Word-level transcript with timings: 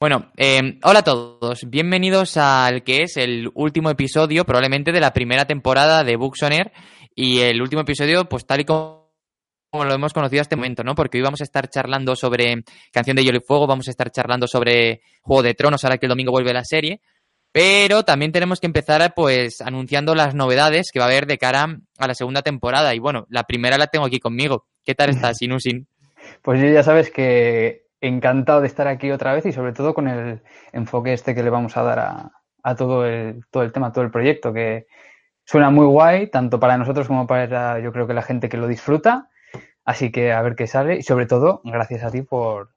Bueno, 0.00 0.32
eh, 0.38 0.78
hola 0.82 1.00
a 1.00 1.04
todos, 1.04 1.68
bienvenidos 1.68 2.38
al 2.38 2.82
que 2.84 3.02
es 3.02 3.18
el 3.18 3.50
último 3.52 3.90
episodio 3.90 4.46
probablemente 4.46 4.92
de 4.92 5.00
la 5.00 5.12
primera 5.12 5.44
temporada 5.44 6.04
de 6.04 6.16
Books 6.16 6.40
Air 6.44 6.72
y 7.14 7.40
el 7.40 7.60
último 7.60 7.82
episodio 7.82 8.24
pues 8.24 8.46
tal 8.46 8.62
y 8.62 8.64
como 8.64 9.10
lo 9.74 9.92
hemos 9.92 10.14
conocido 10.14 10.40
hasta 10.40 10.54
este 10.54 10.56
momento, 10.56 10.84
¿no? 10.84 10.94
Porque 10.94 11.18
hoy 11.18 11.22
vamos 11.22 11.42
a 11.42 11.44
estar 11.44 11.68
charlando 11.68 12.16
sobre 12.16 12.64
Canción 12.90 13.14
de 13.14 13.24
Hielo 13.24 13.40
y 13.40 13.46
Fuego, 13.46 13.66
vamos 13.66 13.88
a 13.88 13.90
estar 13.90 14.10
charlando 14.10 14.46
sobre 14.48 15.02
Juego 15.20 15.42
de 15.42 15.52
Tronos 15.52 15.84
ahora 15.84 15.98
que 15.98 16.06
el 16.06 16.10
domingo 16.10 16.32
vuelve 16.32 16.54
la 16.54 16.64
serie, 16.64 17.02
pero 17.52 18.02
también 18.02 18.32
tenemos 18.32 18.58
que 18.58 18.68
empezar 18.68 19.12
pues 19.14 19.60
anunciando 19.60 20.14
las 20.14 20.34
novedades 20.34 20.92
que 20.94 20.98
va 20.98 21.04
a 21.04 21.08
haber 21.08 21.26
de 21.26 21.36
cara 21.36 21.76
a 21.98 22.06
la 22.06 22.14
segunda 22.14 22.40
temporada 22.40 22.94
y 22.94 23.00
bueno, 23.00 23.26
la 23.28 23.42
primera 23.42 23.76
la 23.76 23.88
tengo 23.88 24.06
aquí 24.06 24.18
conmigo. 24.18 24.64
¿Qué 24.82 24.94
tal 24.94 25.10
estás, 25.10 25.42
Inusin? 25.42 25.86
Pues 26.42 26.60
yo 26.60 26.68
ya 26.68 26.82
sabes 26.82 27.10
que 27.10 27.89
encantado 28.00 28.60
de 28.60 28.66
estar 28.66 28.88
aquí 28.88 29.10
otra 29.10 29.34
vez 29.34 29.46
y 29.46 29.52
sobre 29.52 29.72
todo 29.72 29.94
con 29.94 30.08
el 30.08 30.42
enfoque 30.72 31.12
este 31.12 31.34
que 31.34 31.42
le 31.42 31.50
vamos 31.50 31.76
a 31.76 31.82
dar 31.82 31.98
a, 31.98 32.32
a 32.62 32.74
todo, 32.76 33.06
el, 33.06 33.44
todo 33.50 33.62
el 33.62 33.72
tema, 33.72 33.92
todo 33.92 34.04
el 34.04 34.10
proyecto, 34.10 34.52
que 34.52 34.86
suena 35.44 35.70
muy 35.70 35.86
guay, 35.86 36.28
tanto 36.28 36.60
para 36.60 36.78
nosotros 36.78 37.06
como 37.06 37.26
para 37.26 37.80
yo 37.80 37.92
creo 37.92 38.06
que 38.06 38.14
la 38.14 38.22
gente 38.22 38.48
que 38.48 38.56
lo 38.56 38.68
disfruta. 38.68 39.28
Así 39.84 40.12
que 40.12 40.32
a 40.32 40.42
ver 40.42 40.56
qué 40.56 40.66
sale 40.66 40.96
y 40.96 41.02
sobre 41.02 41.26
todo 41.26 41.62
gracias 41.64 42.04
a 42.04 42.10
ti 42.10 42.22
por, 42.22 42.70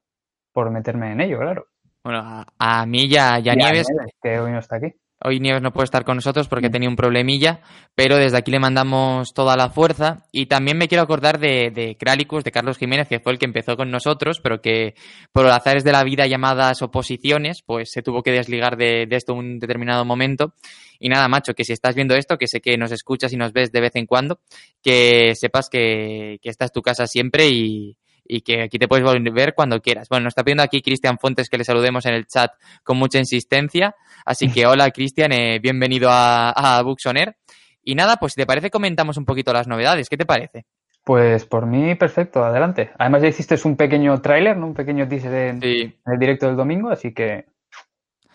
por 0.52 0.70
meterme 0.70 1.12
en 1.12 1.20
ello, 1.20 1.38
claro. 1.38 1.66
Bueno, 2.02 2.18
a, 2.18 2.46
a 2.58 2.86
mí 2.86 3.08
ya, 3.08 3.38
ya 3.38 3.54
Nieves, 3.54 3.86
que 4.22 4.40
hoy 4.40 4.52
no 4.52 4.58
está 4.58 4.76
aquí. 4.76 4.94
Hoy 5.22 5.40
Nieves 5.40 5.62
no 5.62 5.72
puede 5.72 5.84
estar 5.84 6.04
con 6.04 6.16
nosotros 6.16 6.48
porque 6.48 6.68
Mm. 6.68 6.72
tenía 6.72 6.88
un 6.88 6.96
problemilla, 6.96 7.60
pero 7.94 8.16
desde 8.16 8.36
aquí 8.36 8.50
le 8.50 8.58
mandamos 8.58 9.32
toda 9.32 9.56
la 9.56 9.70
fuerza. 9.70 10.26
Y 10.32 10.46
también 10.46 10.76
me 10.76 10.88
quiero 10.88 11.02
acordar 11.02 11.38
de, 11.38 11.70
de 11.70 11.96
de 11.96 12.50
Carlos 12.52 12.78
Jiménez, 12.78 13.08
que 13.08 13.20
fue 13.20 13.32
el 13.32 13.38
que 13.38 13.46
empezó 13.46 13.76
con 13.76 13.90
nosotros, 13.90 14.40
pero 14.40 14.60
que 14.60 14.94
por 15.32 15.44
los 15.44 15.52
azares 15.54 15.84
de 15.84 15.92
la 15.92 16.04
vida 16.04 16.26
llamadas 16.26 16.82
oposiciones, 16.82 17.62
pues 17.62 17.90
se 17.90 18.02
tuvo 18.02 18.22
que 18.22 18.32
desligar 18.32 18.76
de, 18.76 19.06
de 19.06 19.16
esto 19.16 19.34
un 19.34 19.58
determinado 19.58 20.04
momento. 20.04 20.54
Y 20.98 21.08
nada, 21.08 21.28
macho, 21.28 21.54
que 21.54 21.64
si 21.64 21.72
estás 21.72 21.94
viendo 21.94 22.14
esto, 22.14 22.36
que 22.36 22.46
sé 22.46 22.60
que 22.60 22.76
nos 22.76 22.92
escuchas 22.92 23.32
y 23.32 23.36
nos 23.36 23.52
ves 23.52 23.72
de 23.72 23.80
vez 23.80 23.96
en 23.96 24.06
cuando, 24.06 24.40
que 24.82 25.34
sepas 25.34 25.68
que, 25.68 26.38
que 26.42 26.50
esta 26.50 26.66
es 26.66 26.72
tu 26.72 26.82
casa 26.82 27.06
siempre 27.06 27.48
y, 27.48 27.96
y 28.24 28.40
que 28.40 28.62
aquí 28.62 28.78
te 28.78 28.88
puedes 28.88 29.04
volver 29.04 29.54
cuando 29.54 29.80
quieras. 29.80 30.08
Bueno, 30.08 30.24
nos 30.24 30.30
está 30.32 30.42
pidiendo 30.44 30.62
aquí 30.62 30.82
Cristian 30.82 31.18
Fuentes 31.18 31.48
que 31.48 31.58
le 31.58 31.64
saludemos 31.64 32.06
en 32.06 32.14
el 32.14 32.26
chat 32.26 32.52
con 32.82 32.96
mucha 32.96 33.18
insistencia. 33.18 33.94
Así 34.24 34.50
que 34.50 34.66
hola 34.66 34.90
Cristian, 34.90 35.32
eh, 35.32 35.58
bienvenido 35.60 36.08
a, 36.10 36.50
a 36.50 36.82
Air. 37.14 37.36
Y 37.82 37.94
nada, 37.94 38.16
pues 38.16 38.32
si 38.32 38.40
te 38.40 38.46
parece 38.46 38.70
comentamos 38.70 39.16
un 39.16 39.24
poquito 39.24 39.52
las 39.52 39.68
novedades. 39.68 40.08
¿Qué 40.08 40.16
te 40.16 40.24
parece? 40.24 40.64
Pues 41.04 41.44
por 41.44 41.66
mí, 41.66 41.94
perfecto, 41.96 42.42
adelante. 42.42 42.90
Además 42.98 43.20
ya 43.22 43.28
hiciste 43.28 43.56
un 43.64 43.76
pequeño 43.76 44.20
tráiler, 44.22 44.56
¿no? 44.56 44.68
un 44.68 44.74
pequeño 44.74 45.06
teaser 45.06 45.34
en, 45.34 45.60
Sí. 45.60 45.80
en 46.06 46.12
el 46.12 46.18
directo 46.18 46.46
del 46.46 46.56
domingo, 46.56 46.88
así 46.90 47.12
que... 47.12 47.44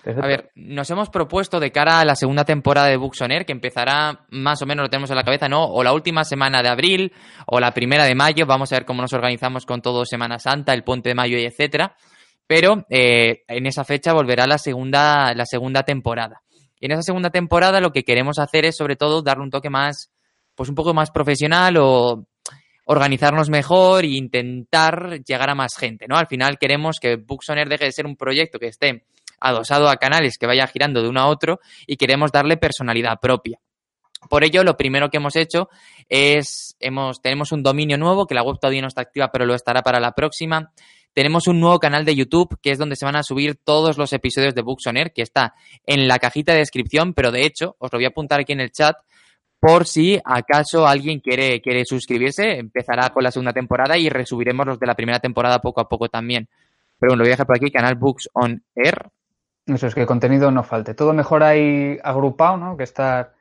A 0.05 0.27
ver, 0.27 0.51
nos 0.55 0.89
hemos 0.89 1.09
propuesto 1.09 1.59
de 1.59 1.71
cara 1.71 1.99
a 1.99 2.05
la 2.05 2.15
segunda 2.15 2.45
temporada 2.45 2.87
de 2.87 2.95
Air, 2.95 3.45
que 3.45 3.51
empezará 3.51 4.25
más 4.29 4.61
o 4.61 4.65
menos, 4.65 4.83
lo 4.83 4.89
tenemos 4.89 5.09
en 5.09 5.17
la 5.17 5.23
cabeza, 5.23 5.49
¿no? 5.49 5.65
O 5.65 5.83
la 5.83 5.91
última 5.91 6.23
semana 6.23 6.61
de 6.61 6.69
abril, 6.69 7.11
o 7.45 7.59
la 7.59 7.73
primera 7.73 8.05
de 8.05 8.15
mayo. 8.15 8.45
Vamos 8.45 8.71
a 8.71 8.77
ver 8.77 8.85
cómo 8.85 9.01
nos 9.01 9.11
organizamos 9.11 9.65
con 9.65 9.81
todo 9.81 10.05
Semana 10.05 10.39
Santa, 10.39 10.73
el 10.73 10.83
puente 10.83 11.09
de 11.09 11.15
mayo 11.15 11.37
y 11.37 11.43
etcétera. 11.43 11.95
Pero 12.47 12.85
eh, 12.89 13.43
en 13.47 13.65
esa 13.65 13.83
fecha 13.83 14.13
volverá 14.13 14.47
la 14.47 14.57
segunda, 14.57 15.33
la 15.33 15.45
segunda 15.45 15.83
temporada. 15.83 16.41
Y 16.79 16.85
en 16.85 16.93
esa 16.93 17.03
segunda 17.03 17.29
temporada 17.29 17.81
lo 17.81 17.91
que 17.91 18.03
queremos 18.03 18.39
hacer 18.39 18.65
es, 18.65 18.77
sobre 18.77 18.95
todo, 18.95 19.21
darle 19.21 19.43
un 19.43 19.51
toque 19.51 19.69
más, 19.69 20.11
pues 20.55 20.69
un 20.69 20.75
poco 20.75 20.93
más 20.93 21.11
profesional 21.11 21.75
o 21.77 22.25
organizarnos 22.85 23.49
mejor 23.49 24.03
e 24.03 24.17
intentar 24.17 25.19
llegar 25.23 25.49
a 25.49 25.55
más 25.55 25.75
gente, 25.77 26.07
¿no? 26.07 26.15
Al 26.15 26.25
final 26.25 26.57
queremos 26.57 26.97
que 26.99 27.17
Air 27.49 27.69
deje 27.69 27.85
de 27.85 27.91
ser 27.91 28.07
un 28.07 28.15
proyecto 28.15 28.57
que 28.57 28.67
esté 28.67 29.03
adosado 29.41 29.89
a 29.89 29.97
canales 29.97 30.37
que 30.37 30.47
vaya 30.47 30.67
girando 30.67 31.01
de 31.01 31.09
uno 31.09 31.21
a 31.21 31.27
otro 31.27 31.59
y 31.87 31.97
queremos 31.97 32.31
darle 32.31 32.57
personalidad 32.57 33.19
propia. 33.19 33.59
Por 34.29 34.43
ello, 34.43 34.63
lo 34.63 34.75
primero 34.75 35.09
que 35.09 35.17
hemos 35.17 35.35
hecho 35.35 35.69
es, 36.09 36.75
hemos, 36.79 37.21
tenemos 37.21 37.51
un 37.51 37.63
dominio 37.63 37.97
nuevo, 37.97 38.27
que 38.27 38.35
la 38.35 38.43
web 38.43 38.57
todavía 38.59 38.81
no 38.81 38.87
está 38.87 39.01
activa, 39.01 39.31
pero 39.31 39.45
lo 39.45 39.55
estará 39.55 39.81
para 39.81 39.99
la 39.99 40.11
próxima. 40.11 40.73
Tenemos 41.13 41.47
un 41.47 41.59
nuevo 41.59 41.79
canal 41.79 42.05
de 42.05 42.15
YouTube, 42.15 42.59
que 42.61 42.71
es 42.71 42.77
donde 42.77 42.95
se 42.95 43.05
van 43.05 43.15
a 43.15 43.23
subir 43.23 43.55
todos 43.63 43.97
los 43.97 44.11
episodios 44.11 44.53
de 44.53 44.61
Books 44.61 44.87
on 44.87 44.97
Air, 44.97 45.13
que 45.13 45.21
está 45.21 45.53
en 45.85 46.07
la 46.07 46.19
cajita 46.19 46.51
de 46.51 46.59
descripción, 46.59 47.13
pero 47.13 47.31
de 47.31 47.45
hecho, 47.45 47.75
os 47.79 47.91
lo 47.91 47.97
voy 47.97 48.05
a 48.05 48.09
apuntar 48.09 48.41
aquí 48.41 48.53
en 48.53 48.59
el 48.59 48.71
chat, 48.71 48.97
por 49.59 49.85
si 49.85 50.19
acaso 50.23 50.87
alguien 50.87 51.19
quiere, 51.19 51.61
quiere 51.61 51.83
suscribirse, 51.85 52.59
empezará 52.59 53.09
con 53.09 53.23
la 53.23 53.31
segunda 53.31 53.51
temporada 53.51 53.97
y 53.97 54.09
resubiremos 54.09 54.65
los 54.65 54.79
de 54.79 54.87
la 54.87 54.95
primera 54.95 55.19
temporada 55.19 55.59
poco 55.59 55.81
a 55.81 55.89
poco 55.89 56.07
también. 56.07 56.47
Pero 56.97 57.11
bueno, 57.11 57.19
lo 57.19 57.23
voy 57.23 57.31
a 57.31 57.33
dejar 57.33 57.47
por 57.47 57.57
aquí, 57.57 57.71
canal 57.71 57.95
Books 57.95 58.29
on 58.33 58.63
Air. 58.75 59.09
Eso 59.73 59.87
es 59.87 59.93
que 59.95 60.01
el 60.01 60.07
contenido 60.07 60.51
no 60.51 60.63
falte. 60.63 60.93
Todo 60.95 61.13
mejor 61.13 61.43
ahí 61.43 61.99
agrupado, 62.03 62.57
¿no? 62.57 62.77
Que 62.77 62.83
estar, 62.83 63.33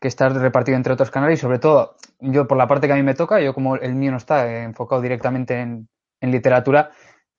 que 0.00 0.08
estar 0.08 0.32
repartido 0.34 0.76
entre 0.76 0.92
otros 0.94 1.10
canales 1.10 1.38
y 1.40 1.42
sobre 1.42 1.58
todo, 1.58 1.96
yo 2.20 2.46
por 2.48 2.58
la 2.58 2.68
parte 2.68 2.86
que 2.86 2.92
a 2.94 2.96
mí 2.96 3.02
me 3.02 3.14
toca, 3.14 3.40
yo 3.40 3.54
como 3.54 3.76
el 3.76 3.94
mío 3.94 4.10
no 4.12 4.18
está 4.18 4.62
enfocado 4.64 5.02
directamente 5.02 5.60
en, 5.60 5.88
en 6.20 6.30
literatura, 6.32 6.90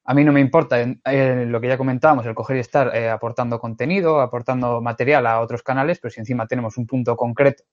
a 0.06 0.14
mí 0.16 0.24
no 0.26 0.34
me 0.34 0.42
importa 0.42 0.82
en- 0.82 1.02
en 1.06 1.52
lo 1.52 1.62
que 1.62 1.70
ya 1.70 1.78
comentábamos, 1.78 2.26
el 2.26 2.36
coger 2.36 2.58
y 2.58 2.62
estar 2.62 2.96
eh, 2.96 3.10
aportando 3.10 3.60
contenido, 3.60 4.22
aportando 4.22 4.82
material 4.82 5.28
a 5.28 5.42
otros 5.42 5.64
canales, 5.64 6.00
pero 6.02 6.12
si 6.12 6.22
encima 6.22 6.48
tenemos 6.48 6.78
un 6.78 6.88
punto 6.88 7.16
concreto, 7.18 7.64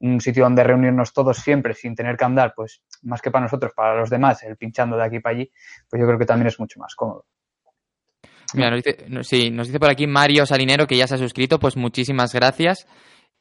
un 0.00 0.20
sitio 0.20 0.44
donde 0.44 0.64
reunirnos 0.64 1.12
todos 1.14 1.38
siempre 1.38 1.74
sin 1.74 1.94
tener 1.96 2.16
que 2.16 2.24
andar, 2.26 2.54
pues 2.56 2.82
más 3.02 3.22
que 3.22 3.30
para 3.32 3.44
nosotros, 3.44 3.72
para 3.76 3.96
los 3.98 4.10
demás, 4.10 4.42
el 4.44 4.56
pinchando 4.56 4.96
de 4.96 5.04
aquí 5.04 5.20
para 5.20 5.36
allí, 5.36 5.52
pues 5.90 6.00
yo 6.00 6.06
creo 6.06 6.18
que 6.18 6.26
también 6.26 6.48
es 6.48 6.60
mucho 6.60 6.80
más 6.80 6.94
cómodo. 6.96 7.26
Mira, 8.54 8.70
nos 8.70 8.82
dice, 8.82 9.06
sí, 9.22 9.50
nos 9.50 9.66
dice 9.66 9.80
por 9.80 9.90
aquí 9.90 10.06
Mario 10.06 10.46
Salinero 10.46 10.86
que 10.86 10.96
ya 10.96 11.06
se 11.06 11.14
ha 11.14 11.18
suscrito, 11.18 11.58
pues 11.58 11.76
muchísimas 11.76 12.32
gracias. 12.32 12.86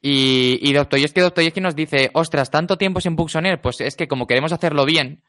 Y, 0.02 0.60
y 0.62 0.74
Dostoyevsky, 0.74 1.22
Dostoyevsky 1.22 1.62
nos 1.62 1.76
dice, 1.76 2.10
ostras, 2.14 2.52
tanto 2.52 2.78
tiempo 2.78 3.02
sin 3.02 3.16
Air, 3.46 3.62
pues 3.62 3.82
es 3.82 3.96
que 3.96 4.08
como 4.08 4.28
queremos 4.28 4.52
hacerlo 4.52 4.86
bien, 4.86 5.24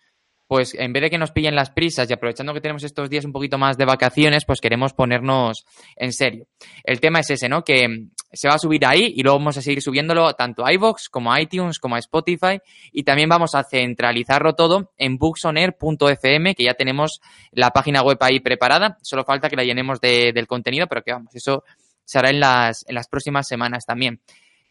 pues 0.47 0.75
en 0.75 0.93
vez 0.93 1.03
de 1.03 1.11
que 1.11 1.19
nos 1.19 1.33
pillen 1.33 1.55
las 1.57 1.71
prisas 1.71 2.09
y 2.09 2.13
aprovechando 2.13 2.55
que 2.55 2.61
tenemos 2.61 2.85
estos 2.85 3.11
días 3.11 3.25
un 3.25 3.33
poquito 3.33 3.59
más 3.59 3.77
de 3.77 3.85
vacaciones, 3.85 4.45
pues 4.45 4.61
queremos 4.61 4.93
ponernos 4.93 5.65
en 5.97 6.13
serio. 6.13 6.47
El 6.85 7.01
tema 7.01 7.21
es 7.21 7.31
ese, 7.31 7.49
¿no? 7.49 7.63
Que 7.65 7.89
mm, 7.89 8.11
se 8.33 8.49
va 8.49 8.55
a 8.55 8.59
subir 8.59 8.85
ahí 8.87 9.13
y 9.17 9.23
luego 9.23 9.39
vamos 9.39 9.57
a 9.57 9.63
seguir 9.63 9.83
subiéndolo 9.83 10.33
tanto 10.35 10.65
a 10.67 10.73
iVoox 10.73 11.09
como 11.11 11.33
a 11.33 11.41
iTunes 11.41 11.79
como 11.79 11.97
a 11.97 11.99
Spotify 11.99 12.59
y 12.93 13.03
también 13.03 13.29
vamos 13.29 13.55
a 13.55 13.65
centralizarlo 13.65 14.55
todo 14.55 14.93
en 14.99 15.17
booksonair.fm 15.19 16.55
que 16.55 16.65
ya 16.65 16.75
tenemos 16.75 17.21
la 17.53 17.71
página 17.71 18.03
web 18.03 18.19
ahí 18.21 18.41
preparada, 18.41 18.99
solo 19.03 19.25
falta 19.25 19.49
que 19.49 19.57
la 19.57 19.65
llenemos 19.65 20.01
de- 20.01 20.33
del 20.33 20.47
contenido, 20.47 20.87
pero 20.87 21.03
que 21.03 21.13
vamos, 21.13 21.35
eso 21.35 21.65
se 22.05 22.19
hará 22.19 22.31
en 22.31 22.41
las, 22.41 22.85
en 22.89 22.95
las 22.95 23.09
próximas 23.09 23.49
semanas 23.49 23.85
también. 23.85 24.21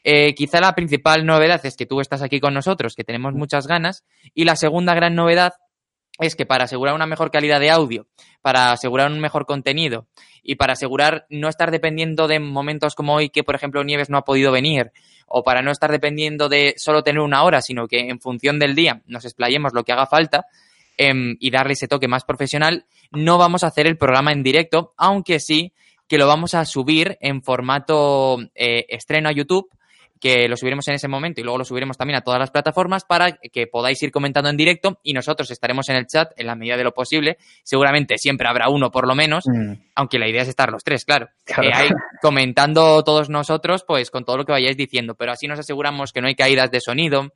Eh, 0.08 0.36
quizá 0.36 0.62
la 0.62 0.76
principal 0.76 1.26
novedad 1.26 1.66
es 1.66 1.76
que 1.76 1.88
tú 1.88 2.00
estás 2.00 2.22
aquí 2.22 2.40
con 2.40 2.54
nosotros, 2.54 2.94
que 2.96 3.04
tenemos 3.04 3.34
muchas 3.34 3.66
ganas, 3.66 4.04
y 4.36 4.46
la 4.46 4.56
segunda 4.56 4.94
gran 4.94 5.16
novedad 5.16 5.54
es 6.20 6.36
que 6.36 6.46
para 6.46 6.66
asegurar 6.66 6.96
una 6.96 7.06
mejor 7.06 7.32
calidad 7.32 7.60
de 7.60 7.72
audio, 7.72 8.08
para 8.42 8.72
asegurar 8.72 9.12
un 9.12 9.20
mejor 9.20 9.46
contenido 9.46 10.08
y 10.44 10.56
para 10.56 10.74
asegurar 10.74 11.26
no 11.30 11.50
estar 11.50 11.72
dependiendo 11.72 12.28
de 12.28 12.40
momentos 12.40 12.96
como 12.96 13.16
hoy 13.16 13.30
que, 13.30 13.44
por 13.44 13.56
ejemplo, 13.56 13.84
Nieves 13.84 14.10
no 14.10 14.18
ha 14.18 14.24
podido 14.24 14.52
venir, 14.52 14.92
o 15.28 15.44
para 15.44 15.62
no 15.62 15.72
estar 15.72 15.92
dependiendo 15.92 16.48
de 16.48 16.76
solo 16.78 17.04
tener 17.04 17.22
una 17.22 17.44
hora, 17.44 17.62
sino 17.62 17.88
que 17.88 18.10
en 18.10 18.20
función 18.20 18.60
del 18.60 18.76
día 18.76 19.02
nos 19.08 19.26
explayemos 19.26 19.74
lo 19.74 19.84
que 19.84 19.92
haga 19.92 20.06
falta 20.06 20.46
em, 20.98 21.36
y 21.40 21.52
darle 21.52 21.74
ese 21.74 21.88
toque 21.88 22.08
más 22.08 22.24
profesional, 22.24 22.86
no 23.12 23.38
vamos 23.38 23.64
a 23.64 23.68
hacer 23.68 23.88
el 23.88 23.98
programa 23.98 24.32
en 24.32 24.44
directo, 24.44 24.94
aunque 24.98 25.40
sí 25.40 25.74
que 26.08 26.18
lo 26.18 26.28
vamos 26.28 26.54
a 26.54 26.66
subir 26.66 27.18
en 27.20 27.42
formato 27.42 28.38
eh, 28.54 28.86
estreno 28.90 29.30
a 29.30 29.32
YouTube 29.32 29.70
que 30.20 30.48
lo 30.48 30.58
subiremos 30.58 30.88
en 30.88 30.96
ese 30.96 31.08
momento 31.08 31.42
y 31.42 31.44
luego 31.44 31.58
lo 31.58 31.66
subiremos 31.66 31.98
también 31.98 32.18
a 32.18 32.22
todas 32.22 32.40
las 32.40 32.52
plataformas 32.52 33.04
para 33.04 33.34
que 33.34 33.68
podáis 33.68 34.02
ir 34.02 34.12
comentando 34.12 34.50
en 34.50 34.58
directo 34.58 35.00
y 35.04 35.14
nosotros 35.14 35.52
estaremos 35.52 35.90
en 35.90 35.98
el 35.98 36.08
chat 36.08 36.32
en 36.38 36.48
la 36.48 36.56
medida 36.56 36.78
de 36.78 36.84
lo 36.84 36.94
posible. 36.94 37.38
Seguramente 37.64 38.18
siempre 38.18 38.48
habrá 38.48 38.70
uno 38.70 38.92
por 38.92 39.08
lo 39.08 39.16
menos, 39.16 39.46
Mm, 39.48 39.74
aunque 39.96 40.20
la 40.20 40.28
idea 40.28 40.42
es 40.42 40.48
estar 40.48 40.72
los 40.72 40.84
tres, 40.84 41.06
claro. 41.06 41.30
Claro. 41.44 41.64
Eh, 41.64 41.72
ahí 41.74 41.90
comentando 42.22 43.04
todos 43.04 43.30
nosotros, 43.30 43.84
pues 43.88 44.12
con 44.12 44.26
todo 44.26 44.38
lo 44.38 44.46
que 44.46 44.52
vayáis 44.52 44.78
diciendo, 44.78 45.16
pero 45.16 45.32
así 45.32 45.48
nos 45.48 45.60
aseguramos 45.60 46.12
que 46.12 46.22
no 46.22 46.28
hay 46.28 46.36
caídas 46.36 46.72
de 46.72 46.82
sonido, 46.82 47.34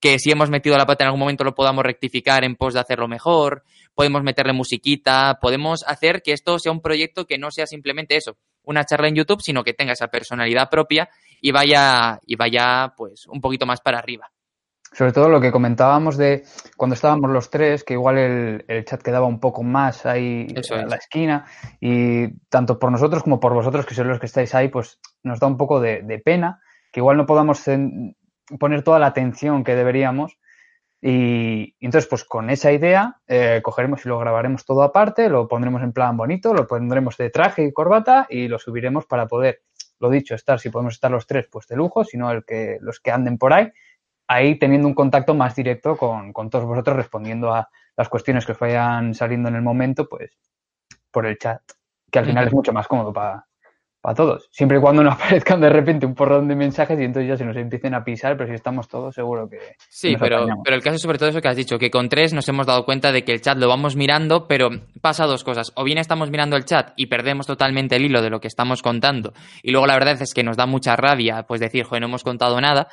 que 0.00 0.18
si 0.18 0.30
hemos 0.30 0.50
metido 0.50 0.76
la 0.76 0.86
pata 0.86 1.04
en 1.04 1.08
algún 1.08 1.20
momento 1.20 1.44
lo 1.44 1.54
podamos 1.54 1.84
rectificar 1.84 2.44
en 2.44 2.56
pos 2.56 2.74
de 2.74 2.80
hacerlo 2.80 3.08
mejor, 3.08 3.62
podemos 3.94 4.22
meterle 4.22 4.52
musiquita, 4.52 5.38
podemos 5.40 5.84
hacer 5.86 6.22
que 6.22 6.32
esto 6.32 6.58
sea 6.58 6.72
un 6.72 6.80
proyecto 6.80 7.26
que 7.26 7.38
no 7.38 7.50
sea 7.50 7.66
simplemente 7.66 8.16
eso, 8.16 8.36
una 8.62 8.84
charla 8.84 9.08
en 9.08 9.14
YouTube, 9.14 9.40
sino 9.42 9.64
que 9.64 9.72
tenga 9.72 9.92
esa 9.92 10.08
personalidad 10.08 10.68
propia 10.68 11.08
y 11.40 11.52
vaya, 11.52 12.18
y 12.24 12.36
vaya 12.36 12.94
pues 12.96 13.26
un 13.26 13.40
poquito 13.40 13.66
más 13.66 13.80
para 13.80 13.98
arriba. 13.98 14.30
Sobre 14.96 15.12
todo 15.12 15.28
lo 15.28 15.42
que 15.42 15.52
comentábamos 15.52 16.16
de 16.16 16.44
cuando 16.74 16.94
estábamos 16.94 17.30
los 17.30 17.50
tres, 17.50 17.84
que 17.84 17.92
igual 17.92 18.16
el, 18.16 18.84
chat 18.86 19.02
quedaba 19.02 19.26
un 19.26 19.40
poco 19.40 19.62
más 19.62 20.06
ahí 20.06 20.46
en 20.48 20.88
la 20.88 20.96
esquina, 20.96 21.44
y 21.80 22.28
tanto 22.48 22.78
por 22.78 22.90
nosotros 22.90 23.22
como 23.22 23.38
por 23.38 23.52
vosotros, 23.52 23.84
que 23.84 23.94
sois 23.94 24.08
los 24.08 24.18
que 24.18 24.24
estáis 24.24 24.54
ahí, 24.54 24.68
pues 24.68 24.98
nos 25.22 25.38
da 25.38 25.48
un 25.48 25.58
poco 25.58 25.80
de, 25.80 26.22
pena 26.24 26.62
que 26.90 27.00
igual 27.00 27.18
no 27.18 27.26
podamos 27.26 27.62
poner 28.58 28.82
toda 28.84 28.98
la 28.98 29.08
atención 29.08 29.64
que 29.64 29.74
deberíamos. 29.74 30.38
Y, 31.02 31.76
entonces, 31.78 32.08
pues 32.08 32.24
con 32.24 32.48
esa 32.48 32.72
idea, 32.72 33.20
eh, 33.26 33.60
cogeremos 33.62 34.06
y 34.06 34.08
lo 34.08 34.18
grabaremos 34.18 34.64
todo 34.64 34.82
aparte, 34.82 35.28
lo 35.28 35.46
pondremos 35.46 35.82
en 35.82 35.92
plan 35.92 36.16
bonito, 36.16 36.54
lo 36.54 36.66
pondremos 36.66 37.18
de 37.18 37.28
traje 37.28 37.64
y 37.64 37.72
corbata 37.72 38.26
y 38.30 38.48
lo 38.48 38.58
subiremos 38.58 39.04
para 39.04 39.26
poder, 39.26 39.60
lo 39.98 40.10
dicho, 40.10 40.34
estar, 40.34 40.60
si 40.60 40.70
podemos 40.70 40.94
estar 40.94 41.10
los 41.10 41.26
tres, 41.26 41.46
pues 41.50 41.66
de 41.66 41.76
lujo, 41.76 42.04
sino 42.04 42.30
el 42.30 42.44
que, 42.44 42.78
los 42.80 43.00
que 43.00 43.10
anden 43.10 43.38
por 43.38 43.52
ahí 43.52 43.72
ahí 44.28 44.58
teniendo 44.58 44.88
un 44.88 44.94
contacto 44.94 45.34
más 45.34 45.54
directo 45.54 45.96
con, 45.96 46.32
todos 46.50 46.64
vosotros, 46.64 46.96
respondiendo 46.96 47.54
a 47.54 47.68
las 47.96 48.08
cuestiones 48.08 48.44
que 48.44 48.52
os 48.52 48.58
vayan 48.58 49.14
saliendo 49.14 49.48
en 49.48 49.56
el 49.56 49.62
momento, 49.62 50.08
pues 50.08 50.30
por 51.10 51.26
el 51.26 51.38
chat, 51.38 51.62
que 52.10 52.18
al 52.18 52.26
final 52.26 52.46
es 52.46 52.52
mucho 52.52 52.72
más 52.72 52.86
cómodo 52.88 53.12
para 53.12 53.46
todos. 54.14 54.48
Siempre 54.50 54.78
y 54.78 54.80
cuando 54.80 55.02
no 55.02 55.10
aparezcan 55.12 55.60
de 55.60 55.68
repente 55.68 56.06
un 56.06 56.14
porrón 56.14 56.48
de 56.48 56.54
mensajes 56.54 56.98
y 57.00 57.04
entonces 57.04 57.28
ya 57.28 57.36
se 57.36 57.44
nos 57.44 57.56
empiecen 57.56 57.94
a 57.94 58.04
pisar, 58.04 58.36
pero 58.36 58.48
si 58.48 58.54
estamos 58.54 58.88
todos, 58.88 59.14
seguro 59.14 59.48
que. 59.48 59.58
Sí, 59.88 60.16
pero, 60.18 60.46
pero 60.64 60.76
el 60.76 60.82
caso 60.82 60.96
es 60.96 61.02
sobre 61.02 61.18
todo 61.18 61.28
eso 61.28 61.40
que 61.40 61.48
has 61.48 61.56
dicho, 61.56 61.78
que 61.78 61.90
con 61.90 62.08
tres 62.08 62.32
nos 62.32 62.48
hemos 62.48 62.66
dado 62.66 62.84
cuenta 62.84 63.12
de 63.12 63.24
que 63.24 63.32
el 63.32 63.40
chat 63.40 63.58
lo 63.58 63.68
vamos 63.68 63.96
mirando, 63.96 64.46
pero 64.46 64.70
pasa 65.00 65.26
dos 65.26 65.44
cosas. 65.44 65.72
O 65.74 65.84
bien 65.84 65.98
estamos 65.98 66.30
mirando 66.30 66.56
el 66.56 66.64
chat 66.64 66.92
y 66.96 67.06
perdemos 67.06 67.46
totalmente 67.46 67.96
el 67.96 68.04
hilo 68.04 68.22
de 68.22 68.30
lo 68.30 68.40
que 68.40 68.48
estamos 68.48 68.82
contando, 68.82 69.32
y 69.62 69.70
luego 69.70 69.86
la 69.86 69.94
verdad 69.94 70.20
es 70.20 70.34
que 70.34 70.42
nos 70.42 70.56
da 70.56 70.66
mucha 70.66 70.96
rabia, 70.96 71.44
pues 71.46 71.60
decir, 71.60 71.84
joder, 71.84 72.00
no 72.00 72.08
hemos 72.08 72.24
contado 72.24 72.60
nada 72.60 72.88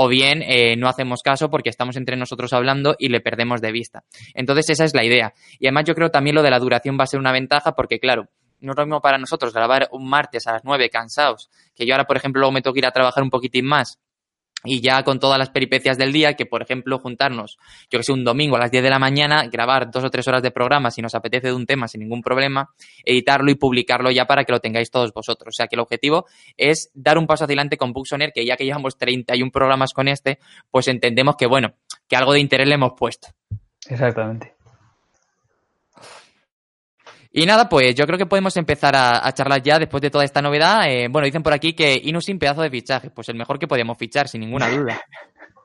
o 0.00 0.06
bien 0.06 0.42
eh, 0.42 0.76
no 0.76 0.88
hacemos 0.88 1.22
caso 1.24 1.50
porque 1.50 1.70
estamos 1.70 1.96
entre 1.96 2.16
nosotros 2.16 2.52
hablando 2.52 2.94
y 3.00 3.08
le 3.08 3.20
perdemos 3.20 3.60
de 3.60 3.72
vista. 3.72 4.04
Entonces 4.32 4.70
esa 4.70 4.84
es 4.84 4.94
la 4.94 5.04
idea. 5.04 5.34
Y 5.58 5.66
además 5.66 5.86
yo 5.86 5.96
creo 5.96 6.10
también 6.10 6.36
lo 6.36 6.42
de 6.44 6.50
la 6.50 6.60
duración 6.60 6.96
va 6.96 7.02
a 7.02 7.08
ser 7.08 7.18
una 7.18 7.32
ventaja 7.32 7.72
porque 7.72 7.98
claro, 7.98 8.28
no 8.60 8.72
es 8.72 8.78
lo 8.78 8.86
mismo 8.86 9.00
para 9.00 9.18
nosotros 9.18 9.52
grabar 9.52 9.88
un 9.92 10.08
martes 10.08 10.46
a 10.46 10.52
las 10.52 10.64
9 10.64 10.90
cansados, 10.90 11.50
que 11.74 11.86
yo 11.86 11.94
ahora 11.94 12.06
por 12.06 12.16
ejemplo 12.16 12.40
luego 12.40 12.52
me 12.52 12.62
tengo 12.62 12.74
que 12.74 12.80
ir 12.80 12.86
a 12.86 12.92
trabajar 12.92 13.22
un 13.22 13.30
poquitín 13.30 13.66
más 13.66 13.98
y 14.64 14.80
ya 14.80 15.04
con 15.04 15.20
todas 15.20 15.38
las 15.38 15.50
peripecias 15.50 15.96
del 15.98 16.12
día, 16.12 16.34
que 16.34 16.44
por 16.44 16.62
ejemplo 16.62 16.98
juntarnos, 16.98 17.58
yo 17.90 17.98
que 17.98 18.02
sé, 18.02 18.12
un 18.12 18.24
domingo 18.24 18.56
a 18.56 18.58
las 18.58 18.70
10 18.70 18.82
de 18.82 18.90
la 18.90 18.98
mañana, 18.98 19.46
grabar 19.46 19.90
dos 19.90 20.02
o 20.02 20.10
tres 20.10 20.26
horas 20.26 20.42
de 20.42 20.50
programa 20.50 20.90
si 20.90 21.00
nos 21.00 21.14
apetece 21.14 21.48
de 21.48 21.52
un 21.52 21.64
tema 21.64 21.86
sin 21.86 22.00
ningún 22.00 22.22
problema, 22.22 22.70
editarlo 23.04 23.50
y 23.50 23.54
publicarlo 23.54 24.10
ya 24.10 24.26
para 24.26 24.44
que 24.44 24.52
lo 24.52 24.58
tengáis 24.58 24.90
todos 24.90 25.12
vosotros. 25.12 25.54
O 25.54 25.56
sea 25.56 25.68
que 25.68 25.76
el 25.76 25.80
objetivo 25.80 26.26
es 26.56 26.90
dar 26.94 27.18
un 27.18 27.26
paso 27.26 27.44
adelante 27.44 27.76
con 27.76 27.92
Buxoner, 27.92 28.32
que 28.32 28.44
ya 28.44 28.56
que 28.56 28.64
llevamos 28.64 28.98
31 28.98 29.50
programas 29.52 29.92
con 29.92 30.08
este, 30.08 30.40
pues 30.70 30.88
entendemos 30.88 31.36
que 31.36 31.46
bueno, 31.46 31.74
que 32.08 32.16
algo 32.16 32.32
de 32.32 32.40
interés 32.40 32.66
le 32.66 32.74
hemos 32.74 32.94
puesto. 32.94 33.28
Exactamente. 33.88 34.57
Y 37.30 37.44
nada, 37.44 37.68
pues 37.68 37.94
yo 37.94 38.06
creo 38.06 38.18
que 38.18 38.26
podemos 38.26 38.56
empezar 38.56 38.96
a, 38.96 39.30
charlar 39.32 39.62
ya 39.62 39.78
después 39.78 40.00
de 40.00 40.10
toda 40.10 40.24
esta 40.24 40.40
novedad. 40.40 40.90
Eh, 40.90 41.08
bueno, 41.10 41.26
dicen 41.26 41.42
por 41.42 41.52
aquí 41.52 41.74
que 41.74 42.00
Inusin 42.02 42.38
pedazo 42.38 42.62
de 42.62 42.70
fichaje, 42.70 43.10
pues 43.10 43.28
el 43.28 43.36
mejor 43.36 43.58
que 43.58 43.68
podíamos 43.68 43.98
fichar, 43.98 44.28
sin 44.28 44.40
ninguna 44.40 44.68
duda. 44.70 45.00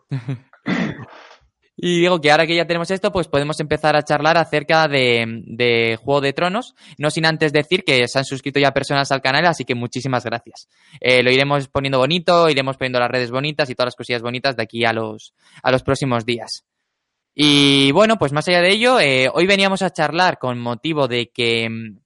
y 1.77 2.01
digo 2.01 2.19
que 2.19 2.31
ahora 2.31 2.45
que 2.45 2.55
ya 2.55 2.67
tenemos 2.67 2.91
esto, 2.91 3.13
pues 3.13 3.29
podemos 3.29 3.59
empezar 3.61 3.95
a 3.95 4.03
charlar 4.03 4.37
acerca 4.37 4.89
de, 4.89 5.97
Juego 6.03 6.19
de 6.19 6.33
Tronos. 6.33 6.75
No 6.97 7.09
sin 7.09 7.25
antes 7.25 7.53
decir 7.53 7.85
que 7.85 8.09
se 8.09 8.19
han 8.19 8.25
suscrito 8.25 8.59
ya 8.59 8.71
personas 8.71 9.09
al 9.13 9.21
canal, 9.21 9.45
así 9.45 9.63
que 9.63 9.73
muchísimas 9.73 10.25
gracias. 10.25 10.67
Eh, 10.99 11.23
lo 11.23 11.31
iremos 11.31 11.69
poniendo 11.69 11.97
bonito, 11.97 12.49
iremos 12.49 12.75
poniendo 12.75 12.99
las 12.99 13.09
redes 13.09 13.31
bonitas 13.31 13.69
y 13.69 13.75
todas 13.75 13.87
las 13.87 13.95
cosillas 13.95 14.21
bonitas 14.21 14.57
de 14.57 14.63
aquí 14.63 14.83
a 14.83 14.91
los, 14.91 15.33
a 15.63 15.71
los 15.71 15.81
próximos 15.81 16.25
días. 16.25 16.65
Y 17.35 17.91
bueno, 17.91 18.17
pues 18.17 18.31
más 18.31 18.47
allá 18.47 18.61
de 18.61 18.69
ello, 18.69 18.99
eh, 18.99 19.29
hoy 19.33 19.47
veníamos 19.47 19.81
a 19.81 19.89
charlar 19.89 20.37
con 20.37 20.59
motivo 20.59 21.07
de 21.07 21.31
que, 21.31 21.67
mm, 21.69 21.97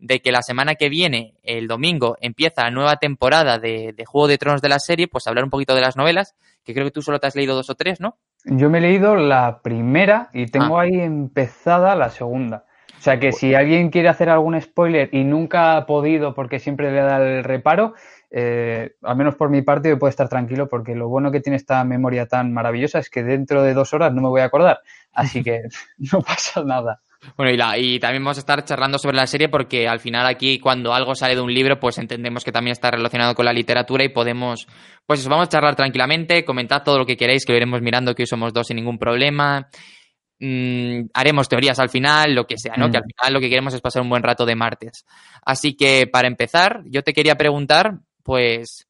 de 0.00 0.20
que 0.20 0.32
la 0.32 0.42
semana 0.42 0.74
que 0.74 0.88
viene, 0.88 1.34
el 1.44 1.68
domingo, 1.68 2.16
empieza 2.20 2.64
la 2.64 2.72
nueva 2.72 2.96
temporada 2.96 3.58
de, 3.58 3.94
Juego 4.04 4.26
de 4.26 4.38
Tronos 4.38 4.60
de 4.60 4.68
la 4.68 4.80
serie, 4.80 5.06
pues 5.06 5.28
hablar 5.28 5.44
un 5.44 5.50
poquito 5.50 5.76
de 5.76 5.80
las 5.82 5.96
novelas, 5.96 6.34
que 6.64 6.74
creo 6.74 6.86
que 6.86 6.90
tú 6.90 7.02
solo 7.02 7.20
te 7.20 7.28
has 7.28 7.36
leído 7.36 7.54
dos 7.54 7.70
o 7.70 7.76
tres, 7.76 8.00
¿no? 8.00 8.16
Yo 8.44 8.68
me 8.68 8.78
he 8.78 8.80
leído 8.80 9.14
la 9.14 9.60
primera 9.62 10.28
y 10.32 10.46
tengo 10.46 10.78
ah. 10.78 10.82
ahí 10.82 11.00
empezada 11.00 11.94
la 11.94 12.10
segunda. 12.10 12.64
O 12.98 13.04
sea 13.04 13.18
que 13.18 13.32
si 13.32 13.54
alguien 13.54 13.90
quiere 13.90 14.08
hacer 14.08 14.28
algún 14.28 14.60
spoiler 14.60 15.08
y 15.12 15.24
nunca 15.24 15.76
ha 15.76 15.86
podido 15.86 16.34
porque 16.34 16.60
siempre 16.60 16.92
le 16.92 17.00
da 17.00 17.16
el 17.16 17.42
reparo, 17.44 17.94
eh, 18.34 18.94
al 19.02 19.16
menos 19.16 19.34
por 19.34 19.50
mi 19.50 19.60
parte, 19.60 19.94
puede 19.96 20.10
estar 20.10 20.28
tranquilo 20.28 20.66
porque 20.66 20.94
lo 20.94 21.08
bueno 21.08 21.30
que 21.30 21.40
tiene 21.40 21.56
esta 21.56 21.84
memoria 21.84 22.26
tan 22.26 22.52
maravillosa 22.52 22.98
es 22.98 23.10
que 23.10 23.22
dentro 23.22 23.62
de 23.62 23.74
dos 23.74 23.92
horas 23.92 24.12
no 24.14 24.22
me 24.22 24.28
voy 24.28 24.40
a 24.40 24.46
acordar. 24.46 24.80
Así 25.12 25.42
que 25.42 25.60
no 26.12 26.22
pasa 26.22 26.64
nada. 26.64 27.00
Bueno, 27.36 27.52
y, 27.76 28.00
también 28.00 28.24
vamos 28.24 28.38
a 28.38 28.40
estar 28.40 28.64
charlando 28.64 28.98
sobre 28.98 29.16
la 29.16 29.28
serie 29.28 29.48
porque 29.48 29.86
al 29.86 30.00
final 30.00 30.26
aquí 30.26 30.58
cuando 30.58 30.92
algo 30.92 31.14
sale 31.14 31.36
de 31.36 31.40
un 31.40 31.54
libro, 31.54 31.78
pues 31.78 31.98
entendemos 31.98 32.42
que 32.42 32.50
también 32.50 32.72
está 32.72 32.90
relacionado 32.90 33.34
con 33.34 33.44
la 33.44 33.52
literatura 33.52 34.04
y 34.04 34.08
podemos, 34.08 34.66
pues 35.06 35.20
eso, 35.20 35.30
vamos 35.30 35.46
a 35.46 35.50
charlar 35.50 35.76
tranquilamente, 35.76 36.44
comentad 36.44 36.82
todo 36.82 36.98
lo 36.98 37.06
que 37.06 37.16
queréis, 37.16 37.44
que 37.44 37.52
lo 37.52 37.58
iremos 37.58 37.80
mirando, 37.80 38.14
que 38.14 38.22
hoy 38.22 38.26
somos 38.26 38.52
dos 38.52 38.66
sin 38.66 38.76
ningún 38.76 38.98
problema. 38.98 39.68
Mm, 40.40 41.10
haremos 41.14 41.48
teorías 41.48 41.78
al 41.78 41.90
final, 41.90 42.34
lo 42.34 42.44
que 42.44 42.58
sea, 42.58 42.74
¿no? 42.76 42.90
Que 42.90 42.96
al 42.96 43.04
mm. 43.04 43.14
final 43.14 43.34
lo 43.34 43.40
que 43.40 43.48
queremos 43.48 43.74
es 43.74 43.80
pasar 43.80 44.02
un 44.02 44.08
buen 44.08 44.24
rato 44.24 44.44
de 44.44 44.56
martes. 44.56 45.04
Así 45.44 45.76
que 45.76 46.08
para 46.08 46.26
empezar, 46.26 46.82
yo 46.86 47.02
te 47.02 47.12
quería 47.12 47.36
preguntar, 47.36 48.00
pues, 48.22 48.88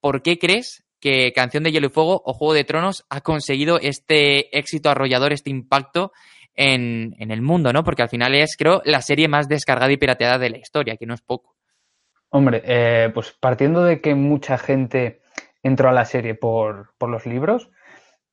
¿por 0.00 0.22
qué 0.22 0.38
crees 0.38 0.84
que 1.00 1.32
Canción 1.32 1.62
de 1.62 1.72
Hielo 1.72 1.86
y 1.86 1.90
Fuego 1.90 2.22
o 2.24 2.32
Juego 2.32 2.54
de 2.54 2.64
Tronos 2.64 3.04
ha 3.10 3.20
conseguido 3.20 3.78
este 3.80 4.56
éxito 4.58 4.90
arrollador, 4.90 5.32
este 5.32 5.50
impacto 5.50 6.12
en, 6.54 7.14
el 7.18 7.42
mundo, 7.42 7.72
¿no? 7.72 7.84
Porque 7.84 8.02
al 8.02 8.08
final 8.08 8.34
es, 8.34 8.56
creo, 8.56 8.82
la 8.84 9.02
serie 9.02 9.28
más 9.28 9.48
descargada 9.48 9.92
y 9.92 9.98
pirateada 9.98 10.38
de 10.38 10.50
la 10.50 10.58
historia, 10.58 10.96
que 10.96 11.06
no 11.06 11.14
es 11.14 11.20
poco. 11.20 11.54
Hombre, 12.30 12.62
eh, 12.64 13.10
pues 13.14 13.32
partiendo 13.38 13.84
de 13.84 14.00
que 14.00 14.14
mucha 14.14 14.58
gente 14.58 15.20
entró 15.62 15.88
a 15.88 15.92
la 15.92 16.04
serie 16.04 16.34
por, 16.34 16.94
los 17.00 17.26
libros, 17.26 17.70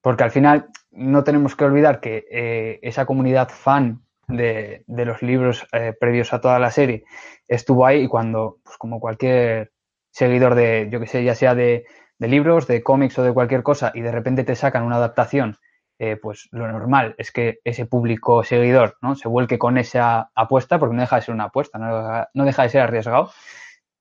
porque 0.01 0.23
al 0.23 0.31
final 0.31 0.67
no 0.91 1.23
tenemos 1.23 1.55
que 1.55 1.65
olvidar 1.65 1.99
que 1.99 2.25
eh, 2.31 2.79
esa 2.81 3.05
comunidad 3.05 3.49
fan 3.49 4.03
de, 4.27 4.83
los 4.87 5.21
libros 5.21 5.67
eh, 5.73 5.93
previos 5.99 6.33
a 6.33 6.41
toda 6.41 6.59
la 6.59 6.71
serie 6.71 7.03
estuvo 7.47 7.85
ahí 7.85 8.03
y 8.03 8.07
cuando, 8.07 8.59
pues 8.63 8.77
como 8.77 8.99
cualquier 8.99 9.71
seguidor 10.13 10.53
de, 10.55 10.87
yo 10.91 10.99
que 10.99 11.07
sé, 11.07 11.23
ya 11.23 11.35
sea 11.35 11.55
de, 11.55 11.85
libros, 12.19 12.67
de 12.67 12.83
cómics 12.83 13.17
o 13.19 13.23
de 13.23 13.33
cualquier 13.33 13.63
cosa, 13.63 13.91
y 13.93 14.01
de 14.01 14.11
repente 14.11 14.45
te 14.45 14.55
sacan 14.55 14.83
una 14.83 14.95
adaptación, 14.95 15.57
eh, 15.99 16.17
pues 16.21 16.47
lo 16.51 16.71
normal 16.71 17.15
es 17.17 17.31
que 17.31 17.59
ese 17.65 17.85
público 17.85 18.43
seguidor 18.43 18.97
¿no? 19.01 19.15
se 19.15 19.27
vuelque 19.27 19.57
con 19.57 19.77
esa 19.77 20.29
apuesta, 20.35 20.79
porque 20.79 20.95
no 20.95 21.01
deja 21.01 21.17
de 21.17 21.21
ser 21.23 21.33
una 21.33 21.45
apuesta, 21.45 21.79
no 22.33 22.45
deja, 22.45 22.63
de 22.63 22.69
ser 22.69 22.81
arriesgado. 22.81 23.31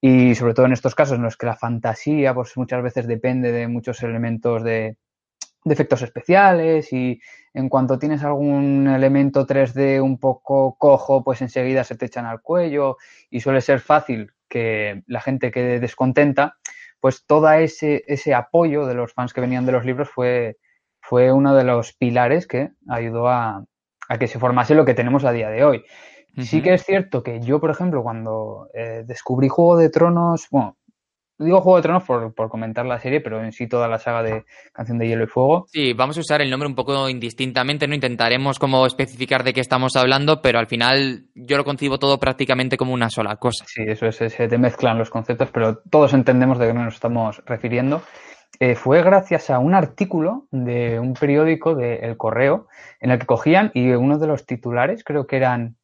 Y 0.00 0.34
sobre 0.34 0.54
todo 0.54 0.66
en 0.66 0.72
estos 0.72 0.94
casos 0.94 1.16
en 1.16 1.22
los 1.22 1.36
que 1.36 1.46
la 1.46 1.56
fantasía 1.56 2.34
pues 2.34 2.56
muchas 2.56 2.82
veces 2.82 3.06
depende 3.06 3.52
de 3.52 3.68
muchos 3.68 4.02
elementos 4.02 4.64
de, 4.64 4.96
de 5.64 5.74
efectos 5.74 6.02
especiales 6.02 6.92
y 6.92 7.20
en 7.54 7.68
cuanto 7.68 7.98
tienes 7.98 8.24
algún 8.24 8.88
elemento 8.88 9.46
3D 9.46 10.02
un 10.02 10.18
poco 10.18 10.76
cojo, 10.76 11.22
pues 11.22 11.40
enseguida 11.40 11.84
se 11.84 11.96
te 11.96 12.06
echan 12.06 12.26
al 12.26 12.42
cuello 12.42 12.96
y 13.30 13.40
suele 13.40 13.60
ser 13.60 13.80
fácil 13.80 14.32
que 14.52 15.02
la 15.06 15.22
gente 15.22 15.50
quede 15.50 15.80
descontenta, 15.80 16.58
pues 17.00 17.24
todo 17.24 17.50
ese, 17.52 18.04
ese 18.06 18.34
apoyo 18.34 18.84
de 18.84 18.92
los 18.92 19.14
fans 19.14 19.32
que 19.32 19.40
venían 19.40 19.64
de 19.64 19.72
los 19.72 19.86
libros 19.86 20.10
fue, 20.10 20.58
fue 21.00 21.32
uno 21.32 21.54
de 21.54 21.64
los 21.64 21.94
pilares 21.94 22.46
que 22.46 22.68
ayudó 22.86 23.28
a, 23.28 23.64
que 24.20 24.28
se 24.28 24.38
formase 24.38 24.74
lo 24.74 24.84
que 24.84 24.92
tenemos 24.92 25.24
a 25.24 25.32
día 25.32 25.48
de 25.48 25.64
hoy. 25.64 25.84
Sí 26.36 26.60
que 26.60 26.74
es 26.74 26.84
cierto 26.84 27.22
que 27.22 27.40
yo, 27.40 27.60
por 27.60 27.70
ejemplo, 27.70 28.02
cuando 28.02 28.68
eh, 28.74 29.04
descubrí 29.06 29.48
Juego 29.48 29.78
de 29.78 29.88
Tronos, 29.88 30.48
bueno, 30.50 30.76
Digo 31.42 31.60
Juego 31.60 31.76
de 31.76 31.82
Tronos 31.82 32.04
por, 32.04 32.48
comentar 32.48 32.86
la 32.86 32.98
serie, 32.98 33.20
pero 33.20 33.42
en 33.42 33.52
sí 33.52 33.66
toda 33.66 33.88
la 33.88 33.98
saga 33.98 34.22
de 34.22 34.44
Canción 34.72 34.98
de 34.98 35.08
Hielo 35.08 35.24
y 35.24 35.26
Fuego. 35.26 35.66
Sí, 35.68 35.92
vamos 35.92 36.16
a 36.16 36.20
usar 36.20 36.42
el 36.42 36.50
nombre 36.50 36.68
un 36.68 36.74
poco 36.74 37.08
indistintamente, 37.08 37.86
¿no? 37.86 37.94
Intentaremos 37.94 38.58
como 38.58 38.86
especificar 38.86 39.44
de 39.44 39.52
qué 39.52 39.60
estamos 39.60 39.96
hablando, 39.96 40.40
pero 40.42 40.58
al 40.58 40.66
final 40.66 41.26
yo 41.34 41.56
lo 41.56 41.64
concibo 41.64 41.98
todo 41.98 42.18
prácticamente 42.18 42.76
como 42.76 42.92
una 42.92 43.10
sola 43.10 43.36
cosa. 43.36 43.64
Sí, 43.66 43.82
eso 43.86 44.06
es, 44.06 44.16
se 44.16 44.48
te 44.48 44.58
mezclan 44.58 44.98
los 44.98 45.10
conceptos, 45.10 45.50
pero 45.52 45.78
todos 45.78 46.12
entendemos 46.14 46.58
de 46.58 46.68
qué 46.68 46.74
nos 46.74 46.94
estamos 46.94 47.42
refiriendo. 47.46 48.02
Eh, 48.60 48.74
fue 48.74 49.02
gracias 49.02 49.50
a 49.50 49.58
un 49.58 49.74
artículo 49.74 50.46
de 50.50 51.00
un 51.00 51.14
periódico 51.14 51.74
de 51.74 51.96
El 51.96 52.16
Correo 52.16 52.68
en 53.00 53.10
el 53.10 53.18
que 53.18 53.26
cogían 53.26 53.70
y 53.74 53.90
uno 53.90 54.18
de 54.18 54.26
los 54.26 54.46
titulares 54.46 55.04
creo 55.04 55.26
que 55.26 55.36
eran 55.36 55.76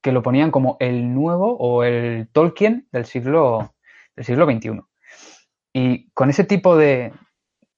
que 0.00 0.12
lo 0.12 0.22
ponían 0.22 0.50
como 0.50 0.76
el 0.80 1.14
nuevo 1.14 1.56
o 1.56 1.84
el 1.84 2.28
Tolkien 2.32 2.88
del 2.90 3.04
siglo 3.04 3.74
del 4.16 4.24
siglo 4.24 4.46
XXI. 4.46 4.80
Y 5.72 6.10
con 6.10 6.30
ese 6.30 6.44
tipo 6.44 6.76
de, 6.76 7.12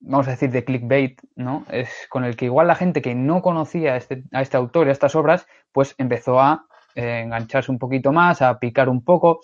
vamos 0.00 0.26
a 0.28 0.32
decir, 0.32 0.50
de 0.50 0.64
clickbait, 0.64 1.20
¿no? 1.36 1.64
Es 1.70 1.90
con 2.08 2.24
el 2.24 2.36
que 2.36 2.46
igual 2.46 2.66
la 2.66 2.74
gente 2.74 3.02
que 3.02 3.14
no 3.14 3.42
conocía 3.42 3.94
a 3.94 3.96
este, 3.96 4.24
a 4.32 4.42
este 4.42 4.56
autor 4.56 4.86
y 4.86 4.90
a 4.90 4.92
estas 4.92 5.14
obras, 5.14 5.46
pues 5.72 5.94
empezó 5.98 6.40
a 6.40 6.66
eh, 6.94 7.22
engancharse 7.24 7.70
un 7.70 7.78
poquito 7.78 8.12
más, 8.12 8.42
a 8.42 8.58
picar 8.58 8.88
un 8.88 9.04
poco. 9.04 9.40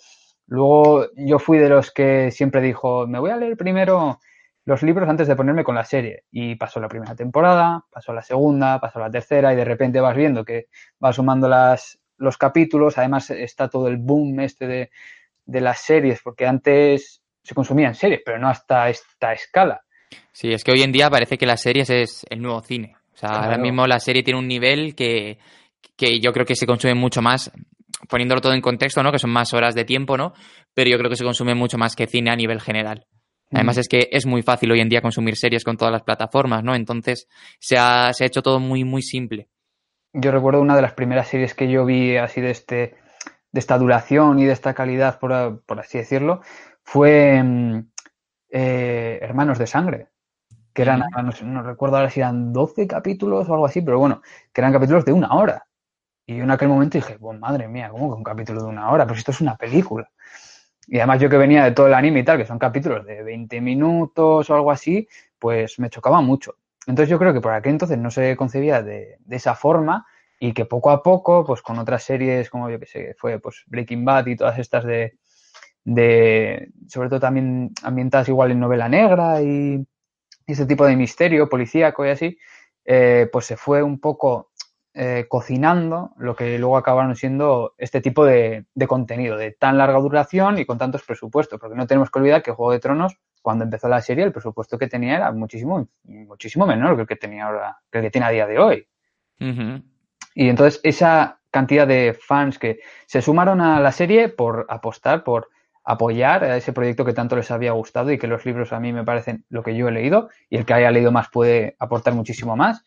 Luego 0.47 1.07
yo 1.17 1.39
fui 1.39 1.59
de 1.59 1.69
los 1.69 1.93
que 1.93 2.31
siempre 2.31 2.61
dijo, 2.61 3.07
me 3.07 3.19
voy 3.19 3.31
a 3.31 3.37
leer 3.37 3.57
primero 3.57 4.19
los 4.65 4.83
libros 4.83 5.09
antes 5.09 5.29
de 5.29 5.37
ponerme 5.37 5.65
con 5.65 5.75
la 5.75 5.85
serie. 5.85 6.25
Y 6.31 6.57
pasó 6.57 6.81
la 6.81 6.89
primera 6.89 7.15
temporada, 7.15 7.85
pasó 7.91 8.13
la 8.13 8.23
segunda, 8.23 8.81
pasó 8.81 8.99
la 8.99 9.11
tercera 9.11 9.53
y 9.53 9.57
de 9.57 9.65
repente 9.65 10.01
vas 10.01 10.17
viendo 10.17 10.45
que 10.45 10.67
va 11.03 11.13
sumando 11.13 11.49
las, 11.49 11.99
los 12.19 12.37
capítulos. 12.37 12.99
Además 12.99 13.31
está 13.31 13.69
todo 13.69 13.89
el 13.89 13.97
boom 13.97 14.41
este 14.41 14.67
de, 14.67 14.91
de 15.45 15.61
las 15.61 15.81
series, 15.81 16.21
porque 16.23 16.47
antes 16.47 17.20
se 17.43 17.55
consumían 17.55 17.95
series, 17.95 18.21
pero 18.25 18.39
no 18.39 18.49
hasta 18.49 18.89
esta 18.89 19.33
escala. 19.33 19.83
Sí, 20.33 20.53
es 20.53 20.65
que 20.65 20.73
hoy 20.73 20.83
en 20.83 20.93
día 20.93 21.11
parece 21.11 21.39
que 21.39 21.47
las 21.47 21.63
series 21.63 21.91
es 21.91 22.27
el 22.31 22.41
nuevo 22.41 22.61
cine. 22.61 22.97
O 23.13 23.17
sea, 23.17 23.31
ahora 23.31 23.59
mismo 23.59 23.87
la 23.87 24.01
serie 24.01 24.23
tiene 24.23 24.39
un 24.39 24.49
nivel 24.49 24.95
que, 24.95 25.39
que 25.97 26.21
yo 26.21 26.33
creo 26.33 26.47
que 26.47 26.57
se 26.57 26.67
consume 26.67 26.95
mucho 26.95 27.21
más, 27.21 27.51
poniéndolo 28.09 28.41
todo 28.41 28.55
en 28.55 28.61
contexto, 28.61 29.03
¿no? 29.03 29.13
Que 29.13 29.19
son 29.19 29.31
más 29.31 29.53
horas 29.53 29.75
de 29.75 29.85
tiempo, 29.85 30.17
¿no? 30.17 30.33
Pero 30.73 30.91
yo 30.91 30.99
creo 30.99 31.11
que 31.11 31.17
se 31.17 31.25
consume 31.25 31.55
mucho 31.55 31.77
más 31.77 31.95
que 31.95 32.07
cine 32.07 32.31
a 32.31 32.37
nivel 32.37 32.61
general. 32.61 33.07
Además 33.53 33.79
es 33.79 33.89
que 33.89 34.09
es 34.13 34.27
muy 34.27 34.43
fácil 34.43 34.71
hoy 34.71 34.81
en 34.81 34.89
día 34.89 35.03
consumir 35.03 35.37
series 35.37 35.65
con 35.65 35.77
todas 35.77 35.91
las 35.91 36.03
plataformas, 36.03 36.63
¿no? 36.63 36.75
Entonces 36.75 37.27
se 37.59 37.77
ha, 37.77 38.13
se 38.13 38.25
ha 38.25 38.27
hecho 38.29 38.43
todo 38.43 38.61
muy, 38.61 38.85
muy 38.85 39.03
simple. 39.03 39.49
Yo 40.13 40.31
recuerdo 40.31 40.61
una 40.61 40.77
de 40.77 40.83
las 40.83 40.93
primeras 40.93 41.29
series 41.29 41.55
que 41.55 41.69
yo 41.69 41.85
vi 41.85 42.17
así 42.17 42.41
de 42.41 42.51
este 42.51 42.95
de 43.53 43.59
esta 43.59 43.79
duración 43.79 44.39
y 44.39 44.45
de 44.45 44.53
esta 44.53 44.75
calidad, 44.75 45.19
por, 45.19 45.65
por 45.65 45.81
así 45.81 45.99
decirlo, 45.99 46.41
fue 46.83 47.43
mm, 47.43 47.91
eh, 48.51 49.19
Hermanos 49.23 49.59
de 49.59 49.67
Sangre, 49.67 50.09
que 50.73 50.83
eran, 50.83 51.01
no, 51.01 51.33
no, 51.45 51.63
recuerdo 51.63 51.97
ahora 51.97 52.11
si 52.11 52.21
eran 52.21 52.53
12 52.53 52.87
capítulos 52.87 53.49
o 53.49 53.55
algo 53.55 53.67
así, 53.67 53.81
pero 53.83 53.99
bueno, 53.99 54.23
que 54.53 54.61
eran 54.61 54.73
capítulos 54.73 55.05
de 55.05 55.13
una 55.13 55.35
hora. 55.35 55.67
Y 56.27 56.37
yo 56.37 56.45
en 56.45 56.51
aquel 56.51 56.69
momento 56.69 56.99
dije, 56.99 57.17
bueno, 57.17 57.41
madre 57.41 57.69
mía, 57.69 57.91
¿cómo 57.91 58.11
que 58.11 58.17
un 58.17 58.25
capítulo 58.25 58.63
de 58.63 58.69
una 58.69 58.91
hora? 58.91 59.07
Pues 59.07 59.19
esto 59.19 59.33
es 59.33 59.41
una 59.41 59.57
película. 59.57 60.11
Y 60.87 60.99
además 60.99 61.21
yo 61.21 61.29
que 61.29 61.37
venía 61.37 61.65
de 61.65 61.73
todo 61.73 61.87
el 61.87 61.95
anime 61.95 62.21
y 62.21 62.25
tal, 62.25 62.39
que 62.39 62.47
son 62.47 62.59
capítulos 62.59 63.05
de 63.07 63.23
20 63.23 63.61
minutos 63.61 64.51
o 64.51 64.55
algo 64.55 64.71
así, 64.71 65.09
pues 65.39 65.79
me 65.79 65.91
chocaba 65.91 66.21
mucho. 66.21 66.57
Entonces 66.87 67.09
yo 67.09 67.19
creo 67.19 67.33
que 67.33 67.41
por 67.41 67.53
aquel 67.53 67.73
entonces 67.73 67.99
no 67.99 68.11
se 68.11 68.37
concebía 68.37 68.83
de, 68.83 69.17
de 69.21 69.37
esa 69.37 69.55
forma 69.55 70.07
y 70.41 70.53
que 70.53 70.65
poco 70.65 70.91
a 70.91 71.03
poco, 71.03 71.45
pues 71.45 71.63
con 71.63 71.79
otras 71.79 72.03
series 72.03 72.49
como 72.49 72.71
yo 72.71 72.81
que 72.81 72.87
sé, 72.87 73.15
fue 73.19 73.39
pues 73.39 73.63
Breaking 73.67 74.05
Bad 74.05 74.27
y 74.27 74.37
todas 74.37 74.59
estas 74.59 74.85
de, 74.85 75.19
de 75.85 76.71
sobre 76.89 77.09
todo 77.09 77.21
también 77.21 77.73
ambientadas 77.83 78.29
igual 78.29 78.51
en 78.51 78.61
novela 78.61 78.89
negra 78.89 79.43
y, 79.43 79.87
y 80.47 80.53
ese 80.53 80.67
tipo 80.67 80.85
de 80.87 80.97
misterio 80.97 81.49
policíaco 81.49 82.05
y 82.05 82.11
así, 82.11 82.39
eh, 82.85 83.29
pues 83.33 83.47
se 83.47 83.57
fue 83.57 83.83
un 83.83 84.01
poco 84.01 84.51
eh, 84.93 85.27
cocinando 85.29 86.13
lo 86.19 86.35
que 86.35 86.59
luego 86.59 86.77
acabaron 86.77 87.15
siendo 87.15 87.75
este 87.79 88.01
tipo 88.01 88.25
de, 88.25 88.67
de, 88.75 88.87
contenido 88.89 89.37
de 89.37 89.53
tan 89.53 89.79
larga 89.79 90.01
duración 90.01 90.59
y 90.59 90.67
con 90.67 90.79
tantos 90.79 91.05
presupuestos, 91.05 91.61
porque 91.61 91.77
no 91.77 91.87
tenemos 91.87 92.11
que 92.11 92.19
olvidar 92.19 92.43
que 92.43 92.51
Juego 92.51 92.73
de 92.73 92.81
Tronos, 92.81 93.17
cuando 93.41 93.65
empezó 93.65 93.89
la 93.89 94.01
serie, 94.01 94.25
el 94.25 94.33
presupuesto 94.33 94.77
que 94.77 94.89
tenía 94.89 95.17
era 95.17 95.33
muchísimo, 95.33 95.89
muchísimo 96.03 96.67
menor 96.67 96.97
que 96.97 97.03
el 97.03 97.09
que 97.09 97.17
tenía 97.17 97.47
ahora, 97.47 97.79
que 97.91 97.99
el 97.99 98.05
que 98.05 98.11
tiene 98.11 98.27
a 98.27 98.31
día 98.31 98.47
de 98.47 98.59
hoy. 98.59 98.89
Uh 99.41 99.45
-huh. 99.45 99.83
Y 100.35 100.49
entonces 100.49 100.81
esa 100.83 101.41
cantidad 101.51 101.87
de 101.87 102.19
fans 102.21 102.59
que 102.59 102.81
se 103.07 103.23
sumaron 103.23 103.61
a 103.61 103.81
la 103.81 103.93
serie 103.93 104.29
por 104.29 104.67
apostar, 104.69 105.23
por 105.23 105.49
apoyar 105.91 106.45
a 106.45 106.57
ese 106.57 106.73
proyecto 106.73 107.05
que 107.05 107.13
tanto 107.13 107.37
les 107.37 107.51
había 107.51 107.73
gustado 107.73 108.13
y 108.13 108.19
que 108.19 108.29
los 108.29 108.47
libros 108.47 108.73
a 108.73 108.79
mí 108.79 108.93
me 108.93 109.05
parecen 109.05 109.45
lo 109.49 109.63
que 109.63 109.75
yo 109.75 109.89
he 109.89 109.93
leído 109.93 110.29
y 110.49 110.57
el 110.57 110.65
que 110.65 110.75
haya 110.75 110.91
leído 110.91 111.11
más 111.11 111.29
puede 111.31 111.77
aportar 111.79 112.15
muchísimo 112.15 112.57
más. 112.57 112.85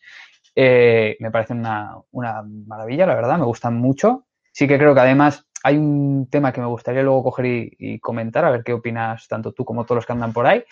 Eh, 0.56 1.16
me 1.20 1.30
parece 1.30 1.52
una, 1.52 1.96
una, 2.12 2.42
maravilla, 2.66 3.06
la 3.06 3.14
verdad, 3.14 3.38
me 3.38 3.44
gustan 3.44 3.74
mucho. 3.74 4.26
Sí 4.52 4.66
que 4.66 4.78
creo 4.78 4.94
que 4.94 5.00
además 5.00 5.46
hay 5.62 5.76
un 5.76 6.28
tema 6.30 6.52
que 6.52 6.60
me 6.60 6.66
gustaría 6.66 7.02
luego 7.02 7.24
coger 7.24 7.46
y, 7.46 7.98
comentar, 8.00 8.44
a 8.44 8.50
ver 8.50 8.64
qué 8.64 8.72
opinas 8.72 9.28
tanto 9.28 9.52
tú 9.52 9.64
como 9.64 9.84
todos 9.84 9.96
los 9.96 10.06
que 10.06 10.12
andan 10.12 10.32
por 10.32 10.46
ahí. 10.46 10.64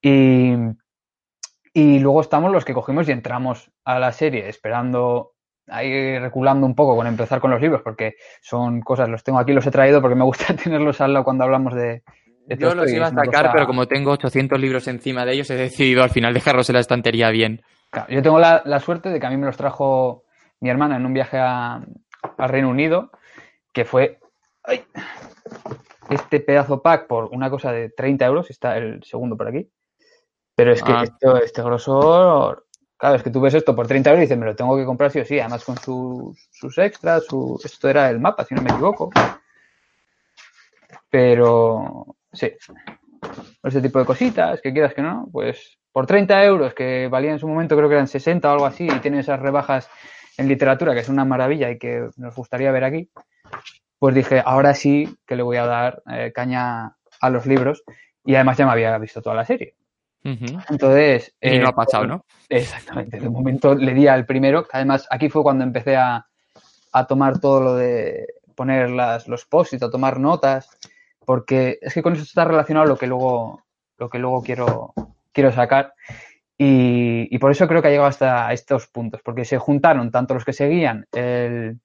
Y, 0.00 0.52
y 1.72 1.98
luego 1.98 2.20
estamos 2.20 2.52
los 2.52 2.64
que 2.64 2.74
cogimos 2.74 3.08
y 3.08 3.12
entramos 3.12 3.72
a 3.84 3.98
la 3.98 4.12
serie 4.12 4.48
esperando 4.48 5.32
ahí 5.70 6.18
reculando 6.18 6.66
un 6.66 6.74
poco 6.74 6.96
con 6.96 7.06
empezar 7.06 7.40
con 7.40 7.50
los 7.50 7.60
libros, 7.60 7.82
porque 7.82 8.16
son 8.40 8.80
cosas, 8.80 9.08
los 9.08 9.22
tengo 9.22 9.38
aquí, 9.38 9.52
los 9.52 9.66
he 9.66 9.70
traído 9.70 10.00
porque 10.00 10.14
me 10.14 10.24
gusta 10.24 10.54
tenerlos 10.64 11.00
al 11.00 11.12
lado 11.12 11.24
cuando 11.24 11.44
hablamos 11.44 11.74
de... 11.74 12.02
de 12.46 12.56
Yo 12.56 12.74
los 12.74 12.90
iba 12.90 13.06
a 13.06 13.10
sacar, 13.10 13.26
cosa... 13.26 13.52
pero 13.52 13.66
como 13.66 13.86
tengo 13.86 14.12
800 14.12 14.60
libros 14.60 14.88
encima 14.88 15.24
de 15.24 15.32
ellos, 15.32 15.50
he 15.50 15.56
decidido 15.56 16.02
al 16.02 16.10
final 16.10 16.34
dejarlos 16.34 16.68
en 16.70 16.74
la 16.74 16.80
estantería 16.80 17.30
bien. 17.30 17.62
Claro, 17.90 18.08
yo 18.10 18.22
tengo 18.22 18.38
la, 18.38 18.62
la, 18.64 18.80
suerte 18.80 19.08
de 19.08 19.18
que 19.18 19.26
a 19.26 19.30
mí 19.30 19.36
me 19.36 19.46
los 19.46 19.56
trajo 19.56 20.24
mi 20.60 20.68
hermana 20.68 20.96
en 20.96 21.06
un 21.06 21.14
viaje 21.14 21.38
a, 21.38 21.80
a 22.36 22.46
Reino 22.46 22.68
Unido, 22.68 23.10
que 23.72 23.84
fue 23.84 24.18
¡ay! 24.64 24.84
este 26.10 26.40
pedazo 26.40 26.82
pack 26.82 27.06
por 27.06 27.26
una 27.26 27.50
cosa 27.50 27.72
de 27.72 27.90
30 27.90 28.26
euros, 28.26 28.50
está 28.50 28.76
el 28.76 29.02
segundo 29.04 29.36
por 29.36 29.48
aquí, 29.48 29.70
pero 30.54 30.72
es 30.72 30.82
que 30.82 30.92
ah. 30.92 31.02
esto, 31.04 31.36
este 31.36 31.62
grosor 31.62 32.66
Claro, 32.98 33.14
es 33.14 33.22
que 33.22 33.30
tú 33.30 33.40
ves 33.40 33.54
esto 33.54 33.76
por 33.76 33.86
30 33.86 34.10
euros 34.10 34.20
y 34.20 34.24
dices, 34.24 34.38
me 34.38 34.46
lo 34.46 34.56
tengo 34.56 34.76
que 34.76 34.84
comprar 34.84 35.12
sí 35.12 35.20
o 35.20 35.24
sí, 35.24 35.38
además 35.38 35.64
con 35.64 35.78
sus, 35.78 36.48
sus 36.50 36.76
extras, 36.78 37.24
su... 37.26 37.60
esto 37.64 37.88
era 37.88 38.10
el 38.10 38.18
mapa, 38.18 38.44
si 38.44 38.56
no 38.56 38.62
me 38.62 38.70
equivoco. 38.70 39.10
Pero, 41.08 42.16
sí, 42.32 42.52
ese 43.62 43.80
tipo 43.80 44.00
de 44.00 44.04
cositas, 44.04 44.60
que 44.60 44.72
quieras 44.72 44.94
que 44.94 45.02
no, 45.02 45.28
pues 45.30 45.78
por 45.92 46.06
30 46.06 46.44
euros, 46.44 46.74
que 46.74 47.06
valían 47.08 47.34
en 47.34 47.38
su 47.38 47.46
momento 47.46 47.76
creo 47.76 47.88
que 47.88 47.94
eran 47.94 48.08
60 48.08 48.48
o 48.48 48.52
algo 48.52 48.66
así, 48.66 48.88
y 48.88 48.98
tiene 48.98 49.20
esas 49.20 49.38
rebajas 49.38 49.88
en 50.36 50.48
literatura, 50.48 50.92
que 50.92 51.00
es 51.00 51.08
una 51.08 51.24
maravilla 51.24 51.70
y 51.70 51.78
que 51.78 52.08
nos 52.16 52.34
gustaría 52.34 52.72
ver 52.72 52.82
aquí, 52.82 53.10
pues 54.00 54.14
dije, 54.14 54.42
ahora 54.44 54.74
sí 54.74 55.16
que 55.24 55.36
le 55.36 55.44
voy 55.44 55.56
a 55.56 55.66
dar 55.66 56.02
eh, 56.10 56.32
caña 56.34 56.96
a 57.20 57.30
los 57.30 57.46
libros, 57.46 57.84
y 58.24 58.34
además 58.34 58.58
ya 58.58 58.66
me 58.66 58.72
había 58.72 58.98
visto 58.98 59.22
toda 59.22 59.36
la 59.36 59.44
serie. 59.44 59.76
Uh 60.24 60.30
-huh. 60.30 60.64
Entonces. 60.70 61.34
Y 61.40 61.56
eh, 61.56 61.58
no 61.58 61.68
ha 61.68 61.72
pasado, 61.72 62.06
¿no? 62.06 62.24
Exactamente. 62.48 63.20
De 63.20 63.28
momento 63.28 63.74
le 63.74 63.94
di 63.94 64.06
al 64.06 64.26
primero. 64.26 64.66
Además, 64.72 65.06
aquí 65.10 65.28
fue 65.28 65.42
cuando 65.42 65.64
empecé 65.64 65.96
a, 65.96 66.26
a 66.92 67.06
tomar 67.06 67.40
todo 67.40 67.60
lo 67.60 67.74
de 67.76 68.26
poner 68.54 68.90
las, 68.90 69.28
los 69.28 69.44
posts 69.44 69.82
a 69.82 69.90
tomar 69.90 70.18
notas. 70.18 70.68
Porque 71.24 71.78
es 71.80 71.94
que 71.94 72.02
con 72.02 72.14
eso 72.14 72.22
está 72.22 72.44
relacionado 72.44 72.86
lo 72.86 72.96
que 72.96 73.06
luego, 73.06 73.62
lo 73.98 74.08
que 74.08 74.18
luego 74.18 74.42
quiero, 74.42 74.94
quiero 75.32 75.52
sacar. 75.52 75.94
Y, 76.56 77.28
y 77.30 77.38
por 77.38 77.50
eso 77.52 77.68
creo 77.68 77.80
que 77.82 77.88
ha 77.88 77.90
llegado 77.90 78.08
hasta 78.08 78.52
estos 78.52 78.88
puntos. 78.88 79.20
Porque 79.22 79.44
se 79.44 79.58
juntaron 79.58 80.10
tanto 80.10 80.34
los 80.34 80.44
que 80.44 80.52
seguían 80.52 81.06
el, 81.12 81.78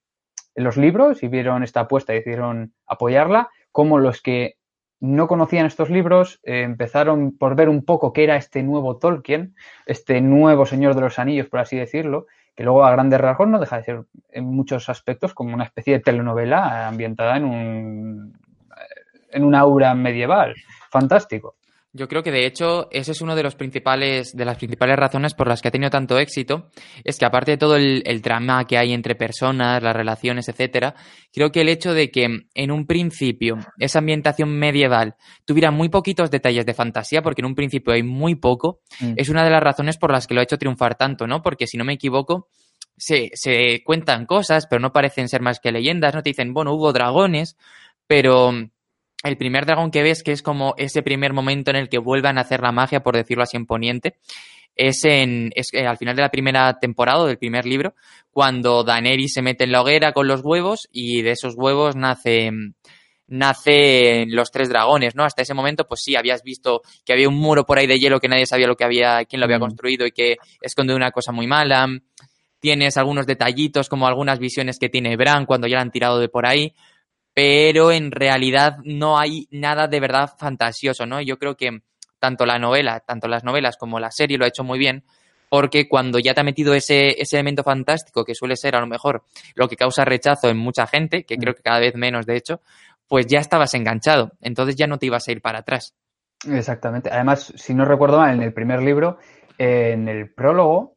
los 0.55 0.77
libros 0.77 1.23
y 1.23 1.27
vieron 1.27 1.63
esta 1.63 1.81
apuesta 1.81 2.13
y 2.13 2.17
decidieron 2.17 2.73
apoyarla, 2.87 3.49
como 3.71 3.99
los 3.99 4.21
que 4.21 4.55
no 5.03 5.27
conocían 5.27 5.65
estos 5.65 5.89
libros, 5.89 6.39
eh, 6.43 6.61
empezaron 6.61 7.37
por 7.37 7.57
ver 7.57 7.67
un 7.67 7.83
poco 7.83 8.13
qué 8.13 8.23
era 8.23 8.37
este 8.37 8.63
nuevo 8.63 8.95
Tolkien, 8.95 9.53
este 9.85 10.21
nuevo 10.21 10.65
Señor 10.65 10.95
de 10.95 11.01
los 11.01 11.19
Anillos, 11.19 11.47
por 11.47 11.59
así 11.59 11.75
decirlo, 11.75 12.25
que 12.55 12.63
luego 12.63 12.85
a 12.85 12.91
grandes 12.91 13.19
rasgos 13.19 13.49
no 13.49 13.59
deja 13.59 13.75
de 13.77 13.83
ser 13.83 14.03
en 14.31 14.45
muchos 14.45 14.87
aspectos 14.87 15.33
como 15.33 15.53
una 15.53 15.65
especie 15.65 15.95
de 15.95 15.99
telenovela 15.99 16.87
ambientada 16.87 17.35
en 17.35 17.43
un 17.43 18.33
en 19.33 19.43
un 19.43 19.55
aura 19.55 19.93
medieval. 19.93 20.55
Fantástico. 20.89 21.55
Yo 21.95 22.07
creo 22.07 22.23
que 22.23 22.31
de 22.31 22.47
hecho 22.47 22.87
ese 22.89 23.11
es 23.11 23.21
uno 23.21 23.35
de 23.35 23.43
los 23.43 23.53
principales 23.53 24.35
de 24.35 24.45
las 24.45 24.57
principales 24.57 24.95
razones 24.97 25.35
por 25.35 25.47
las 25.47 25.61
que 25.61 25.67
ha 25.67 25.71
tenido 25.71 25.91
tanto 25.91 26.17
éxito 26.17 26.71
es 27.03 27.19
que 27.19 27.25
aparte 27.25 27.51
de 27.51 27.57
todo 27.57 27.75
el, 27.75 28.01
el, 28.07 28.19
drama 28.21 28.65
que 28.65 28.79
hay 28.79 28.93
entre 28.93 29.13
personas, 29.13 29.83
las 29.83 29.95
relaciones, 29.95 30.49
etcétera, 30.49 30.95
creo 31.31 31.51
que 31.51 31.61
el 31.61 31.69
hecho 31.69 31.93
de 31.93 32.09
que 32.09 32.47
en 32.55 32.71
un 32.71 32.87
principio 32.87 33.59
esa 33.77 33.99
ambientación 33.99 34.57
medieval 34.57 35.15
tuviera 35.45 35.69
muy 35.69 35.89
poquitos 35.89 36.31
detalles 36.31 36.65
de 36.65 36.73
fantasía, 36.73 37.21
porque 37.21 37.41
en 37.41 37.45
un 37.45 37.55
principio 37.55 37.93
hay 37.93 38.01
muy 38.01 38.33
poco, 38.33 38.81
mm. 38.99 39.13
es 39.15 39.29
una 39.29 39.43
de 39.43 39.51
las 39.51 39.61
razones 39.61 39.97
por 39.97 40.11
las 40.11 40.25
que 40.25 40.33
lo 40.33 40.39
ha 40.39 40.45
hecho 40.45 40.57
triunfar 40.57 40.95
tanto, 40.95 41.27
¿no? 41.27 41.43
Porque 41.43 41.67
si 41.67 41.77
no 41.77 41.85
me 41.85 41.93
equivoco 41.93 42.49
se, 42.97 43.29
se 43.33 43.83
cuentan 43.83 44.25
cosas, 44.25 44.65
pero 44.67 44.79
no 44.79 44.93
parecen 44.93 45.29
ser 45.29 45.41
más 45.41 45.59
que 45.59 45.71
leyendas, 45.71 46.13
no 46.13 46.23
te 46.23 46.31
dicen, 46.31 46.53
bueno, 46.53 46.73
hubo 46.73 46.91
dragones, 46.91 47.57
pero 48.07 48.51
el 49.23 49.37
primer 49.37 49.65
dragón 49.65 49.89
que 49.89 50.03
ves, 50.03 50.21
que 50.21 50.31
es 50.31 50.41
como 50.41 50.73
ese 50.77 51.01
primer 51.01 51.33
momento 51.33 51.71
en 51.71 51.77
el 51.77 51.89
que 51.89 51.97
vuelvan 51.97 52.37
a 52.37 52.41
hacer 52.41 52.61
la 52.61 52.71
magia, 52.71 53.01
por 53.01 53.15
decirlo 53.15 53.43
así 53.43 53.57
en 53.57 53.65
Poniente, 53.65 54.15
es, 54.75 55.05
en, 55.05 55.51
es 55.55 55.73
eh, 55.73 55.85
al 55.85 55.97
final 55.97 56.15
de 56.15 56.23
la 56.23 56.29
primera 56.29 56.79
temporada, 56.79 57.25
del 57.25 57.37
primer 57.37 57.65
libro, 57.65 57.95
cuando 58.31 58.83
Daenerys 58.83 59.33
se 59.33 59.41
mete 59.41 59.63
en 59.63 59.71
la 59.71 59.81
hoguera 59.81 60.11
con 60.11 60.27
los 60.27 60.41
huevos 60.43 60.89
y 60.91 61.21
de 61.21 61.31
esos 61.31 61.55
huevos 61.55 61.95
nace 61.95 62.51
nacen 63.25 64.35
los 64.35 64.51
tres 64.51 64.69
dragones, 64.69 65.15
¿no? 65.15 65.23
Hasta 65.23 65.41
ese 65.41 65.53
momento, 65.53 65.85
pues 65.87 66.01
sí, 66.03 66.15
habías 66.15 66.43
visto 66.43 66.81
que 67.05 67.13
había 67.13 67.29
un 67.29 67.35
muro 67.35 67.65
por 67.65 67.79
ahí 67.79 67.87
de 67.87 67.97
hielo 67.97 68.19
que 68.19 68.27
nadie 68.27 68.45
sabía 68.45 68.67
lo 68.67 68.75
que 68.75 68.83
había, 68.83 69.23
quién 69.25 69.39
lo 69.39 69.45
había 69.45 69.59
construido 69.59 70.05
y 70.05 70.11
que 70.11 70.35
esconde 70.61 70.93
una 70.93 71.09
cosa 71.11 71.31
muy 71.31 71.47
mala. 71.47 71.87
Tienes 72.59 72.97
algunos 72.97 73.25
detallitos, 73.25 73.89
como 73.89 74.07
algunas 74.07 74.39
visiones 74.39 74.77
que 74.77 74.89
tiene 74.89 75.15
Bran 75.15 75.45
cuando 75.45 75.67
ya 75.67 75.77
la 75.77 75.81
han 75.81 75.91
tirado 75.91 76.19
de 76.19 76.29
por 76.29 76.45
ahí 76.45 76.73
pero 77.33 77.91
en 77.91 78.11
realidad 78.11 78.77
no 78.83 79.17
hay 79.17 79.47
nada 79.51 79.87
de 79.87 79.99
verdad 79.99 80.31
fantasioso, 80.37 81.05
¿no? 81.05 81.21
Yo 81.21 81.37
creo 81.37 81.55
que 81.55 81.81
tanto 82.19 82.45
la 82.45 82.59
novela, 82.59 82.99
tanto 83.01 83.27
las 83.27 83.43
novelas 83.43 83.77
como 83.77 83.99
la 83.99 84.11
serie 84.11 84.37
lo 84.37 84.45
ha 84.45 84.49
hecho 84.49 84.63
muy 84.63 84.79
bien, 84.79 85.03
porque 85.49 85.87
cuando 85.87 86.19
ya 86.19 86.33
te 86.33 86.41
ha 86.41 86.43
metido 86.43 86.73
ese, 86.73 87.21
ese 87.21 87.37
elemento 87.37 87.63
fantástico, 87.63 88.23
que 88.23 88.33
suele 88.33 88.55
ser 88.55 88.75
a 88.75 88.79
lo 88.79 88.87
mejor 88.87 89.23
lo 89.55 89.67
que 89.67 89.75
causa 89.75 90.05
rechazo 90.05 90.49
en 90.49 90.57
mucha 90.57 90.87
gente, 90.87 91.25
que 91.25 91.37
creo 91.37 91.53
que 91.53 91.61
cada 91.61 91.79
vez 91.79 91.95
menos 91.95 92.25
de 92.25 92.37
hecho, 92.37 92.61
pues 93.07 93.27
ya 93.27 93.39
estabas 93.39 93.73
enganchado, 93.73 94.31
entonces 94.41 94.75
ya 94.75 94.87
no 94.87 94.97
te 94.97 95.07
ibas 95.07 95.27
a 95.27 95.31
ir 95.31 95.41
para 95.41 95.59
atrás. 95.59 95.93
Exactamente. 96.47 97.09
Además, 97.11 97.53
si 97.55 97.73
no 97.73 97.85
recuerdo 97.85 98.17
mal, 98.17 98.33
en 98.33 98.41
el 98.41 98.53
primer 98.53 98.81
libro, 98.81 99.17
en 99.57 100.07
el 100.07 100.33
prólogo, 100.33 100.95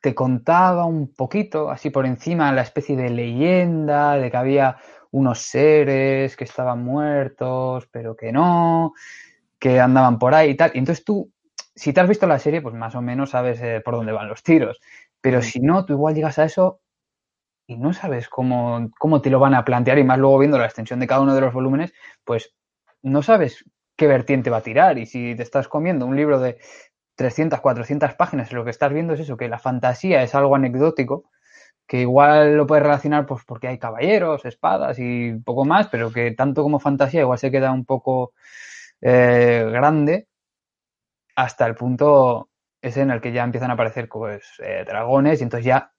te 0.00 0.14
contaba 0.14 0.84
un 0.84 1.12
poquito, 1.14 1.70
así 1.70 1.90
por 1.90 2.06
encima, 2.06 2.52
la 2.52 2.62
especie 2.62 2.96
de 2.96 3.10
leyenda 3.10 4.16
de 4.16 4.30
que 4.30 4.36
había 4.36 4.76
unos 5.10 5.38
seres 5.40 6.36
que 6.36 6.44
estaban 6.44 6.84
muertos, 6.84 7.88
pero 7.90 8.16
que 8.16 8.32
no, 8.32 8.92
que 9.58 9.80
andaban 9.80 10.18
por 10.18 10.34
ahí 10.34 10.50
y 10.50 10.56
tal. 10.56 10.70
Y 10.74 10.78
entonces 10.78 11.04
tú, 11.04 11.32
si 11.74 11.92
te 11.92 12.00
has 12.00 12.08
visto 12.08 12.26
la 12.26 12.38
serie, 12.38 12.62
pues 12.62 12.74
más 12.74 12.94
o 12.94 13.02
menos 13.02 13.30
sabes 13.30 13.60
eh, 13.62 13.80
por 13.84 13.94
dónde 13.94 14.12
van 14.12 14.28
los 14.28 14.42
tiros. 14.42 14.80
Pero 15.20 15.42
si 15.42 15.60
no, 15.60 15.84
tú 15.84 15.94
igual 15.94 16.14
llegas 16.14 16.38
a 16.38 16.44
eso 16.44 16.80
y 17.66 17.76
no 17.76 17.92
sabes 17.92 18.28
cómo, 18.28 18.90
cómo 18.98 19.20
te 19.20 19.30
lo 19.30 19.40
van 19.40 19.54
a 19.54 19.64
plantear 19.64 19.98
y 19.98 20.04
más 20.04 20.18
luego 20.18 20.38
viendo 20.38 20.58
la 20.58 20.66
extensión 20.66 21.00
de 21.00 21.06
cada 21.06 21.20
uno 21.20 21.34
de 21.34 21.40
los 21.40 21.52
volúmenes, 21.52 21.92
pues 22.24 22.54
no 23.02 23.22
sabes 23.22 23.64
qué 23.96 24.06
vertiente 24.06 24.50
va 24.50 24.58
a 24.58 24.62
tirar. 24.62 24.98
Y 24.98 25.06
si 25.06 25.34
te 25.34 25.42
estás 25.42 25.68
comiendo 25.68 26.06
un 26.06 26.16
libro 26.16 26.40
de 26.40 26.58
300, 27.16 27.60
400 27.60 28.14
páginas 28.14 28.50
y 28.50 28.54
lo 28.54 28.64
que 28.64 28.70
estás 28.70 28.92
viendo 28.92 29.14
es 29.14 29.20
eso, 29.20 29.36
que 29.36 29.48
la 29.48 29.58
fantasía 29.58 30.22
es 30.22 30.34
algo 30.34 30.54
anecdótico, 30.54 31.30
que 31.88 32.02
igual 32.02 32.54
lo 32.56 32.66
puedes 32.66 32.84
relacionar 32.84 33.26
pues 33.26 33.44
porque 33.44 33.66
hay 33.66 33.78
caballeros, 33.78 34.44
espadas 34.44 34.98
y 35.00 35.32
poco 35.44 35.64
más, 35.64 35.88
pero 35.88 36.12
que 36.12 36.32
tanto 36.32 36.62
como 36.62 36.78
fantasía 36.78 37.22
igual 37.22 37.38
se 37.38 37.50
queda 37.50 37.72
un 37.72 37.86
poco 37.86 38.34
eh, 39.00 39.66
grande 39.72 40.28
hasta 41.34 41.66
el 41.66 41.74
punto 41.74 42.50
ese 42.82 43.00
en 43.00 43.10
el 43.10 43.20
que 43.20 43.32
ya 43.32 43.42
empiezan 43.42 43.70
a 43.70 43.74
aparecer 43.74 44.08
pues 44.08 44.44
eh, 44.62 44.84
dragones 44.86 45.40
y 45.40 45.44
entonces 45.44 45.64
ya 45.64 45.92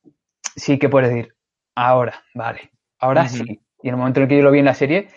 sí 0.56 0.78
que 0.78 0.90
puedes 0.90 1.10
decir, 1.10 1.36
ahora, 1.76 2.24
vale, 2.36 2.72
ahora 3.00 3.28
sí. 3.28 3.60
Y 3.82 3.88
en 3.88 3.96
el 3.96 3.98
momento 3.98 4.20
en 4.20 4.24
el 4.24 4.30
que 4.30 4.38
yo 4.38 4.44
lo 4.44 4.52
vi 4.52 4.60
en 4.60 4.66
la 4.66 4.74
serie, 4.76 5.10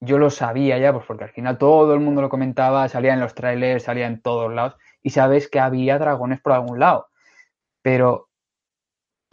yo 0.00 0.18
lo 0.18 0.28
sabía 0.28 0.76
ya, 0.78 0.92
pues 0.92 1.06
porque 1.06 1.24
al 1.24 1.30
final 1.30 1.56
todo 1.56 1.94
el 1.94 2.00
mundo 2.00 2.20
lo 2.20 2.28
comentaba, 2.28 2.88
salía 2.88 3.14
en 3.14 3.20
los 3.20 3.34
trailers, 3.34 3.84
salía 3.84 4.06
en 4.06 4.20
todos 4.20 4.52
lados 4.52 4.76
y 5.02 5.10
sabes 5.10 5.48
que 5.48 5.60
había 5.60 5.98
dragones 5.98 6.40
por 6.40 6.52
algún 6.52 6.80
lado. 6.80 7.08
Pero 7.82 8.28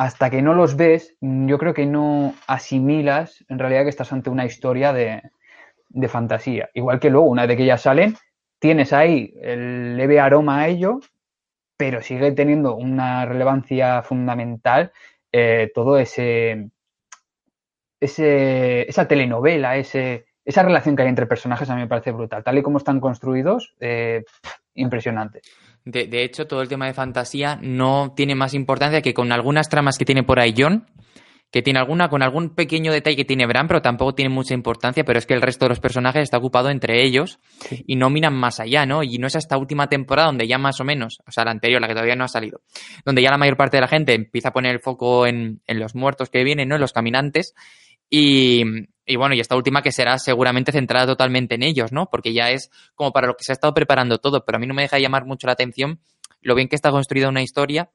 hasta 0.04 0.30
que 0.30 0.42
no 0.42 0.54
los 0.54 0.76
ves, 0.76 1.16
yo 1.22 1.58
creo 1.58 1.74
que 1.74 1.86
no 1.86 2.36
asimilas 2.46 3.46
en 3.48 3.58
realidad 3.58 3.84
que 3.84 3.90
estás 3.90 4.12
ante 4.12 4.30
una 4.30 4.46
historia 4.46 4.92
de, 4.92 5.22
fantasía. 6.10 6.70
Igual 6.74 7.00
que 7.00 7.10
luego, 7.10 7.28
una 7.28 7.46
vez 7.46 7.56
que 7.56 7.66
ya 7.66 7.78
salen, 7.78 8.18
tienes 8.60 8.92
ahí 8.92 9.34
el 9.42 9.96
leve 9.96 10.20
aroma 10.20 10.60
a 10.60 10.68
ello, 10.68 11.00
pero 11.78 12.02
sigue 12.02 12.34
teniendo 12.34 12.76
una 12.76 13.26
relevancia 13.26 14.02
fundamental 14.02 14.92
eh, 15.32 15.72
todo 15.74 15.98
ese, 15.98 16.70
esa 18.02 19.08
telenovela, 19.08 19.78
esa 19.78 20.64
relación 20.64 20.98
que 20.98 21.04
hay 21.04 21.08
entre 21.08 21.28
personajes 21.28 21.70
a 21.70 21.76
mí 21.76 21.82
me 21.84 21.88
parece 21.88 22.12
brutal. 22.12 22.44
Tal 22.44 22.58
y 22.58 22.62
como 22.62 22.78
están 22.78 23.00
construidos, 23.00 23.74
eh, 23.80 24.26
impresionante. 24.74 25.42
De, 25.86 26.08
de, 26.08 26.24
hecho, 26.24 26.48
todo 26.48 26.62
el 26.62 26.70
tema 26.70 26.86
de 26.86 26.94
fantasía 26.94 27.60
no 27.62 28.14
tiene 28.16 28.36
más 28.36 28.54
importancia 28.54 29.02
que 29.02 29.14
con 29.14 29.32
algunas 29.32 29.70
tramas 29.70 29.98
que 29.98 30.06
tiene 30.06 30.24
por 30.24 30.40
ahí 30.40 30.54
John, 30.58 30.88
que 31.54 31.62
tiene 31.62 31.78
alguna, 31.78 32.10
con 32.10 32.24
algún 32.24 32.56
pequeño 32.56 32.92
detalle 32.92 33.16
que 33.16 33.26
tiene 33.26 33.46
Bran, 33.46 33.68
pero 33.68 33.84
tampoco 33.84 34.16
tiene 34.16 34.34
mucha 34.34 34.56
importancia, 34.56 35.04
pero 35.04 35.20
es 35.20 35.28
que 35.28 35.36
el 35.36 35.42
resto 35.42 35.66
de 35.66 35.70
los 35.70 35.80
personajes 35.80 36.24
está 36.24 36.38
ocupado 36.38 36.72
entre 36.72 37.04
ellos 37.04 37.40
sí. 37.60 37.84
y 37.86 37.96
no 37.96 38.10
miran 38.10 38.34
más 38.34 38.60
allá, 38.60 38.88
¿no? 38.88 39.04
Y 39.04 39.20
no 39.20 39.28
es 39.28 39.36
esta 39.36 39.56
última 39.58 39.88
temporada 39.88 40.30
donde 40.30 40.48
ya 40.48 40.58
más 40.58 40.80
o 40.80 40.84
menos, 40.84 41.20
o 41.28 41.32
sea, 41.32 41.46
la 41.46 41.52
anterior, 41.52 41.80
la 41.80 41.88
que 41.88 41.94
todavía 41.94 42.16
no 42.16 42.24
ha 42.24 42.28
salido, 42.28 42.62
donde 43.06 43.22
ya 43.22 43.30
la 43.30 43.38
mayor 43.38 43.56
parte 43.56 43.78
de 43.78 43.82
la 43.82 43.88
gente 43.88 44.16
empieza 44.16 44.50
a 44.50 44.54
poner 44.54 44.72
el 44.72 44.80
foco 44.80 45.28
en, 45.28 45.62
en 45.68 45.80
los 45.80 45.94
muertos 45.94 46.32
que 46.32 46.44
vienen, 46.44 46.70
¿no? 46.70 46.76
En 46.76 46.82
los 46.82 46.92
caminantes. 46.92 47.54
Y, 48.16 49.16
bueno, 49.18 49.34
y 49.34 49.40
esta 49.40 49.56
última 49.56 49.82
que 49.82 49.92
será 49.92 50.20
seguramente 50.20 50.72
centrada 50.72 51.08
totalmente 51.08 51.56
en 51.56 51.64
ellos, 51.64 51.92
¿no? 51.92 52.12
Porque 52.12 52.32
ya 52.32 52.52
es 52.52 52.70
como 52.94 53.12
para 53.12 53.26
lo 53.26 53.34
que 53.34 53.44
se 53.44 53.52
ha 53.52 53.56
estado 53.56 53.74
preparando 53.74 54.20
todo, 54.20 54.46
pero 54.46 54.58
a 54.58 54.60
mí 54.60 54.68
no 54.68 54.76
me 54.76 54.84
deja 54.84 55.00
llamar 55.00 55.26
mucho 55.26 55.48
la 55.48 55.54
atención 55.54 56.00
lo 56.42 56.54
bien 56.54 56.68
que 56.68 56.76
está 56.76 56.92
construida 56.92 57.30
una 57.30 57.42
historia, 57.42 57.90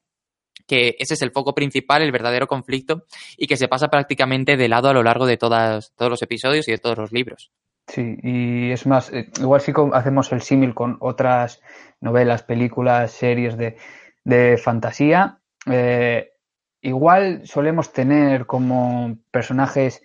que 0.66 0.97
ese 0.99 1.14
es 1.14 1.23
el 1.23 1.31
foco 1.31 1.55
principal, 1.55 2.03
el 2.03 2.11
verdadero 2.11 2.49
conflicto, 2.49 3.05
y 3.37 3.47
que 3.47 3.57
se 3.57 3.69
pasa 3.69 3.88
prácticamente 3.88 4.57
de 4.57 4.69
lado 4.69 4.88
a 4.88 4.93
lo 4.93 5.05
largo 5.05 5.25
de 5.25 5.37
todas, 5.37 5.93
todos 5.95 6.11
los 6.11 6.23
episodios 6.23 6.66
y 6.66 6.73
de 6.73 6.79
todos 6.79 6.99
los 6.99 7.12
libros. 7.12 7.53
Sí, 7.87 8.16
y 8.21 8.73
es 8.73 8.85
más, 8.87 9.12
igual 9.38 9.61
sí 9.61 9.73
hacemos 9.93 10.33
el 10.33 10.43
símil 10.43 10.75
con 10.75 10.97
otras 10.99 11.62
novelas, 12.01 12.43
películas, 12.43 13.12
series 13.12 13.57
de, 13.57 13.77
de 14.25 14.59
fantasía. 14.59 15.38
Eh, 15.71 16.33
igual 16.81 17.47
solemos 17.47 17.93
tener 17.93 18.47
como 18.47 19.17
personajes 19.31 20.03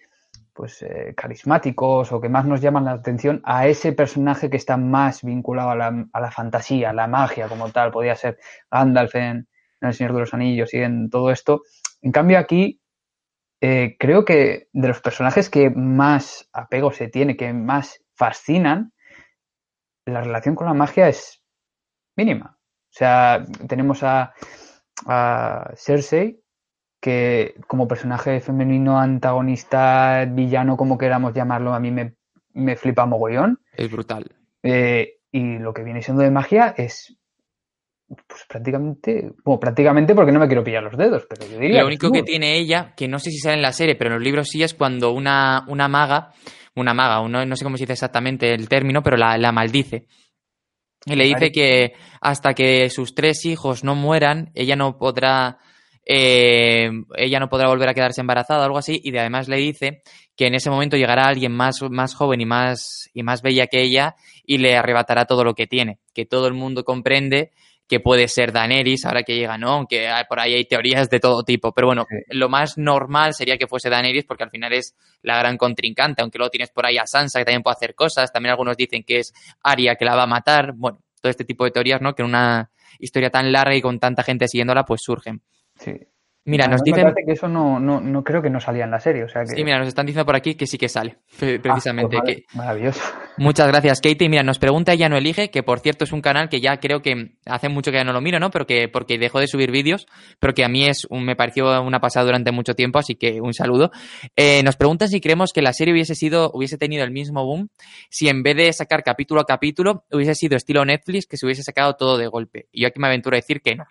pues 0.54 0.84
eh, 0.84 1.14
carismáticos 1.18 2.12
o 2.12 2.22
que 2.22 2.30
más 2.30 2.46
nos 2.46 2.62
llaman 2.62 2.86
la 2.86 2.92
atención 2.92 3.42
a 3.44 3.68
ese 3.68 3.92
personaje 3.92 4.50
que 4.50 4.58
está 4.58 4.78
más 4.78 5.24
vinculado 5.24 5.72
a 5.72 5.76
la, 5.76 6.08
a 6.14 6.22
la 6.22 6.32
fantasía, 6.32 6.92
a 6.92 6.94
la 6.94 7.08
magia 7.08 7.48
como 7.48 7.70
tal, 7.72 7.92
podría 7.92 8.16
ser 8.16 8.38
Gandalf 8.70 9.16
en, 9.16 9.48
El 9.82 9.94
Señor 9.94 10.14
de 10.14 10.20
los 10.20 10.34
Anillos 10.34 10.74
y 10.74 10.78
en 10.78 11.10
todo 11.10 11.32
esto. 11.32 11.64
En 12.02 12.12
cambio 12.12 12.38
aquí 12.38 12.80
eh, 13.62 13.96
creo 14.00 14.26
que 14.26 14.68
de 14.72 14.88
los 14.88 15.02
personajes 15.02 15.50
que 15.50 15.70
más 15.72 16.48
apego 16.54 16.92
se 16.92 17.08
tiene, 17.08 17.36
que 17.36 17.52
más 17.54 18.04
fascinan, 18.16 18.94
la 20.06 20.22
relación 20.22 20.56
con 20.56 20.68
la 20.68 20.74
magia 20.74 21.08
es 21.08 21.42
mínima. 22.16 22.58
O 22.60 22.96
sea, 22.96 23.44
tenemos 23.68 24.04
a, 24.04 24.34
a 25.08 25.72
Cersei, 25.76 26.43
que 27.04 27.56
como 27.68 27.86
personaje 27.86 28.40
femenino, 28.40 28.98
antagonista, 28.98 30.24
villano, 30.24 30.78
como 30.78 30.98
queramos 30.98 31.34
llamarlo, 31.34 31.74
a 31.74 31.80
mí 31.82 31.92
me, 31.92 32.14
me 32.54 32.78
flipa 32.78 33.06
mogollón. 33.06 33.60
Es 33.76 33.92
brutal. 33.92 34.32
Eh, 34.64 35.18
y 35.30 35.58
lo 35.58 35.74
que 35.74 35.84
viene 35.84 36.02
siendo 36.02 36.24
de 36.24 36.32
magia 36.32 36.74
es 36.78 37.18
pues 38.08 38.46
prácticamente, 38.48 39.34
bueno, 39.44 39.60
prácticamente 39.60 40.16
porque 40.16 40.32
no 40.32 40.40
me 40.40 40.48
quiero 40.48 40.64
pillar 40.64 40.84
los 40.84 40.96
dedos, 40.96 41.26
pero 41.28 41.46
yo 41.46 41.60
diría. 41.60 41.82
Lo 41.82 41.88
único 41.88 42.10
que, 42.10 42.20
que 42.20 42.24
tiene 42.24 42.58
ella, 42.58 42.94
que 42.96 43.10
no 43.10 43.20
sé 43.20 43.32
si 43.32 43.40
sale 43.40 43.56
en 43.56 43.64
la 43.64 43.74
serie, 43.74 43.96
pero 43.96 44.12
en 44.12 44.16
los 44.16 44.24
libros 44.24 44.48
sí 44.48 44.64
es 44.64 44.74
cuando 44.74 45.12
una, 45.12 45.66
una 45.68 45.90
maga, 45.90 46.32
una 46.74 46.94
maga, 46.94 47.28
no, 47.28 47.46
no 47.46 47.56
sé 47.58 47.66
cómo 47.66 47.76
se 47.76 47.84
dice 47.84 47.94
exactamente 47.94 48.54
el 48.54 48.70
término, 48.70 49.04
pero 49.04 49.18
la, 49.18 49.38
la 49.38 49.52
maldice. 49.52 50.08
Y 51.06 51.16
le 51.16 51.26
dice 51.26 51.52
que 51.52 51.96
hasta 52.22 52.54
que 52.54 52.90
sus 52.90 53.14
tres 53.14 53.44
hijos 53.44 53.84
no 53.84 53.94
mueran, 53.94 54.52
ella 54.54 54.78
no 54.78 54.98
podrá 54.98 55.58
eh, 56.06 56.90
ella 57.16 57.40
no 57.40 57.50
podrá 57.50 57.68
volver 57.68 57.90
a 57.90 57.94
quedarse 57.94 58.22
embarazada 58.22 58.62
o 58.62 58.64
algo 58.66 58.78
así, 58.78 59.00
y 59.04 59.16
además 59.18 59.48
le 59.48 59.58
dice 59.58 60.02
que 60.36 60.48
en 60.48 60.56
ese 60.56 60.70
momento 60.70 60.98
llegará 60.98 61.26
alguien 61.26 61.52
más, 61.52 61.82
más 61.90 62.16
joven 62.16 62.42
y 62.42 62.46
más, 62.46 63.10
y 63.14 63.24
más 63.24 63.42
bella 63.42 63.68
que 63.68 63.82
ella 63.82 64.16
y 64.46 64.58
le 64.58 64.76
arrebatará 64.76 65.26
todo 65.26 65.44
lo 65.44 65.54
que 65.54 65.68
tiene, 65.68 66.00
que 66.14 66.26
todo 66.26 66.48
el 66.48 66.54
mundo 66.54 66.84
comprende 66.84 67.52
que 67.88 68.00
puede 68.00 68.28
ser 68.28 68.52
Daenerys, 68.54 69.06
ahora 69.06 69.24
que 69.24 69.36
llega, 69.36 69.58
¿no? 69.58 69.72
Aunque 69.72 70.10
por 70.30 70.40
ahí 70.40 70.54
hay 70.54 70.66
teorías 70.66 71.10
de 71.10 71.20
todo 71.20 71.44
tipo, 71.44 71.74
pero 71.74 71.88
bueno, 71.88 72.06
sí. 72.10 72.16
lo 72.30 72.50
más 72.50 72.78
normal 72.78 73.34
sería 73.34 73.58
que 73.58 73.68
fuese 73.68 73.90
Daenerys 73.90 74.26
porque 74.26 74.44
al 74.44 74.50
final 74.50 74.74
es 74.74 74.96
la 75.22 75.38
gran 75.38 75.58
contrincante, 75.58 76.22
aunque 76.22 76.38
luego 76.38 76.50
tienes 76.50 76.72
por 76.72 76.86
ahí 76.86 76.98
a 76.98 77.06
Sansa 77.06 77.40
que 77.40 77.46
también 77.46 77.62
puede 77.62 77.76
hacer 77.76 77.94
cosas, 77.94 78.32
también 78.32 78.52
algunos 78.52 78.78
dicen 78.78 79.04
que 79.04 79.20
es 79.20 79.34
Arya 79.62 79.96
que 79.96 80.06
la 80.06 80.16
va 80.16 80.24
a 80.24 80.28
matar, 80.28 80.74
bueno, 80.76 81.00
todo 81.22 81.30
este 81.30 81.46
tipo 81.46 81.66
de 81.66 81.72
teorías, 81.72 82.02
¿no? 82.02 82.16
Que 82.16 82.22
en 82.22 82.30
una 82.30 82.72
historia 83.00 83.30
tan 83.30 83.52
larga 83.52 83.76
y 83.76 83.82
con 83.82 84.00
tanta 84.00 84.24
gente 84.24 84.48
siguiéndola, 84.48 84.86
pues 84.86 85.02
surgen. 85.04 85.42
Sí. 85.84 86.00
Mira, 86.46 86.68
nos 86.68 86.82
me 86.82 86.92
dicen. 86.92 87.14
que 87.26 87.32
eso 87.32 87.48
no, 87.48 87.80
no, 87.80 88.02
no, 88.02 88.22
creo 88.22 88.42
que 88.42 88.50
no 88.50 88.60
salía 88.60 88.84
en 88.84 88.92
la 88.92 89.00
serie. 89.00 89.24
O 89.24 89.30
sea 89.30 89.44
que... 89.44 89.56
Sí, 89.56 89.64
mira, 89.64 89.80
nos 89.80 89.88
están 89.88 90.06
diciendo 90.06 90.26
por 90.26 90.36
aquí 90.36 90.56
que 90.56 90.68
sí 90.68 90.78
que 90.78 90.90
sale, 90.90 91.20
precisamente. 91.40 92.18
Ah, 92.18 92.22
pues 92.22 92.36
vale. 92.36 92.36
que... 92.36 92.58
Maravilloso. 92.58 93.02
Muchas 93.38 93.68
gracias, 93.68 94.02
Katie. 94.02 94.28
Mira, 94.28 94.44
nos 94.44 94.60
pregunta 94.60 94.92
Ella 94.92 95.08
no 95.08 95.16
elige, 95.16 95.50
que 95.52 95.64
por 95.64 95.80
cierto 95.80 96.04
es 96.04 96.12
un 96.12 96.22
canal 96.22 96.50
que 96.50 96.60
ya 96.60 96.78
creo 96.82 97.02
que 97.02 97.38
hace 97.46 97.70
mucho 97.70 97.92
que 97.92 97.98
ya 97.98 98.04
no 98.04 98.12
lo 98.12 98.20
miro, 98.20 98.42
¿no? 98.42 98.52
Pero 98.52 98.66
que 98.66 98.90
porque 98.90 99.18
dejó 99.18 99.40
de 99.40 99.48
subir 99.48 99.72
vídeos, 99.72 100.06
pero 100.40 100.54
que 100.54 100.66
a 100.66 100.68
mí 100.68 100.86
es 100.86 101.08
un, 101.10 101.24
me 101.24 101.38
pareció 101.38 101.82
una 101.82 102.02
pasada 102.02 102.26
durante 102.26 102.52
mucho 102.52 102.74
tiempo, 102.74 103.00
así 103.00 103.16
que 103.16 103.40
un 103.40 103.54
saludo. 103.54 103.92
Eh, 104.36 104.64
nos 104.64 104.76
pregunta 104.76 105.08
si 105.08 105.22
creemos 105.22 105.54
que 105.54 105.62
la 105.62 105.72
serie 105.72 105.94
hubiese 105.94 106.14
sido, 106.14 106.52
hubiese 106.54 106.78
tenido 106.78 107.06
el 107.06 107.12
mismo 107.12 107.46
boom 107.46 107.70
si 108.10 108.28
en 108.28 108.44
vez 108.44 108.58
de 108.58 108.74
sacar 108.74 109.02
capítulo 109.04 109.40
a 109.40 109.46
capítulo 109.46 110.04
hubiese 110.12 110.36
sido 110.36 110.58
estilo 110.58 110.84
Netflix, 110.84 111.26
que 111.26 111.38
se 111.38 111.46
hubiese 111.46 111.64
sacado 111.64 111.94
todo 111.94 112.18
de 112.18 112.28
golpe. 112.28 112.68
Y 112.74 112.82
yo 112.82 112.90
aquí 112.90 113.00
me 113.00 113.08
aventuro 113.08 113.36
a 113.36 113.40
decir 113.40 113.62
que 113.62 113.76
no. 113.76 113.86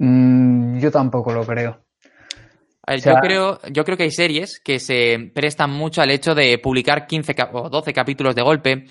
Mm, 0.00 0.78
yo 0.78 0.90
tampoco 0.90 1.30
lo 1.30 1.44
creo. 1.44 1.84
O 2.86 2.98
sea, 2.98 3.14
yo, 3.14 3.20
creo, 3.20 3.60
yo 3.70 3.84
creo 3.84 3.96
que 3.98 4.04
hay 4.04 4.10
series 4.10 4.58
que 4.58 4.80
se 4.80 5.30
prestan 5.34 5.70
mucho 5.70 6.00
al 6.00 6.10
hecho 6.10 6.34
de 6.34 6.58
publicar 6.58 7.06
15 7.06 7.36
o 7.52 7.68
12 7.68 7.92
capítulos 7.92 8.34
de 8.34 8.42
golpe, 8.42 8.86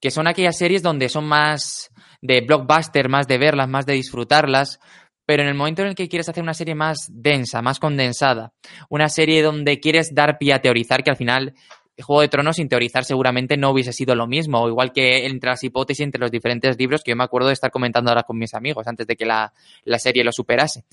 que 0.00 0.10
son 0.12 0.28
aquellas 0.28 0.56
series 0.56 0.82
donde 0.82 1.08
son 1.08 1.24
más 1.26 1.90
de 2.22 2.40
blockbuster, 2.42 3.08
más 3.08 3.26
de 3.26 3.38
verlas, 3.38 3.68
más 3.68 3.84
de 3.86 3.94
disfrutarlas, 3.94 4.78
pero 5.26 5.42
en 5.42 5.48
el 5.48 5.54
momento 5.54 5.82
en 5.82 5.88
el 5.88 5.94
que 5.96 6.08
quieres 6.08 6.28
hacer 6.28 6.44
una 6.44 6.54
serie 6.54 6.76
más 6.76 7.08
densa, 7.10 7.60
más 7.60 7.80
condensada, 7.80 8.52
una 8.88 9.08
serie 9.08 9.42
donde 9.42 9.80
quieres 9.80 10.14
dar 10.14 10.38
pie 10.38 10.54
a 10.54 10.62
teorizar, 10.62 11.02
que 11.02 11.10
al 11.10 11.16
final 11.16 11.54
Juego 12.00 12.22
de 12.22 12.28
Tronos 12.28 12.56
sin 12.56 12.68
teorizar 12.68 13.04
seguramente 13.04 13.56
no 13.56 13.70
hubiese 13.70 13.92
sido 13.92 14.14
lo 14.14 14.26
mismo, 14.26 14.68
igual 14.68 14.92
que 14.92 15.26
entre 15.26 15.50
las 15.50 15.62
hipótesis 15.62 16.04
entre 16.04 16.20
los 16.20 16.30
diferentes 16.30 16.78
libros 16.78 17.02
que 17.02 17.10
yo 17.10 17.16
me 17.16 17.24
acuerdo 17.24 17.48
de 17.48 17.54
estar 17.54 17.70
comentando 17.70 18.10
ahora 18.10 18.22
con 18.22 18.38
mis 18.38 18.54
amigos 18.54 18.86
antes 18.86 19.06
de 19.06 19.16
que 19.16 19.26
la, 19.26 19.52
serie 19.98 20.24
lo 20.24 20.32
superase. 20.32 20.84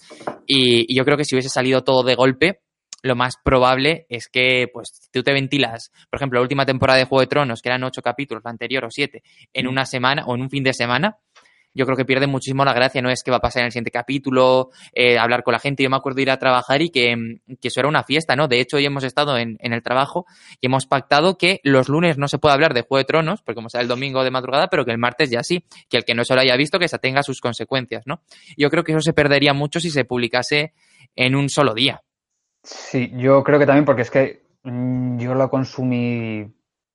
Y, 0.46 0.94
yo 0.94 1.06
creo 1.06 1.18
que 1.18 1.24
si 1.24 1.36
hubiese 1.36 1.50
salido 1.50 1.84
todo 1.84 2.04
de 2.04 2.16
golpe, 2.16 2.62
lo 3.02 3.16
más 3.16 3.36
probable 3.44 4.06
es 4.10 4.28
que, 4.28 4.68
pues, 4.74 5.10
tú 5.12 5.24
te 5.24 5.32
ventilas, 5.32 5.92
por 6.10 6.20
ejemplo, 6.20 6.40
la 6.40 6.44
última 6.44 6.66
temporada 6.66 7.00
de 7.00 7.06
Juego 7.06 7.22
de 7.22 7.28
Tronos, 7.28 7.62
que 7.62 7.70
eran 7.70 7.84
ocho 7.84 8.02
capítulos, 8.02 8.44
la 8.44 8.52
anterior 8.52 8.84
o 8.84 8.92
siete, 8.92 9.24
en 9.54 9.68
mm. 9.68 9.70
una 9.70 9.86
semana 9.86 10.26
o 10.26 10.36
en 10.36 10.42
un 10.42 10.50
fin 10.50 10.64
de 10.64 10.74
semana, 10.74 11.18
yo 11.80 11.86
creo 11.86 11.96
que 11.96 12.04
pierde 12.04 12.28
muchísimo 12.28 12.66
la 12.66 12.74
gracia, 12.74 13.02
no 13.02 13.10
es 13.10 13.24
que 13.24 13.32
va 13.32 13.38
a 13.38 13.40
pasar 13.40 13.62
en 13.62 13.68
el 13.68 13.72
siguiente 13.72 13.90
capítulo, 13.90 14.70
eh, 14.92 15.18
hablar 15.18 15.44
con 15.44 15.54
la 15.54 15.60
gente. 15.60 15.82
Yo 15.82 15.90
me 15.90 15.96
acuerdo 15.96 16.18
de 16.18 16.24
ir 16.24 16.32
a 16.32 16.38
trabajar 16.38 16.82
y 16.82 16.90
que, 16.90 17.40
eso 17.62 17.80
era 17.80 17.88
una 17.88 18.04
fiesta, 18.04 18.36
¿no? 18.36 18.50
De 18.50 18.60
hecho, 18.60 18.76
hoy 18.76 18.86
hemos 18.86 19.06
estado 19.06 19.38
en, 19.38 19.58
el 19.62 19.82
trabajo 19.82 20.26
y 20.60 20.66
hemos 20.66 20.88
pactado 20.88 21.38
que 21.38 21.62
los 21.64 21.88
lunes 21.88 22.18
no 22.18 22.28
se 22.28 22.38
puede 22.38 22.54
hablar 22.54 22.74
de 22.74 22.82
Juego 22.82 22.98
de 22.98 23.06
Tronos, 23.06 23.42
porque 23.42 23.56
como 23.56 23.70
sea 23.70 23.80
el 23.80 23.88
domingo 23.88 24.26
de 24.26 24.30
madrugada, 24.30 24.68
pero 24.68 24.84
que 24.84 24.92
el 24.92 24.98
martes 24.98 25.30
ya 25.30 25.42
sí, 25.42 25.64
que 25.88 25.96
el 25.96 26.04
que 26.04 26.16
no 26.16 26.26
se 26.26 26.36
lo 26.36 26.42
haya 26.42 26.58
visto, 26.58 26.80
que 26.80 26.90
se 26.90 27.00
tenga 27.00 27.24
sus 27.24 27.40
consecuencias, 27.40 28.04
¿no? 28.06 28.24
Yo 28.58 28.70
creo 28.70 28.84
que 28.84 28.92
eso 28.92 29.00
se 29.00 29.14
perdería 29.14 29.54
mucho 29.54 29.80
si 29.80 29.90
se 29.90 30.04
publicase 30.04 30.74
en 31.16 31.34
un 31.34 31.48
solo 31.48 31.74
día. 31.74 32.02
Sí, 32.62 33.10
yo 33.16 33.42
creo 33.42 33.58
que 33.58 33.66
también 33.66 33.86
porque 33.86 34.02
es 34.02 34.12
que 34.12 34.44
mm, 34.64 35.18
yo 35.18 35.34
lo 35.34 35.50
consumí 35.50 36.46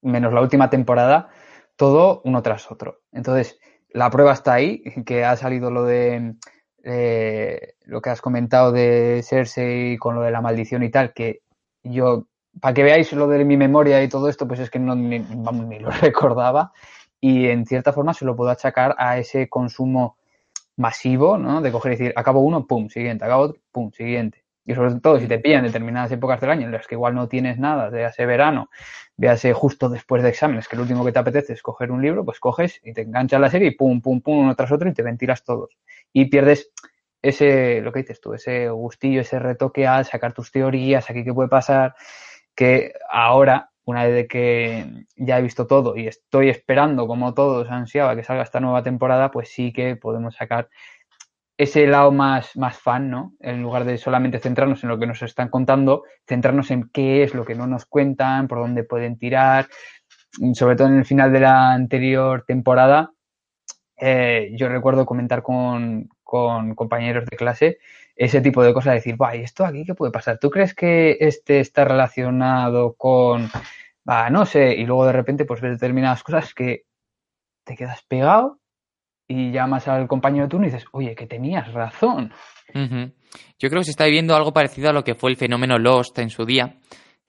menos 0.03 0.35
la 0.35 0.43
última 0.43 0.69
temporada, 0.69 1.31
todo 1.75 2.21
uno 2.25 2.43
tras 2.43 2.71
otro. 2.71 3.01
Entonces, 3.13 3.59
la 3.95 4.11
prueba 4.11 4.33
está 4.33 4.55
ahí, 4.55 4.83
que 5.07 5.25
ha 5.25 5.37
salido 5.37 5.71
lo 5.71 5.85
de 5.85 6.35
eh, 6.83 7.75
lo 7.87 8.03
que 8.03 8.11
has 8.11 8.21
comentado 8.21 8.73
de 8.73 9.23
Cersei 9.25 9.97
con 9.97 10.17
lo 10.17 10.23
de 10.23 10.33
la 10.33 10.43
maldición 10.43 10.83
y 10.83 10.91
tal, 10.91 11.15
que 11.15 11.43
yo, 11.83 12.27
para 12.61 12.75
que 12.75 12.83
veáis 12.83 13.13
lo 13.13 13.29
de 13.29 13.45
mi 13.45 13.57
memoria 13.57 14.03
y 14.03 14.09
todo 14.09 14.29
esto, 14.29 14.47
pues 14.49 14.61
es 14.61 14.69
que 14.69 14.81
no 14.81 14.95
ni, 14.97 15.21
ni 15.21 15.79
lo 15.79 15.91
recordaba 16.03 16.73
y 17.21 17.47
en 17.47 17.65
cierta 17.67 17.93
forma 17.93 18.13
se 18.15 18.25
lo 18.25 18.37
puedo 18.37 18.51
achacar 18.51 18.97
a 18.99 19.17
ese 19.19 19.49
consumo 19.49 20.19
masivo, 20.77 21.39
¿no? 21.39 21.63
De 21.63 21.71
coger 21.71 21.93
y 21.93 21.97
decir, 21.97 22.13
acabo 22.17 22.41
uno, 22.41 22.67
pum, 22.67 22.89
siguiente, 22.89 23.25
acabo 23.25 23.45
otro, 23.45 23.63
pum, 23.71 23.93
siguiente. 23.93 24.44
Y 24.67 24.75
sobre 24.75 24.95
todo 25.01 25.19
si 25.19 25.27
te 25.27 25.39
pillan 25.39 25.65
determinadas 25.65 26.11
épocas 26.13 26.41
del 26.41 26.51
año 26.51 26.67
en 26.67 26.73
las 26.73 26.87
que 26.87 26.95
igual 26.95 27.15
no 27.15 27.29
tienes 27.29 27.59
nada, 27.59 27.91
véase 27.91 28.25
verano, 28.25 28.71
véase 29.17 29.53
justo 29.53 29.89
después 29.89 30.23
de 30.23 30.31
exámenes, 30.31 30.69
que 30.69 30.77
lo 30.77 30.83
último 30.83 31.05
que 31.05 31.13
te 31.13 31.19
apetece 31.19 31.53
es 31.53 31.63
coger 31.63 31.91
un 31.91 32.01
libro, 32.01 32.25
pues 32.25 32.41
coges 32.41 32.81
y 32.83 32.93
te 32.93 33.03
enganchas 33.03 33.41
la 33.41 33.51
serie 33.51 33.69
y 33.69 33.71
pum, 33.73 34.01
pum, 34.01 34.21
pum, 34.21 34.39
uno 34.39 34.55
tras 34.55 34.73
otro 34.73 34.89
y 34.89 34.95
te 34.95 35.03
ventilas 35.03 35.45
todos. 35.45 35.77
Y 36.13 36.27
pierdes 36.27 36.73
ese, 37.21 37.81
lo 37.81 37.93
que 37.93 38.01
dices 38.01 38.21
tú, 38.21 38.35
ese 38.35 38.69
gustillo, 38.71 39.21
ese 39.21 39.39
retoque 39.39 39.87
a 39.87 40.05
sacar 40.05 40.33
tus 40.33 40.51
teorías, 40.51 41.09
aquí 41.11 41.25
qué 41.25 41.33
puede 41.33 41.49
pasar, 41.49 41.95
que 42.55 42.93
ahora, 43.11 43.71
una 43.87 44.05
vez 44.07 44.29
que 44.29 45.07
ya 45.17 45.39
he 45.39 45.43
visto 45.43 45.67
todo 45.67 45.97
y 45.97 46.07
estoy 46.07 46.49
esperando 46.49 47.07
como 47.07 47.35
todos 47.35 47.71
ansiaba 47.71 48.17
que 48.17 48.25
salga 48.25 48.43
esta 48.43 48.61
nueva 48.61 48.83
temporada, 48.83 49.31
pues 49.31 49.51
sí 49.51 49.73
que 49.73 49.97
podemos 49.97 50.37
sacar 50.37 50.69
ese 51.57 51.87
lado 51.87 52.11
más, 52.11 52.57
más 52.57 52.79
fan, 52.79 53.11
¿no? 53.11 53.35
En 53.41 53.63
lugar 53.63 53.85
de 53.85 53.99
solamente 53.99 54.41
centrarnos 54.41 54.83
en 54.83 54.89
lo 54.89 54.99
que 54.99 55.07
nos 55.07 55.23
están 55.23 55.49
contando, 55.49 56.03
centrarnos 56.27 56.71
en 56.71 56.91
qué 56.93 57.23
es 57.23 57.35
lo 57.35 57.45
que 57.45 57.55
no 57.55 57.67
nos 57.67 57.87
cuentan, 57.87 58.49
por 58.49 58.59
dónde 58.59 58.85
pueden 58.85 59.19
tirar. 59.19 59.69
Sobre 60.55 60.77
todo 60.77 60.89
en 60.89 60.99
el 60.99 61.05
final 61.05 61.33
de 61.33 61.41
la 61.41 61.73
anterior 61.73 62.45
temporada, 62.47 63.13
eh, 63.97 64.51
yo 64.57 64.69
recuerdo 64.69 65.07
comentar 65.07 65.43
con, 65.43 66.09
compañeros 66.25 67.25
de 67.27 67.37
clase 67.37 67.79
ese 68.17 68.41
tipo 68.41 68.63
de 68.65 68.75
cosas, 68.75 68.95
decir, 68.95 69.17
¿y 69.35 69.43
esto 69.43 69.65
aquí 69.65 69.85
qué 69.85 69.95
puede 69.95 70.13
pasar? 70.13 70.39
¿Tú 70.39 70.51
crees 70.51 70.75
que 70.75 71.17
este 71.21 71.61
está 71.61 71.85
relacionado 71.85 72.95
con, 72.95 73.49
no 74.31 74.47
sé, 74.47 74.75
y 74.75 74.85
luego 74.87 75.07
de 75.07 75.13
repente 75.13 75.45
pues 75.45 75.61
ves 75.61 75.73
determinadas 75.73 76.23
cosas 76.25 76.55
que 76.55 76.85
te 77.65 77.77
quedas 77.77 78.03
pegado 78.03 78.61
y 79.27 79.53
llamas 79.53 79.89
al 79.89 80.07
compañero 80.07 80.45
de 80.45 80.51
turno 80.51 80.67
y 80.67 80.71
dices, 80.71 80.87
oye, 80.93 81.15
que 81.15 81.27
tenías 81.27 81.73
razón. 81.73 82.33
Yo 83.59 83.69
creo 83.69 83.81
que 83.81 83.85
se 83.85 83.91
está 83.91 84.05
viviendo 84.05 84.35
algo 84.35 84.53
parecido 84.53 84.91
a 84.91 84.93
lo 84.93 85.05
que 85.05 85.15
fue 85.15 85.31
el 85.31 85.37
fenómeno 85.37 85.79
Lost 85.79 86.19
en 86.19 86.31
su 86.31 86.45
día, 86.45 86.77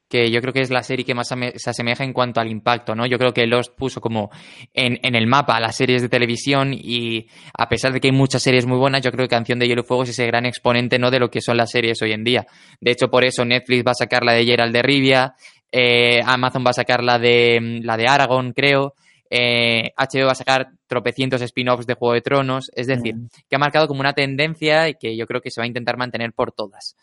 que 0.10 0.30
yo 0.30 0.40
creo 0.42 0.54
que 0.54 0.62
es 0.62 0.70
la 0.70 0.84
serie 0.84 1.06
que 1.06 1.16
más 1.16 1.28
se 1.28 1.70
asemeja 1.70 2.04
en 2.04 2.14
cuanto 2.14 2.40
al 2.40 2.50
impacto, 2.50 2.96
¿no? 2.96 3.06
Yo 3.06 3.18
creo 3.18 3.34
que 3.34 3.48
Lost 3.48 3.76
puso 3.76 4.02
como 4.02 4.30
en, 4.74 5.00
en, 5.04 5.16
el 5.16 5.28
mapa 5.28 5.60
las 5.60 5.76
series 5.76 6.02
de 6.02 6.10
televisión 6.10 6.74
y 6.74 7.28
a 7.58 7.68
pesar 7.68 7.92
de 7.92 8.00
que 8.00 8.10
hay 8.10 8.14
muchas 8.14 8.44
series 8.44 8.66
muy 8.66 8.78
buenas, 8.78 9.02
yo 9.02 9.12
creo 9.12 9.26
que 9.26 9.36
Canción 9.36 9.60
de 9.60 9.68
Hielo 9.68 9.82
y 9.82 9.86
Fuego 9.86 10.04
es 10.04 10.10
ese 10.10 10.26
gran 10.28 10.46
exponente, 10.46 11.00
¿no? 11.00 11.12
De 11.12 11.20
lo 11.20 11.30
que 11.30 11.42
son 11.42 11.58
las 11.58 11.72
series 11.72 12.02
hoy 12.02 12.12
en 12.12 12.24
día. 12.24 12.46
De 12.80 12.92
hecho, 12.92 13.10
por 13.10 13.24
eso 13.24 13.46
Netflix 13.46 13.84
va 13.86 13.92
a 13.92 13.96
sacar 13.96 14.24
la 14.24 14.34
de 14.34 14.46
Gerald 14.46 14.74
de 14.74 14.82
Rivia, 14.84 15.36
eh, 15.72 16.22
Amazon 16.24 16.64
va 16.66 16.70
a 16.70 16.74
sacar 16.74 17.04
la 17.04 17.18
de, 17.20 17.80
la 17.84 17.98
de 17.98 18.08
Aragón, 18.08 18.54
creo, 18.54 18.94
eh, 19.30 19.92
HBO 19.98 20.26
va 20.26 20.34
a 20.34 20.36
sacar 20.36 20.70
tropecientos 20.88 21.42
spin-offs 21.42 21.88
de 21.88 21.96
Juego 21.96 22.14
de 22.14 22.22
Tronos, 22.22 22.72
es 22.76 22.88
decir, 22.88 23.16
mm. 23.16 23.30
que 23.50 23.56
ha 23.56 23.60
marcado 23.60 23.88
como 23.88 24.00
una 24.00 24.14
tendencia 24.14 24.90
y 24.90 24.96
que 24.96 25.16
yo 25.16 25.26
creo 25.28 25.42
que 25.42 25.52
se 25.52 25.62
va 25.62 25.66
a 25.66 25.68
intentar 25.68 25.98
mantener 25.98 26.34
por 26.34 26.52
todas. 26.52 26.96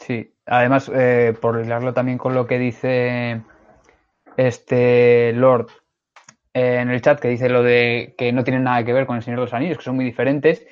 Sí, 0.00 0.32
además, 0.46 0.90
eh, 0.94 1.34
por 1.40 1.62
hilarlo 1.62 1.92
también 1.92 2.18
con 2.18 2.34
lo 2.34 2.46
que 2.46 2.58
dice 2.58 3.42
este 4.36 5.32
Lord 5.34 5.68
eh, 6.54 6.78
en 6.80 6.90
el 6.90 7.02
chat, 7.02 7.20
que 7.20 7.28
dice 7.28 7.50
lo 7.50 7.62
de 7.62 8.14
que 8.16 8.32
no 8.32 8.42
tienen 8.42 8.64
nada 8.64 8.82
que 8.82 8.94
ver 8.94 9.06
con 9.06 9.16
el 9.16 9.22
Señor 9.22 9.40
de 9.40 9.44
los 9.44 9.54
Anillos, 9.54 9.76
que 9.76 9.84
son 9.84 9.96
muy 9.96 10.04
diferentes, 10.06 10.66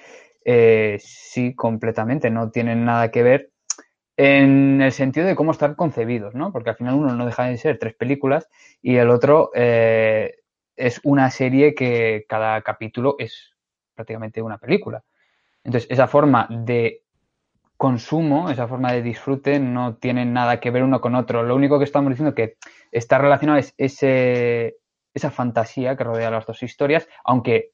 eh, 0.44 0.96
sí, 1.00 1.54
completamente, 1.54 2.30
no 2.30 2.50
tienen 2.50 2.86
nada 2.86 3.10
que 3.10 3.22
ver 3.22 3.50
en 4.16 4.80
el 4.80 4.92
sentido 4.92 5.26
de 5.26 5.36
cómo 5.36 5.52
están 5.52 5.74
concebidos, 5.74 6.34
¿no? 6.34 6.50
Porque 6.50 6.70
al 6.70 6.76
final 6.76 6.94
uno 6.94 7.14
no 7.14 7.26
deja 7.26 7.44
de 7.44 7.58
ser 7.58 7.78
tres 7.78 7.94
películas 7.94 8.48
y 8.80 8.96
el 8.96 9.10
otro 9.10 9.50
es 10.78 11.00
una 11.04 11.30
serie 11.30 11.74
que 11.74 12.24
cada 12.28 12.62
capítulo 12.62 13.16
es 13.18 13.54
prácticamente 13.94 14.40
una 14.40 14.58
película. 14.58 15.02
Entonces, 15.64 15.90
esa 15.90 16.06
forma 16.06 16.46
de 16.50 17.02
consumo, 17.76 18.50
esa 18.50 18.66
forma 18.66 18.92
de 18.92 19.02
disfrute, 19.02 19.60
no 19.60 19.96
tiene 19.96 20.24
nada 20.24 20.60
que 20.60 20.70
ver 20.70 20.82
uno 20.82 21.00
con 21.00 21.14
otro. 21.14 21.42
Lo 21.42 21.54
único 21.54 21.78
que 21.78 21.84
estamos 21.84 22.10
diciendo 22.10 22.34
que 22.34 22.56
está 22.90 23.18
relacionado 23.18 23.58
es 23.58 23.74
ese, 23.76 24.76
esa 25.14 25.30
fantasía 25.30 25.96
que 25.96 26.04
rodea 26.04 26.30
las 26.30 26.46
dos 26.46 26.62
historias, 26.62 27.08
aunque 27.24 27.72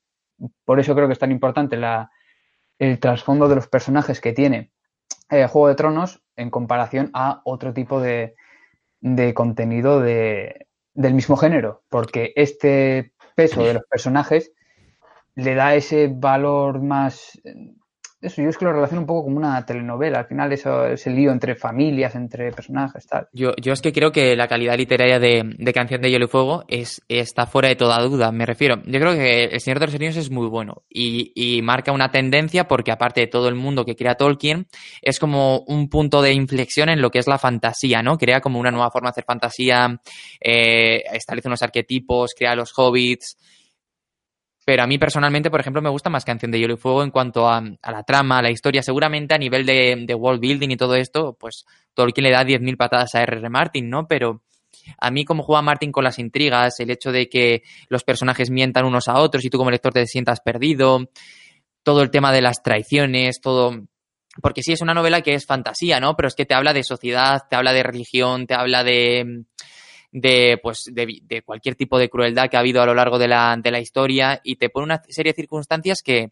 por 0.65 0.81
eso 0.81 0.95
creo 0.95 1.07
que 1.07 1.13
es 1.13 1.19
tan 1.19 1.33
importante 1.33 1.77
la, 1.77 2.11
el 2.79 2.99
trasfondo 2.99 3.49
de 3.49 3.55
los 3.55 3.69
personajes 3.69 4.21
que 4.21 4.33
tiene 4.33 4.73
eh, 5.31 5.47
Juego 5.47 5.69
de 5.69 5.75
Tronos 5.75 6.23
en 6.37 6.51
comparación 6.51 7.11
a 7.15 7.41
otro 7.45 7.73
tipo 7.73 8.01
de, 8.01 8.35
de 9.01 9.33
contenido 9.33 10.01
de, 10.01 10.67
del 10.95 11.15
mismo 11.15 11.37
género, 11.37 11.83
porque 11.89 12.33
este 12.37 13.13
peso 13.35 13.63
de 13.65 13.75
los 13.75 13.83
personajes 13.85 14.53
le 15.35 15.55
da 15.55 15.75
ese 15.75 16.09
valor 16.13 16.81
más 16.81 17.41
eso, 18.25 18.43
yo 18.43 18.49
es 18.49 18.59
que 18.59 18.65
lo 18.65 18.73
relaciono 18.73 19.03
un 19.03 19.07
poco 19.07 19.25
como 19.25 19.37
una 19.37 19.65
telenovela. 19.65 20.21
Al 20.21 20.27
final, 20.27 20.53
eso, 20.53 20.87
ese 20.87 21.11
lío 21.11 21.31
entre 21.31 21.55
familias, 21.55 22.15
entre 22.15 22.51
personajes, 22.53 23.07
tal. 23.07 23.29
Yo, 23.33 23.53
yo 23.61 23.73
es 23.73 23.83
que 23.83 23.93
creo 23.93 24.13
que 24.13 24.35
la 24.35 24.49
calidad 24.49 24.77
literaria 24.77 25.19
de, 25.19 25.73
Canción 25.75 26.01
de 26.01 26.11
Hielo 26.11 26.27
y 26.27 26.29
Fuego 26.29 26.65
es, 26.69 27.03
está 27.09 27.47
fuera 27.47 27.69
de 27.69 27.77
toda 27.77 28.01
duda. 28.01 28.33
Me 28.33 28.47
refiero, 28.47 28.83
yo 28.87 29.01
creo 29.01 29.15
que 29.15 29.45
El 29.45 29.61
Señor 29.61 29.81
de 29.81 29.87
los 29.87 29.95
Anillos 29.95 30.17
es 30.17 30.31
muy 30.31 30.49
bueno 30.49 30.85
y, 30.89 31.33
y, 31.35 31.63
marca 31.63 31.93
una 31.93 32.11
tendencia 32.11 32.69
porque, 32.69 32.93
aparte 32.93 33.21
de 33.21 33.27
todo 33.27 33.49
el 33.49 33.55
mundo 33.55 33.85
que 33.85 33.97
crea 33.97 34.15
Tolkien, 34.15 34.67
es 35.03 35.19
como 35.19 35.61
un 35.67 35.89
punto 35.89 36.23
de 36.23 36.33
inflexión 36.33 36.89
en 36.89 37.03
lo 37.03 37.11
que 37.11 37.19
es 37.19 37.27
la 37.27 37.39
fantasía, 37.39 38.03
¿no? 38.03 38.17
Crea 38.17 38.41
como 38.41 38.59
una 38.59 38.71
nueva 38.71 38.91
forma 38.91 39.09
de 39.09 39.13
hacer 39.13 39.25
fantasía, 39.25 40.01
eh, 40.41 41.03
establece 41.13 41.49
unos 41.49 41.63
arquetipos, 41.63 42.35
crea 42.37 42.55
los 42.55 42.73
hobbits. 42.77 43.37
Pero 44.65 44.83
a 44.83 44.87
mí 44.87 44.99
personalmente, 44.99 45.51
por 45.51 45.61
ejemplo, 45.61 45.83
me 45.83 45.91
gusta 45.91 46.09
más 46.09 46.25
Canción 46.25 46.51
de 46.51 46.59
Hielo 46.59 46.75
y 46.75 46.79
Fuego 46.79 47.03
en 47.03 47.11
cuanto 47.11 47.49
a, 47.49 47.61
la 47.61 48.03
trama, 48.03 48.39
a 48.39 48.43
la 48.43 48.51
historia. 48.51 48.83
Seguramente 48.83 49.35
a 49.35 49.39
nivel 49.39 49.67
de, 49.67 50.15
world 50.15 50.41
building 50.41 50.71
y 50.71 50.77
todo 50.77 50.95
esto, 50.95 51.37
pues 51.39 51.67
Tolkien 51.93 52.25
le 52.25 52.31
da 52.31 52.45
10.000 52.45 52.77
patadas 52.77 53.15
a 53.15 53.23
R.R. 53.23 53.51
Martin, 53.51 53.91
¿no? 53.91 54.09
Pero 54.09 54.43
a 54.99 55.11
mí 55.11 55.25
como 55.25 55.43
juega 55.43 55.61
Martin 55.61 55.93
con 55.93 56.05
las 56.05 56.19
intrigas, 56.19 56.81
el 56.81 56.91
hecho 56.91 57.13
de 57.13 57.29
que 57.29 57.63
los 57.89 58.05
personajes 58.05 58.51
mientan 58.51 58.87
unos 58.87 59.09
a 59.09 59.19
otros 59.19 59.45
y 59.45 59.51
tú 59.51 59.59
como 59.59 59.71
lector 59.71 59.93
te 59.93 60.07
sientas 60.07 60.41
perdido, 60.41 61.11
todo 61.83 62.03
el 62.03 62.11
tema 62.11 62.33
de 62.33 62.43
las 62.43 62.63
traiciones, 62.63 63.41
todo... 63.41 63.83
Porque 64.43 64.63
sí, 64.63 64.73
es 64.73 64.81
una 64.81 64.95
novela 64.95 65.21
que 65.21 65.35
es 65.35 65.47
fantasía, 65.47 66.01
¿no? 66.01 66.17
Pero 66.17 66.27
es 66.27 66.35
que 66.35 66.45
te 66.45 66.55
habla 66.55 66.73
de 66.73 66.83
sociedad, 66.83 67.43
te 67.49 67.55
habla 67.55 67.73
de 67.73 67.85
religión, 67.85 68.47
te 68.47 68.55
habla 68.55 68.83
de 68.83 69.45
de, 70.15 70.61
pues, 70.63 70.85
de, 70.93 71.43
cualquier 71.45 71.75
tipo 71.75 71.99
de 71.99 72.09
crueldad 72.09 72.49
que 72.49 72.57
ha 72.57 72.61
habido 72.61 72.81
a 72.81 72.87
lo 72.87 72.95
largo 72.95 73.19
de 73.19 73.27
la, 73.27 73.57
de 73.61 73.71
la 73.73 73.81
historia 73.81 74.41
y 74.45 74.57
te 74.57 74.71
pone 74.71 74.85
una 74.85 75.03
serie 75.09 75.33
de 75.33 75.37
circunstancias 75.37 76.03
que 76.03 76.31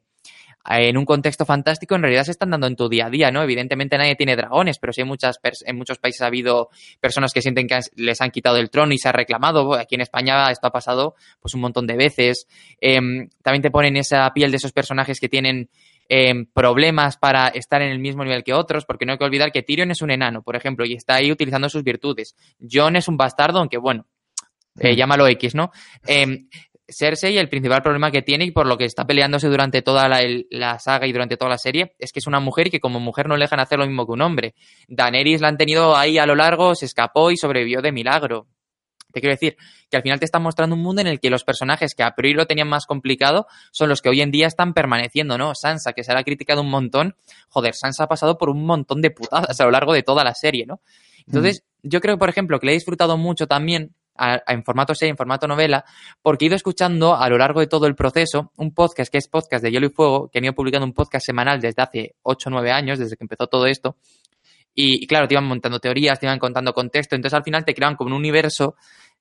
eh, 0.71 0.89
en 0.89 0.97
un 0.97 1.05
contexto 1.05 1.45
fantástico 1.45 1.97
en 1.97 2.03
realidad 2.03 2.23
se 2.23 2.31
están 2.31 2.51
dando 2.51 2.69
en 2.69 2.77
tu 2.77 2.89
día 2.89 3.07
a 3.07 3.11
día, 3.11 3.33
¿no? 3.33 3.43
Evidentemente 3.43 3.99
nadie 3.99 4.15
tiene 4.15 4.37
dragones, 4.37 4.79
pero 4.79 4.93
sí 4.93 5.01
en, 5.01 5.09
muchas 5.09 5.41
en 5.67 5.77
muchos 5.77 5.99
países 5.99 6.23
ha 6.23 6.27
habido 6.27 6.71
personas 7.01 7.33
que 7.33 7.43
sienten 7.43 7.67
que 7.67 7.81
les 7.97 8.21
han 8.21 8.31
quitado 8.31 8.59
el 8.59 8.71
trono 8.71 8.93
y 8.93 8.99
se 8.99 9.09
ha 9.09 9.13
reclamado. 9.13 9.75
Aquí 9.75 9.97
en 9.97 10.03
España 10.03 10.49
esto 10.53 10.69
ha 10.69 10.71
pasado 10.71 11.17
pues 11.41 11.55
un 11.55 11.61
montón 11.61 11.89
de 11.89 11.97
veces. 11.97 12.47
Em, 12.81 13.31
también 13.43 13.63
te 13.63 13.73
ponen 13.73 13.97
esa 13.97 14.33
piel 14.33 14.53
de 14.53 14.59
esos 14.59 14.71
personajes 14.71 15.19
que 15.19 15.29
tienen 15.29 15.69
em, 16.09 16.47
problemas 16.53 17.17
para 17.17 17.49
estar 17.49 17.83
en 17.83 17.91
el 17.91 17.99
mismo 17.99 18.25
nivel 18.25 18.45
que 18.45 18.55
otros, 18.55 18.85
porque 18.85 19.07
no 19.07 19.13
hay 19.13 19.19
que 19.19 19.25
olvidar 19.25 19.53
que 19.53 19.63
Tyrion 19.63 19.91
es 19.91 20.03
un 20.03 20.11
enano, 20.11 20.43
por 20.43 20.57
ejemplo, 20.57 20.85
y 20.85 20.95
está 20.95 21.17
ahí 21.17 21.31
utilizando 21.31 21.69
sus 21.69 21.83
virtudes. 21.83 22.37
Jon 22.61 22.97
es 22.97 23.09
un 23.09 23.17
bastardo, 23.17 23.59
aunque 23.59 23.79
bueno, 23.79 24.07
eh, 24.79 24.97
llámalo 24.97 25.27
X, 25.27 25.55
¿no? 25.55 25.71
Em, 26.07 26.49
Cersei, 26.89 27.39
el 27.39 27.49
principal 27.49 27.83
problema 27.83 28.11
que 28.11 28.23
tiene 28.23 28.45
y 28.45 28.51
por 28.51 28.67
lo 28.67 28.77
que 28.77 28.85
está 28.85 29.07
peleándose 29.07 29.49
durante 29.49 29.83
toda 29.83 30.09
la, 30.09 30.79
saga 30.79 31.07
y 31.07 31.13
durante 31.13 31.37
toda 31.37 31.51
la 31.51 31.59
serie, 31.59 31.95
es 31.99 32.13
que 32.13 32.19
es 32.19 32.27
una 32.27 32.41
mujer 32.41 32.69
y 32.69 32.71
que 32.71 32.81
como 32.81 33.01
mujer 33.01 33.29
no 33.29 33.37
le 33.37 33.45
dejan 33.45 33.61
hacer 33.61 33.79
lo 33.79 33.87
mismo 33.87 34.07
que 34.07 34.13
un 34.13 34.23
hombre. 34.23 34.55
Daenerys 34.89 35.41
la 35.41 35.49
han 35.49 35.57
tenido 35.57 35.97
ahí 35.97 36.19
a 36.19 36.27
lo 36.27 36.35
largo, 36.35 36.75
se 36.75 36.87
escapó 36.87 37.31
y 37.31 37.37
sobrevivió 37.37 37.81
de 37.81 37.93
milagro. 37.93 38.47
Te 39.13 39.21
quiero 39.21 39.35
decir 39.35 39.57
que 39.91 39.97
al 39.97 40.03
final 40.03 40.19
te 40.19 40.25
está 40.25 40.39
mostrando 40.39 40.75
un 40.75 40.83
mundo 40.83 41.01
en 41.01 41.07
el 41.07 41.21
que 41.21 41.31
los 41.31 41.45
personajes 41.45 41.95
que 41.95 42.03
a 42.03 42.15
priori 42.15 42.35
lo 42.35 42.47
tenían 42.47 42.69
más 42.69 42.87
complicado 42.87 43.47
son 43.71 43.89
los 43.89 44.03
que 44.03 44.09
hoy 44.09 44.21
en 44.21 44.31
día 44.31 44.47
están 44.47 44.75
permaneciendo, 44.75 45.39
¿no? 45.39 45.55
Sansa, 45.55 45.93
que 45.93 46.05
se 46.05 46.13
ha 46.13 46.25
criticado 46.25 46.63
un 46.63 46.71
montón. 46.71 47.17
Joder, 47.49 47.75
Sansa 47.75 48.05
ha 48.05 48.09
pasado 48.09 48.39
por 48.39 48.51
un 48.51 48.65
montón 48.65 49.01
de 49.03 49.11
putadas 49.11 49.61
a 49.61 49.65
lo 49.65 49.71
largo 49.71 49.93
de 49.93 50.03
toda 50.03 50.25
la 50.25 50.35
serie, 50.35 50.67
¿no? 50.67 50.81
Entonces, 51.27 51.63
mm. 51.83 51.89
yo 51.89 52.01
creo, 52.01 52.19
por 52.19 52.29
ejemplo, 52.29 52.59
que 52.59 52.67
le 52.67 52.73
he 52.73 52.75
disfrutado 52.75 53.17
mucho 53.17 53.47
también 53.47 53.95
en 54.47 54.63
formato 54.63 54.95
serie, 54.95 55.11
en 55.11 55.17
formato 55.17 55.49
novela, 55.49 55.85
porque 56.21 56.45
he 56.45 56.47
ido 56.47 56.57
escuchando 56.57 57.17
a 57.17 57.29
lo 57.29 57.39
largo 57.39 57.61
de 57.61 57.67
todo 57.67 57.87
el 57.87 57.95
proceso 57.95 58.53
un 58.57 58.75
podcast 58.75 59.11
que 59.11 59.19
es 59.19 59.29
podcast 59.29 59.65
de 59.65 59.71
Hielo 59.71 59.87
y 59.87 59.91
Fuego, 59.91 60.29
que 60.29 60.39
han 60.39 60.45
ido 60.45 60.55
publicando 60.55 60.87
un 60.87 60.93
podcast 60.93 61.27
semanal 61.27 61.61
desde 61.61 61.83
hace 61.83 62.15
8 62.23 62.49
o 62.49 62.53
9 62.53 62.71
años, 62.71 62.99
desde 62.99 63.17
que 63.17 63.25
empezó 63.25 63.47
todo 63.47 63.67
esto. 63.67 63.97
Y, 64.75 65.07
claro, 65.07 65.29
te 65.29 65.35
iban 65.35 65.45
montando 65.45 65.79
teorías, 65.79 66.19
te 66.19 66.27
iban 66.27 66.39
contando 66.39 66.73
contexto, 66.73 67.15
entonces 67.15 67.37
al 67.37 67.45
final 67.45 67.65
te 67.65 67.75
creaban 67.75 67.97
como 67.97 68.09
un 68.09 68.17
universo 68.17 68.75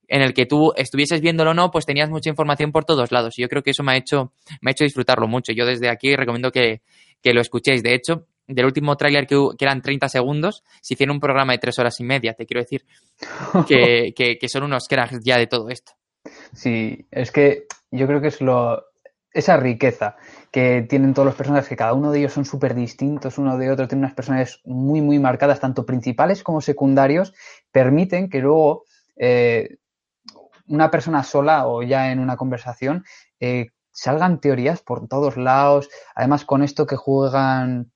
en 0.08 0.22
el 0.22 0.34
que 0.34 0.46
tú 0.46 0.74
estuvieses 0.76 1.22
viéndolo 1.22 1.52
o 1.52 1.54
no, 1.54 1.72
pues 1.72 1.86
tenías 1.86 2.10
mucha 2.10 2.30
información 2.30 2.72
por 2.72 2.86
todos 2.86 3.12
lados. 3.12 3.38
Y 3.38 3.42
yo 3.42 3.50
creo 3.50 3.64
que 3.64 3.72
eso 3.72 3.84
me 3.84 3.94
ha 3.94 3.98
hecho, 3.98 4.34
me 4.62 4.70
ha 4.70 4.74
hecho 4.74 4.84
disfrutarlo 4.84 5.28
mucho. 5.28 5.54
Yo 5.54 5.66
desde 5.66 5.90
aquí 5.90 6.16
recomiendo 6.16 6.52
que, 6.52 6.82
que 7.22 7.34
lo 7.34 7.42
escuchéis. 7.42 7.82
De 7.82 7.94
hecho, 7.94 8.28
del 8.48 8.66
último 8.66 8.96
tráiler 8.98 9.26
que, 9.26 9.38
que, 9.58 9.66
eran 9.66 9.82
30 9.82 10.10
segundos, 10.10 10.64
se 10.82 10.94
hicieron 10.94 11.16
un 11.16 11.20
programa 11.20 11.54
de 11.54 11.60
tres 11.60 11.80
horas 11.80 12.00
y 12.00 12.04
media, 12.04 12.34
te 12.34 12.46
quiero 12.46 12.62
decir, 12.62 12.86
que, 13.68 14.14
que, 14.16 14.50
son 14.50 14.64
unos 14.64 14.88
cracks 14.88 15.24
ya 15.24 15.38
de 15.38 15.48
todo 15.48 15.70
esto. 15.70 15.94
Sí, 16.54 17.06
es 17.12 17.32
que 17.32 17.66
yo 17.92 18.08
creo 18.08 18.22
que 18.22 18.28
es 18.28 18.42
lo 18.42 18.84
esa 19.34 19.58
riqueza 19.58 20.18
que 20.52 20.86
tienen 20.90 21.14
todos 21.14 21.26
los 21.26 21.36
personajes, 21.36 21.70
que 21.70 21.76
cada 21.76 21.94
uno 21.94 22.12
de 22.12 22.20
ellos 22.20 22.34
son 22.34 22.46
súper 22.46 22.76
distintos 22.76 23.38
uno 23.38 23.58
de 23.58 23.72
otro, 23.72 23.88
tiene 23.88 24.04
unas 24.04 24.14
personalidades 24.14 24.60
muy, 24.66 25.02
muy 25.02 25.20
marcadas, 25.20 25.60
tanto 25.60 25.86
principales 25.86 26.44
como 26.44 26.62
secundarios, 26.62 27.34
permiten 27.72 28.30
que 28.30 28.40
luego 28.40 28.84
eh, 29.16 29.78
una 30.68 30.92
persona 30.92 31.24
sola 31.24 31.68
o 31.68 31.84
ya 31.84 32.12
en 32.12 32.20
una 32.20 32.38
conversación 32.38 33.04
eh, 33.40 33.68
salgan 33.92 34.40
teorías 34.40 34.82
por 34.82 35.08
todos 35.08 35.38
lados, 35.38 35.90
además 36.16 36.46
con 36.46 36.64
esto 36.64 36.86
que 36.86 36.96
juegan 36.96 37.92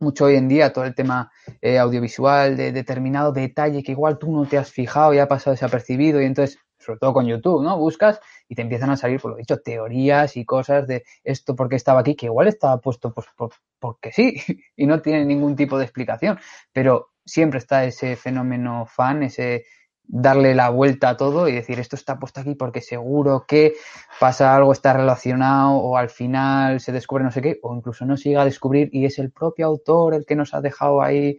mucho 0.00 0.26
hoy 0.26 0.36
en 0.36 0.48
día 0.48 0.72
todo 0.72 0.84
el 0.84 0.94
tema 0.94 1.32
eh, 1.60 1.78
audiovisual 1.78 2.56
de 2.56 2.72
determinado 2.72 3.32
detalle 3.32 3.82
que 3.82 3.92
igual 3.92 4.18
tú 4.18 4.30
no 4.30 4.46
te 4.46 4.58
has 4.58 4.70
fijado 4.70 5.12
y 5.12 5.18
ha 5.18 5.28
pasado 5.28 5.52
desapercibido 5.52 6.20
y 6.22 6.24
entonces, 6.24 6.58
sobre 6.78 7.00
todo 7.00 7.12
con 7.12 7.26
YouTube, 7.26 7.62
¿no? 7.62 7.76
Buscas 7.78 8.20
y 8.48 8.54
te 8.54 8.62
empiezan 8.62 8.90
a 8.90 8.96
salir, 8.96 9.20
por 9.20 9.32
lo 9.32 9.36
dicho, 9.36 9.58
teorías 9.58 10.36
y 10.36 10.44
cosas 10.44 10.86
de 10.86 11.04
esto 11.22 11.54
porque 11.54 11.76
estaba 11.76 12.00
aquí, 12.00 12.16
que 12.16 12.26
igual 12.26 12.48
estaba 12.48 12.80
puesto 12.80 13.12
pues, 13.12 13.26
por, 13.36 13.50
porque 13.78 14.12
sí 14.12 14.34
y 14.76 14.86
no 14.86 15.00
tiene 15.02 15.24
ningún 15.24 15.56
tipo 15.56 15.78
de 15.78 15.84
explicación, 15.84 16.38
pero 16.72 17.10
siempre 17.24 17.58
está 17.58 17.84
ese 17.84 18.16
fenómeno 18.16 18.86
fan, 18.86 19.22
ese 19.22 19.64
darle 20.10 20.54
la 20.54 20.70
vuelta 20.70 21.10
a 21.10 21.16
todo 21.18 21.48
y 21.48 21.52
decir 21.52 21.78
esto 21.78 21.94
está 21.94 22.18
puesto 22.18 22.40
aquí 22.40 22.54
porque 22.54 22.80
seguro 22.80 23.44
que 23.46 23.74
pasa 24.18 24.56
algo, 24.56 24.72
está 24.72 24.94
relacionado 24.94 25.72
o 25.72 25.98
al 25.98 26.08
final 26.08 26.80
se 26.80 26.92
descubre 26.92 27.24
no 27.24 27.30
sé 27.30 27.42
qué 27.42 27.58
o 27.62 27.76
incluso 27.76 28.06
no 28.06 28.16
llega 28.16 28.40
a 28.40 28.46
descubrir 28.46 28.88
y 28.92 29.04
es 29.04 29.18
el 29.18 29.30
propio 29.30 29.66
autor 29.66 30.14
el 30.14 30.24
que 30.24 30.34
nos 30.34 30.54
ha 30.54 30.62
dejado 30.62 31.02
ahí 31.02 31.36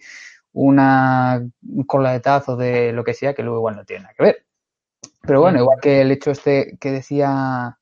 una 0.53 1.43
cola 1.87 2.11
de 2.11 2.19
tazo 2.19 2.55
de 2.55 2.93
lo 2.93 3.03
que 3.03 3.15
sea 3.15 3.33
que 3.33 3.41
luego 3.41 3.57
igual 3.57 3.75
no 3.75 3.85
tiene 3.85 4.03
nada 4.03 4.13
que 4.15 4.23
ver. 4.23 4.48
Pero 5.21 5.41
bueno, 5.41 5.59
igual 5.59 5.79
que 5.81 6.01
el 6.01 6.11
hecho 6.11 6.31
este 6.31 6.77
que 6.79 6.91
decía 6.91 7.77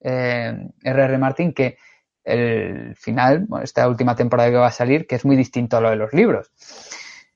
eh, 0.00 0.68
R.R. 0.82 1.18
Martin 1.18 1.52
que 1.52 1.78
el 2.24 2.96
final, 2.96 3.46
esta 3.62 3.88
última 3.88 4.16
temporada 4.16 4.50
que 4.50 4.56
va 4.56 4.68
a 4.68 4.72
salir, 4.72 5.06
que 5.06 5.16
es 5.16 5.24
muy 5.24 5.36
distinto 5.36 5.76
a 5.76 5.80
lo 5.80 5.90
de 5.90 5.96
los 5.96 6.12
libros. 6.12 6.50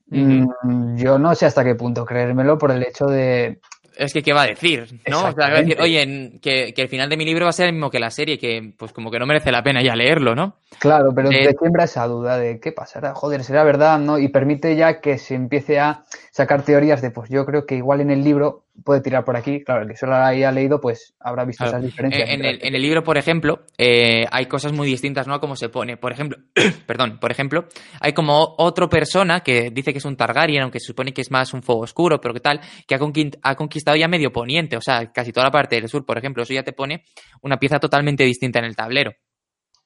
Mm, 0.07 0.95
yo 0.95 1.19
no 1.19 1.35
sé 1.35 1.45
hasta 1.45 1.63
qué 1.63 1.75
punto 1.75 2.03
creérmelo 2.05 2.57
por 2.57 2.71
el 2.71 2.81
hecho 2.83 3.05
de 3.05 3.59
es 3.99 4.13
que, 4.13 4.23
¿qué 4.23 4.31
va 4.31 4.43
a 4.43 4.47
decir? 4.47 5.01
¿No? 5.09 5.25
O 5.25 5.31
sea, 5.33 5.49
va 5.49 5.57
a 5.57 5.61
decir, 5.61 5.77
oye, 5.81 6.39
que, 6.41 6.73
el 6.75 6.87
final 6.87 7.09
de 7.09 7.17
mi 7.17 7.25
libro 7.25 7.45
va 7.45 7.49
a 7.49 7.53
ser 7.53 7.67
el 7.67 7.73
mismo 7.73 7.91
que 7.91 7.99
la 7.99 8.11
serie, 8.11 8.39
que 8.39 8.73
pues 8.77 8.93
como 8.93 9.11
que 9.11 9.19
no 9.19 9.25
merece 9.25 9.51
la 9.51 9.61
pena 9.61 9.83
ya 9.83 9.93
leerlo, 9.93 10.35
¿no? 10.35 10.55
Claro, 10.79 11.11
pero 11.13 11.27
te 11.27 11.53
siembra 11.59 11.83
esa 11.83 12.07
duda 12.07 12.37
de 12.37 12.61
qué 12.61 12.71
pasará, 12.71 13.13
joder, 13.13 13.43
será 13.43 13.65
verdad, 13.65 13.99
¿no? 13.99 14.17
Y 14.17 14.29
permite 14.29 14.77
ya 14.77 15.01
que 15.01 15.17
se 15.17 15.35
empiece 15.35 15.79
a 15.79 16.05
sacar 16.31 16.63
teorías 16.63 17.01
de, 17.01 17.11
pues 17.11 17.29
yo 17.29 17.45
creo 17.45 17.65
que 17.65 17.75
igual 17.75 17.99
en 17.99 18.09
el 18.09 18.23
libro 18.23 18.63
puede 18.83 19.01
tirar 19.01 19.23
por 19.23 19.35
aquí. 19.35 19.63
Claro, 19.63 19.83
el 19.83 19.89
que 19.89 19.95
solo 19.95 20.15
haya 20.15 20.51
leído, 20.51 20.79
pues 20.79 21.15
habrá 21.19 21.45
visto 21.45 21.65
esas 21.65 21.81
diferencias. 21.81 22.29
En, 22.29 22.45
el, 22.45 22.59
en, 22.61 22.75
el, 22.75 22.81
libro, 22.81 23.03
por 23.03 23.17
ejemplo, 23.17 23.65
eh, 23.77 24.25
hay 24.31 24.45
cosas 24.45 24.71
muy 24.71 24.87
distintas, 24.87 25.27
¿no? 25.27 25.33
A 25.33 25.39
cómo 25.39 25.55
se 25.55 25.69
pone. 25.69 25.97
Por 25.97 26.11
ejemplo, 26.11 26.37
perdón, 26.85 27.19
por 27.19 27.31
ejemplo, 27.31 27.67
hay 27.99 28.13
como 28.13 28.55
otra 28.57 28.87
persona 28.87 29.41
que 29.41 29.69
dice 29.71 29.91
que 29.91 29.99
es 29.99 30.05
un 30.05 30.15
Targaryen, 30.15 30.61
aunque 30.63 30.79
se 30.79 30.87
supone 30.87 31.13
que 31.13 31.21
es 31.21 31.31
más 31.31 31.53
un 31.53 31.63
fuego 31.63 31.81
oscuro, 31.81 32.19
pero 32.19 32.33
qué 32.33 32.39
tal, 32.39 32.61
que 32.87 32.95
ha 32.95 33.55
conquistado 33.55 33.97
ya 33.97 34.07
medio 34.07 34.31
poniente, 34.31 34.77
o 34.77 34.81
sea, 34.81 35.11
casi 35.11 35.31
toda 35.31 35.45
la 35.45 35.51
parte 35.51 35.75
del 35.75 35.87
sur, 35.87 36.05
por 36.05 36.17
ejemplo. 36.17 36.43
Eso 36.43 36.53
ya 36.53 36.63
te 36.63 36.73
pone 36.73 37.03
una 37.41 37.57
pieza 37.57 37.79
totalmente 37.79 38.23
distinta 38.23 38.59
en 38.59 38.65
el 38.65 38.75
tablero. 38.75 39.11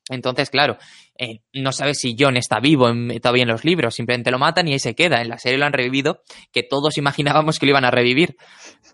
Entonces, 0.10 0.50
claro, 0.50 0.78
eh, 1.18 1.39
no 1.54 1.72
sabes 1.72 2.00
si 2.00 2.16
John 2.20 2.36
está 2.36 2.60
vivo 2.60 2.92
todavía 3.22 3.44
en 3.44 3.50
los 3.50 3.63
libros, 3.63 3.96
simplemente 3.96 4.32
lo 4.32 4.39
matan 4.39 4.68
y 4.68 4.74
ahí 4.74 4.80
se 4.80 4.96
queda. 4.96 5.22
En 5.22 5.30
la 5.30 5.38
serie 5.38 5.58
lo 5.58 5.66
han 5.66 5.74
revivido, 5.74 6.22
que 6.52 6.63
todos 6.63 6.98
imaginábamos 6.98 7.60
que 7.60 7.66
lo 7.66 7.72
iban 7.72 7.86
a 7.86 7.92
revivir. 7.92 8.36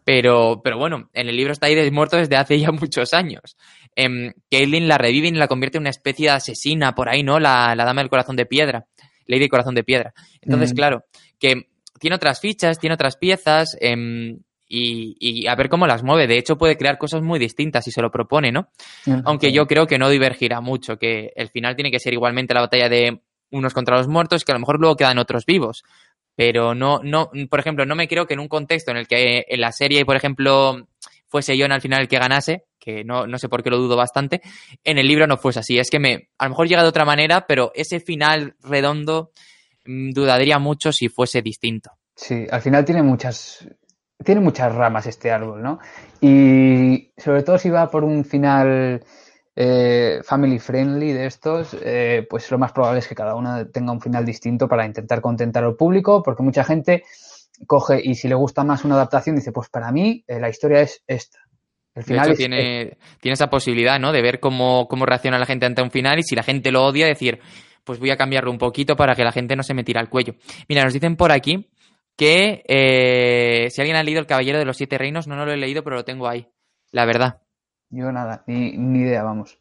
Pero, 0.06 0.62
pero 0.64 0.78
bueno, 0.78 1.10
en 1.14 1.30
el 1.30 1.36
libro 1.36 1.54
está 1.54 1.68
ahí 1.68 1.92
muerto 1.92 2.18
desde 2.18 2.36
hace 2.36 2.60
ya 2.60 2.72
muchos 2.72 3.14
años. 3.14 3.58
Eh, 3.96 4.34
Caitlyn 4.52 4.88
la 4.88 4.98
revive 4.98 5.30
y 5.30 5.32
la 5.32 5.48
convierte 5.48 5.78
en 5.78 5.84
una 5.84 5.90
especie 5.90 6.28
de 6.28 6.36
asesina 6.36 6.94
por 6.94 7.10
ahí, 7.10 7.24
¿no? 7.24 7.40
La, 7.40 7.74
dama 7.76 8.02
del 8.02 8.10
corazón 8.10 8.36
de 8.36 8.46
piedra. 8.46 8.86
Lady 9.26 9.42
del 9.42 9.50
corazón 9.50 9.76
de 9.76 9.84
piedra. 9.84 10.14
Entonces, 10.42 10.74
mm. 10.74 10.76
claro, 10.76 11.06
que 11.40 11.70
tiene 12.00 12.16
otras 12.16 12.40
fichas, 12.40 12.80
tiene 12.80 12.96
otras 12.96 13.18
piezas. 13.18 13.78
Eh, 13.80 14.38
y, 14.70 15.48
a 15.48 15.56
ver 15.56 15.68
cómo 15.68 15.88
las 15.88 16.04
mueve. 16.04 16.28
De 16.28 16.38
hecho, 16.38 16.58
puede 16.58 16.78
crear 16.78 16.98
cosas 16.98 17.22
muy 17.22 17.40
distintas 17.40 17.84
si 17.84 17.92
se 17.92 18.02
lo 18.02 18.12
propone, 18.12 18.52
¿no? 18.52 18.70
Aunque 19.26 19.52
yo 19.52 19.66
creo 19.66 19.88
que 19.88 19.98
no 19.98 20.10
divergirá 20.10 20.62
mucho, 20.62 20.98
que 20.98 21.34
el 21.36 21.50
final 21.50 21.76
tiene 21.76 21.92
que 21.92 22.00
ser 22.00 22.14
igualmente 22.14 22.54
la 22.54 22.62
batalla 22.62 22.88
de 22.88 23.22
unos 23.52 23.74
contra 23.74 23.98
los 23.98 24.08
muertos, 24.08 24.46
que 24.46 24.52
a 24.52 24.56
lo 24.56 24.60
mejor 24.60 24.80
luego 24.80 24.96
quedan 24.96 25.18
otros 25.18 25.46
vivos. 25.46 25.84
Pero 26.36 26.76
no, 26.76 27.02
no, 27.04 27.32
por 27.50 27.60
ejemplo, 27.60 27.86
no 27.86 27.96
me 27.96 28.08
creo 28.08 28.28
que 28.28 28.36
en 28.36 28.40
un 28.40 28.48
contexto 28.48 28.92
en 28.92 28.98
el 28.98 29.08
que 29.08 29.46
en 29.48 29.60
la 29.60 29.72
serie, 29.72 30.06
por 30.06 30.16
ejemplo, 30.16 30.88
fuese 31.28 31.56
John 31.60 31.72
al 31.72 31.82
final 31.82 32.02
el 32.02 32.08
que 32.08 32.20
ganase, 32.20 32.66
que 32.80 33.04
no, 33.04 33.28
no 33.28 33.38
sé 33.40 33.50
por 33.50 33.64
qué 33.64 33.70
lo 33.70 33.78
dudo 33.78 33.98
bastante, 33.98 34.42
en 34.84 35.00
el 35.00 35.08
libro 35.08 35.28
no 35.28 35.38
fuese 35.38 35.60
así. 35.60 35.80
Es 35.80 35.90
que 35.90 36.00
me, 36.00 36.30
a 36.38 36.46
lo 36.46 36.52
mejor 36.52 36.68
llega 36.70 36.84
de 36.84 36.90
otra 36.90 37.06
manera, 37.06 37.46
pero 37.48 37.72
ese 37.76 38.00
final 38.00 38.56
redondo 38.62 39.32
mm, 39.86 40.12
dudaría 40.12 40.60
mucho 40.60 40.94
si 40.94 41.10
fuese 41.10 41.42
distinto. 41.42 41.92
Sí, 42.16 42.46
al 42.52 42.62
final 42.62 42.86
tiene 42.86 43.02
muchas 43.02 43.68
tiene 44.24 44.42
muchas 44.42 44.74
ramas 44.74 45.08
este 45.08 45.32
árbol, 45.32 45.62
¿no? 45.62 45.80
Y 46.22 47.12
sobre 47.18 47.44
todo 47.44 47.58
si 47.58 47.70
va 47.70 47.90
por 47.90 48.04
un 48.04 48.26
final 48.26 49.04
eh, 49.56 50.22
family 50.24 50.60
friendly 50.60 51.14
de 51.14 51.26
estos, 51.26 51.76
eh, 51.82 52.28
pues 52.30 52.50
lo 52.52 52.58
más 52.58 52.72
probable 52.72 53.00
es 53.00 53.08
que 53.08 53.16
cada 53.16 53.36
uno 53.36 53.68
tenga 53.68 53.92
un 53.92 54.02
final 54.02 54.26
distinto 54.26 54.68
para 54.68 54.86
intentar 54.86 55.22
contentar 55.22 55.64
al 55.64 55.76
público, 55.76 56.22
porque 56.22 56.44
mucha 56.44 56.64
gente 56.64 57.04
coge 57.66 58.00
y 58.04 58.16
si 58.16 58.28
le 58.28 58.36
gusta 58.36 58.64
más 58.64 58.86
una 58.86 58.96
adaptación 58.96 59.36
dice, 59.36 59.52
pues 59.52 59.70
para 59.70 59.92
mí 59.92 60.24
eh, 60.28 60.40
la 60.40 60.50
historia 60.50 60.82
es 60.82 61.04
esta. 61.08 61.40
El 61.96 62.04
final 62.04 62.38
tiene, 62.38 62.98
tiene 63.20 63.34
esa 63.34 63.50
posibilidad, 63.50 64.00
¿no? 64.00 64.12
De 64.12 64.22
ver 64.22 64.40
cómo, 64.40 64.88
cómo 64.88 65.06
reacciona 65.06 65.40
la 65.40 65.46
gente 65.46 65.66
ante 65.66 65.82
un 65.82 65.92
final 65.92 66.20
y 66.20 66.24
si 66.24 66.36
la 66.36 66.44
gente 66.44 66.72
lo 66.72 66.86
odia, 66.86 67.08
decir, 67.08 67.40
pues 67.84 68.00
voy 68.00 68.12
a 68.12 68.18
cambiarlo 68.18 68.52
un 68.52 68.58
poquito 68.58 68.96
para 68.96 69.16
que 69.16 69.24
la 69.24 69.32
gente 69.32 69.56
no 69.56 69.64
se 69.64 69.74
me 69.74 69.84
tire 69.84 70.00
al 70.00 70.10
cuello. 70.10 70.36
Mira, 70.70 70.84
nos 70.84 70.94
dicen 70.94 71.16
por 71.16 71.32
aquí 71.32 71.70
que 72.20 72.64
eh, 72.68 73.70
si 73.70 73.80
alguien 73.80 73.96
ha 73.96 74.04
leído 74.04 74.20
El 74.20 74.28
Caballero 74.28 74.60
de 74.60 74.66
los 74.66 74.76
Siete 74.76 74.98
Reinos, 74.98 75.26
no, 75.26 75.38
no 75.38 75.46
lo 75.46 75.54
he 75.54 75.58
leído, 75.58 75.86
pero 75.86 75.96
lo 75.96 76.04
tengo 76.04 76.28
ahí, 76.28 76.50
la 76.92 77.06
verdad. 77.06 77.42
Yo 77.90 78.12
nada, 78.12 78.44
ni, 78.46 78.74
ni 78.74 79.04
idea, 79.04 79.24
vamos. 79.24 79.58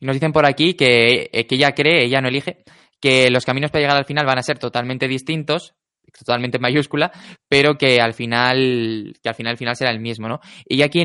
Y 0.00 0.06
nos 0.06 0.16
dicen 0.16 0.32
por 0.32 0.46
aquí 0.46 0.72
que, 0.72 1.28
eh, 1.30 1.46
que 1.46 1.54
ella 1.56 1.72
cree, 1.72 2.06
ella 2.06 2.22
no 2.22 2.28
elige, 2.28 2.64
que 2.98 3.30
los 3.30 3.44
caminos 3.44 3.70
para 3.70 3.82
llegar 3.82 3.98
al 3.98 4.06
final 4.06 4.24
van 4.24 4.38
a 4.38 4.42
ser 4.42 4.58
totalmente 4.58 5.06
distintos, 5.06 5.74
totalmente 6.18 6.58
mayúscula, 6.58 7.12
pero 7.48 7.76
que 7.76 8.00
al 8.00 8.14
final, 8.14 9.14
que 9.22 9.28
al 9.28 9.34
final, 9.34 9.56
final 9.56 9.76
será 9.76 9.90
el 9.90 10.00
mismo, 10.00 10.28
¿no? 10.28 10.40
Y 10.64 10.82
aquí 10.82 11.04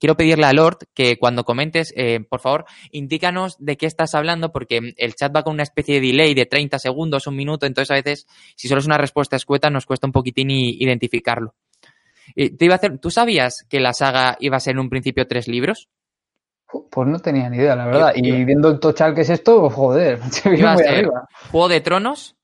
quiero 0.00 0.16
pedirle 0.16 0.46
a 0.46 0.52
Lord 0.52 0.78
que 0.94 1.18
cuando 1.18 1.44
comentes, 1.44 1.92
eh, 1.96 2.20
por 2.28 2.40
favor, 2.40 2.64
indícanos 2.90 3.56
de 3.58 3.76
qué 3.76 3.86
estás 3.86 4.14
hablando, 4.14 4.52
porque 4.52 4.94
el 4.96 5.14
chat 5.14 5.34
va 5.34 5.42
con 5.42 5.54
una 5.54 5.62
especie 5.62 5.96
de 6.00 6.06
delay 6.06 6.34
de 6.34 6.46
30 6.46 6.78
segundos, 6.78 7.26
un 7.26 7.36
minuto, 7.36 7.66
entonces 7.66 7.90
a 7.90 7.94
veces, 7.94 8.26
si 8.56 8.68
solo 8.68 8.80
es 8.80 8.86
una 8.86 8.98
respuesta 8.98 9.36
escueta, 9.36 9.70
nos 9.70 9.86
cuesta 9.86 10.06
un 10.06 10.12
poquitín 10.12 10.50
identificarlo. 10.50 11.54
te 12.34 12.64
iba 12.64 12.74
a 12.74 12.76
hacer, 12.76 12.98
¿Tú 12.98 13.10
sabías 13.10 13.66
que 13.68 13.80
la 13.80 13.92
saga 13.92 14.36
iba 14.40 14.56
a 14.56 14.60
ser 14.60 14.72
en 14.72 14.80
un 14.80 14.90
principio 14.90 15.26
tres 15.26 15.48
libros? 15.48 15.88
Pues 16.90 17.08
no 17.08 17.18
tenía 17.20 17.48
ni 17.48 17.58
idea, 17.58 17.76
la 17.76 17.86
verdad. 17.86 18.12
Y 18.16 18.44
viendo 18.44 18.68
el 18.68 18.80
tochal 18.80 19.14
que 19.14 19.20
es 19.20 19.30
esto, 19.30 19.70
joder, 19.70 20.18
iba 20.56 20.72
a 20.72 20.76
ser 20.76 21.08
Juego 21.50 21.68
de 21.68 21.80
Tronos, 21.80 22.35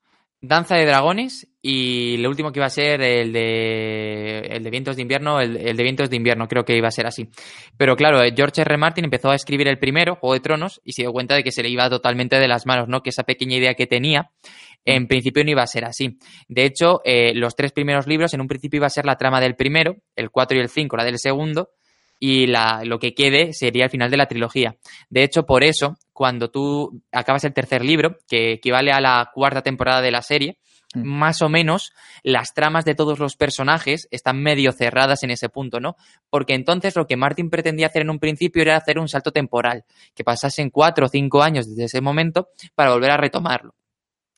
Danza 0.45 0.75
de 0.75 0.85
Dragones 0.85 1.47
y 1.61 2.17
lo 2.17 2.27
último 2.27 2.51
que 2.51 2.59
iba 2.59 2.65
a 2.65 2.69
ser 2.69 3.01
el 3.01 3.31
de, 3.31 4.39
el 4.39 4.61
de 4.61 4.69
Vientos 4.69 4.97
de 4.97 5.01
Invierno, 5.01 5.39
el, 5.39 5.53
de 5.53 5.83
Vientos 5.83 6.09
de 6.09 6.17
Invierno, 6.17 6.49
creo 6.49 6.65
que 6.65 6.75
iba 6.75 6.89
a 6.89 6.91
ser 6.91 7.07
así. 7.07 7.29
Pero 7.77 7.95
claro, 7.95 8.21
eh, 8.21 8.33
George 8.35 8.61
R. 8.61 8.75
Martin 8.75 9.05
empezó 9.05 9.29
a 9.29 9.35
escribir 9.35 9.69
el 9.69 9.79
primero, 9.79 10.17
Juego 10.17 10.33
de 10.33 10.41
Tronos, 10.41 10.81
y 10.83 10.91
se 10.91 11.03
dio 11.03 11.13
cuenta 11.13 11.35
de 11.35 11.43
que 11.43 11.53
se 11.53 11.63
le 11.63 11.69
iba 11.69 11.89
totalmente 11.89 12.35
de 12.39 12.49
las 12.49 12.65
manos, 12.65 12.89
¿no? 12.89 13.01
Que 13.01 13.11
esa 13.11 13.23
pequeña 13.23 13.55
idea 13.55 13.73
que 13.75 13.87
tenía, 13.87 14.31
en 14.83 15.07
principio 15.07 15.45
no 15.45 15.51
iba 15.51 15.63
a 15.63 15.67
ser 15.67 15.85
así. 15.85 16.17
De 16.49 16.65
hecho, 16.65 16.99
eh, 17.05 17.33
los 17.33 17.55
tres 17.55 17.71
primeros 17.71 18.05
libros, 18.05 18.33
en 18.33 18.41
un 18.41 18.49
principio 18.49 18.79
iba 18.79 18.87
a 18.87 18.89
ser 18.89 19.05
la 19.05 19.15
trama 19.15 19.39
del 19.39 19.55
primero, 19.55 19.95
el 20.17 20.29
4 20.29 20.57
y 20.57 20.59
el 20.59 20.67
5, 20.67 20.97
la 20.97 21.05
del 21.05 21.19
segundo, 21.19 21.69
y 22.25 22.47
la, 22.47 22.83
lo 22.85 22.99
que 22.99 23.13
quede 23.13 23.51
sería 23.51 23.83
el 23.83 23.89
final 23.89 24.09
de 24.09 24.15
la 24.15 24.27
trilogía. 24.27 24.77
De 25.09 25.23
hecho, 25.23 25.45
por 25.45 25.61
eso, 25.61 25.97
cuando 26.13 26.49
tú 26.49 27.01
acabas 27.11 27.43
el 27.43 27.53
tercer 27.53 27.83
libro, 27.83 28.17
que 28.29 28.53
equivale 28.53 28.93
a 28.93 29.01
la 29.01 29.29
cuarta 29.33 29.61
temporada 29.61 30.01
de 30.01 30.11
la 30.11 30.21
serie, 30.21 30.57
Mm. 30.93 31.07
más 31.07 31.41
o 31.41 31.49
menos 31.49 31.91
las 32.23 32.53
tramas 32.53 32.85
de 32.85 32.95
todos 32.95 33.19
los 33.19 33.35
personajes 33.35 34.07
están 34.11 34.41
medio 34.41 34.71
cerradas 34.71 35.23
en 35.23 35.31
ese 35.31 35.49
punto, 35.49 35.79
¿no? 35.79 35.95
Porque 36.29 36.53
entonces 36.53 36.95
lo 36.95 37.07
que 37.07 37.17
Martin 37.17 37.49
pretendía 37.49 37.87
hacer 37.87 38.03
en 38.03 38.11
un 38.11 38.19
principio 38.19 38.61
era 38.61 38.77
hacer 38.77 38.99
un 38.99 39.07
salto 39.07 39.31
temporal, 39.31 39.85
que 40.13 40.23
pasasen 40.23 40.69
cuatro 40.69 41.07
o 41.07 41.09
cinco 41.09 41.41
años 41.41 41.67
desde 41.67 41.85
ese 41.85 42.01
momento 42.01 42.49
para 42.75 42.91
volver 42.91 43.11
a 43.11 43.17
retomarlo. 43.17 43.73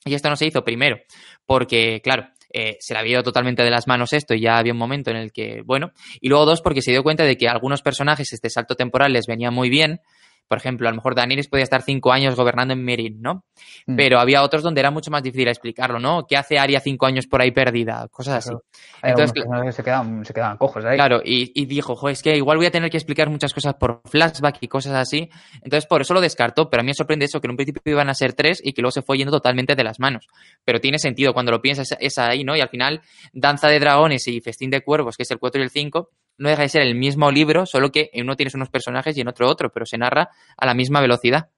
Y 0.05 0.13
esto 0.13 0.29
no 0.29 0.35
se 0.35 0.45
hizo 0.45 0.63
primero, 0.63 0.97
porque, 1.45 1.99
claro, 2.03 2.29
eh, 2.57 2.77
se 2.79 2.93
le 2.93 3.01
había 3.01 3.15
ido 3.15 3.23
totalmente 3.23 3.63
de 3.63 3.69
las 3.69 3.85
manos 3.85 4.13
esto 4.13 4.33
y 4.33 4.39
ya 4.39 4.57
había 4.57 4.71
un 4.71 4.79
momento 4.79 5.11
en 5.11 5.17
el 5.17 5.33
que, 5.33 5.61
bueno, 5.65 5.91
y 6.21 6.29
luego 6.29 6.45
dos, 6.45 6.61
porque 6.61 6.81
se 6.81 6.91
dio 6.91 7.03
cuenta 7.03 7.25
de 7.25 7.35
que 7.35 7.49
a 7.49 7.51
algunos 7.51 7.81
personajes 7.81 8.31
este 8.31 8.49
salto 8.49 8.75
temporal 8.75 9.11
les 9.11 9.27
venía 9.27 9.51
muy 9.51 9.69
bien, 9.69 9.99
por 10.47 10.57
ejemplo, 10.57 10.87
a 10.87 10.91
lo 10.91 10.95
mejor 10.95 11.15
Daenerys 11.15 11.47
podía 11.47 11.63
estar 11.63 11.81
cinco 11.81 12.11
años 12.11 12.35
gobernando 12.35 12.73
en 12.73 12.83
Meereen, 12.83 13.21
¿no? 13.21 13.45
Mm. 13.87 13.95
Pero 13.95 14.19
había 14.19 14.43
otros 14.43 14.61
donde 14.61 14.79
era 14.79 14.91
mucho 14.91 15.09
más 15.09 15.23
difícil 15.23 15.47
explicarlo, 15.47 15.99
¿no? 15.99 16.25
¿Qué 16.27 16.37
hace 16.37 16.59
Arya 16.59 16.79
cinco 16.79 17.05
años 17.05 17.27
por 17.27 17.41
ahí 17.41 17.51
perdida? 17.51 18.07
Cosas 18.11 18.45
así. 18.45 18.55
Entonces, 19.01 19.33
se 19.75 19.83
quedan, 19.83 20.23
se 20.23 20.33
quedan 20.33 20.57
cojos 20.57 20.85
ahí. 20.85 20.95
Claro, 20.95 21.21
y, 21.23 21.65
dijo, 21.65 21.95
jo, 21.95 22.09
es 22.09 22.21
que 22.21 22.35
igual 22.35 22.57
voy 22.57 22.67
a 22.67 22.71
tener 22.71 22.89
que 22.89 22.97
explicar 22.97 23.29
muchas 23.29 23.53
cosas 23.53 23.73
por 23.75 24.01
flashback 24.05 24.57
y 24.61 24.67
cosas 24.67 24.93
así. 24.93 25.29
Entonces, 25.55 25.87
por 25.87 26.01
eso 26.01 26.13
lo 26.13 26.21
descartó. 26.21 26.69
Pero 26.69 26.81
a 26.81 26.83
mí 26.83 26.89
me 26.89 26.93
sorprende 26.93 27.25
eso, 27.25 27.41
que 27.41 27.47
en 27.47 27.51
un 27.51 27.57
principio 27.57 27.81
iban 27.85 28.09
a 28.09 28.13
ser 28.13 28.33
tres 28.33 28.61
y 28.63 28.73
que 28.73 28.81
luego 28.81 28.91
se 28.91 29.01
fue 29.01 29.17
yendo 29.17 29.31
totalmente 29.31 29.75
de 29.75 29.83
las 29.83 29.99
manos. 29.99 30.27
Pero 30.63 30.79
tiene 30.79 30.99
sentido 30.99 31.33
cuando 31.33 31.51
lo 31.51 31.61
piensas, 31.61 31.95
es 31.99 32.17
ahí, 32.17 32.43
¿no? 32.43 32.55
Y 32.55 32.61
al 32.61 32.69
final, 32.69 33.01
Danza 33.33 33.67
de 33.67 33.79
Dragones 33.79 34.27
y 34.27 34.41
Festín 34.41 34.69
de 34.69 34.81
Cuervos, 34.81 35.17
que 35.17 35.23
es 35.23 35.31
el 35.31 35.39
4 35.39 35.61
y 35.61 35.63
el 35.63 35.69
5, 35.69 36.09
no 36.37 36.49
deja 36.49 36.63
de 36.63 36.69
ser 36.69 36.81
el 36.81 36.95
mismo 36.95 37.31
libro, 37.31 37.65
solo 37.65 37.91
que 37.91 38.09
en 38.13 38.23
uno 38.25 38.35
tienes 38.35 38.55
unos 38.55 38.69
personajes 38.69 39.15
y 39.17 39.21
en 39.21 39.27
otro 39.27 39.49
otro, 39.49 39.71
pero 39.71 39.85
se 39.85 39.97
narra 39.97 40.29
a 40.57 40.65
la 40.65 40.73
misma 40.73 41.01
velocidad. 41.01 41.49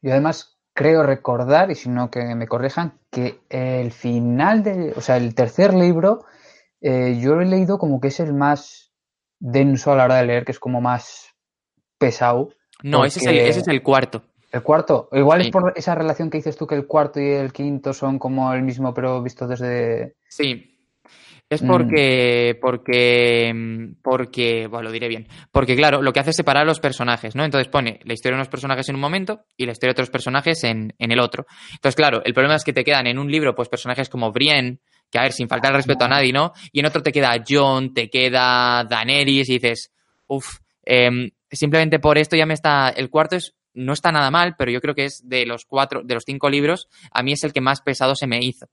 Y 0.00 0.10
además 0.10 0.56
creo 0.72 1.02
recordar, 1.02 1.70
y 1.70 1.74
si 1.74 1.88
no 1.88 2.10
que 2.10 2.34
me 2.34 2.46
corrijan, 2.46 2.98
que 3.10 3.40
el 3.48 3.92
final 3.92 4.62
de, 4.62 4.92
o 4.96 5.00
sea, 5.00 5.16
el 5.16 5.34
tercer 5.34 5.74
libro, 5.74 6.24
eh, 6.80 7.18
yo 7.20 7.34
lo 7.34 7.42
he 7.42 7.46
leído 7.46 7.78
como 7.78 8.00
que 8.00 8.08
es 8.08 8.20
el 8.20 8.34
más 8.34 8.92
denso 9.38 9.92
a 9.92 9.96
la 9.96 10.04
hora 10.04 10.16
de 10.16 10.26
leer, 10.26 10.44
que 10.44 10.52
es 10.52 10.58
como 10.58 10.80
más 10.80 11.34
pesado. 11.98 12.50
No, 12.82 13.04
ese, 13.04 13.20
es 13.20 13.26
el, 13.26 13.38
ese 13.38 13.60
es 13.60 13.68
el 13.68 13.82
cuarto. 13.82 14.22
El 14.52 14.62
cuarto. 14.62 15.08
Igual 15.12 15.40
es 15.40 15.50
por 15.50 15.72
esa 15.76 15.94
relación 15.94 16.30
que 16.30 16.38
dices 16.38 16.56
tú 16.56 16.66
que 16.66 16.74
el 16.74 16.86
cuarto 16.86 17.20
y 17.20 17.30
el 17.30 17.52
quinto 17.52 17.92
son 17.92 18.18
como 18.18 18.52
el 18.52 18.62
mismo, 18.62 18.94
pero 18.94 19.22
visto 19.22 19.46
desde. 19.46 20.14
Sí, 20.28 20.75
es 21.48 21.62
mm. 21.62 21.66
porque, 21.66 22.58
porque, 22.60 23.94
porque, 24.02 24.66
bueno, 24.66 24.84
lo 24.84 24.92
diré 24.92 25.08
bien. 25.08 25.28
Porque, 25.52 25.76
claro, 25.76 26.02
lo 26.02 26.12
que 26.12 26.20
hace 26.20 26.30
es 26.30 26.36
separar 26.36 26.62
a 26.62 26.66
los 26.66 26.80
personajes, 26.80 27.36
¿no? 27.36 27.44
Entonces 27.44 27.68
pone 27.68 28.00
la 28.04 28.14
historia 28.14 28.36
de 28.36 28.40
unos 28.40 28.48
personajes 28.48 28.88
en 28.88 28.96
un 28.96 29.00
momento 29.00 29.44
y 29.56 29.66
la 29.66 29.72
historia 29.72 29.90
de 29.90 29.92
otros 29.92 30.10
personajes 30.10 30.64
en, 30.64 30.94
en 30.98 31.12
el 31.12 31.20
otro. 31.20 31.46
Entonces, 31.72 31.94
claro, 31.94 32.22
el 32.24 32.34
problema 32.34 32.56
es 32.56 32.64
que 32.64 32.72
te 32.72 32.84
quedan 32.84 33.06
en 33.06 33.18
un 33.18 33.30
libro, 33.30 33.54
pues, 33.54 33.68
personajes 33.68 34.08
como 34.08 34.32
Brienne, 34.32 34.80
que 35.10 35.18
a 35.18 35.22
ver, 35.22 35.32
sin 35.32 35.48
faltar 35.48 35.70
el 35.70 35.76
respeto 35.76 36.04
a 36.04 36.08
nadie, 36.08 36.32
¿no? 36.32 36.52
Y 36.72 36.80
en 36.80 36.86
otro 36.86 37.02
te 37.02 37.12
queda 37.12 37.42
John, 37.48 37.94
te 37.94 38.08
queda 38.08 38.84
Daenerys 38.84 39.48
y 39.48 39.58
dices, 39.58 39.92
uff, 40.26 40.58
em, 40.82 41.30
simplemente 41.50 41.98
por 41.98 42.18
esto 42.18 42.36
ya 42.36 42.46
me 42.46 42.54
está. 42.54 42.88
El 42.88 43.10
cuarto 43.10 43.36
es, 43.36 43.54
no 43.74 43.92
está 43.92 44.10
nada 44.10 44.30
mal, 44.30 44.56
pero 44.58 44.70
yo 44.70 44.80
creo 44.80 44.94
que 44.94 45.04
es 45.04 45.28
de 45.28 45.46
los 45.46 45.64
cuatro, 45.64 46.02
de 46.02 46.14
los 46.14 46.24
cinco 46.26 46.48
libros, 46.50 46.88
a 47.12 47.22
mí 47.22 47.32
es 47.32 47.44
el 47.44 47.52
que 47.52 47.60
más 47.60 47.82
pesado 47.82 48.14
se 48.16 48.26
me 48.26 48.40
hizo. 48.40 48.66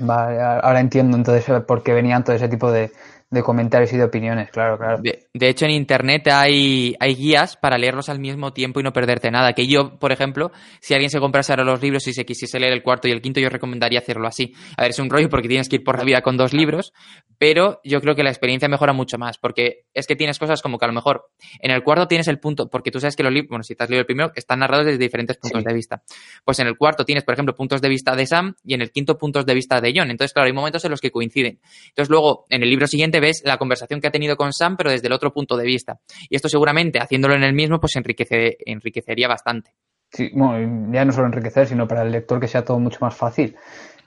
Vale, 0.00 0.40
ahora 0.40 0.78
entiendo 0.80 1.16
entonces 1.16 1.44
por 1.64 1.82
qué 1.82 1.92
venían 1.92 2.22
todo 2.22 2.36
ese 2.36 2.48
tipo 2.48 2.70
de, 2.70 2.92
de 3.30 3.42
comentarios 3.42 3.92
y 3.92 3.98
de 3.98 4.04
opiniones, 4.04 4.50
claro, 4.50 4.78
claro. 4.78 5.02
De, 5.02 5.48
hecho, 5.48 5.66
en 5.66 5.72
Internet 5.72 6.28
hay, 6.28 6.96
hay 6.98 7.14
guías 7.14 7.56
para 7.56 7.76
leerlos 7.76 8.08
al 8.08 8.18
mismo 8.18 8.54
tiempo 8.54 8.80
y 8.80 8.82
no 8.82 8.92
perderte 8.92 9.30
nada. 9.30 9.52
Que 9.52 9.66
yo, 9.66 9.98
por 9.98 10.12
ejemplo, 10.12 10.50
si 10.80 10.94
alguien 10.94 11.10
se 11.10 11.20
comprase 11.20 11.52
ahora 11.52 11.64
los 11.64 11.82
libros 11.82 12.06
y 12.06 12.14
se 12.14 12.24
quisiese 12.24 12.58
leer 12.58 12.72
el 12.72 12.82
cuarto 12.82 13.06
y 13.06 13.10
el 13.10 13.20
quinto, 13.20 13.38
yo 13.38 13.50
recomendaría 13.50 13.98
hacerlo 13.98 14.26
así. 14.26 14.54
A 14.78 14.82
ver, 14.82 14.92
es 14.92 14.98
un 14.98 15.10
rollo 15.10 15.28
porque 15.28 15.46
tienes 15.46 15.68
que 15.68 15.76
ir 15.76 15.84
por 15.84 15.98
la 15.98 16.04
vida 16.04 16.22
con 16.22 16.38
dos 16.38 16.54
libros, 16.54 16.94
pero 17.36 17.80
yo 17.84 18.00
creo 18.00 18.14
que 18.14 18.22
la 18.22 18.30
experiencia 18.30 18.66
mejora 18.66 18.94
mucho 18.94 19.18
más, 19.18 19.36
porque 19.36 19.84
es 19.92 20.06
que 20.06 20.16
tienes 20.16 20.38
cosas 20.38 20.62
como 20.62 20.78
que 20.78 20.86
a 20.86 20.88
lo 20.88 20.94
mejor 20.94 21.30
en 21.60 21.70
el 21.70 21.82
cuarto 21.82 22.08
tienes 22.08 22.28
el 22.28 22.38
punto, 22.38 22.70
porque 22.70 22.90
tú 22.90 22.98
sabes 22.98 23.14
que 23.14 23.22
los 23.22 23.32
libros, 23.32 23.50
bueno, 23.50 23.62
si 23.62 23.74
te 23.74 23.84
has 23.84 23.90
leído 23.90 24.00
el 24.00 24.06
primero, 24.06 24.32
están 24.36 24.60
narrados 24.60 24.86
desde 24.86 24.98
diferentes 24.98 25.36
puntos 25.36 25.62
de 25.64 25.74
vista. 25.74 26.02
Pues 26.44 26.58
en 26.60 26.66
el 26.66 26.78
cuarto 26.78 27.04
tienes, 27.04 27.24
por 27.24 27.34
ejemplo, 27.34 27.54
puntos 27.54 27.82
de 27.82 27.90
vista 27.90 28.16
de 28.16 28.26
Sam 28.26 28.54
y 28.64 28.72
en 28.72 28.80
el 28.80 28.90
quinto 28.90 29.18
puntos 29.18 29.44
de 29.44 29.52
vista 29.52 29.82
de 29.82 29.92
John. 29.94 30.10
Entonces, 30.10 30.32
claro, 30.32 30.46
hay 30.46 30.54
momentos 30.54 30.82
en 30.86 30.90
los 30.90 31.00
que 31.02 31.10
coinciden. 31.10 31.60
Entonces, 31.88 32.08
luego, 32.08 32.46
en 32.48 32.62
el 32.62 32.70
libro 32.70 32.86
siguiente 32.86 33.17
ves 33.20 33.42
la 33.44 33.58
conversación 33.58 34.00
que 34.00 34.08
ha 34.08 34.12
tenido 34.12 34.36
con 34.36 34.52
Sam, 34.52 34.76
pero 34.76 34.90
desde 34.90 35.06
el 35.06 35.12
otro 35.12 35.32
punto 35.32 35.56
de 35.56 35.64
vista. 35.64 35.98
Y 36.28 36.36
esto 36.36 36.48
seguramente, 36.48 36.98
haciéndolo 36.98 37.34
en 37.34 37.44
el 37.44 37.54
mismo, 37.54 37.80
pues 37.80 37.96
enriquece, 37.96 38.58
enriquecería 38.64 39.28
bastante. 39.28 39.72
Sí, 40.10 40.30
bueno, 40.34 40.92
ya 40.92 41.04
no 41.04 41.12
solo 41.12 41.26
enriquecer, 41.26 41.66
sino 41.66 41.86
para 41.86 42.02
el 42.02 42.12
lector 42.12 42.40
que 42.40 42.48
sea 42.48 42.64
todo 42.64 42.78
mucho 42.78 42.98
más 43.00 43.14
fácil. 43.14 43.56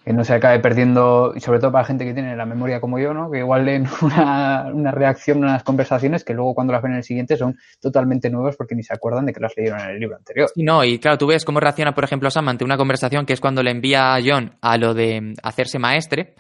Que 0.04 0.14
no 0.14 0.24
se 0.24 0.34
acabe 0.34 0.60
perdiendo, 0.60 1.32
y 1.36 1.42
sobre 1.42 1.60
todo 1.60 1.72
para 1.72 1.84
la 1.84 1.88
gente 1.88 2.06
que 2.06 2.14
tiene 2.16 2.36
la 2.36 2.48
memoria 2.48 2.82
como 2.82 2.98
yo, 2.98 3.14
¿no? 3.14 3.30
Que 3.30 3.38
igual 3.38 3.66
leen 3.66 3.86
una, 4.02 4.66
una 4.74 4.90
reacción, 4.90 5.38
unas 5.38 5.64
conversaciones 5.64 6.24
que 6.24 6.34
luego 6.34 6.56
cuando 6.56 6.74
las 6.74 6.82
ven 6.82 6.94
en 6.94 6.98
el 6.98 7.04
siguiente 7.04 7.38
son 7.38 7.56
totalmente 7.80 8.32
nuevas 8.32 8.56
porque 8.56 8.74
ni 8.74 8.82
se 8.82 8.96
acuerdan 8.96 9.28
de 9.28 9.34
que 9.34 9.40
las 9.40 9.54
leyeron 9.56 9.80
en 9.80 9.90
el 9.92 10.00
libro 10.00 10.16
anterior. 10.16 10.50
Y 10.56 10.64
no, 10.64 10.84
y 10.84 10.98
claro, 10.98 11.20
tú 11.20 11.28
ves 11.28 11.46
cómo 11.46 11.60
reacciona, 11.60 11.94
por 11.94 12.04
ejemplo, 12.04 12.32
Sam 12.32 12.50
ante 12.50 12.66
una 12.66 12.78
conversación 12.78 13.28
que 13.28 13.34
es 13.34 13.40
cuando 13.40 13.62
le 13.62 13.70
envía 13.70 14.16
a 14.16 14.20
John 14.26 14.56
a 14.60 14.78
lo 14.78 14.96
de 14.96 15.36
hacerse 15.44 15.78
maestre. 15.78 16.34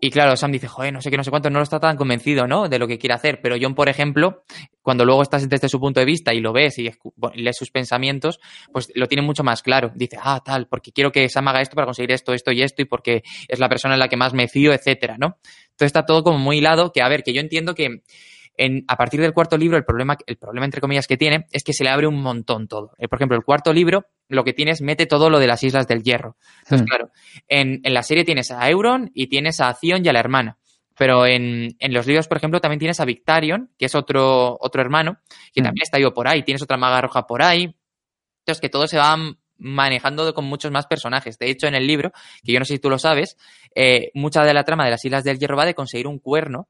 Y 0.00 0.10
claro, 0.10 0.36
Sam 0.36 0.52
dice, 0.52 0.68
joder, 0.68 0.92
no 0.92 1.00
sé 1.00 1.10
qué, 1.10 1.16
no 1.16 1.24
sé 1.24 1.30
cuánto, 1.30 1.50
no 1.50 1.58
lo 1.58 1.64
está 1.64 1.80
tan 1.80 1.96
convencido, 1.96 2.46
¿no? 2.46 2.68
De 2.68 2.78
lo 2.78 2.86
que 2.86 2.98
quiere 2.98 3.14
hacer. 3.14 3.40
Pero 3.42 3.56
John, 3.60 3.74
por 3.74 3.88
ejemplo, 3.88 4.44
cuando 4.80 5.04
luego 5.04 5.22
estás 5.22 5.48
desde 5.48 5.68
su 5.68 5.80
punto 5.80 5.98
de 5.98 6.06
vista 6.06 6.32
y 6.32 6.40
lo 6.40 6.52
ves 6.52 6.78
y 6.78 6.88
lees 7.34 7.56
sus 7.56 7.70
pensamientos, 7.70 8.38
pues 8.72 8.92
lo 8.94 9.08
tiene 9.08 9.22
mucho 9.22 9.42
más 9.42 9.60
claro. 9.62 9.90
Dice, 9.94 10.16
ah, 10.22 10.40
tal, 10.44 10.68
porque 10.68 10.92
quiero 10.92 11.10
que 11.10 11.28
Sam 11.28 11.48
haga 11.48 11.60
esto 11.60 11.74
para 11.74 11.86
conseguir 11.86 12.12
esto, 12.12 12.32
esto 12.32 12.52
y 12.52 12.62
esto, 12.62 12.82
y 12.82 12.84
porque 12.84 13.22
es 13.48 13.58
la 13.58 13.68
persona 13.68 13.94
en 13.94 14.00
la 14.00 14.08
que 14.08 14.16
más 14.16 14.34
me 14.34 14.46
fío, 14.46 14.72
etcétera, 14.72 15.16
¿no? 15.18 15.38
Entonces 15.70 15.86
está 15.86 16.06
todo 16.06 16.22
como 16.22 16.38
muy 16.38 16.58
hilado, 16.58 16.92
que 16.92 17.02
a 17.02 17.08
ver, 17.08 17.24
que 17.24 17.32
yo 17.32 17.40
entiendo 17.40 17.74
que 17.74 18.02
a 18.86 18.96
partir 18.96 19.20
del 19.20 19.32
cuarto 19.32 19.56
libro, 19.56 19.76
el 19.76 19.84
problema, 19.84 20.16
el 20.26 20.36
problema, 20.36 20.64
entre 20.64 20.80
comillas, 20.80 21.06
que 21.06 21.16
tiene 21.16 21.46
es 21.52 21.62
que 21.62 21.72
se 21.72 21.84
le 21.84 21.90
abre 21.90 22.06
un 22.06 22.20
montón 22.20 22.66
todo. 22.66 22.92
Eh, 22.98 23.08
por 23.08 23.18
ejemplo, 23.18 23.36
el 23.36 23.44
cuarto 23.44 23.72
libro 23.72 24.06
lo 24.28 24.44
que 24.44 24.52
tienes 24.52 24.82
mete 24.82 25.06
todo 25.06 25.30
lo 25.30 25.38
de 25.38 25.46
las 25.46 25.62
Islas 25.62 25.86
del 25.86 26.02
Hierro. 26.02 26.36
Entonces, 26.64 26.82
hmm. 26.82 26.88
claro, 26.88 27.10
en, 27.46 27.80
la 27.84 28.02
serie 28.02 28.24
tienes 28.24 28.50
a 28.50 28.68
Euron 28.68 29.10
y 29.14 29.28
tienes 29.28 29.60
a 29.60 29.72
Zion 29.74 30.04
y 30.04 30.08
a 30.08 30.12
la 30.12 30.20
hermana. 30.20 30.58
Pero 30.96 31.26
en, 31.26 31.76
los 31.80 32.06
libros, 32.08 32.26
por 32.26 32.38
ejemplo, 32.38 32.60
también 32.60 32.80
tienes 32.80 32.98
a 32.98 33.04
Victarion, 33.04 33.70
que 33.78 33.86
es 33.86 33.94
otro, 33.94 34.58
otro 34.60 34.82
hermano, 34.82 35.18
que 35.52 35.60
hmm. 35.60 35.64
también 35.64 35.82
está 35.82 35.98
vivo 35.98 36.12
por 36.12 36.26
ahí. 36.26 36.42
Tienes 36.42 36.62
otra 36.62 36.76
maga 36.76 37.00
roja 37.00 37.26
por 37.26 37.42
ahí. 37.42 37.76
Entonces, 38.40 38.60
que 38.60 38.68
todo 38.68 38.88
se 38.88 38.98
va 38.98 39.16
manejando 39.58 40.34
con 40.34 40.44
muchos 40.44 40.72
más 40.72 40.86
personajes. 40.86 41.38
De 41.38 41.48
hecho, 41.48 41.68
en 41.68 41.74
el 41.74 41.86
libro, 41.86 42.10
que 42.44 42.52
yo 42.52 42.58
no 42.58 42.64
sé 42.64 42.74
si 42.74 42.78
tú 42.80 42.90
lo 42.90 42.98
sabes, 42.98 43.36
eh, 43.74 44.10
mucha 44.14 44.42
de 44.44 44.54
la 44.54 44.64
trama 44.64 44.84
de 44.84 44.90
las 44.90 45.04
Islas 45.04 45.22
del 45.22 45.38
Hierro 45.38 45.56
va 45.56 45.66
de 45.66 45.74
conseguir 45.74 46.06
un 46.06 46.18
cuerno 46.18 46.68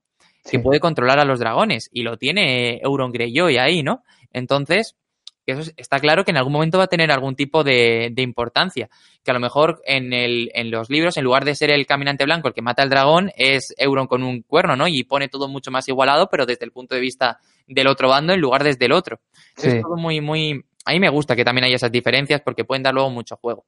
que 0.50 0.58
puede 0.58 0.80
controlar 0.80 1.18
a 1.18 1.24
los 1.24 1.38
dragones 1.38 1.88
y 1.92 2.02
lo 2.02 2.16
tiene 2.16 2.80
Euron 2.82 3.12
Greyjoy 3.12 3.58
ahí, 3.58 3.82
¿no? 3.82 4.02
Entonces, 4.32 4.96
eso 5.52 5.70
está 5.76 5.98
claro 5.98 6.24
que 6.24 6.30
en 6.30 6.36
algún 6.36 6.52
momento 6.52 6.78
va 6.78 6.84
a 6.84 6.88
tener 6.88 7.10
algún 7.10 7.34
tipo 7.34 7.64
de, 7.64 8.12
importancia. 8.16 8.88
Que 9.24 9.30
a 9.30 9.34
lo 9.34 9.40
mejor 9.40 9.80
en, 9.86 10.12
el, 10.12 10.50
en 10.54 10.70
los 10.70 10.90
libros, 10.90 11.16
en 11.16 11.24
lugar 11.24 11.44
de 11.44 11.54
ser 11.54 11.70
el 11.70 11.86
caminante 11.86 12.24
blanco 12.24 12.48
el 12.48 12.54
que 12.54 12.62
mata 12.62 12.82
al 12.82 12.90
dragón, 12.90 13.30
es 13.36 13.74
Euron 13.78 14.06
con 14.06 14.22
un 14.22 14.42
cuerno, 14.42 14.76
¿no? 14.76 14.88
Y 14.88 15.04
pone 15.04 15.28
todo 15.28 15.48
mucho 15.48 15.70
más 15.70 15.88
igualado, 15.88 16.28
pero 16.30 16.44
desde 16.44 16.64
el 16.64 16.72
punto 16.72 16.94
de 16.94 17.00
vista 17.00 17.38
del 17.66 17.86
otro 17.86 18.08
bando 18.08 18.32
en 18.32 18.40
lugar 18.40 18.62
desde 18.62 18.86
el 18.86 18.92
otro. 18.92 19.20
Es 19.56 19.82
todo 19.82 19.96
muy, 19.96 20.20
muy. 20.20 20.64
A 20.84 20.92
mí 20.92 21.00
me 21.00 21.10
gusta 21.10 21.34
que 21.34 21.44
también 21.44 21.64
haya 21.64 21.76
esas 21.76 21.92
diferencias 21.92 22.40
porque 22.42 22.64
pueden 22.64 22.82
dar 22.82 22.94
luego 22.94 23.10
mucho 23.10 23.36
juego. 23.36 23.64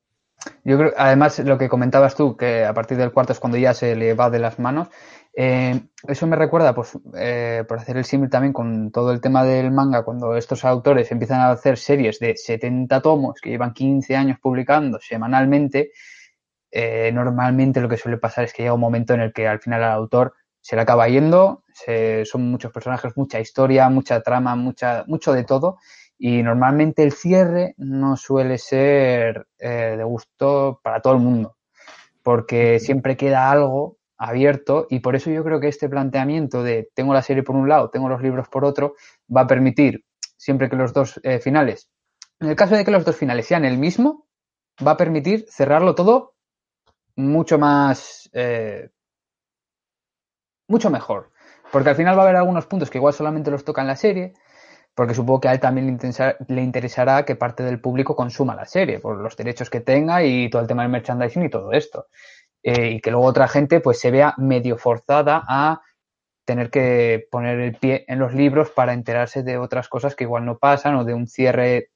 Yo 0.64 0.78
creo, 0.78 0.92
además, 0.96 1.38
lo 1.40 1.58
que 1.58 1.68
comentabas 1.68 2.14
tú, 2.14 2.36
que 2.36 2.64
a 2.64 2.72
partir 2.72 2.96
del 2.96 3.12
cuarto 3.12 3.32
es 3.32 3.40
cuando 3.40 3.58
ya 3.58 3.74
se 3.74 3.94
le 3.94 4.14
va 4.14 4.30
de 4.30 4.38
las 4.38 4.58
manos, 4.58 4.88
eh, 5.32 5.80
eso 6.08 6.26
me 6.26 6.36
recuerda, 6.36 6.74
pues, 6.74 6.98
eh, 7.16 7.64
por 7.68 7.78
hacer 7.78 7.96
el 7.96 8.04
símil 8.04 8.30
también 8.30 8.52
con 8.52 8.90
todo 8.90 9.12
el 9.12 9.20
tema 9.20 9.44
del 9.44 9.70
manga, 9.70 10.02
cuando 10.04 10.36
estos 10.36 10.64
autores 10.64 11.10
empiezan 11.12 11.40
a 11.40 11.52
hacer 11.52 11.78
series 11.78 12.18
de 12.18 12.36
70 12.36 13.00
tomos 13.00 13.40
que 13.40 13.50
llevan 13.50 13.72
15 13.72 14.16
años 14.16 14.38
publicando 14.40 14.98
semanalmente, 15.00 15.92
eh, 16.72 17.10
normalmente 17.12 17.80
lo 17.80 17.88
que 17.88 17.96
suele 17.96 18.18
pasar 18.18 18.44
es 18.44 18.52
que 18.52 18.62
llega 18.62 18.74
un 18.74 18.80
momento 18.80 19.14
en 19.14 19.20
el 19.20 19.32
que 19.32 19.48
al 19.48 19.60
final 19.60 19.82
al 19.84 19.92
autor 19.92 20.34
se 20.60 20.76
le 20.76 20.82
acaba 20.82 21.08
yendo, 21.08 21.64
son 22.24 22.50
muchos 22.50 22.72
personajes, 22.72 23.16
mucha 23.16 23.40
historia, 23.40 23.88
mucha 23.88 24.20
trama, 24.22 24.54
mucha, 24.56 25.04
mucho 25.06 25.32
de 25.32 25.44
todo, 25.44 25.78
Y 26.18 26.42
normalmente 26.42 27.02
el 27.02 27.12
cierre 27.12 27.74
no 27.78 28.16
suele 28.16 28.58
ser 28.58 29.46
eh, 29.58 29.94
de 29.96 30.04
gusto 30.04 30.80
para 30.82 31.00
todo 31.00 31.14
el 31.14 31.20
mundo, 31.20 31.56
porque 32.22 32.78
siempre 32.78 33.16
queda 33.16 33.50
algo 33.50 33.99
abierto 34.20 34.86
y 34.90 35.00
por 35.00 35.16
eso 35.16 35.30
yo 35.30 35.42
creo 35.42 35.60
que 35.60 35.68
este 35.68 35.88
planteamiento 35.88 36.62
de 36.62 36.90
tengo 36.94 37.14
la 37.14 37.22
serie 37.22 37.42
por 37.42 37.56
un 37.56 37.68
lado, 37.68 37.88
tengo 37.88 38.08
los 38.08 38.22
libros 38.22 38.48
por 38.48 38.66
otro, 38.66 38.94
va 39.34 39.42
a 39.42 39.46
permitir, 39.46 40.04
siempre 40.36 40.68
que 40.68 40.76
los 40.76 40.92
dos 40.92 41.18
eh, 41.22 41.38
finales, 41.38 41.90
en 42.38 42.50
el 42.50 42.56
caso 42.56 42.76
de 42.76 42.84
que 42.84 42.90
los 42.90 43.04
dos 43.04 43.16
finales 43.16 43.46
sean 43.46 43.64
el 43.64 43.78
mismo, 43.78 44.26
va 44.86 44.92
a 44.92 44.96
permitir 44.98 45.46
cerrarlo 45.48 45.94
todo 45.94 46.34
mucho 47.16 47.58
más, 47.58 48.28
eh, 48.34 48.90
mucho 50.68 50.90
mejor. 50.90 51.32
Porque 51.72 51.90
al 51.90 51.96
final 51.96 52.16
va 52.16 52.22
a 52.22 52.24
haber 52.24 52.36
algunos 52.36 52.66
puntos 52.66 52.90
que 52.90 52.98
igual 52.98 53.14
solamente 53.14 53.50
los 53.50 53.64
toca 53.64 53.80
en 53.80 53.86
la 53.86 53.96
serie, 53.96 54.34
porque 54.94 55.14
supongo 55.14 55.40
que 55.40 55.48
a 55.48 55.52
él 55.52 55.60
también 55.60 55.98
le 56.48 56.62
interesará, 56.62 57.24
que 57.24 57.36
parte 57.36 57.62
del 57.62 57.80
público 57.80 58.16
consuma 58.16 58.54
la 58.54 58.66
serie, 58.66 58.98
por 58.98 59.16
los 59.16 59.36
derechos 59.36 59.70
que 59.70 59.80
tenga 59.80 60.22
y 60.24 60.50
todo 60.50 60.62
el 60.62 60.68
tema 60.68 60.82
del 60.82 60.90
merchandising 60.90 61.44
y 61.44 61.50
todo 61.50 61.72
esto. 61.72 62.06
Eh, 62.62 62.90
y 62.90 63.00
que 63.00 63.10
luego 63.10 63.26
otra 63.26 63.48
gente 63.48 63.80
pues 63.80 63.98
se 63.98 64.10
vea 64.10 64.34
medio 64.36 64.76
forzada 64.76 65.42
a 65.48 65.80
tener 66.44 66.70
que 66.70 67.26
poner 67.30 67.60
el 67.60 67.76
pie 67.76 68.04
en 68.08 68.18
los 68.18 68.34
libros 68.34 68.70
para 68.70 68.92
enterarse 68.92 69.42
de 69.42 69.56
otras 69.56 69.88
cosas 69.88 70.14
que 70.14 70.24
igual 70.24 70.44
no 70.44 70.58
pasan 70.58 70.96
o 70.96 71.04
de 71.04 71.14
un 71.14 71.26
cierre 71.26 71.90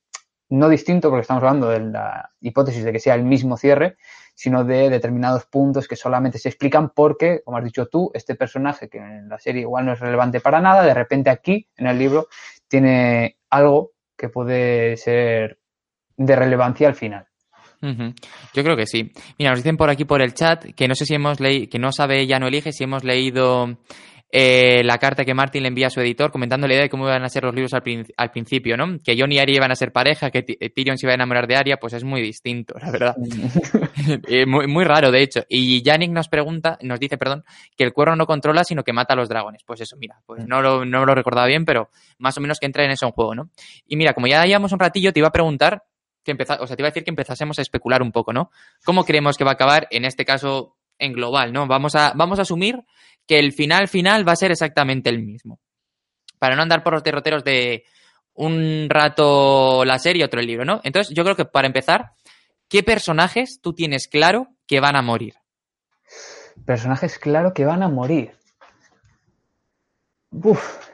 no 0.49 0.69
distinto, 0.69 1.11
porque 1.11 1.23
estamos 1.23 1.43
hablando 1.43 1.69
de 1.71 1.81
la 1.81 2.31
hipótesis 2.41 2.85
de 2.85 2.93
que 2.93 3.01
sea 3.01 3.15
el 3.15 3.25
mismo 3.25 3.57
cierre, 3.57 3.97
sino 4.35 4.65
de 4.65 4.91
determinados 4.91 5.47
puntos 5.47 5.89
que 5.89 5.97
solamente 5.97 6.39
se 6.39 6.49
explican 6.49 6.91
porque, 6.91 7.43
como 7.45 7.57
has 7.57 7.65
dicho 7.65 7.87
tú, 7.87 8.11
este 8.15 8.35
personaje 8.35 8.89
que 8.89 8.99
en 8.99 9.29
la 9.29 9.39
serie 9.39 9.63
igual 9.63 9.87
no 9.87 9.93
es 9.93 10.01
relevante 10.01 10.41
para 10.41 10.61
nada, 10.61 10.83
de 10.83 10.95
repente 10.95 11.31
aquí 11.31 11.69
en 11.77 11.87
el 11.87 11.99
libro 11.99 12.29
tiene 12.69 13.39
algo 13.51 13.93
que 14.17 14.29
puede 14.29 14.97
ser 14.97 15.59
de 16.17 16.37
relevancia 16.37 16.89
al 16.89 16.95
final. 16.95 17.27
Yo 18.55 18.63
creo 18.63 18.77
que 18.77 18.87
sí. 18.87 19.13
Mira, 19.39 19.51
nos 19.51 19.61
dicen 19.61 19.77
por 19.77 19.91
aquí 19.91 20.05
por 20.05 20.23
el 20.23 20.35
chat 20.35 20.65
que 20.75 20.89
no 20.89 20.95
sé 20.95 21.07
si 21.07 21.15
hemos 21.15 21.41
leído, 21.41 21.69
que 21.71 21.79
no 21.79 21.93
sabe, 21.93 22.27
ya 22.27 22.39
no 22.39 22.47
elige, 22.47 22.73
si 22.73 22.85
hemos 22.85 23.05
leído 23.05 23.79
eh, 24.37 24.83
la 24.83 24.99
carta 24.99 25.25
que 25.25 25.33
Martin 25.33 25.63
le 25.63 25.69
envía 25.69 25.87
a 25.87 25.91
su 25.91 26.01
editor 26.01 26.33
comentando 26.33 26.67
la 26.67 26.75
idea 26.75 26.83
de 26.83 26.91
cómo 26.91 27.07
iban 27.07 27.23
a 27.23 27.29
ser 27.29 27.45
los 27.45 27.55
libros 27.55 27.73
al, 27.73 28.31
principio, 28.33 28.77
¿no? 28.77 28.99
Que 28.99 29.15
John 29.17 29.31
y 29.31 29.39
Arya 29.39 29.55
iban 29.55 29.71
a 29.71 29.77
ser 29.77 29.93
pareja, 29.93 30.33
que 30.33 30.43
Tyrion 30.43 30.99
se 30.99 31.07
iba 31.07 31.13
a 31.13 31.15
enamorar 31.15 31.47
de 31.47 31.55
Arya, 31.55 31.77
pues 31.77 31.93
es 31.93 32.03
muy 32.03 32.21
distinto, 32.21 32.75
la 32.81 32.91
verdad. 32.91 33.17
Eh, 34.29 34.45
muy, 34.45 34.67
muy, 34.67 34.85
raro, 34.85 35.11
de 35.11 35.23
hecho. 35.23 35.45
Y 35.49 35.83
Yannick 35.83 36.11
nos 36.11 36.29
pregunta, 36.29 36.79
nos 36.83 36.99
dice, 36.99 37.17
perdón, 37.17 37.45
que 37.77 37.85
el 37.85 37.93
cuerno 37.93 38.17
no 38.17 38.27
controla, 38.27 38.65
sino 38.65 38.83
que 38.83 38.93
mata 38.93 39.15
a 39.15 39.17
los 39.17 39.29
dragones. 39.29 39.63
Pues 39.65 39.81
eso, 39.81 39.97
mira, 39.97 40.17
pues 40.27 40.47
no 40.47 40.61
lo, 40.61 40.85
no 40.85 41.07
lo 41.07 41.15
recordaba 41.15 41.47
bien, 41.47 41.65
pero 41.65 41.89
más 42.19 42.37
o 42.37 42.41
menos 42.41 42.59
que 42.59 42.67
entra 42.67 42.85
en 42.85 42.91
eso 42.91 43.07
en 43.07 43.13
juego, 43.13 43.35
¿no? 43.35 43.51
Y 43.87 43.97
mira, 43.97 44.13
como 44.13 44.27
ya 44.27 44.45
llevamos 44.45 44.73
un 44.73 44.79
ratillo, 44.79 45.13
te 45.13 45.21
iba 45.21 45.29
a 45.29 45.33
preguntar 45.33 45.85
que 46.25 46.33
empezar, 46.33 46.61
o 46.61 46.67
sea, 46.67 46.77
te 46.77 46.83
iba 46.83 46.89
a 46.89 46.91
decir 46.91 47.05
que 47.05 47.11
empezásemos 47.11 47.59
a 47.59 47.63
especular 47.63 48.03
un 48.03 48.11
poco, 48.11 48.33
¿no? 48.33 48.51
¿Cómo 48.85 49.05
creemos 49.05 49.37
que 49.37 49.45
va 49.45 49.53
a 49.53 49.55
acabar, 49.55 49.87
en 49.91 50.05
este 50.05 50.25
caso, 50.25 50.77
en 50.99 51.13
global, 51.13 51.53
¿no? 51.53 51.67
Vamos 51.67 51.95
a, 51.95 52.13
vamos 52.17 52.39
a 52.39 52.43
asumir 52.43 52.85
que 53.27 53.39
el 53.39 53.53
final 53.53 53.89
final 53.89 54.27
va 54.27 54.33
a 54.33 54.37
ser 54.37 54.51
exactamente 54.51 55.11
el 55.11 55.23
mismo. 55.23 55.61
Para 56.39 56.57
no 56.57 56.63
andar 56.63 56.83
por 56.83 56.95
los 56.95 57.05
derroteros 57.05 57.45
de 57.45 57.85
un 58.35 58.89
rato 58.89 59.85
la 59.85 59.99
serie 59.99 60.25
otro 60.25 60.41
el 60.41 60.47
libro, 60.47 60.65
¿no? 60.65 60.81
Entonces, 60.83 61.15
yo 61.15 61.23
creo 61.23 61.37
que 61.37 61.45
para 61.45 61.67
empezar, 61.67 62.13
¿qué 62.69 62.83
personajes 62.83 63.61
tú 63.63 63.73
tienes 63.73 64.09
claro 64.09 64.49
que 64.67 64.81
van 64.81 64.97
a 64.97 65.03
morir? 65.03 65.35
Personajes 66.65 67.19
claro 67.19 67.53
que 67.55 67.65
van 67.65 67.83
a 67.83 67.89
morir. 67.89 68.33
Uf. 70.31 70.94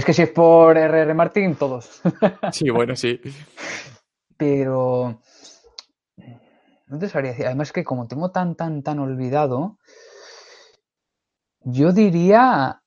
Es 0.00 0.06
que 0.06 0.14
si 0.14 0.22
es 0.22 0.30
por 0.30 0.78
R.R. 0.78 1.12
Martin, 1.12 1.56
todos. 1.56 2.00
Sí, 2.52 2.70
bueno, 2.70 2.96
sí. 2.96 3.20
Pero. 4.34 5.20
No 6.86 6.98
te 6.98 7.06
sabría 7.06 7.32
decir. 7.32 7.44
Además, 7.44 7.70
que 7.70 7.84
como 7.84 8.08
tengo 8.08 8.30
tan, 8.30 8.54
tan, 8.54 8.82
tan 8.82 8.98
olvidado. 8.98 9.76
Yo 11.60 11.92
diría. 11.92 12.80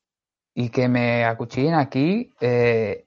Y 0.56 0.70
que 0.70 0.88
me 0.88 1.24
acuchillen 1.24 1.74
aquí. 1.74 2.32
Eh, 2.40 3.06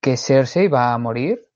que 0.00 0.16
Cersei 0.16 0.66
va 0.66 0.92
a 0.92 0.98
morir. 0.98 1.46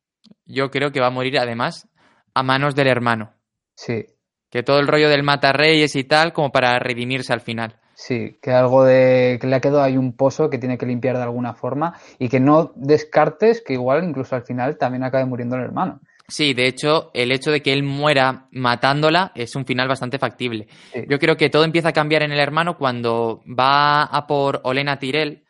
Yo 0.46 0.70
creo 0.70 0.92
que 0.92 1.00
va 1.00 1.08
a 1.08 1.10
morir, 1.10 1.40
además, 1.40 1.88
a 2.34 2.44
manos 2.44 2.76
del 2.76 2.86
hermano. 2.86 3.34
Sí. 3.74 4.06
Que 4.48 4.62
todo 4.62 4.78
el 4.78 4.86
rollo 4.86 5.08
del 5.08 5.24
mata 5.24 5.52
reyes 5.52 5.96
y 5.96 6.04
tal, 6.04 6.32
como 6.32 6.52
para 6.52 6.78
redimirse 6.78 7.32
al 7.32 7.40
final. 7.40 7.80
Sí, 8.00 8.38
que 8.40 8.52
algo 8.52 8.84
de 8.84 9.38
que 9.40 9.48
le 9.48 9.56
ha 9.56 9.60
quedado 9.60 9.82
ahí 9.82 9.96
un 9.96 10.12
pozo 10.12 10.48
que 10.50 10.58
tiene 10.58 10.78
que 10.78 10.86
limpiar 10.86 11.16
de 11.16 11.24
alguna 11.24 11.54
forma 11.54 11.98
y 12.20 12.28
que 12.28 12.38
no 12.38 12.70
descartes 12.76 13.60
que 13.60 13.72
igual 13.72 14.04
incluso 14.04 14.36
al 14.36 14.44
final 14.44 14.78
también 14.78 15.02
acabe 15.02 15.24
muriendo 15.24 15.56
el 15.56 15.62
hermano. 15.62 16.00
Sí, 16.28 16.54
de 16.54 16.68
hecho, 16.68 17.10
el 17.12 17.32
hecho 17.32 17.50
de 17.50 17.60
que 17.60 17.72
él 17.72 17.82
muera 17.82 18.46
matándola 18.52 19.32
es 19.34 19.56
un 19.56 19.66
final 19.66 19.88
bastante 19.88 20.20
factible. 20.20 20.68
Yo 21.08 21.18
creo 21.18 21.36
que 21.36 21.50
todo 21.50 21.64
empieza 21.64 21.88
a 21.88 21.92
cambiar 21.92 22.22
en 22.22 22.30
el 22.30 22.38
hermano 22.38 22.78
cuando 22.78 23.42
va 23.46 24.04
a 24.04 24.28
por 24.28 24.60
Olena 24.62 25.00
Tyrell 25.00 25.42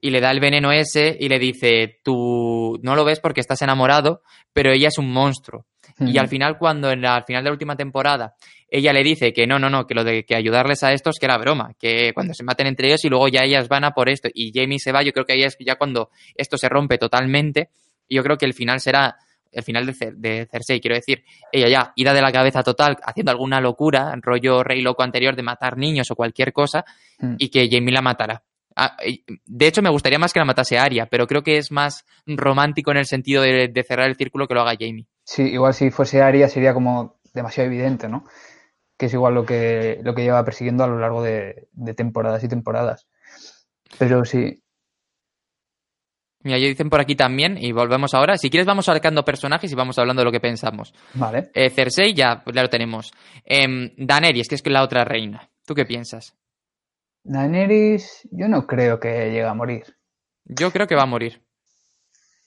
y 0.00 0.10
le 0.10 0.20
da 0.20 0.30
el 0.30 0.38
veneno 0.38 0.70
ese 0.70 1.16
y 1.18 1.28
le 1.28 1.40
dice, 1.40 1.98
tú 2.04 2.78
no 2.82 2.94
lo 2.94 3.04
ves 3.04 3.18
porque 3.18 3.40
estás 3.40 3.62
enamorado, 3.62 4.22
pero 4.52 4.70
ella 4.70 4.88
es 4.88 4.98
un 4.98 5.12
monstruo. 5.12 5.66
Y 5.98 6.18
al 6.18 6.28
final, 6.28 6.58
cuando 6.58 6.90
en 6.90 7.00
la, 7.00 7.16
al 7.16 7.24
final 7.24 7.42
de 7.42 7.48
la 7.48 7.52
última 7.52 7.74
temporada 7.74 8.34
ella 8.68 8.92
le 8.92 9.02
dice 9.02 9.32
que 9.32 9.46
no, 9.46 9.58
no, 9.58 9.70
no, 9.70 9.86
que 9.86 9.94
lo 9.94 10.04
de 10.04 10.24
que 10.24 10.34
ayudarles 10.34 10.82
a 10.82 10.92
estos 10.92 11.16
que 11.18 11.26
era 11.26 11.38
broma, 11.38 11.74
que 11.78 12.12
cuando 12.14 12.34
se 12.34 12.42
maten 12.42 12.66
entre 12.66 12.88
ellos 12.88 13.04
y 13.04 13.08
luego 13.08 13.28
ya 13.28 13.44
ellas 13.44 13.68
van 13.68 13.84
a 13.84 13.92
por 13.92 14.08
esto 14.08 14.28
y 14.32 14.52
Jamie 14.52 14.78
se 14.78 14.92
va, 14.92 15.02
yo 15.02 15.12
creo 15.12 15.24
que 15.24 15.34
ahí 15.34 15.44
es 15.44 15.56
ya 15.60 15.76
cuando 15.76 16.10
esto 16.34 16.58
se 16.58 16.68
rompe 16.68 16.98
totalmente 16.98 17.70
y 18.08 18.16
yo 18.16 18.22
creo 18.22 18.36
que 18.36 18.46
el 18.46 18.54
final 18.54 18.80
será 18.80 19.16
el 19.52 19.62
final 19.62 19.86
de, 19.86 20.12
de 20.16 20.48
Cersei, 20.50 20.80
quiero 20.80 20.96
decir, 20.96 21.24
ella 21.50 21.68
ya 21.68 21.92
ida 21.96 22.12
de 22.12 22.20
la 22.20 22.32
cabeza 22.32 22.62
total 22.62 22.98
haciendo 23.02 23.30
alguna 23.30 23.60
locura, 23.60 24.12
rollo 24.20 24.62
rey 24.62 24.82
loco 24.82 25.02
anterior 25.02 25.34
de 25.34 25.42
matar 25.42 25.78
niños 25.78 26.10
o 26.10 26.16
cualquier 26.16 26.52
cosa 26.52 26.84
mm. 27.20 27.36
y 27.38 27.48
que 27.48 27.68
Jamie 27.70 27.94
la 27.94 28.02
matará. 28.02 28.42
Ah, 28.74 28.98
de 29.46 29.66
hecho, 29.66 29.80
me 29.80 29.88
gustaría 29.88 30.18
más 30.18 30.34
que 30.34 30.40
la 30.40 30.44
matase 30.44 30.76
Arya, 30.76 31.06
pero 31.06 31.26
creo 31.26 31.42
que 31.42 31.56
es 31.56 31.72
más 31.72 32.04
romántico 32.26 32.90
en 32.90 32.98
el 32.98 33.06
sentido 33.06 33.40
de, 33.40 33.68
de 33.68 33.82
cerrar 33.82 34.08
el 34.10 34.16
círculo 34.16 34.46
que 34.46 34.52
lo 34.52 34.60
haga 34.60 34.76
Jamie. 34.78 35.06
Sí, 35.26 35.42
igual 35.42 35.74
si 35.74 35.90
fuese 35.90 36.22
Arya 36.22 36.48
sería 36.48 36.72
como 36.72 37.18
demasiado 37.34 37.66
evidente, 37.66 38.08
¿no? 38.08 38.24
que 38.96 39.06
es 39.06 39.14
igual 39.14 39.34
lo 39.34 39.44
que, 39.44 40.00
lo 40.02 40.14
que 40.14 40.22
lleva 40.22 40.44
persiguiendo 40.44 40.84
a 40.84 40.88
lo 40.88 40.98
largo 40.98 41.22
de, 41.22 41.68
temporadas 41.96 42.42
y 42.44 42.48
temporadas. 42.48 43.06
Pero 43.98 44.24
sí. 44.24 44.62
Mira, 46.42 46.58
ya 46.58 46.66
dicen 46.66 46.88
por 46.88 47.00
aquí 47.00 47.14
también, 47.14 47.58
y 47.58 47.72
volvemos 47.72 48.14
ahora. 48.14 48.36
Si 48.38 48.50
quieres, 48.50 48.66
vamos 48.66 48.86
sacando 48.86 49.24
personajes 49.24 49.70
y 49.70 49.74
vamos 49.74 49.98
hablando 49.98 50.20
de 50.20 50.26
lo 50.26 50.32
que 50.32 50.40
pensamos. 50.40 50.94
Vale. 51.14 51.50
Eh, 51.54 51.70
Cersei, 51.70 52.14
ya, 52.14 52.42
ya 52.52 52.62
lo 52.62 52.68
tenemos. 52.68 53.12
Eh, 53.44 53.92
Daenerys, 53.96 54.48
que 54.48 54.54
es 54.54 54.66
la 54.66 54.82
otra 54.82 55.04
reina. 55.04 55.50
¿Tú 55.66 55.74
qué 55.74 55.84
piensas? 55.84 56.36
Daenerys, 57.24 58.28
yo 58.30 58.48
no 58.48 58.66
creo 58.66 59.00
que 59.00 59.08
llegue 59.26 59.44
a 59.44 59.54
morir. 59.54 59.84
Yo 60.44 60.70
creo 60.70 60.86
que 60.86 60.94
va 60.94 61.02
a 61.02 61.06
morir. 61.06 61.42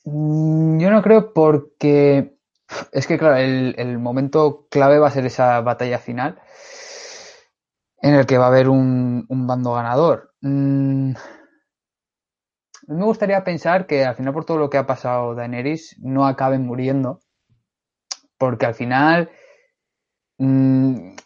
Mm, 0.04 0.80
yo 0.80 0.90
no 0.90 1.02
creo 1.02 1.34
porque 1.34 2.38
es 2.92 3.06
que, 3.06 3.18
claro, 3.18 3.36
el, 3.36 3.98
momento 3.98 4.66
clave 4.70 4.98
va 4.98 5.08
a 5.08 5.12
ser 5.12 5.26
esa 5.26 5.60
batalla 5.60 5.98
final 5.98 6.40
en 8.02 8.14
el 8.14 8.26
que 8.26 8.38
va 8.38 8.46
a 8.46 8.48
haber 8.48 8.68
un, 8.68 9.26
bando 9.28 9.74
ganador. 9.74 10.32
Mm, 10.40 11.12
me 12.88 13.04
gustaría 13.04 13.44
pensar 13.44 13.86
que 13.86 14.04
al 14.04 14.16
final, 14.16 14.32
por 14.32 14.44
todo 14.44 14.58
lo 14.58 14.70
que 14.70 14.78
ha 14.78 14.86
pasado 14.86 15.34
Daenerys, 15.34 15.96
no 16.00 16.26
acaben 16.26 16.66
muriendo. 16.66 17.20
Porque 18.38 18.66
al 18.66 18.74
final. 18.74 19.30
Mm, 20.38 21.16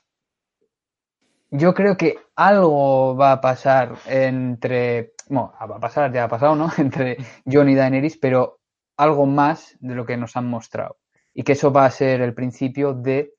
yo 1.50 1.72
creo 1.72 1.96
que 1.96 2.18
algo 2.34 3.16
va 3.16 3.32
a 3.32 3.40
pasar 3.40 3.94
entre. 4.06 5.14
Bueno, 5.28 5.52
va 5.70 5.76
a 5.76 5.80
pasar, 5.80 6.12
ya 6.12 6.24
ha 6.24 6.28
pasado, 6.28 6.56
¿no? 6.56 6.70
Entre 6.78 7.16
Jon 7.46 7.68
y 7.68 7.74
Daenerys, 7.74 8.18
pero 8.18 8.60
algo 8.96 9.26
más 9.26 9.76
de 9.80 9.94
lo 9.94 10.04
que 10.04 10.16
nos 10.16 10.36
han 10.36 10.46
mostrado 10.46 10.96
y 11.34 11.42
que 11.42 11.52
eso 11.52 11.72
va 11.72 11.84
a 11.84 11.90
ser 11.90 12.20
el 12.22 12.32
principio 12.32 12.94
de 12.94 13.34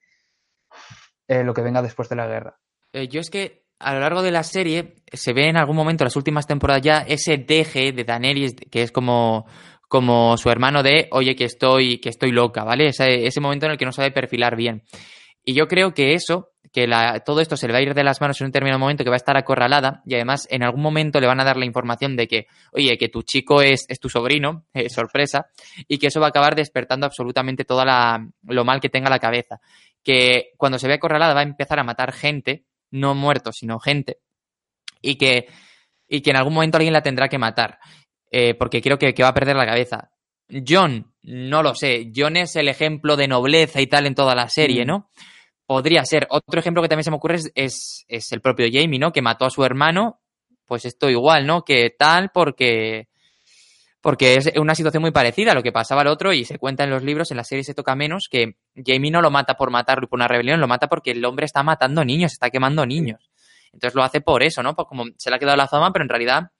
eh, 1.27 1.43
lo 1.43 1.53
que 1.53 1.61
venga 1.61 1.81
después 1.81 2.09
de 2.09 2.15
la 2.15 2.27
guerra. 2.27 2.57
Eh, 2.93 3.07
yo 3.07 3.21
es 3.21 3.29
que 3.29 3.63
a 3.79 3.93
lo 3.93 3.99
largo 3.99 4.21
de 4.21 4.31
la 4.31 4.43
serie 4.43 4.95
se 5.11 5.33
ve 5.33 5.47
en 5.47 5.57
algún 5.57 5.75
momento, 5.75 6.03
en 6.03 6.07
las 6.07 6.15
últimas 6.15 6.45
temporadas 6.45 6.81
ya, 6.81 6.99
ese 6.99 7.37
deje 7.37 7.91
de 7.91 8.03
Daenerys, 8.03 8.55
que 8.69 8.81
es 8.81 8.91
como, 8.91 9.45
como 9.87 10.37
su 10.37 10.49
hermano 10.49 10.83
de, 10.83 11.07
oye, 11.11 11.35
que 11.35 11.45
estoy, 11.45 11.99
que 11.99 12.09
estoy 12.09 12.31
loca, 12.31 12.63
¿vale? 12.63 12.87
Ese, 12.87 13.25
ese 13.25 13.41
momento 13.41 13.65
en 13.65 13.73
el 13.73 13.77
que 13.77 13.85
no 13.85 13.91
sabe 13.91 14.11
perfilar 14.11 14.55
bien. 14.55 14.83
Y 15.43 15.53
yo 15.53 15.67
creo 15.67 15.93
que 15.93 16.13
eso 16.13 16.54
que 16.76 16.88
todo 17.26 17.39
esto 17.39 17.55
se 17.57 17.65
le 17.67 17.73
va 17.73 17.80
a 17.80 17.82
ir 17.82 17.93
de 17.93 18.03
las 18.03 18.19
manos 18.21 18.39
en 18.41 18.45
un 18.45 18.51
determinado 18.51 18.80
momento, 18.80 19.03
que 19.03 19.09
va 19.09 19.15
a 19.15 19.23
estar 19.23 19.38
acorralada 19.38 20.03
y 20.05 20.13
además 20.15 20.45
en 20.51 20.61
algún 20.61 20.82
momento 20.82 21.19
le 21.21 21.28
van 21.28 21.39
a 21.39 21.45
dar 21.45 21.55
la 21.57 21.65
información 21.65 22.15
de 22.17 22.28
que, 22.28 22.47
oye, 22.73 22.97
que 22.97 23.07
tu 23.09 23.23
chico 23.23 23.61
es, 23.61 23.86
es 23.88 23.99
tu 23.99 24.09
sobrino, 24.09 24.65
eh, 24.73 24.89
sorpresa, 24.89 25.47
y 25.88 25.97
que 25.97 26.07
eso 26.07 26.19
va 26.19 26.28
a 26.28 26.30
acabar 26.30 26.53
despertando 26.55 27.05
absolutamente 27.05 27.63
toda 27.65 27.86
la, 27.86 28.28
lo 28.43 28.65
mal 28.65 28.80
que 28.82 28.89
tenga 28.89 29.09
la 29.09 29.19
cabeza. 29.19 29.59
Que 30.03 30.51
cuando 30.57 30.78
se 30.78 30.88
ve 30.88 30.95
acorralada 30.95 31.34
va 31.34 31.39
a 31.39 31.43
empezar 31.43 31.80
a 31.80 31.84
matar 31.84 32.11
gente, 32.11 32.65
no 32.91 33.15
muertos, 33.15 33.55
sino 33.57 33.80
gente, 33.80 34.17
y 35.01 35.15
que, 35.15 35.47
y 36.07 36.21
que 36.21 36.30
en 36.32 36.36
algún 36.38 36.53
momento 36.53 36.78
alguien 36.78 36.93
la 36.93 37.01
tendrá 37.01 37.28
que 37.30 37.38
matar. 37.39 37.80
eh, 38.32 38.53
porque 38.53 38.82
creo 38.82 38.97
que, 38.97 39.13
que 39.13 39.23
va 39.23 39.30
a 39.30 39.34
perder 39.34 39.55
la 39.55 39.65
cabeza. 39.65 40.09
John, 40.67 41.11
no 41.23 41.63
lo 41.63 41.73
sé. 41.73 42.11
John 42.15 42.38
es 42.38 42.55
el 42.57 42.67
ejemplo 42.67 43.15
de 43.15 43.28
nobleza 43.28 43.82
y 43.82 43.88
tal 43.88 44.05
en 44.05 44.13
toda 44.13 44.36
la 44.36 44.49
serie, 44.49 44.84
Mm. 44.84 44.88
Podría 45.66 46.05
ser. 46.05 46.28
Otro 46.30 46.59
ejemplo 46.59 46.82
que 46.82 46.89
también 46.89 47.03
se 47.03 47.11
me 47.11 47.18
ocurre 47.18 47.36
es, 47.36 47.51
es, 47.55 48.05
es 48.07 48.32
el 48.32 48.41
propio 48.41 48.68
Jamie, 48.72 48.99
¿no? 48.99 49.11
Que 49.11 49.22
mató 49.22 49.45
a 49.45 49.49
su 49.49 49.63
hermano. 49.63 50.20
Pues 50.66 50.86
esto 50.86 51.09
igual, 51.09 51.45
¿no? 51.45 51.63
Que 51.63 51.89
tal 51.97 52.30
porque... 52.34 53.07
Porque 54.01 54.36
es 54.36 54.51
una 54.57 54.76
situación 54.76 55.01
muy 55.01 55.09
parecida 55.09 55.53
a 55.53 55.55
lo 55.55 55.63
que 55.63 55.72
pasaba 55.72 56.01
al 56.01 56.07
otro 56.07 56.32
y 56.32 56.45
se 56.45 56.59
cuenta 56.59 56.84
en 56.84 56.91
los 56.91 57.01
libros, 57.01 57.32
en 57.32 57.38
la 57.38 57.43
serie 57.43 57.63
se 57.63 57.74
toca 57.74 57.95
menos, 57.95 58.28
que 58.30 58.57
Jamie 58.76 59.09
no 59.09 59.20
lo 59.20 59.32
mata 59.32 59.55
por 59.55 59.72
matarlo 59.72 60.05
y 60.05 60.07
por 60.07 60.18
una 60.18 60.28
rebelión, 60.28 60.59
lo 60.59 60.68
mata 60.68 60.88
porque 60.88 61.09
el 61.09 61.26
hombre 61.26 61.47
está 61.47 61.63
matando 61.63 62.05
niños, 62.05 62.32
está 62.32 62.51
quemando 62.51 62.86
niños. 62.86 63.32
Entonces 63.74 63.95
lo 63.95 64.03
hace 64.03 64.22
por 64.22 64.43
eso, 64.43 64.61
¿no? 64.61 64.76
Pues 64.76 64.88
como 64.88 65.05
se 65.18 65.32
le 65.32 65.38
ha 65.38 65.39
quedado 65.39 65.57
la 65.57 65.68
fama, 65.68 65.91
pero 65.91 66.03
en 66.03 66.09
realidad, 66.09 66.51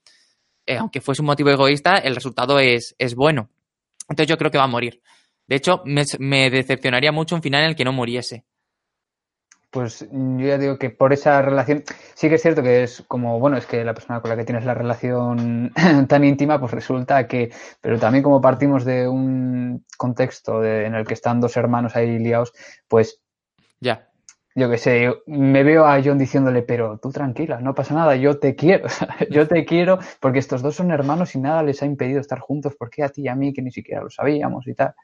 eh, 0.66 0.76
aunque 0.76 1.00
fuese 1.00 1.22
un 1.22 1.26
motivo 1.26 1.50
egoísta, 1.50 1.98
el 1.98 2.16
resultado 2.16 2.58
es, 2.58 2.96
es 2.98 3.14
bueno. 3.14 3.48
Entonces 4.08 4.28
yo 4.28 4.38
creo 4.38 4.50
que 4.50 4.58
va 4.58 4.64
a 4.64 4.66
morir. 4.66 5.00
De 5.46 5.54
hecho, 5.54 5.82
me, 5.84 6.02
me 6.18 6.50
decepcionaría 6.50 7.12
mucho 7.12 7.36
un 7.36 7.42
final 7.42 7.62
en 7.62 7.68
el 7.68 7.76
que 7.76 7.84
no 7.84 7.92
muriese. 7.92 8.44
Pues 9.70 10.06
yo 10.10 10.46
ya 10.46 10.56
digo 10.56 10.78
que 10.78 10.88
por 10.90 11.12
esa 11.12 11.42
relación, 11.42 11.84
sí 12.14 12.28
que 12.28 12.36
es 12.36 12.42
cierto 12.42 12.62
que 12.62 12.82
es 12.82 13.04
como, 13.08 13.38
bueno, 13.38 13.58
es 13.58 13.66
que 13.66 13.84
la 13.84 13.92
persona 13.92 14.20
con 14.22 14.30
la 14.30 14.36
que 14.36 14.44
tienes 14.44 14.64
la 14.64 14.72
relación 14.74 15.72
tan 16.08 16.24
íntima, 16.24 16.58
pues 16.58 16.72
resulta 16.72 17.26
que, 17.26 17.50
pero 17.82 17.98
también 17.98 18.22
como 18.22 18.40
partimos 18.40 18.84
de 18.86 19.06
un 19.06 19.84
contexto 19.98 20.60
de- 20.60 20.86
en 20.86 20.94
el 20.94 21.06
que 21.06 21.12
están 21.14 21.40
dos 21.40 21.56
hermanos 21.58 21.94
ahí 21.94 22.18
liados, 22.18 22.54
pues 22.88 23.20
Ya. 23.80 24.08
yo 24.54 24.70
qué 24.70 24.78
sé, 24.78 25.12
me 25.26 25.62
veo 25.64 25.86
a 25.86 26.00
John 26.02 26.18
diciéndole, 26.18 26.62
pero 26.62 26.98
tú 26.98 27.10
tranquila, 27.12 27.60
no 27.60 27.74
pasa 27.74 27.94
nada, 27.94 28.16
yo 28.16 28.38
te 28.38 28.54
quiero, 28.56 28.86
yo 29.30 29.46
te 29.48 29.64
quiero, 29.66 29.98
porque 30.20 30.38
estos 30.38 30.62
dos 30.62 30.76
son 30.76 30.90
hermanos 30.90 31.34
y 31.34 31.40
nada 31.40 31.62
les 31.62 31.82
ha 31.82 31.86
impedido 31.86 32.20
estar 32.20 32.38
juntos, 32.40 32.74
¿por 32.76 32.90
qué 32.90 33.04
a 33.04 33.10
ti 33.10 33.22
y 33.22 33.28
a 33.28 33.34
mí 33.36 33.52
que 33.52 33.62
ni 33.62 33.70
siquiera 33.72 34.02
lo 34.02 34.10
sabíamos 34.10 34.66
y 34.68 34.74
tal? 34.74 34.94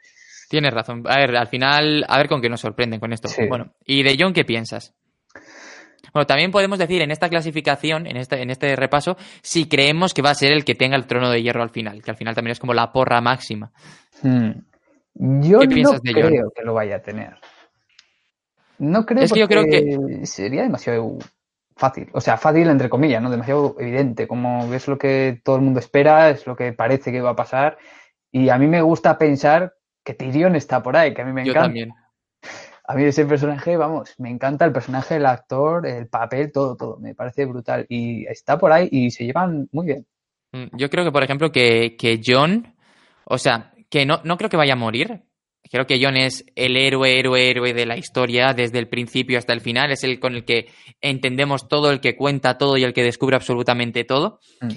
Tienes 0.53 0.75
razón. 0.75 1.03
A 1.09 1.17
ver, 1.17 1.35
al 1.35 1.47
final, 1.47 2.05
a 2.07 2.19
ver 2.19 2.29
con 2.29 2.43
qué 2.43 2.51
nos 2.51 2.61
sorprenden 2.61 3.01
con 3.01 3.11
esto. 3.11 3.27
Sí. 3.27 3.47
Bueno, 3.49 3.73
¿y 3.87 4.03
de 4.03 4.19
John 4.21 4.35
qué 4.35 4.45
piensas? 4.45 4.93
Bueno, 6.13 6.27
también 6.27 6.51
podemos 6.51 6.79
decir 6.79 7.01
en 7.01 7.11
esta 7.11 7.31
clasificación, 7.31 8.07
en 8.07 8.19
este, 8.19 8.43
en 8.43 8.51
este 8.51 8.77
repaso, 8.77 9.17
si 9.41 9.67
creemos 9.67 10.13
que 10.13 10.21
va 10.21 10.29
a 10.29 10.35
ser 10.35 10.53
el 10.53 10.67
que 10.67 10.75
tenga 10.75 10.95
el 10.95 11.07
trono 11.07 11.31
de 11.31 11.43
hierro 11.43 11.63
al 11.63 11.71
final, 11.71 12.03
que 12.03 12.11
al 12.11 12.19
final 12.19 12.35
también 12.35 12.53
es 12.53 12.61
como 12.61 12.75
la 12.75 12.93
porra 12.93 13.19
máxima. 13.23 13.73
Hmm. 14.21 14.51
Yo 15.15 15.61
¿Qué 15.61 15.69
no 15.69 15.75
piensas 15.75 16.03
de 16.03 16.13
John? 16.13 16.29
creo 16.29 16.53
que 16.55 16.63
lo 16.65 16.75
vaya 16.75 16.97
a 16.97 17.01
tener. 17.01 17.39
No 18.77 19.07
creo 19.07 19.23
Es 19.23 19.33
que 19.33 19.41
yo 19.41 19.49
creo 19.49 19.63
porque 19.63 20.27
sería 20.27 20.65
demasiado 20.65 21.17
fácil. 21.77 22.11
O 22.13 22.21
sea, 22.21 22.37
fácil 22.37 22.69
entre 22.69 22.91
comillas, 22.91 23.23
¿no? 23.23 23.31
Demasiado 23.31 23.75
evidente. 23.79 24.29
Como 24.29 24.71
es 24.75 24.87
lo 24.87 24.99
que 24.99 25.41
todo 25.43 25.57
el 25.57 25.63
mundo 25.63 25.81
espera, 25.81 26.29
es 26.29 26.47
lo 26.47 26.55
que 26.55 26.75
parece 26.75 27.11
que 27.11 27.23
va 27.23 27.31
a 27.31 27.37
pasar. 27.37 27.79
Y 28.31 28.51
a 28.51 28.59
mí 28.59 28.67
me 28.67 28.83
gusta 28.83 29.17
pensar 29.17 29.73
que 30.05 30.15
Tyrion 30.15 30.57
está 30.57 30.83
por 30.83 30.97
ahí, 30.97 31.15
que 31.15 31.23
a 31.23 31.25
mí 31.25 31.33
me 31.33 31.45
Yo 31.45 31.51
encanta. 31.53 31.67
también. 31.69 31.91
A 32.85 32.97
mí 32.97 33.05
ese 33.05 33.25
personaje, 33.25 33.77
vamos, 33.77 34.13
me 34.19 34.29
encanta 34.29 34.65
el 34.65 34.73
personaje, 34.73 35.15
el 35.15 35.25
actor, 35.25 35.87
el 35.87 36.09
papel, 36.09 36.51
todo, 36.51 36.77
todo. 36.77 36.99
Me 36.99 37.15
parece 37.15 37.47
brutal. 37.47 37.87
Y 37.89 38.27
está 38.27 38.59
por 38.59 38.73
ahí 38.73 38.89
y 38.91 39.13
se 39.13 39.25
llevan 39.25 39.69
muy 39.71 39.87
bien. 39.87 40.07
Mm, 40.51 40.77
Yo 40.77 40.91
creo 40.91 41.05
que, 41.05 41.13
por 41.13 41.23
ejemplo, 41.23 41.53
que, 41.53 41.97
que 41.97 42.21
John, 42.23 42.75
o 43.25 43.39
sea, 43.39 43.73
que 43.89 44.05
no, 44.05 44.21
no 44.25 44.37
creo 44.37 44.51
que 44.51 44.57
vaya 44.57 44.73
a 44.73 44.77
morir. 44.77 45.23
Creo 45.71 45.87
que 45.87 46.01
John 46.03 46.17
es 46.17 46.45
el 46.57 46.77
héroe, 46.77 47.19
héroe, 47.21 47.49
héroe 47.49 47.73
de 47.73 47.87
la 47.87 47.97
historia 47.97 48.53
desde 48.53 48.81
el 48.81 48.89
principio 48.89 49.39
hasta 49.39 49.53
el 49.53 49.61
final. 49.61 49.93
Es 49.93 50.03
el 50.03 50.19
con 50.19 50.35
el 50.35 50.45
que 50.45 50.67
entendemos 51.01 51.69
todo, 51.69 51.93
el 51.93 52.01
que 52.01 52.17
cuenta 52.17 52.59
todo 52.59 52.77
y 52.77 52.83
el 52.83 52.93
que 52.93 53.05
descubre 53.05 53.37
absolutamente 53.37 54.03
todo. 54.05 54.41
Mm. 54.61 54.71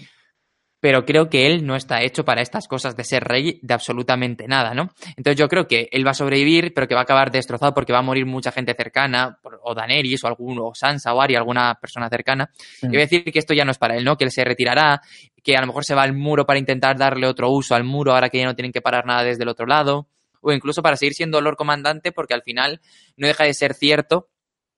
Pero 0.86 1.04
creo 1.04 1.32
que 1.32 1.48
él 1.48 1.66
no 1.66 1.76
está 1.76 2.04
hecho 2.04 2.24
para 2.24 2.44
estas 2.44 2.68
cosas 2.68 2.96
de 2.96 3.04
ser 3.04 3.24
rey 3.24 3.58
de 3.64 3.74
absolutamente 3.74 4.48
nada, 4.48 4.76
¿no? 4.76 4.92
Entonces 5.18 5.36
yo 5.36 5.48
creo 5.48 5.68
que 5.68 5.90
él 5.92 6.06
va 6.06 6.12
a 6.12 6.14
sobrevivir, 6.14 6.76
pero 6.76 6.88
que 6.88 6.94
va 6.94 7.00
a 7.00 7.06
acabar 7.06 7.32
destrozado 7.32 7.74
porque 7.74 7.92
va 7.92 7.98
a 7.98 8.04
morir 8.04 8.28
mucha 8.28 8.52
gente 8.52 8.76
cercana, 8.76 9.40
o 9.64 9.74
Daenerys, 9.74 10.24
o 10.24 10.28
alguno, 10.28 10.68
o 10.68 10.76
Sansa, 10.76 11.16
o 11.16 11.20
Arya, 11.20 11.40
alguna 11.40 11.74
persona 11.82 12.08
cercana. 12.08 12.52
Y 12.84 12.90
voy 12.90 12.98
a 12.98 13.00
decir 13.00 13.24
que 13.24 13.40
esto 13.40 13.56
ya 13.56 13.66
no 13.66 13.72
es 13.72 13.80
para 13.80 13.96
él, 13.96 14.06
¿no? 14.06 14.16
Que 14.16 14.26
él 14.26 14.32
se 14.32 14.44
retirará, 14.44 15.02
que 15.44 15.58
a 15.58 15.62
lo 15.62 15.66
mejor 15.66 15.86
se 15.86 15.96
va 15.96 16.04
al 16.04 16.14
muro 16.14 16.46
para 16.46 16.60
intentar 16.60 16.96
darle 16.96 17.26
otro 17.26 17.50
uso 17.50 17.74
al 17.74 17.84
muro 17.84 18.14
ahora 18.14 18.30
que 18.30 18.38
ya 18.38 18.46
no 18.46 18.54
tienen 18.54 18.72
que 18.72 18.82
parar 18.82 19.08
nada 19.08 19.24
desde 19.24 19.42
el 19.42 19.50
otro 19.50 19.66
lado, 19.66 20.08
o 20.42 20.52
incluso 20.52 20.84
para 20.84 20.98
seguir 20.98 21.16
siendo 21.16 21.42
Lord 21.42 21.56
Comandante 21.56 22.12
porque 22.12 22.36
al 22.36 22.44
final 22.44 22.80
no 23.18 23.26
deja 23.26 23.46
de 23.46 23.56
ser 23.56 23.74
cierto, 23.74 24.28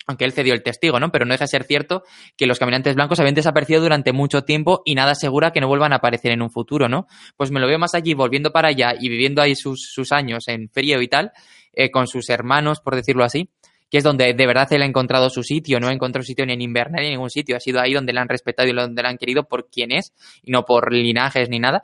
aunque 0.08 0.24
él 0.24 0.32
cedió 0.32 0.54
el 0.54 0.64
testigo, 0.64 1.00
¿no? 1.00 1.12
Pero 1.12 1.26
no 1.26 1.34
deja 1.34 1.44
de 1.44 1.50
ser 1.50 1.64
cierto 1.64 2.04
que 2.38 2.48
los 2.48 2.58
caminantes 2.58 2.96
blancos 2.96 3.20
habían 3.20 3.36
desaparecido 3.36 3.82
durante 3.82 4.14
mucho 4.14 4.44
tiempo 4.44 4.82
y 4.86 4.96
nada 4.96 5.12
asegura 5.12 5.52
que 5.52 5.60
no 5.60 5.68
vuelvan 5.68 5.92
a 5.92 5.98
aparecer 5.98 6.32
en 6.32 6.42
un 6.42 6.50
futuro, 6.50 6.88
¿no? 6.88 7.08
Pues 7.36 7.52
me 7.52 7.60
lo 7.60 7.68
veo 7.68 7.78
más 7.78 7.94
allí 7.94 8.14
volviendo 8.14 8.52
para 8.52 8.70
allá 8.70 8.94
y 8.98 9.10
viviendo 9.10 9.42
ahí 9.42 9.54
sus, 9.56 9.90
sus 9.92 10.14
años 10.14 10.48
en 10.48 10.70
frío 10.70 11.02
y 11.02 11.10
tal, 11.10 11.32
eh, 11.74 11.92
con 11.92 12.08
sus 12.08 12.30
hermanos, 12.30 12.80
por 12.80 12.96
decirlo 12.96 13.26
así, 13.26 13.50
que 13.90 13.98
es 13.98 14.04
donde 14.04 14.34
de 14.34 14.48
verdad 14.48 14.72
él 14.72 14.82
ha 14.82 14.86
encontrado 14.86 15.30
su 15.30 15.44
sitio, 15.44 15.80
no 15.80 15.90
ha 15.90 15.94
encontrado 15.94 16.24
sitio 16.24 16.46
ni 16.46 16.54
en 16.54 16.62
Invernalia 16.62 17.02
ni 17.02 17.08
en 17.08 17.14
ningún 17.14 17.30
sitio, 17.30 17.58
ha 17.58 17.60
sido 17.60 17.82
ahí 17.82 17.94
donde 17.94 18.14
le 18.14 18.20
han 18.22 18.30
respetado 18.30 18.68
y 18.70 18.74
donde 18.74 19.02
le 19.02 19.08
han 19.10 19.18
querido 19.18 19.44
por 19.44 19.70
quién 19.70 19.92
es 19.92 20.14
y 20.42 20.52
no 20.52 20.64
por 20.64 20.94
linajes 20.94 21.50
ni 21.50 21.60
nada, 21.60 21.84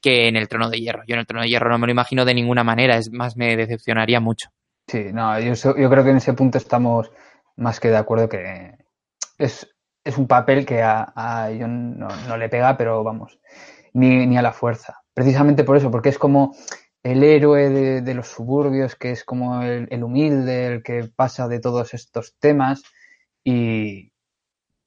que 0.00 0.28
en 0.28 0.36
el 0.36 0.48
trono 0.48 0.70
de 0.70 0.78
hierro. 0.78 1.02
Yo 1.06 1.14
en 1.14 1.20
el 1.20 1.26
trono 1.26 1.42
de 1.42 1.48
hierro 1.50 1.70
no 1.70 1.78
me 1.78 1.86
lo 1.86 1.92
imagino 1.92 2.24
de 2.24 2.34
ninguna 2.34 2.64
manera, 2.64 2.96
es 2.96 3.12
más, 3.12 3.36
me 3.36 3.56
decepcionaría 3.56 4.20
mucho. 4.20 4.48
Sí, 4.86 5.10
no, 5.12 5.38
yo 5.38 5.90
creo 5.90 6.02
que 6.02 6.10
en 6.10 6.16
ese 6.16 6.32
punto 6.32 6.56
estamos 6.56 7.10
más 7.58 7.80
que 7.80 7.88
de 7.88 7.96
acuerdo 7.96 8.28
que 8.28 8.76
es, 9.36 9.68
es 10.04 10.16
un 10.16 10.26
papel 10.26 10.64
que 10.64 10.82
a, 10.82 11.12
a 11.14 11.48
John 11.48 11.98
no, 11.98 12.36
le 12.36 12.48
pega, 12.48 12.76
pero 12.76 13.04
vamos, 13.04 13.38
ni, 13.92 14.26
ni 14.26 14.38
a 14.38 14.42
la 14.42 14.52
fuerza. 14.52 15.02
Precisamente 15.12 15.64
por 15.64 15.76
eso, 15.76 15.90
porque 15.90 16.08
es 16.08 16.18
como 16.18 16.54
el 17.02 17.22
héroe 17.22 17.68
de, 18.00 18.14
los 18.14 18.28
suburbios, 18.28 18.94
que 18.94 19.10
es 19.10 19.24
como 19.24 19.62
el, 19.62 19.88
el 19.90 20.04
humilde, 20.04 20.66
el 20.66 20.82
que 20.82 21.10
pasa 21.14 21.48
de 21.48 21.60
todos 21.60 21.94
estos 21.94 22.36
temas 22.38 22.82
y, 23.44 24.12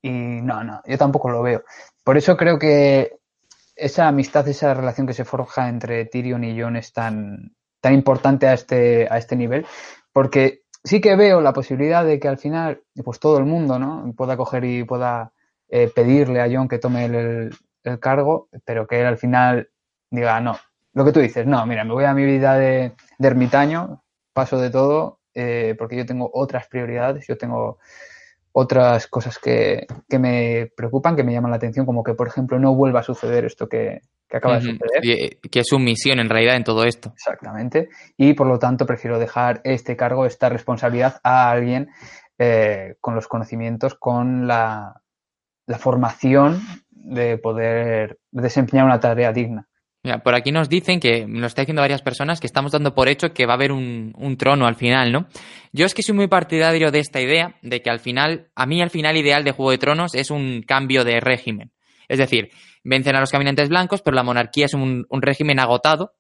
y 0.01 0.09
no, 0.09 0.63
no, 0.63 0.81
yo 0.85 0.97
tampoco 0.97 1.29
lo 1.29 1.41
veo. 1.41 1.63
Por 2.03 2.17
eso 2.17 2.37
creo 2.37 2.57
que 2.57 3.17
esa 3.75 4.07
amistad, 4.07 4.47
esa 4.47 4.73
relación 4.73 5.07
que 5.07 5.13
se 5.13 5.25
forja 5.25 5.69
entre 5.69 6.05
Tyrion 6.05 6.43
y 6.43 6.59
Jon 6.59 6.75
es 6.75 6.93
tan, 6.93 7.55
tan 7.81 7.93
importante 7.93 8.47
a 8.47 8.53
este, 8.53 9.07
a 9.09 9.17
este 9.17 9.35
nivel, 9.35 9.65
porque 10.13 10.61
sí 10.83 11.01
que 11.01 11.15
veo 11.15 11.41
la 11.41 11.53
posibilidad 11.53 12.05
de 12.05 12.19
que 12.19 12.27
al 12.27 12.37
final, 12.37 12.81
pues 13.03 13.19
todo 13.19 13.37
el 13.37 13.45
mundo, 13.45 13.79
¿no? 13.79 14.13
Pueda 14.15 14.37
coger 14.37 14.63
y 14.65 14.83
pueda 14.83 15.31
eh, 15.69 15.91
pedirle 15.93 16.41
a 16.41 16.49
Jon 16.51 16.67
que 16.67 16.79
tome 16.79 17.05
el, 17.05 17.55
el 17.83 17.99
cargo, 17.99 18.49
pero 18.65 18.87
que 18.87 19.01
él 19.01 19.07
al 19.07 19.17
final 19.17 19.69
diga, 20.09 20.39
no, 20.41 20.57
lo 20.93 21.05
que 21.05 21.11
tú 21.11 21.19
dices, 21.19 21.45
no, 21.45 21.65
mira, 21.65 21.83
me 21.83 21.93
voy 21.93 22.05
a 22.05 22.13
mi 22.13 22.25
vida 22.25 22.55
de, 22.55 22.93
de 23.17 23.27
ermitaño, 23.27 24.03
paso 24.33 24.59
de 24.59 24.69
todo, 24.69 25.19
eh, 25.33 25.75
porque 25.77 25.95
yo 25.95 26.05
tengo 26.05 26.29
otras 26.33 26.67
prioridades, 26.67 27.25
yo 27.27 27.37
tengo 27.37 27.77
otras 28.51 29.07
cosas 29.07 29.39
que, 29.39 29.87
que 30.09 30.19
me 30.19 30.71
preocupan, 30.75 31.15
que 31.15 31.23
me 31.23 31.31
llaman 31.31 31.51
la 31.51 31.57
atención, 31.57 31.85
como 31.85 32.03
que, 32.03 32.13
por 32.13 32.27
ejemplo, 32.27 32.59
no 32.59 32.75
vuelva 32.75 32.99
a 32.99 33.03
suceder 33.03 33.45
esto 33.45 33.69
que, 33.69 34.01
que 34.31 34.37
acaba 34.37 34.55
de 34.55 34.61
suceder. 34.61 35.01
Eh, 35.03 35.39
que 35.51 35.59
es 35.59 35.67
su 35.67 35.77
misión 35.77 36.19
en 36.19 36.29
realidad 36.29 36.55
en 36.55 36.63
todo 36.63 36.85
esto. 36.85 37.11
Exactamente. 37.13 37.89
Y 38.15 38.33
por 38.33 38.47
lo 38.47 38.57
tanto 38.57 38.85
prefiero 38.85 39.19
dejar 39.19 39.59
este 39.65 39.97
cargo, 39.97 40.25
esta 40.25 40.47
responsabilidad 40.47 41.19
a 41.21 41.51
alguien 41.51 41.89
eh, 42.39 42.95
con 43.01 43.13
los 43.13 43.27
conocimientos, 43.27 43.93
con 43.95 44.47
la, 44.47 45.01
la 45.67 45.77
formación 45.77 46.61
de 46.89 47.37
poder 47.37 48.19
desempeñar 48.31 48.85
una 48.85 49.01
tarea 49.01 49.33
digna. 49.33 49.67
Mira, 50.03 50.23
por 50.23 50.33
aquí 50.33 50.51
nos 50.51 50.69
dicen 50.69 50.99
que, 50.99 51.27
nos 51.27 51.47
está 51.47 51.61
diciendo 51.61 51.81
varias 51.81 52.01
personas 52.01 52.39
que 52.39 52.47
estamos 52.47 52.71
dando 52.71 52.95
por 52.95 53.07
hecho 53.07 53.33
que 53.33 53.45
va 53.45 53.53
a 53.53 53.55
haber 53.55 53.71
un, 53.71 54.13
un 54.17 54.37
trono 54.37 54.65
al 54.65 54.75
final, 54.75 55.11
¿no? 55.11 55.27
Yo 55.73 55.85
es 55.85 55.93
que 55.93 56.01
soy 56.01 56.15
muy 56.15 56.27
partidario 56.27 56.89
de 56.89 56.99
esta 56.99 57.21
idea, 57.21 57.55
de 57.61 57.81
que 57.81 57.91
al 57.91 57.99
final, 57.99 58.49
a 58.55 58.65
mí 58.65 58.81
al 58.81 58.89
final 58.89 59.17
ideal 59.17 59.43
de 59.43 59.51
Juego 59.51 59.71
de 59.71 59.77
Tronos 59.77 60.15
es 60.15 60.31
un 60.31 60.63
cambio 60.63 61.03
de 61.03 61.19
régimen. 61.19 61.71
Es 62.07 62.17
decir, 62.17 62.49
vencen 62.83 63.15
a 63.15 63.19
los 63.19 63.31
caminantes 63.31 63.69
blancos, 63.69 64.01
pero 64.01 64.15
la 64.15 64.23
monarquía 64.23 64.65
es 64.65 64.73
un, 64.73 65.05
régimen 65.11 65.59
agotado 65.59 66.13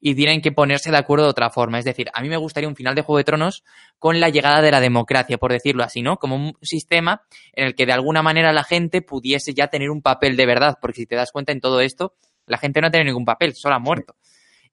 y 0.00 0.14
tienen 0.14 0.40
que 0.40 0.52
ponerse 0.52 0.90
de 0.90 0.98
acuerdo 0.98 1.24
de 1.24 1.30
otra 1.30 1.50
forma. 1.50 1.78
Es 1.78 1.84
decir, 1.84 2.08
a 2.12 2.22
mí 2.22 2.28
me 2.28 2.36
gustaría 2.36 2.68
un 2.68 2.76
final 2.76 2.94
de 2.94 3.02
Juego 3.02 3.18
de 3.18 3.24
Tronos 3.24 3.64
con 3.98 4.20
la 4.20 4.28
llegada 4.28 4.62
de 4.62 4.70
la 4.70 4.80
democracia, 4.80 5.38
por 5.38 5.52
decirlo 5.52 5.82
así, 5.82 6.02
¿no? 6.02 6.18
Como 6.18 6.36
un 6.36 6.52
sistema 6.62 7.22
en 7.52 7.66
el 7.66 7.74
que 7.74 7.86
de 7.86 7.92
alguna 7.92 8.22
manera 8.22 8.52
la 8.52 8.64
gente 8.64 9.02
pudiese 9.02 9.54
ya 9.54 9.68
tener 9.68 9.90
un 9.90 10.02
papel 10.02 10.36
de 10.36 10.46
verdad, 10.46 10.78
porque 10.80 11.00
si 11.00 11.06
te 11.06 11.16
das 11.16 11.32
cuenta 11.32 11.52
en 11.52 11.60
todo 11.60 11.80
esto, 11.80 12.14
la 12.46 12.58
gente 12.58 12.80
no 12.80 12.88
ha 12.88 12.90
tenido 12.90 13.06
ningún 13.06 13.24
papel, 13.24 13.54
solo 13.54 13.74
ha 13.74 13.78
muerto. 13.78 14.16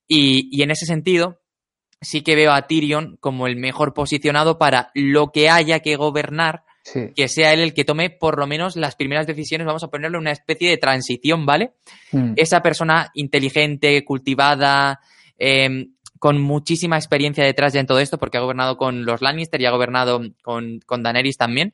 Y, 0.08 0.50
y 0.52 0.62
en 0.62 0.72
ese 0.72 0.86
sentido, 0.86 1.40
sí 2.04 2.22
que 2.22 2.36
veo 2.36 2.52
a 2.52 2.68
Tyrion 2.68 3.18
como 3.20 3.48
el 3.48 3.56
mejor 3.56 3.94
posicionado 3.94 4.58
para 4.58 4.92
lo 4.94 5.32
que 5.32 5.50
haya 5.50 5.80
que 5.80 5.96
gobernar, 5.96 6.64
Sí. 6.84 7.12
que 7.16 7.30
sea 7.30 7.54
él 7.54 7.62
el 7.62 7.74
que 7.74 7.86
tome 7.86 8.10
por 8.10 8.38
lo 8.38 8.46
menos 8.46 8.76
las 8.76 8.98
primeras 8.98 9.26
decisiones, 9.26 9.66
vamos 9.66 9.84
a 9.84 9.88
ponerle 9.88 10.18
una 10.18 10.32
especie 10.32 10.70
de 10.70 10.78
transición, 10.78 11.46
¿vale? 11.46 11.72
Mm. 12.12 12.34
Esa 12.36 12.62
persona 12.62 13.10
inteligente, 13.14 14.04
cultivada, 14.04 15.00
eh, 15.40 15.88
con 16.24 16.42
muchísima 16.42 16.96
experiencia 16.96 17.44
detrás 17.44 17.74
ya 17.74 17.82
en 17.82 17.86
todo 17.86 18.00
esto, 18.00 18.18
porque 18.18 18.38
ha 18.38 18.42
gobernado 18.42 18.78
con 18.78 19.04
los 19.04 19.22
Lannister 19.22 19.60
y 19.60 19.66
ha 19.66 19.72
gobernado 19.72 20.22
con, 20.42 20.80
con 20.86 21.04
Daenerys 21.04 21.36
también, 21.36 21.74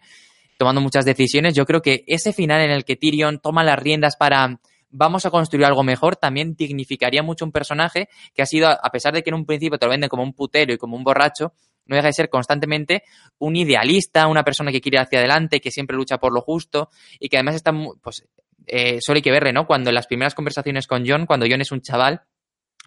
tomando 0.58 0.82
muchas 0.82 1.06
decisiones. 1.06 1.54
Yo 1.54 1.68
creo 1.68 1.84
que 1.84 2.04
ese 2.08 2.34
final 2.34 2.62
en 2.62 2.72
el 2.72 2.84
que 2.84 2.96
Tyrion 2.96 3.38
toma 3.38 3.64
las 3.64 3.78
riendas 3.78 4.16
para 4.16 4.60
vamos 4.90 5.26
a 5.26 5.30
construir 5.30 5.66
algo 5.66 5.84
mejor, 5.84 6.16
también 6.16 6.56
dignificaría 6.56 7.22
mucho 7.22 7.46
un 7.46 7.52
personaje 7.52 8.10
que 8.34 8.42
ha 8.42 8.46
sido, 8.46 8.70
a 8.70 8.90
pesar 8.92 9.14
de 9.14 9.22
que 9.22 9.30
en 9.30 9.36
un 9.36 9.46
principio 9.46 9.78
te 9.78 9.86
lo 9.86 9.92
venden 9.92 10.10
como 10.10 10.24
un 10.24 10.34
putero 10.34 10.74
y 10.74 10.78
como 10.78 10.98
un 10.98 11.04
borracho, 11.04 11.54
no 11.90 11.96
deja 11.96 12.08
de 12.08 12.14
ser 12.14 12.30
constantemente 12.30 13.04
un 13.40 13.56
idealista, 13.56 14.28
una 14.28 14.44
persona 14.44 14.72
que 14.72 14.80
quiere 14.80 15.00
hacia 15.00 15.20
adelante, 15.20 15.60
que 15.60 15.72
siempre 15.72 15.98
lucha 15.98 16.20
por 16.20 16.34
lo 16.34 16.42
justo 16.42 16.90
y 17.20 17.28
que 17.28 17.38
además 17.38 17.56
está, 17.56 17.74
pues, 18.02 18.26
eh, 18.68 19.00
solo 19.02 19.18
hay 19.18 19.22
que 19.22 19.32
verle, 19.32 19.52
¿no? 19.52 19.66
Cuando 19.66 19.90
en 19.90 19.96
las 19.96 20.08
primeras 20.08 20.36
conversaciones 20.36 20.88
con 20.88 21.04
John, 21.06 21.26
cuando 21.26 21.48
John 21.50 21.62
es 21.62 21.72
un 21.72 21.82
chaval, 21.82 22.22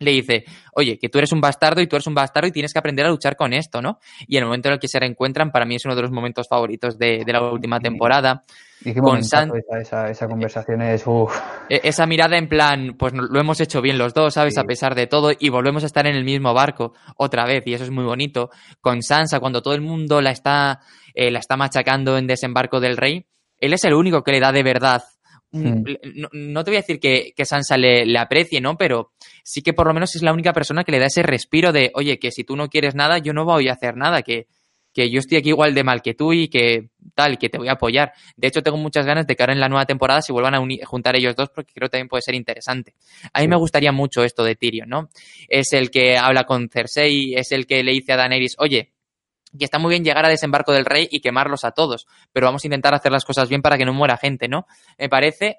le 0.04 0.12
dice, 0.12 0.44
oye, 0.74 0.98
que 0.98 1.08
tú 1.08 1.18
eres 1.18 1.32
un 1.32 1.40
bastardo 1.40 1.80
y 1.80 1.86
tú 1.86 1.96
eres 1.96 2.06
un 2.06 2.14
bastardo 2.14 2.48
y 2.48 2.52
tienes 2.52 2.72
que 2.72 2.78
aprender 2.78 3.06
a 3.06 3.10
luchar 3.10 3.36
con 3.36 3.52
esto, 3.52 3.80
¿no? 3.80 3.98
Y 4.26 4.36
el 4.36 4.44
momento 4.44 4.68
en 4.68 4.74
el 4.74 4.80
que 4.80 4.88
se 4.88 4.98
reencuentran, 4.98 5.50
para 5.50 5.64
mí 5.64 5.76
es 5.76 5.84
uno 5.84 5.94
de 5.94 6.02
los 6.02 6.10
momentos 6.10 6.46
favoritos 6.48 6.98
de, 6.98 7.24
la 7.26 7.42
última 7.50 7.80
temporada. 7.80 8.44
Y 8.84 8.94
qué 8.94 9.00
con 9.00 9.18
esa, 9.18 9.46
esa, 10.08 10.26
conversación 10.26 10.82
es... 10.82 11.04
E, 11.68 11.80
esa 11.84 12.06
mirada 12.06 12.36
en 12.36 12.48
plan, 12.48 12.96
pues 12.98 13.12
lo 13.14 13.40
hemos 13.40 13.60
hecho 13.60 13.80
bien 13.80 13.96
los 13.96 14.12
dos, 14.12 14.34
¿sabes? 14.34 14.58
A 14.58 14.64
pesar 14.64 14.94
de 14.94 15.06
todo, 15.06 15.30
y 15.38 15.48
volvemos 15.50 15.84
a 15.84 15.86
estar 15.86 16.06
en 16.06 16.16
el 16.16 16.24
mismo 16.24 16.52
barco 16.52 16.94
otra 17.16 17.44
vez, 17.44 17.62
y 17.66 17.74
eso 17.74 17.84
es 17.84 17.90
muy 17.90 18.04
bonito. 18.04 18.50
Con 18.80 19.02
Sansa, 19.02 19.40
cuando 19.40 19.62
todo 19.62 19.74
el 19.74 19.82
mundo 19.82 20.20
la 20.20 20.30
está, 20.30 20.80
eh, 21.14 21.30
la 21.30 21.38
está 21.38 21.56
machacando 21.56 22.18
en 22.18 22.26
Desembarco 22.26 22.80
del 22.80 22.96
Rey, 22.96 23.26
él 23.58 23.72
es 23.72 23.84
el 23.84 23.94
único 23.94 24.24
que 24.24 24.32
le 24.32 24.40
da 24.40 24.50
de 24.50 24.64
verdad 24.64 25.04
Hmm. 25.52 25.84
No, 26.32 26.64
te 26.64 26.70
voy 26.70 26.78
a 26.78 26.80
decir 26.80 26.98
que, 26.98 27.44
Sansa 27.44 27.76
le, 27.76 28.18
aprecie, 28.18 28.60
¿no? 28.60 28.76
Pero 28.78 29.12
sí 29.44 29.60
que 29.62 29.74
por 29.74 29.86
lo 29.86 29.94
menos 29.94 30.16
es 30.16 30.22
la 30.22 30.32
única 30.32 30.52
persona 30.52 30.82
que 30.82 30.92
le 30.92 30.98
da 30.98 31.06
ese 31.06 31.22
respiro 31.22 31.72
de, 31.72 31.92
oye, 31.94 32.18
que 32.18 32.30
si 32.30 32.42
tú 32.42 32.56
no 32.56 32.68
quieres 32.68 32.94
nada, 32.94 33.18
yo 33.18 33.32
no 33.34 33.44
voy 33.44 33.68
a 33.68 33.72
hacer 33.72 33.96
nada, 33.96 34.22
que, 34.22 34.46
que 34.94 35.10
yo 35.10 35.20
estoy 35.20 35.38
aquí 35.38 35.50
igual 35.50 35.74
de 35.74 35.84
mal 35.84 36.00
que 36.00 36.14
tú 36.14 36.32
y 36.32 36.48
que 36.48 36.88
tal, 37.14 37.38
que 37.38 37.50
te 37.50 37.58
voy 37.58 37.68
a 37.68 37.72
apoyar. 37.72 38.12
De 38.36 38.48
hecho, 38.48 38.62
tengo 38.62 38.78
muchas 38.78 39.04
ganas 39.04 39.26
de 39.26 39.36
que 39.36 39.42
ahora 39.42 39.52
en 39.52 39.60
la 39.60 39.68
nueva 39.68 39.84
temporada 39.84 40.22
se 40.22 40.32
vuelvan 40.32 40.54
a 40.54 40.86
juntar 40.86 41.16
ellos 41.16 41.36
dos 41.36 41.50
porque 41.54 41.74
creo 41.74 41.88
que 41.88 41.92
también 41.92 42.08
puede 42.08 42.22
ser 42.22 42.34
interesante. 42.34 42.94
A 43.34 43.40
mí 43.42 43.48
me 43.48 43.56
gustaría 43.56 43.92
mucho 43.92 44.24
esto 44.24 44.44
de 44.44 44.54
Tyrion, 44.54 44.88
¿no? 44.88 45.10
Es 45.48 45.74
el 45.74 45.90
que 45.90 46.16
habla 46.16 46.44
con 46.44 46.70
Cersei, 46.70 47.34
es 47.34 47.52
el 47.52 47.66
que 47.66 47.82
le 47.82 47.92
dice 47.92 48.12
a 48.12 48.16
Daenerys, 48.16 48.56
oye, 48.58 48.91
y 49.56 49.64
está 49.64 49.78
muy 49.78 49.90
bien 49.90 50.04
llegar 50.04 50.24
a 50.24 50.28
desembarco 50.28 50.72
del 50.72 50.84
rey 50.84 51.08
y 51.10 51.20
quemarlos 51.20 51.64
a 51.64 51.72
todos, 51.72 52.06
pero 52.32 52.46
vamos 52.46 52.64
a 52.64 52.66
intentar 52.66 52.94
hacer 52.94 53.12
las 53.12 53.24
cosas 53.24 53.48
bien 53.48 53.62
para 53.62 53.78
que 53.78 53.84
no 53.84 53.92
muera 53.92 54.16
gente, 54.16 54.48
¿no? 54.48 54.66
Me 54.98 55.08
parece, 55.08 55.58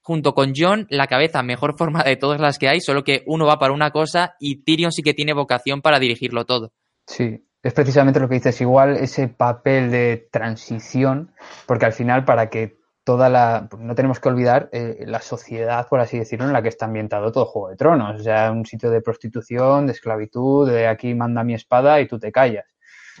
junto 0.00 0.34
con 0.34 0.52
John, 0.56 0.86
la 0.90 1.06
cabeza 1.06 1.42
mejor 1.42 1.74
forma 1.78 2.02
de 2.02 2.16
todas 2.16 2.40
las 2.40 2.58
que 2.58 2.68
hay, 2.68 2.80
solo 2.80 3.04
que 3.04 3.22
uno 3.26 3.46
va 3.46 3.58
para 3.58 3.72
una 3.72 3.90
cosa 3.90 4.34
y 4.38 4.62
Tyrion 4.62 4.92
sí 4.92 5.02
que 5.02 5.14
tiene 5.14 5.32
vocación 5.32 5.82
para 5.82 5.98
dirigirlo 5.98 6.44
todo. 6.44 6.72
Sí, 7.06 7.44
es 7.62 7.74
precisamente 7.74 8.20
lo 8.20 8.28
que 8.28 8.36
dices, 8.36 8.60
igual 8.60 8.96
ese 8.96 9.28
papel 9.28 9.90
de 9.90 10.28
transición, 10.30 11.32
porque 11.66 11.86
al 11.86 11.92
final 11.92 12.24
para 12.24 12.50
que 12.50 12.82
toda 13.04 13.28
la, 13.28 13.68
no 13.78 13.94
tenemos 13.94 14.20
que 14.20 14.28
olvidar 14.28 14.68
eh, 14.72 15.04
la 15.06 15.20
sociedad, 15.20 15.88
por 15.88 16.00
así 16.00 16.18
decirlo, 16.18 16.46
en 16.46 16.52
la 16.52 16.62
que 16.62 16.68
está 16.68 16.86
ambientado 16.86 17.32
todo 17.32 17.46
Juego 17.46 17.70
de 17.70 17.76
Tronos, 17.76 18.20
o 18.20 18.22
sea, 18.22 18.52
un 18.52 18.64
sitio 18.64 18.90
de 18.90 19.00
prostitución, 19.00 19.86
de 19.86 19.92
esclavitud, 19.92 20.70
de 20.70 20.86
aquí 20.86 21.14
manda 21.14 21.42
mi 21.42 21.54
espada 21.54 22.00
y 22.00 22.06
tú 22.06 22.18
te 22.18 22.30
callas. 22.30 22.64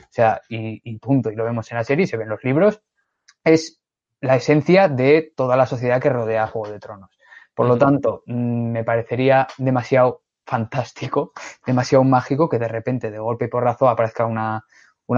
O 0.00 0.08
sea, 0.10 0.40
y, 0.48 0.98
punto, 0.98 1.30
y 1.30 1.36
lo 1.36 1.44
vemos 1.44 1.70
en 1.70 1.78
la 1.78 1.84
serie, 1.84 2.06
se 2.06 2.16
ven 2.16 2.28
los 2.28 2.42
libros, 2.44 2.82
es 3.44 3.82
la 4.20 4.36
esencia 4.36 4.88
de 4.88 5.32
toda 5.36 5.56
la 5.56 5.66
sociedad 5.66 6.00
que 6.00 6.08
rodea 6.08 6.44
a 6.44 6.46
Juego 6.46 6.72
de 6.72 6.78
Tronos. 6.78 7.10
Por 7.54 7.66
lo 7.66 7.76
tanto, 7.76 8.22
mm, 8.26 8.70
me 8.72 8.84
parecería 8.84 9.46
demasiado 9.58 10.22
fantástico, 10.46 11.32
demasiado 11.66 12.04
mágico 12.04 12.48
que 12.48 12.58
de 12.58 12.68
repente, 12.68 13.10
de 13.10 13.18
golpe 13.18 13.46
y 13.46 13.48
porrazo, 13.48 13.88
aparezca 13.88 14.26
una, 14.26 14.64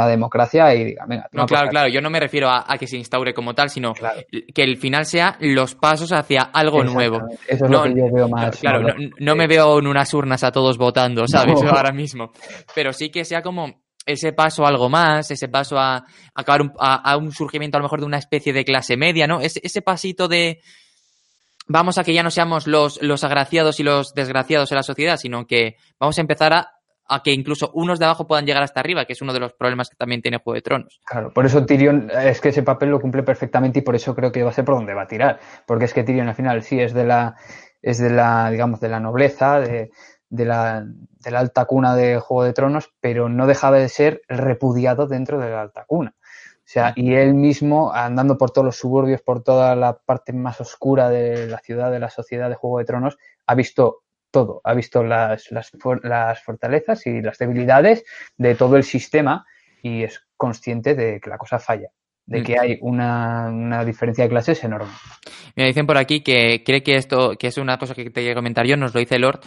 democracia 0.08 0.74
y 0.74 0.84
diga, 0.84 1.04
venga. 1.06 1.28
No, 1.30 1.46
claro, 1.46 1.68
claro, 1.68 1.88
yo 1.88 2.00
no 2.00 2.10
me 2.10 2.18
refiero 2.18 2.50
a, 2.50 2.64
que 2.80 2.88
se 2.88 2.96
instaure 2.96 3.32
como 3.32 3.54
tal, 3.54 3.70
sino 3.70 3.92
que 3.94 4.62
el 4.64 4.76
final 4.76 5.06
sea 5.06 5.36
los 5.38 5.76
pasos 5.76 6.10
hacia 6.10 6.42
algo 6.42 6.82
nuevo. 6.82 7.20
Eso 7.46 7.66
es 7.66 7.70
lo 7.70 7.84
que 7.84 7.94
yo 7.94 8.12
veo 8.12 8.28
más. 8.28 8.58
Claro, 8.58 8.80
no, 9.20 9.36
me 9.36 9.46
veo 9.46 9.78
en 9.78 9.86
unas 9.86 10.12
urnas 10.12 10.42
a 10.42 10.50
todos 10.50 10.78
votando, 10.78 11.28
¿sabes? 11.28 11.62
Ahora 11.62 11.92
mismo. 11.92 12.32
Pero 12.74 12.92
sí 12.92 13.10
que 13.10 13.24
sea 13.24 13.40
como 13.40 13.83
ese 14.06 14.32
paso 14.32 14.64
a 14.64 14.68
algo 14.68 14.88
más, 14.88 15.30
ese 15.30 15.48
paso 15.48 15.78
a, 15.78 16.04
acabar 16.34 16.62
un, 16.62 16.72
a, 16.78 17.16
un 17.16 17.32
surgimiento 17.32 17.76
a 17.76 17.80
lo 17.80 17.84
mejor 17.84 18.00
de 18.00 18.06
una 18.06 18.18
especie 18.18 18.52
de 18.52 18.64
clase 18.64 18.96
media, 18.96 19.26
¿no? 19.26 19.40
Ese, 19.40 19.60
ese 19.62 19.82
pasito 19.82 20.28
de 20.28 20.60
vamos 21.66 21.98
a 21.98 22.04
que 22.04 22.12
ya 22.12 22.22
no 22.22 22.30
seamos 22.30 22.66
los, 22.66 23.02
los 23.02 23.24
agraciados 23.24 23.80
y 23.80 23.82
los 23.82 24.14
desgraciados 24.14 24.70
en 24.70 24.76
la 24.76 24.82
sociedad, 24.82 25.16
sino 25.16 25.46
que 25.46 25.76
vamos 25.98 26.18
a 26.18 26.20
empezar 26.20 26.52
a, 26.52 26.68
a 27.06 27.22
que 27.22 27.32
incluso 27.32 27.70
unos 27.74 27.98
de 27.98 28.06
abajo 28.06 28.26
puedan 28.26 28.46
llegar 28.46 28.62
hasta 28.62 28.80
arriba, 28.80 29.04
que 29.04 29.12
es 29.12 29.22
uno 29.22 29.32
de 29.32 29.40
los 29.40 29.52
problemas 29.52 29.88
que 29.88 29.96
también 29.96 30.22
tiene 30.22 30.38
Juego 30.38 30.54
de 30.54 30.62
Tronos. 30.62 31.00
Claro, 31.04 31.32
por 31.32 31.46
eso 31.46 31.64
Tyrion 31.64 32.10
es 32.10 32.40
que 32.40 32.50
ese 32.50 32.62
papel 32.62 32.90
lo 32.90 33.00
cumple 33.00 33.22
perfectamente 33.22 33.80
y 33.80 33.82
por 33.82 33.94
eso 33.94 34.14
creo 34.14 34.32
que 34.32 34.42
va 34.42 34.50
a 34.50 34.54
ser 34.54 34.64
por 34.64 34.74
donde 34.74 34.94
va 34.94 35.02
a 35.02 35.08
tirar, 35.08 35.38
porque 35.66 35.86
es 35.86 35.94
que 35.94 36.04
Tyrion 36.04 36.28
al 36.28 36.34
final 36.34 36.62
sí 36.62 36.80
es 36.80 36.94
de 36.94 37.04
la 37.04 37.36
es 37.82 37.98
de 37.98 38.10
la 38.10 38.50
digamos 38.50 38.80
de 38.80 38.88
la 38.88 39.00
nobleza, 39.00 39.60
de, 39.60 39.90
de 40.34 40.44
la, 40.44 40.84
de 40.84 41.30
la 41.30 41.38
alta 41.38 41.64
cuna 41.64 41.94
de 41.94 42.18
Juego 42.18 42.44
de 42.44 42.52
Tronos, 42.52 42.92
pero 43.00 43.28
no 43.28 43.46
dejaba 43.46 43.78
de 43.78 43.88
ser 43.88 44.22
repudiado 44.28 45.06
dentro 45.06 45.38
de 45.38 45.50
la 45.50 45.62
alta 45.62 45.84
cuna. 45.86 46.14
O 46.18 46.66
sea, 46.66 46.92
y 46.96 47.14
él 47.14 47.34
mismo, 47.34 47.92
andando 47.92 48.38
por 48.38 48.50
todos 48.50 48.64
los 48.64 48.76
suburbios, 48.76 49.20
por 49.20 49.42
toda 49.42 49.76
la 49.76 49.98
parte 49.98 50.32
más 50.32 50.60
oscura 50.60 51.10
de 51.10 51.46
la 51.46 51.58
ciudad, 51.58 51.92
de 51.92 52.00
la 52.00 52.10
sociedad 52.10 52.48
de 52.48 52.54
Juego 52.54 52.78
de 52.78 52.84
Tronos, 52.86 53.18
ha 53.46 53.54
visto 53.54 54.02
todo. 54.30 54.60
Ha 54.64 54.74
visto 54.74 55.04
las, 55.04 55.50
las, 55.52 55.70
las 56.02 56.42
fortalezas 56.42 57.06
y 57.06 57.20
las 57.20 57.38
debilidades 57.38 58.04
de 58.36 58.54
todo 58.54 58.76
el 58.76 58.82
sistema 58.82 59.46
y 59.82 60.02
es 60.02 60.26
consciente 60.36 60.94
de 60.94 61.20
que 61.20 61.30
la 61.30 61.38
cosa 61.38 61.58
falla 61.58 61.90
de 62.26 62.42
que 62.42 62.58
hay 62.58 62.78
una, 62.80 63.48
una, 63.50 63.84
diferencia 63.84 64.24
de 64.24 64.30
clases 64.30 64.64
enorme. 64.64 64.90
Me 65.56 65.66
dicen 65.66 65.86
por 65.86 65.98
aquí 65.98 66.22
que 66.22 66.62
cree 66.64 66.82
que 66.82 66.96
esto, 66.96 67.36
que 67.38 67.48
es 67.48 67.58
una 67.58 67.78
cosa 67.78 67.94
que 67.94 68.08
te 68.10 68.30
a 68.30 68.34
comentar 68.34 68.66
yo, 68.66 68.76
nos 68.76 68.94
lo 68.94 69.00
dice 69.00 69.18
Lord, 69.18 69.40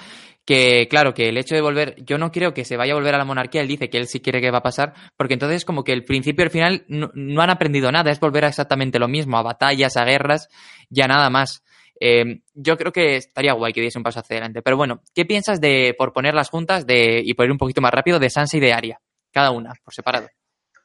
que 0.47 0.87
claro, 0.89 1.13
que 1.13 1.27
el 1.27 1.37
hecho 1.37 1.55
de 1.55 1.61
volver, 1.61 1.95
yo 2.05 2.17
no 2.17 2.31
creo 2.31 2.53
que 2.53 2.63
se 2.63 2.77
vaya 2.77 2.93
a 2.93 2.95
volver 2.95 3.13
a 3.13 3.17
la 3.17 3.25
monarquía, 3.25 3.61
él 3.61 3.67
dice 3.67 3.89
que 3.89 3.97
él 3.97 4.07
sí 4.07 4.21
quiere 4.21 4.39
que 4.39 4.49
va 4.49 4.59
a 4.59 4.63
pasar, 4.63 4.93
porque 5.17 5.33
entonces 5.33 5.65
como 5.65 5.83
que 5.83 5.91
el 5.91 6.05
principio 6.05 6.43
y 6.43 6.45
el 6.45 6.51
final 6.51 6.85
no, 6.87 7.41
han 7.41 7.49
aprendido 7.49 7.91
nada, 7.91 8.11
es 8.11 8.19
volver 8.21 8.45
a 8.45 8.47
exactamente 8.47 8.97
lo 8.97 9.09
mismo, 9.09 9.37
a 9.37 9.43
batallas, 9.43 9.97
a 9.97 10.05
guerras, 10.05 10.47
ya 10.89 11.05
nada 11.05 11.29
más. 11.29 11.63
Eh, 11.99 12.39
yo 12.53 12.77
creo 12.77 12.93
que 12.93 13.17
estaría 13.17 13.51
guay 13.53 13.73
que 13.73 13.81
diese 13.81 13.99
un 13.99 14.03
paso 14.03 14.21
hacia 14.21 14.35
adelante. 14.35 14.61
Pero 14.61 14.77
bueno, 14.77 15.01
¿qué 15.13 15.25
piensas 15.25 15.59
de, 15.59 15.93
por 15.97 16.13
poner 16.13 16.33
las 16.33 16.49
juntas 16.49 16.87
de, 16.87 17.21
y 17.25 17.33
por 17.33 17.45
ir 17.45 17.51
un 17.51 17.57
poquito 17.57 17.81
más 17.81 17.91
rápido, 17.91 18.17
de 18.17 18.29
Sansa 18.29 18.55
y 18.55 18.61
de 18.61 18.71
Arya? 18.71 19.01
Cada 19.33 19.51
una, 19.51 19.73
por 19.83 19.93
separado. 19.93 20.29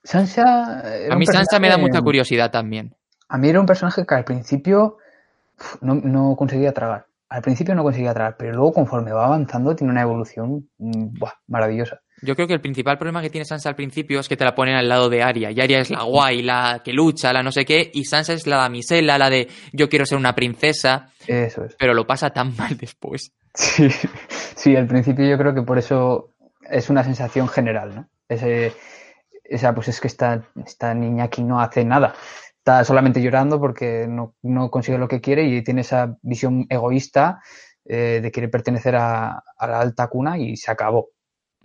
Sansa. 0.03 0.81
A 1.09 1.17
mí 1.17 1.25
Sansa 1.27 1.61
me 1.61 1.69
da 1.69 1.79
mucha 1.79 2.01
curiosidad 2.01 2.51
también. 2.51 2.97
A 3.29 3.39
mí 3.39 3.49
era 3.49 3.61
un 3.61 3.67
personaje 3.67 4.05
que 4.05 4.15
al 4.15 4.25
principio 4.25 4.99
no, 5.81 6.35
conseguía 6.37 6.73
tragar. 6.73 7.07
Al 7.33 7.41
principio 7.41 7.75
no 7.75 7.83
conseguía 7.83 8.13
tragar, 8.13 8.37
pero 8.37 8.53
luego 8.53 8.75
conforme 8.75 9.11
va 9.11 9.25
avanzando 9.25 9.75
tiene 9.75 9.91
una 9.91 10.03
evolución 10.03 10.69
mm, 10.77 11.15
maravillosa. 11.47 12.03
Yo 12.21 12.37
creo 12.37 12.47
que 12.47 12.53
el 12.53 12.61
principal 12.61 12.99
problema 12.99 13.23
que 13.23 13.31
tiene 13.31 13.47
Sansa 13.47 13.71
al 13.71 13.75
principio 13.75 14.21
es 14.21 14.29
que 14.29 14.37
te 14.37 14.45
la 14.45 14.55
ponen 14.55 14.75
al 14.75 14.87
lado 14.87 15.09
de 15.09 15.23
Arya. 15.23 15.51
Y 15.51 15.59
Arya 15.59 15.81
es 15.81 15.89
la 15.89 16.03
guay, 16.03 16.43
la 16.43 16.83
que 16.85 16.93
lucha, 16.93 17.33
la 17.33 17.43
no 17.43 17.51
sé 17.51 17.65
qué. 17.65 17.91
Y 17.95 18.05
Sansa 18.05 18.35
es 18.35 18.47
la 18.47 18.59
damisela, 18.59 19.17
la 19.17 19.31
de 19.31 19.49
yo 19.73 19.89
quiero 19.89 20.05
ser 20.05 20.19
una 20.19 20.35
princesa. 20.35 21.09
Eso 21.27 21.65
es. 21.65 21.75
Pero 21.79 21.95
lo 21.95 22.07
pasa 22.07 22.29
tan 22.31 22.55
mal 22.55 22.77
después. 22.77 23.33
Sí, 23.55 23.87
sí, 24.57 24.77
al 24.77 24.87
principio 24.87 25.27
yo 25.27 25.37
creo 25.37 25.55
que 25.55 25.61
por 25.61 25.77
eso 25.77 26.33
es 26.71 26.89
una 26.89 27.05
sensación 27.05 27.49
general, 27.49 27.95
¿no? 27.95 28.09
Ese, 28.27 28.73
esa, 29.45 29.75
pues 29.75 29.89
es 29.89 30.01
que 30.01 30.09
esta, 30.09 30.43
esta 30.65 30.95
niña 30.95 31.25
aquí 31.25 31.43
no 31.43 31.61
hace 31.61 31.85
nada. 31.85 32.15
Está 32.63 32.85
solamente 32.85 33.21
llorando 33.21 33.59
porque 33.59 34.07
no, 34.09 34.71
consigue 34.71 34.97
lo 34.97 35.09
que 35.09 35.21
quiere 35.21 35.43
y 35.43 35.65
tiene 35.65 35.81
esa 35.81 36.17
visión 36.23 36.65
egoísta 36.69 37.43
eh, 37.85 38.21
de 38.23 38.31
querer 38.31 38.53
pertenecer 38.53 38.95
a, 38.95 39.43
la 39.59 39.81
alta 39.81 40.07
cuna 40.07 40.39
y 40.39 40.57
se 40.57 40.71
acabó. 40.71 41.09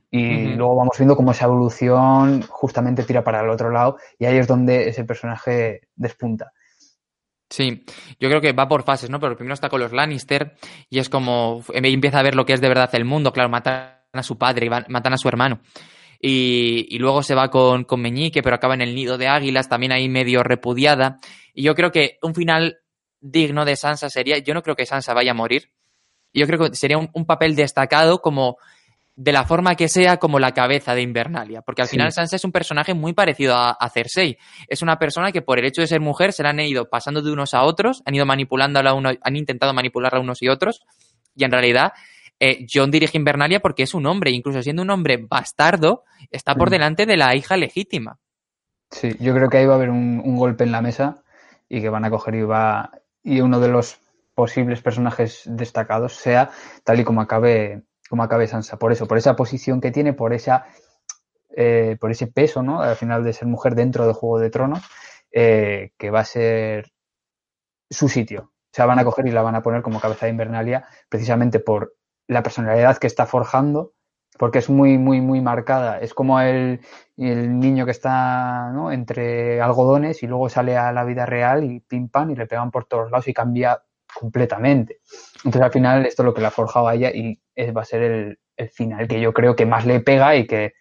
Y 0.09 0.55
luego 0.55 0.75
vamos 0.75 0.97
viendo 0.97 1.15
cómo 1.15 1.33
esa 1.33 1.45
evolución 1.45 2.41
justamente 2.49 3.03
tira 3.03 3.23
para 3.23 3.41
el 3.41 3.49
otro 3.51 3.69
lado 3.69 3.97
y 4.17 4.25
ahí 4.25 4.37
es 4.37 4.47
donde 4.47 4.89
ese 4.89 5.03
personaje 5.03 5.81
despunta. 5.95 6.51
Sí, 7.47 7.85
yo 8.19 8.27
creo 8.29 8.41
que 8.41 8.53
va 8.53 8.67
por 8.67 8.81
fases, 8.81 9.11
¿no? 9.11 9.19
Pero 9.19 9.35
primero 9.35 9.53
está 9.53 9.69
con 9.69 9.81
los 9.81 9.93
Lannister 9.93 10.55
y 10.89 10.97
es 10.97 11.09
como 11.09 11.61
empieza 11.71 12.17
a 12.17 12.23
ver 12.23 12.33
lo 12.33 12.47
que 12.47 12.53
es 12.53 12.61
de 12.61 12.69
verdad 12.69 12.89
el 12.93 13.05
mundo. 13.05 13.31
Claro, 13.31 13.49
matan 13.49 13.99
a 14.13 14.23
su 14.23 14.35
padre 14.39 14.65
y 14.65 14.69
matan 14.69 15.13
a 15.13 15.17
su 15.17 15.27
hermano 15.27 15.59
y, 16.19 16.97
luego 16.99 17.23
se 17.23 17.35
va 17.35 17.49
con, 17.49 17.83
con 17.83 18.01
Meñique, 18.01 18.41
pero 18.41 18.55
acaba 18.55 18.73
en 18.73 18.81
el 18.81 18.95
nido 18.95 19.17
de 19.17 19.27
águilas, 19.27 19.69
también 19.69 19.91
ahí 19.91 20.09
medio 20.09 20.43
repudiada. 20.43 21.19
Y 21.53 21.63
yo 21.63 21.75
creo 21.75 21.91
que 21.91 22.17
un 22.21 22.33
final 22.33 22.79
digno 23.19 23.65
de 23.65 23.75
Sansa 23.75 24.09
sería, 24.09 24.37
yo 24.39 24.53
no 24.53 24.63
creo 24.63 24.75
que 24.75 24.85
Sansa 24.85 25.13
vaya 25.13 25.31
a 25.31 25.35
morir. 25.35 25.71
Yo 26.33 26.45
creo 26.45 26.59
que 26.59 26.75
sería 26.75 26.97
un, 26.97 27.25
papel 27.25 27.55
destacado 27.55 28.19
como 28.19 28.57
de 29.15 29.31
la 29.31 29.45
forma 29.45 29.75
que 29.75 29.89
sea 29.89 30.17
como 30.17 30.37
la 30.37 30.51
cabeza 30.51 30.93
de 30.93 31.01
Invernalia, 31.01 31.61
porque 31.61 31.81
al 31.81 31.87
final 31.87 32.11
Sansa 32.11 32.35
es 32.35 32.45
un 32.45 32.51
personaje 32.51 32.93
muy 32.93 33.13
parecido 33.13 33.55
a, 33.55 33.71
a, 33.71 33.89
Cersei. 33.89 34.37
Es 34.67 34.83
una 34.83 34.99
persona 34.99 35.31
que 35.31 35.41
por 35.41 35.57
el 35.57 35.65
hecho 35.65 35.81
de 35.81 35.87
ser 35.87 35.99
mujer 35.99 36.33
se 36.33 36.43
la 36.43 36.49
han 36.49 36.59
ido 36.59 36.89
pasando 36.89 37.21
de 37.21 37.31
unos 37.31 37.55
a 37.55 37.63
otros, 37.63 38.03
han 38.05 38.13
ido 38.13 38.25
manipulándola 38.27 38.93
uno, 38.93 39.11
han 39.19 39.35
intentado 39.35 39.73
manipularla 39.73 40.19
unos 40.19 40.43
y 40.43 40.49
otros, 40.49 40.81
y 41.35 41.43
en 41.43 41.51
realidad 41.51 41.93
eh, 42.39 42.65
John 42.71 42.91
dirige 42.91 43.17
Invernalia 43.17 43.59
porque 43.59 43.83
es 43.83 43.93
un 43.93 44.05
hombre, 44.05 44.31
incluso 44.31 44.61
siendo 44.61 44.81
un 44.81 44.89
hombre 44.89 45.17
bastardo, 45.17 46.03
está 46.31 46.55
por 46.55 46.69
mm. 46.69 46.71
delante 46.71 47.05
de 47.05 47.17
la 47.17 47.35
hija 47.35 47.57
legítima. 47.57 48.19
Sí, 48.91 49.15
yo 49.19 49.33
creo 49.33 49.49
que 49.49 49.57
ahí 49.57 49.65
va 49.65 49.73
a 49.73 49.77
haber 49.77 49.89
un, 49.89 50.35
golpe 50.37 50.63
en 50.63 50.71
la 50.71 50.81
mesa 50.81 51.23
y 51.67 51.81
que 51.81 51.89
van 51.89 52.05
a 52.05 52.09
coger 52.09 52.35
y 52.35 52.43
va. 52.43 52.91
Y 53.23 53.41
uno 53.41 53.59
de 53.59 53.67
los 53.67 53.99
posibles 54.33 54.81
personajes 54.81 55.41
destacados 55.45 56.13
sea 56.13 56.51
tal 56.83 56.99
y 56.99 57.03
como 57.03 57.21
acabe, 57.21 57.83
como 58.09 58.23
acabe 58.23 58.47
Sansa. 58.47 58.77
Por 58.77 58.91
eso, 58.91 59.07
por 59.07 59.17
esa 59.17 59.35
posición 59.35 59.81
que 59.81 59.91
tiene, 59.91 60.13
por 60.13 60.33
esa 60.33 60.67
eh, 61.59 61.97
por 61.99 62.11
ese 62.11 62.27
peso, 62.27 62.61
¿no? 62.61 62.81
Al 62.81 62.95
final 62.95 63.23
de 63.23 63.33
ser 63.33 63.47
mujer 63.47 63.73
dentro 63.73 64.05
de 64.05 64.13
Juego 64.13 64.37
de 64.37 64.51
Tronos, 64.51 64.83
eh, 65.31 65.91
que 65.97 66.11
va 66.11 66.19
a 66.19 66.23
ser 66.23 66.91
su 67.89 68.09
sitio. 68.09 68.51
O 68.53 68.73
sea, 68.77 68.85
van 68.85 68.99
a 68.99 69.03
coger 69.03 69.25
y 69.25 69.31
la 69.31 69.41
van 69.41 69.55
a 69.55 69.63
poner 69.63 69.81
como 69.81 69.99
cabeza 69.99 70.27
de 70.27 70.33
Invernalia 70.33 70.85
precisamente 71.09 71.59
por 71.59 71.96
la 72.27 72.43
personalidad 72.43 72.97
que 72.97 73.07
está 73.07 73.25
forjando, 73.25 73.93
porque 74.37 74.59
es 74.59 74.69
muy, 74.69 74.97
muy, 74.97 75.21
muy 75.21 75.41
marcada. 75.41 75.99
Es 75.99 76.13
como 76.13 76.39
el, 76.39 76.81
el 77.17 77.59
niño 77.59 77.85
que 77.85 77.91
está 77.91 78.71
entre 78.91 79.61
algodones 79.61 80.21
y 80.23 80.27
luego 80.27 80.49
sale 80.49 80.77
a 80.77 80.91
la 80.91 81.03
vida 81.03 81.25
real 81.25 81.63
y 81.63 81.79
pim 81.79 82.09
pam 82.09 82.31
y 82.31 82.35
le 82.35 82.47
pegan 82.47 82.71
por 82.71 82.85
todos 82.85 83.09
lados 83.11 83.27
y 83.27 83.33
cambia 83.33 83.81
completamente. 84.13 84.99
Entonces 85.37 85.61
al 85.61 85.71
final 85.71 86.05
esto 86.05 86.23
es 86.23 86.25
lo 86.25 86.33
que 86.33 86.41
la 86.41 86.49
ha 86.49 86.51
forjado 86.51 86.91
ella 86.91 87.11
y 87.13 87.39
va 87.71 87.81
a 87.81 87.85
ser 87.85 88.03
el, 88.03 88.39
el 88.57 88.69
final 88.69 89.07
que 89.07 89.21
yo 89.21 89.33
creo 89.33 89.55
que 89.55 89.65
más 89.65 89.85
le 89.85 89.99
pega 90.01 90.35
y 90.35 90.45
que 90.45 90.73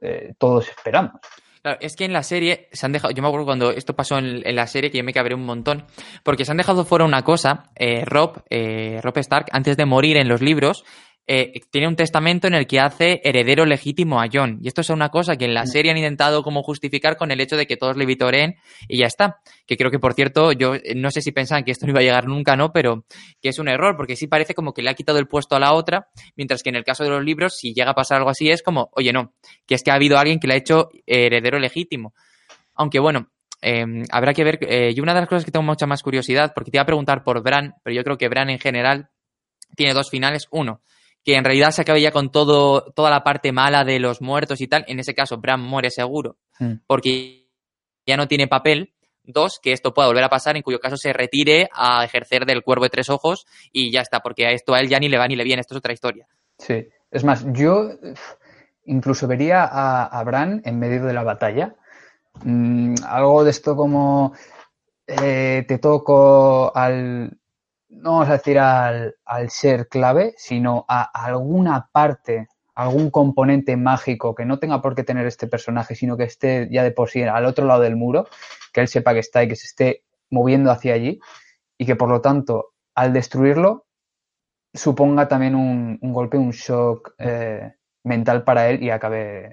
eh, 0.00 0.34
todos 0.38 0.68
esperamos. 0.68 1.20
Claro, 1.66 1.80
es 1.80 1.96
que 1.96 2.04
en 2.04 2.12
la 2.12 2.22
serie 2.22 2.68
se 2.70 2.86
han 2.86 2.92
dejado, 2.92 3.12
yo 3.12 3.22
me 3.22 3.26
acuerdo 3.26 3.44
cuando 3.44 3.72
esto 3.72 3.96
pasó 3.96 4.18
en, 4.18 4.54
la 4.54 4.68
serie 4.68 4.92
que 4.92 4.98
yo 4.98 5.02
me 5.02 5.12
cabré 5.12 5.34
un 5.34 5.44
montón, 5.44 5.84
porque 6.22 6.44
se 6.44 6.52
han 6.52 6.58
dejado 6.58 6.84
fuera 6.84 7.04
una 7.04 7.24
cosa, 7.24 7.72
eh, 7.74 8.04
Rob, 8.04 8.44
eh, 8.50 9.00
Rob 9.02 9.18
Stark, 9.18 9.46
antes 9.50 9.76
de 9.76 9.84
morir 9.84 10.16
en 10.16 10.28
los 10.28 10.40
libros, 10.40 10.84
eh, 11.28 11.60
tiene 11.70 11.88
un 11.88 11.96
testamento 11.96 12.46
en 12.46 12.54
el 12.54 12.68
que 12.68 12.78
hace 12.78 13.20
heredero 13.24 13.66
legítimo 13.66 14.20
a 14.20 14.28
John. 14.32 14.60
Y 14.62 14.68
esto 14.68 14.82
es 14.82 14.90
una 14.90 15.08
cosa 15.08 15.36
que 15.36 15.46
en 15.46 15.54
la 15.54 15.64
mm. 15.64 15.66
serie 15.66 15.90
han 15.90 15.96
intentado 15.96 16.44
como 16.44 16.62
justificar 16.62 17.16
con 17.16 17.32
el 17.32 17.40
hecho 17.40 17.56
de 17.56 17.66
que 17.66 17.76
todos 17.76 17.96
le 17.96 18.06
vitoreen 18.06 18.54
y 18.86 18.98
ya 18.98 19.06
está. 19.06 19.40
Que 19.66 19.76
creo 19.76 19.90
que, 19.90 19.98
por 19.98 20.14
cierto, 20.14 20.52
yo 20.52 20.76
eh, 20.76 20.94
no 20.94 21.10
sé 21.10 21.22
si 21.22 21.32
pensaban 21.32 21.64
que 21.64 21.72
esto 21.72 21.86
no 21.86 21.90
iba 21.90 22.00
a 22.00 22.04
llegar 22.04 22.28
nunca, 22.28 22.54
¿no? 22.54 22.72
Pero 22.72 23.06
que 23.42 23.48
es 23.48 23.58
un 23.58 23.68
error, 23.68 23.96
porque 23.96 24.14
sí 24.14 24.28
parece 24.28 24.54
como 24.54 24.72
que 24.72 24.82
le 24.82 24.90
ha 24.90 24.94
quitado 24.94 25.18
el 25.18 25.26
puesto 25.26 25.56
a 25.56 25.60
la 25.60 25.72
otra, 25.72 26.08
mientras 26.36 26.62
que 26.62 26.70
en 26.70 26.76
el 26.76 26.84
caso 26.84 27.02
de 27.02 27.10
los 27.10 27.24
libros, 27.24 27.56
si 27.56 27.74
llega 27.74 27.90
a 27.90 27.94
pasar 27.94 28.18
algo 28.18 28.30
así, 28.30 28.48
es 28.48 28.62
como, 28.62 28.90
oye, 28.92 29.12
no, 29.12 29.34
que 29.66 29.74
es 29.74 29.82
que 29.82 29.90
ha 29.90 29.94
habido 29.94 30.18
alguien 30.18 30.38
que 30.38 30.46
le 30.46 30.54
ha 30.54 30.58
hecho 30.58 30.90
heredero 31.06 31.58
legítimo. 31.58 32.14
Aunque 32.74 33.00
bueno, 33.00 33.32
em, 33.62 34.04
habrá 34.12 34.32
que 34.32 34.44
ver. 34.44 34.58
Eh, 34.62 34.92
y 34.94 35.00
una 35.00 35.12
de 35.12 35.20
las 35.20 35.28
cosas 35.28 35.44
que 35.44 35.50
tengo 35.50 35.64
mucha 35.64 35.86
más 35.86 36.04
curiosidad, 36.04 36.52
porque 36.54 36.70
te 36.70 36.76
iba 36.76 36.82
a 36.82 36.86
preguntar 36.86 37.24
por 37.24 37.42
Bran, 37.42 37.74
pero 37.82 37.96
yo 37.96 38.04
creo 38.04 38.16
que 38.16 38.28
Bran 38.28 38.48
en 38.50 38.60
general 38.60 39.08
tiene 39.74 39.92
dos 39.92 40.08
finales. 40.08 40.46
Uno, 40.52 40.82
que 41.26 41.34
en 41.34 41.42
realidad 41.42 41.72
se 41.72 41.82
acabe 41.82 42.00
ya 42.00 42.12
con 42.12 42.30
todo, 42.30 42.92
toda 42.92 43.10
la 43.10 43.24
parte 43.24 43.50
mala 43.50 43.82
de 43.82 43.98
los 43.98 44.22
muertos 44.22 44.60
y 44.60 44.68
tal. 44.68 44.84
En 44.86 45.00
ese 45.00 45.12
caso, 45.12 45.38
Bran 45.38 45.60
muere 45.60 45.90
seguro, 45.90 46.36
hmm. 46.60 46.74
porque 46.86 47.48
ya 48.06 48.16
no 48.16 48.28
tiene 48.28 48.46
papel. 48.46 48.94
Dos, 49.24 49.58
que 49.60 49.72
esto 49.72 49.92
pueda 49.92 50.06
volver 50.06 50.22
a 50.22 50.28
pasar, 50.28 50.56
en 50.56 50.62
cuyo 50.62 50.78
caso 50.78 50.96
se 50.96 51.12
retire 51.12 51.68
a 51.74 52.04
ejercer 52.04 52.46
del 52.46 52.62
cuervo 52.62 52.84
de 52.84 52.90
tres 52.90 53.10
ojos 53.10 53.44
y 53.72 53.90
ya 53.90 54.02
está, 54.02 54.20
porque 54.20 54.46
a 54.46 54.52
esto 54.52 54.72
a 54.72 54.78
él 54.78 54.88
ya 54.88 55.00
ni 55.00 55.08
le 55.08 55.18
va 55.18 55.26
ni 55.26 55.34
le 55.34 55.42
viene, 55.42 55.62
esto 55.62 55.74
es 55.74 55.78
otra 55.78 55.92
historia. 55.92 56.28
Sí, 56.58 56.86
es 57.10 57.24
más, 57.24 57.44
yo 57.52 57.90
incluso 58.84 59.26
vería 59.26 59.64
a, 59.64 60.22
Bran 60.22 60.62
en 60.64 60.78
medio 60.78 61.04
de 61.04 61.12
la 61.12 61.24
batalla. 61.24 61.74
Mm, 62.44 62.94
algo 63.04 63.42
de 63.42 63.50
esto 63.50 63.74
como 63.74 64.32
eh, 65.08 65.64
te 65.66 65.78
toco 65.78 66.70
al, 66.72 67.36
no 67.88 68.12
vamos 68.12 68.28
a 68.28 68.32
decir 68.32 68.58
al, 68.58 69.14
ser 69.48 69.88
clave, 69.88 70.34
sino 70.36 70.84
a 70.88 71.02
alguna 71.02 71.88
parte, 71.92 72.48
algún 72.74 73.10
componente 73.10 73.76
mágico 73.76 74.34
que 74.34 74.44
no 74.44 74.58
tenga 74.58 74.82
por 74.82 74.94
qué 74.94 75.04
tener 75.04 75.26
este 75.26 75.46
personaje, 75.46 75.94
sino 75.94 76.16
que 76.16 76.24
esté 76.24 76.68
ya 76.70 76.82
de 76.82 76.90
por 76.90 77.08
sí 77.08 77.22
al 77.22 77.46
otro 77.46 77.66
lado 77.66 77.80
del 77.80 77.96
muro, 77.96 78.26
que 78.72 78.80
él 78.80 78.88
sepa 78.88 79.14
que 79.14 79.20
está 79.20 79.42
y 79.42 79.48
que 79.48 79.56
se 79.56 79.66
esté 79.66 80.04
moviendo 80.30 80.70
hacia 80.70 80.94
allí 80.94 81.20
y 81.78 81.86
que 81.86 81.96
por 81.96 82.08
lo 82.08 82.20
tanto 82.20 82.72
al 82.94 83.12
destruirlo 83.12 83.86
suponga 84.74 85.28
también 85.28 85.54
un, 85.54 85.98
golpe, 86.00 86.36
un 86.36 86.50
shock 86.50 87.14
eh, 87.18 87.72
mental 88.04 88.44
para 88.44 88.68
él 88.68 88.82
y 88.82 88.90
acabe 88.90 89.52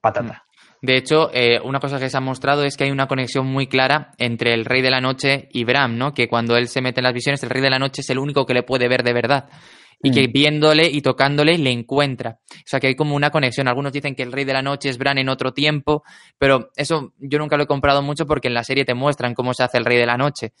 patata. 0.00 0.47
De 0.80 0.96
hecho, 0.96 1.30
eh, 1.32 1.58
una 1.62 1.80
cosa 1.80 1.98
que 1.98 2.08
se 2.08 2.16
ha 2.16 2.20
mostrado 2.20 2.64
es 2.64 2.76
que 2.76 2.84
hay 2.84 2.90
una 2.90 3.08
conexión 3.08 3.46
muy 3.46 3.66
clara 3.66 4.12
entre 4.16 4.54
el 4.54 4.64
Rey 4.64 4.80
de 4.80 4.90
la 4.90 5.00
Noche 5.00 5.48
y 5.52 5.64
Bram, 5.64 5.98
¿no? 5.98 6.14
Que 6.14 6.28
cuando 6.28 6.56
él 6.56 6.68
se 6.68 6.80
mete 6.80 7.00
en 7.00 7.04
las 7.04 7.14
visiones, 7.14 7.42
el 7.42 7.50
Rey 7.50 7.62
de 7.62 7.70
la 7.70 7.78
Noche 7.78 8.02
es 8.02 8.10
el 8.10 8.18
único 8.18 8.46
que 8.46 8.54
le 8.54 8.62
puede 8.62 8.88
ver 8.88 9.02
de 9.02 9.12
verdad. 9.12 9.48
Y 10.00 10.12
que 10.12 10.28
mm. 10.28 10.32
viéndole 10.32 10.88
y 10.88 11.02
tocándole 11.02 11.58
le 11.58 11.72
encuentra. 11.72 12.38
O 12.52 12.62
sea 12.64 12.78
que 12.78 12.86
hay 12.86 12.94
como 12.94 13.16
una 13.16 13.30
conexión. 13.30 13.66
Algunos 13.66 13.92
dicen 13.92 14.14
que 14.14 14.22
el 14.22 14.30
Rey 14.30 14.44
de 14.44 14.52
la 14.52 14.62
Noche 14.62 14.90
es 14.90 14.98
Bran 14.98 15.18
en 15.18 15.28
otro 15.28 15.52
tiempo, 15.52 16.04
pero 16.38 16.70
eso 16.76 17.12
yo 17.18 17.40
nunca 17.40 17.56
lo 17.56 17.64
he 17.64 17.66
comprado 17.66 18.00
mucho 18.00 18.24
porque 18.24 18.46
en 18.46 18.54
la 18.54 18.62
serie 18.62 18.84
te 18.84 18.94
muestran 18.94 19.34
cómo 19.34 19.54
se 19.54 19.64
hace 19.64 19.78
el 19.78 19.84
Rey 19.84 19.98
de 19.98 20.06
la 20.06 20.16
Noche. 20.16 20.52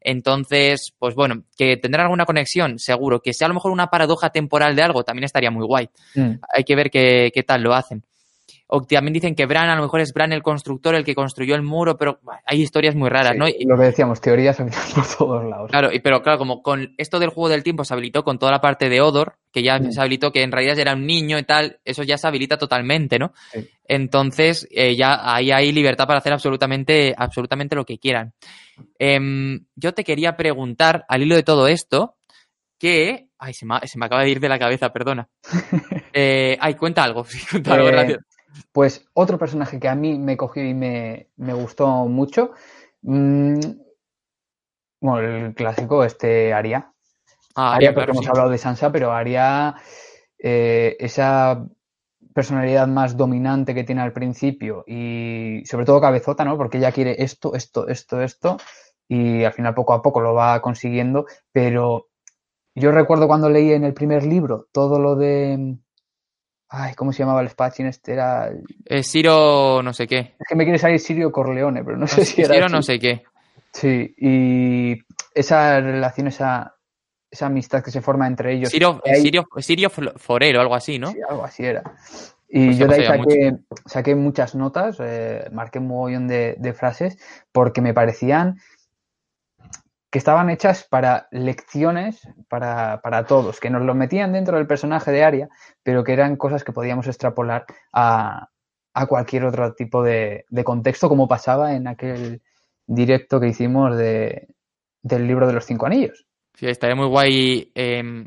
Entonces, 0.00 0.94
pues 0.98 1.14
bueno, 1.14 1.42
que 1.58 1.76
tendrá 1.76 2.04
alguna 2.04 2.24
conexión, 2.24 2.78
seguro. 2.78 3.20
Que 3.20 3.34
sea 3.34 3.44
a 3.44 3.48
lo 3.48 3.54
mejor 3.54 3.72
una 3.72 3.88
paradoja 3.88 4.30
temporal 4.30 4.74
de 4.74 4.82
algo, 4.82 5.04
también 5.04 5.24
estaría 5.24 5.50
muy 5.50 5.66
guay. 5.66 5.90
Mm. 6.14 6.36
Hay 6.54 6.64
que 6.64 6.74
ver 6.74 6.88
qué, 6.88 7.30
qué 7.34 7.42
tal 7.42 7.60
lo 7.60 7.74
hacen. 7.74 8.02
O 8.68 8.82
también 8.82 9.12
dicen 9.12 9.34
que 9.36 9.46
Bran, 9.46 9.68
a 9.68 9.76
lo 9.76 9.82
mejor 9.82 10.00
es 10.00 10.12
Bran 10.12 10.32
el 10.32 10.42
constructor, 10.42 10.96
el 10.96 11.04
que 11.04 11.14
construyó 11.14 11.54
el 11.54 11.62
muro, 11.62 11.96
pero 11.96 12.18
hay 12.44 12.62
historias 12.62 12.96
muy 12.96 13.08
raras, 13.08 13.36
¿no? 13.36 13.46
lo 13.46 13.76
que 13.78 13.84
decíamos, 13.84 14.20
teorías 14.20 14.56
por 14.94 15.06
todos 15.18 15.44
lados. 15.44 15.70
Claro, 15.70 15.90
pero 16.02 16.22
claro, 16.22 16.38
como 16.38 16.62
con 16.62 16.94
esto 16.98 17.20
del 17.20 17.30
juego 17.30 17.48
del 17.48 17.62
tiempo 17.62 17.84
se 17.84 17.94
habilitó 17.94 18.24
con 18.24 18.38
toda 18.38 18.50
la 18.50 18.60
parte 18.60 18.88
de 18.88 19.00
Odor, 19.00 19.36
que 19.52 19.62
ya 19.62 19.78
mm. 19.78 19.92
se 19.92 20.00
habilitó 20.00 20.32
que 20.32 20.42
en 20.42 20.50
realidad 20.50 20.78
era 20.78 20.94
un 20.94 21.06
niño 21.06 21.38
y 21.38 21.44
tal, 21.44 21.78
eso 21.84 22.02
ya 22.02 22.18
se 22.18 22.26
habilita 22.26 22.58
totalmente, 22.58 23.20
¿no? 23.20 23.32
Entonces, 23.86 24.66
eh, 24.72 24.96
ya 24.96 25.20
ahí 25.22 25.52
hay 25.52 25.70
libertad 25.70 26.06
para 26.08 26.18
hacer 26.18 26.32
absolutamente, 26.32 27.14
absolutamente 27.16 27.76
lo 27.76 27.84
que 27.84 27.98
quieran. 27.98 28.34
Em, 28.98 29.64
yo 29.76 29.94
te 29.94 30.02
quería 30.02 30.36
preguntar, 30.36 31.04
al 31.08 31.22
hilo 31.22 31.36
de 31.36 31.42
todo 31.44 31.68
esto, 31.68 32.16
que... 32.78 33.28
Ay, 33.38 33.52
se 33.52 33.66
me, 33.66 33.78
se 33.84 33.98
me 33.98 34.06
acaba 34.06 34.22
de 34.22 34.30
ir 34.30 34.40
de 34.40 34.48
la 34.48 34.58
cabeza, 34.58 34.92
perdona. 34.92 35.28
Eh, 36.18 36.56
ay, 36.62 36.76
cuenta 36.76 37.04
algo, 37.04 37.26
cuenta 37.50 37.74
algo, 37.74 37.90
eh, 37.90 38.16
pues 38.72 39.08
otro 39.14 39.38
personaje 39.38 39.80
que 39.80 39.88
a 39.88 39.94
mí 39.94 40.18
me 40.18 40.36
cogió 40.36 40.64
y 40.64 40.74
me, 40.74 41.28
gustó 41.36 42.06
mucho, 42.06 42.52
mm, 43.02 43.58
bueno, 45.00 45.46
el 45.46 45.54
clásico, 45.54 46.04
este 46.04 46.52
Aria. 46.52 46.92
Ah, 47.54 47.74
Aria, 47.74 47.94
porque 47.94 48.10
hemos 48.10 48.28
hablado 48.28 48.50
de 48.50 48.58
Sansa, 48.58 48.92
pero 48.92 49.12
Aria, 49.12 49.74
eh, 50.38 50.96
esa 51.00 51.66
personalidad 52.34 52.86
más 52.86 53.16
dominante 53.16 53.74
que 53.74 53.84
tiene 53.84 54.02
al 54.02 54.12
principio 54.12 54.84
y 54.86 55.62
sobre 55.64 55.86
todo 55.86 56.00
cabezota, 56.00 56.44
¿no? 56.44 56.58
Porque 56.58 56.76
ella 56.78 56.92
quiere 56.92 57.22
esto, 57.22 57.54
esto, 57.54 57.88
esto, 57.88 58.20
esto 58.20 58.58
y 59.08 59.44
al 59.44 59.52
final 59.52 59.74
poco 59.74 59.94
a 59.94 60.02
poco 60.02 60.20
lo 60.20 60.34
va 60.34 60.60
consiguiendo, 60.60 61.26
pero 61.52 62.08
yo 62.74 62.92
recuerdo 62.92 63.26
cuando 63.26 63.48
leí 63.48 63.72
en 63.72 63.84
el 63.84 63.94
primer 63.94 64.24
libro 64.24 64.68
todo 64.72 64.98
lo 64.98 65.16
de 65.16 65.78
Ay, 66.68 66.94
¿cómo 66.94 67.12
se 67.12 67.20
llamaba 67.20 67.42
el 67.42 67.48
Spatching? 67.48 67.86
Este 67.86 68.12
era. 68.12 68.50
Eh, 68.84 69.02
Ciro 69.02 69.82
no 69.82 69.92
sé 69.92 70.06
qué. 70.06 70.34
Es 70.38 70.48
que 70.48 70.56
me 70.56 70.64
quiere 70.64 70.78
salir 70.78 70.98
Sirio 70.98 71.30
Corleone, 71.30 71.84
pero 71.84 71.96
no 71.96 72.06
sé 72.06 72.24
si 72.24 72.42
era. 72.42 72.54
Ciro 72.54 72.68
no 72.68 72.82
sé 72.82 72.98
qué. 72.98 73.22
Sí, 73.72 74.14
y 74.18 74.96
esa 75.34 75.80
relación, 75.80 76.28
esa, 76.28 76.76
esa 77.30 77.46
amistad 77.46 77.84
que 77.84 77.90
se 77.90 78.00
forma 78.00 78.26
entre 78.26 78.54
ellos. 78.54 78.70
Sirio, 78.70 79.00
Sirio, 79.58 79.90
Forero, 79.90 80.60
algo 80.60 80.74
así, 80.74 80.98
¿no? 80.98 81.12
Sí, 81.12 81.18
algo 81.28 81.44
así 81.44 81.64
era. 81.64 81.82
Y 82.48 82.66
pues 82.66 82.78
yo 82.78 82.86
de 82.86 82.94
ahí 82.94 83.06
saqué, 83.06 83.56
saqué, 83.84 84.14
muchas 84.14 84.54
notas, 84.54 84.96
eh, 85.00 85.48
marqué 85.52 85.78
un 85.78 85.88
mogollón 85.88 86.26
de, 86.26 86.54
de 86.58 86.72
frases, 86.72 87.18
porque 87.52 87.82
me 87.82 87.92
parecían 87.92 88.58
que 90.16 90.18
estaban 90.18 90.48
hechas 90.48 90.82
para 90.88 91.28
lecciones 91.30 92.26
para, 92.48 93.24
todos, 93.28 93.60
que 93.60 93.68
nos 93.68 93.82
lo 93.82 93.94
metían 93.94 94.32
dentro 94.32 94.56
del 94.56 94.66
personaje 94.66 95.10
de 95.10 95.22
Aria, 95.22 95.48
pero 95.82 96.04
que 96.04 96.14
eran 96.14 96.36
cosas 96.36 96.64
que 96.64 96.72
podíamos 96.72 97.06
extrapolar 97.06 97.66
a, 97.92 98.48
cualquier 99.08 99.44
otro 99.44 99.74
tipo 99.74 100.02
de, 100.02 100.46
contexto, 100.64 101.10
como 101.10 101.28
pasaba 101.28 101.74
en 101.74 101.86
aquel 101.86 102.40
directo 102.86 103.38
que 103.38 103.48
hicimos 103.48 103.94
de, 103.98 104.48
del 105.02 105.26
libro 105.26 105.46
de 105.46 105.52
los 105.52 105.66
cinco 105.66 105.84
anillos. 105.84 106.24
Sí, 106.54 106.66
estaría 106.66 106.96
muy 106.96 107.08
guay 107.08 107.70
em, 107.74 108.26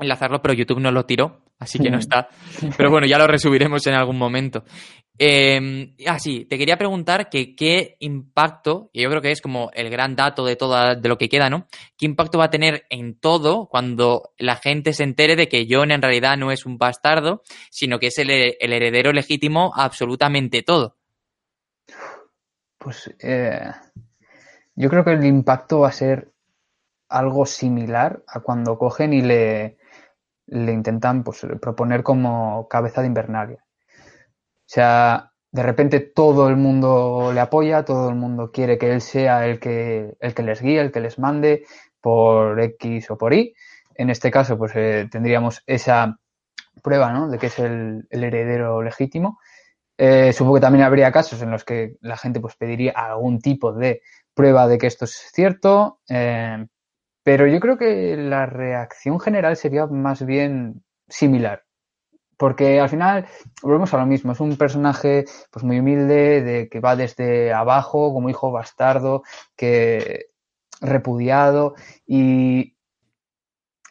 enlazarlo, 0.00 0.40
pero 0.40 0.54
YouTube 0.54 0.80
no 0.80 0.90
lo 0.90 1.04
tiró, 1.04 1.42
así 1.58 1.78
que 1.78 1.90
no 1.90 1.98
está. 1.98 2.28
Pero 2.76 2.90
bueno, 2.90 3.06
ya 3.06 3.18
lo 3.18 3.26
resubiremos 3.26 3.86
en 3.86 3.94
algún 3.94 4.18
momento. 4.18 4.64
Eh, 5.18 5.94
ah, 6.06 6.18
sí, 6.18 6.44
te 6.44 6.58
quería 6.58 6.76
preguntar 6.76 7.30
que 7.30 7.56
qué 7.56 7.96
impacto, 8.00 8.90
y 8.92 9.02
yo 9.02 9.08
creo 9.08 9.22
que 9.22 9.30
es 9.30 9.40
como 9.40 9.70
el 9.72 9.88
gran 9.88 10.14
dato 10.14 10.44
de 10.44 10.56
todo 10.56 10.94
de 10.94 11.08
lo 11.08 11.16
que 11.16 11.28
queda, 11.28 11.48
¿no? 11.48 11.66
¿Qué 11.96 12.04
impacto 12.04 12.38
va 12.38 12.46
a 12.46 12.50
tener 12.50 12.84
en 12.90 13.18
todo 13.18 13.66
cuando 13.68 14.34
la 14.36 14.56
gente 14.56 14.92
se 14.92 15.04
entere 15.04 15.36
de 15.36 15.48
que 15.48 15.66
John 15.68 15.90
en 15.90 16.02
realidad 16.02 16.36
no 16.36 16.50
es 16.50 16.66
un 16.66 16.76
bastardo, 16.76 17.42
sino 17.70 17.98
que 17.98 18.08
es 18.08 18.18
el, 18.18 18.30
heredero 18.30 19.12
legítimo 19.12 19.72
a 19.74 19.84
absolutamente 19.84 20.62
todo? 20.62 20.96
Pues 22.78 23.10
eh, 23.20 23.70
yo 24.74 24.90
creo 24.90 25.04
que 25.04 25.12
el 25.12 25.24
impacto 25.24 25.80
va 25.80 25.88
a 25.88 25.92
ser 25.92 26.30
algo 27.08 27.46
similar 27.46 28.22
a 28.26 28.40
cuando 28.40 28.76
cogen 28.76 29.14
y 29.14 29.22
le, 29.22 29.78
le 30.46 30.72
intentan 30.72 31.24
pues, 31.24 31.46
proponer 31.60 32.02
como 32.02 32.68
cabeza 32.68 33.00
de 33.00 33.08
invernaria. 33.08 33.64
O 33.64 34.68
sea, 34.68 35.32
de 35.52 35.62
repente 35.62 36.00
todo 36.00 36.48
el 36.48 36.56
mundo 36.56 37.30
le 37.32 37.40
apoya, 37.40 37.84
todo 37.84 38.08
el 38.10 38.16
mundo 38.16 38.50
quiere 38.52 38.78
que 38.78 38.92
él 38.92 39.00
sea 39.00 39.46
el 39.46 39.58
que, 39.58 40.16
el 40.20 40.34
que 40.34 40.42
les 40.42 40.60
guíe, 40.60 40.80
el 40.80 40.92
que 40.92 41.00
les 41.00 41.18
mande, 41.18 41.64
por 42.00 42.60
X 42.60 43.10
o 43.10 43.18
por 43.18 43.32
Y. 43.32 43.54
En 43.94 44.10
este 44.10 44.30
caso, 44.30 44.58
pues 44.58 44.72
eh, 44.74 45.08
tendríamos 45.10 45.62
esa 45.66 46.18
prueba 46.82 47.12
¿no? 47.12 47.28
de 47.28 47.38
que 47.38 47.46
es 47.46 47.58
el, 47.58 48.06
heredero 48.10 48.82
legítimo. 48.82 49.38
Eh, 49.98 50.32
supongo 50.32 50.56
que 50.56 50.60
también 50.60 50.84
habría 50.84 51.10
casos 51.10 51.40
en 51.42 51.50
los 51.50 51.64
que 51.64 51.96
la 52.00 52.16
gente 52.16 52.38
pues, 52.38 52.54
pediría 52.56 52.92
algún 52.92 53.40
tipo 53.40 53.72
de 53.72 54.02
prueba 54.34 54.68
de 54.68 54.76
que 54.78 54.86
esto 54.86 55.06
es 55.06 55.30
cierto, 55.32 56.00
eh, 56.08 56.66
pero 57.26 57.48
yo 57.48 57.58
creo 57.58 57.76
que 57.76 58.16
la 58.16 58.46
reacción 58.46 59.18
general 59.18 59.56
sería 59.56 59.86
más 59.88 60.24
bien 60.24 60.84
similar. 61.08 61.64
Porque 62.36 62.78
al 62.78 62.88
final 62.88 63.26
volvemos 63.62 63.92
a 63.92 63.96
lo 63.96 64.06
mismo, 64.06 64.30
es 64.30 64.38
un 64.38 64.56
personaje 64.56 65.24
pues 65.50 65.64
muy 65.64 65.80
humilde, 65.80 66.42
de 66.42 66.68
que 66.68 66.78
va 66.78 66.94
desde 66.94 67.52
abajo, 67.52 68.14
como 68.14 68.30
hijo 68.30 68.52
bastardo, 68.52 69.24
que 69.56 70.26
repudiado 70.80 71.74
y 72.06 72.76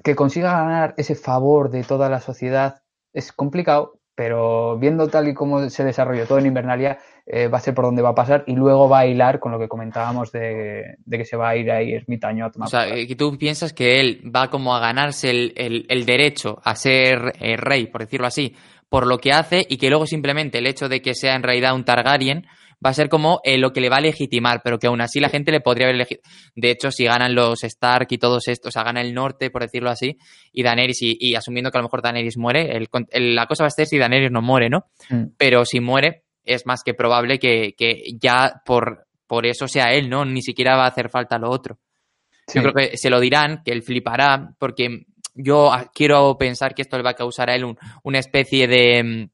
que 0.02 0.16
consiga 0.16 0.54
ganar 0.54 0.94
ese 0.96 1.16
favor 1.16 1.70
de 1.72 1.84
toda 1.84 2.08
la 2.08 2.22
sociedad 2.22 2.84
es 3.12 3.34
complicado, 3.34 4.00
pero 4.16 4.78
viendo 4.78 5.08
tal 5.08 5.28
y 5.28 5.34
como 5.34 5.70
se 5.70 5.84
desarrolló 5.84 6.26
todo 6.26 6.40
en 6.40 6.46
Invernalia, 6.46 6.98
eh, 7.26 7.48
va 7.48 7.58
a 7.58 7.62
ser 7.62 7.74
por 7.74 7.86
donde 7.86 8.02
va 8.02 8.10
a 8.10 8.16
pasar 8.16 8.44
y 8.48 8.56
luego 8.56 8.88
va 8.88 9.00
a 9.00 9.08
hilar 9.08 9.40
con 9.40 9.52
lo 9.52 9.60
que 9.60 9.68
comentábamos 9.68 10.32
de, 10.32 10.98
que 11.10 11.26
se 11.26 11.36
va 11.36 11.50
a 11.50 11.56
ir 11.58 11.70
ahí 11.70 11.94
ermitaño 11.94 12.46
a 12.46 12.52
tomar. 12.52 12.68
O 12.68 12.70
sea, 12.70 12.86
que 12.86 13.16
tú 13.16 13.38
piensas 13.38 13.74
que 13.74 14.00
él 14.00 14.32
va 14.34 14.50
como 14.50 14.74
a 14.74 14.80
ganarse 14.80 15.30
el, 15.30 16.06
derecho 16.06 16.60
a 16.64 16.76
ser 16.76 17.34
eh, 17.40 17.58
rey, 17.58 17.88
por 17.88 18.02
decirlo 18.02 18.28
así, 18.28 18.56
por 18.90 19.06
lo 19.06 19.18
que 19.18 19.32
hace 19.32 19.66
y 19.68 19.78
que 19.78 19.90
luego 19.90 20.06
simplemente 20.06 20.60
el 20.60 20.68
hecho 20.68 20.88
de 20.88 21.02
que 21.02 21.14
sea 21.14 21.36
en 21.36 21.44
realidad 21.44 21.76
un 21.76 21.84
Targaryen 21.84 22.46
va 22.84 22.90
a 22.90 22.94
ser 22.94 23.10
como 23.10 23.42
eh, 23.44 23.58
lo 23.58 23.72
que 23.72 23.82
le 23.82 23.90
va 23.90 23.98
a 23.98 24.02
legitimar, 24.02 24.62
pero 24.64 24.80
que 24.80 24.88
aún 24.88 25.02
así 25.02 25.20
la 25.20 25.30
gente 25.30 25.52
le 25.52 25.62
podría 25.62 25.88
haber 25.88 25.96
elegido. 25.96 26.22
De 26.56 26.72
hecho, 26.72 26.92
si 26.92 27.06
ganan 27.06 27.36
los 27.36 27.64
Stark 27.64 28.08
y 28.10 28.18
todos 28.18 28.48
estos, 28.48 28.70
o 28.70 28.72
sea, 28.72 28.84
gana 28.84 29.02
el 29.02 29.14
norte, 29.14 29.50
por 29.50 29.62
decirlo 29.62 29.90
así, 29.90 30.18
y 30.52 30.64
Daenerys, 30.64 31.00
y, 31.02 31.36
asumiendo 31.36 31.72
que 31.72 31.78
a 31.78 31.82
lo 31.82 31.88
mejor 31.88 32.02
Daenerys 32.02 32.38
muere, 32.38 32.80
la 33.14 33.46
cosa 33.46 33.64
va 33.64 33.68
a 33.68 33.72
ser 33.72 33.88
si 33.88 33.98
Daenerys 33.98 34.32
no 34.32 34.42
muere, 34.42 34.70
¿no? 34.70 34.86
Mm. 35.10 35.26
Pero 35.38 35.66
si 35.66 35.80
muere, 35.80 36.24
es 36.44 36.66
más 36.66 36.84
que 36.84 36.94
probable 36.94 37.40
que, 37.40 37.74
ya 38.20 38.62
por, 38.66 39.08
por 39.28 39.46
eso 39.46 39.68
sea 39.68 39.94
él, 39.94 40.10
¿no? 40.10 40.26
Ni 40.26 40.42
siquiera 40.42 40.76
va 40.76 40.86
a 40.86 40.90
hacer 40.90 41.10
falta 41.10 41.38
lo 41.38 41.50
otro. 41.50 41.80
Yo 42.54 42.62
creo 42.62 42.74
que 42.74 42.98
se 42.98 43.10
lo 43.10 43.20
dirán, 43.20 43.64
que 43.66 43.72
él 43.72 43.82
flipará, 43.82 44.54
porque 44.60 45.06
yo 45.34 45.72
quiero 45.94 46.38
pensar 46.38 46.76
que 46.76 46.84
esto 46.84 46.96
le 46.96 47.04
va 47.04 47.12
a 47.12 47.16
causar 47.16 47.50
a 47.50 47.56
él 47.56 47.76
una 48.04 48.20
especie 48.20 48.68
de 48.68 49.30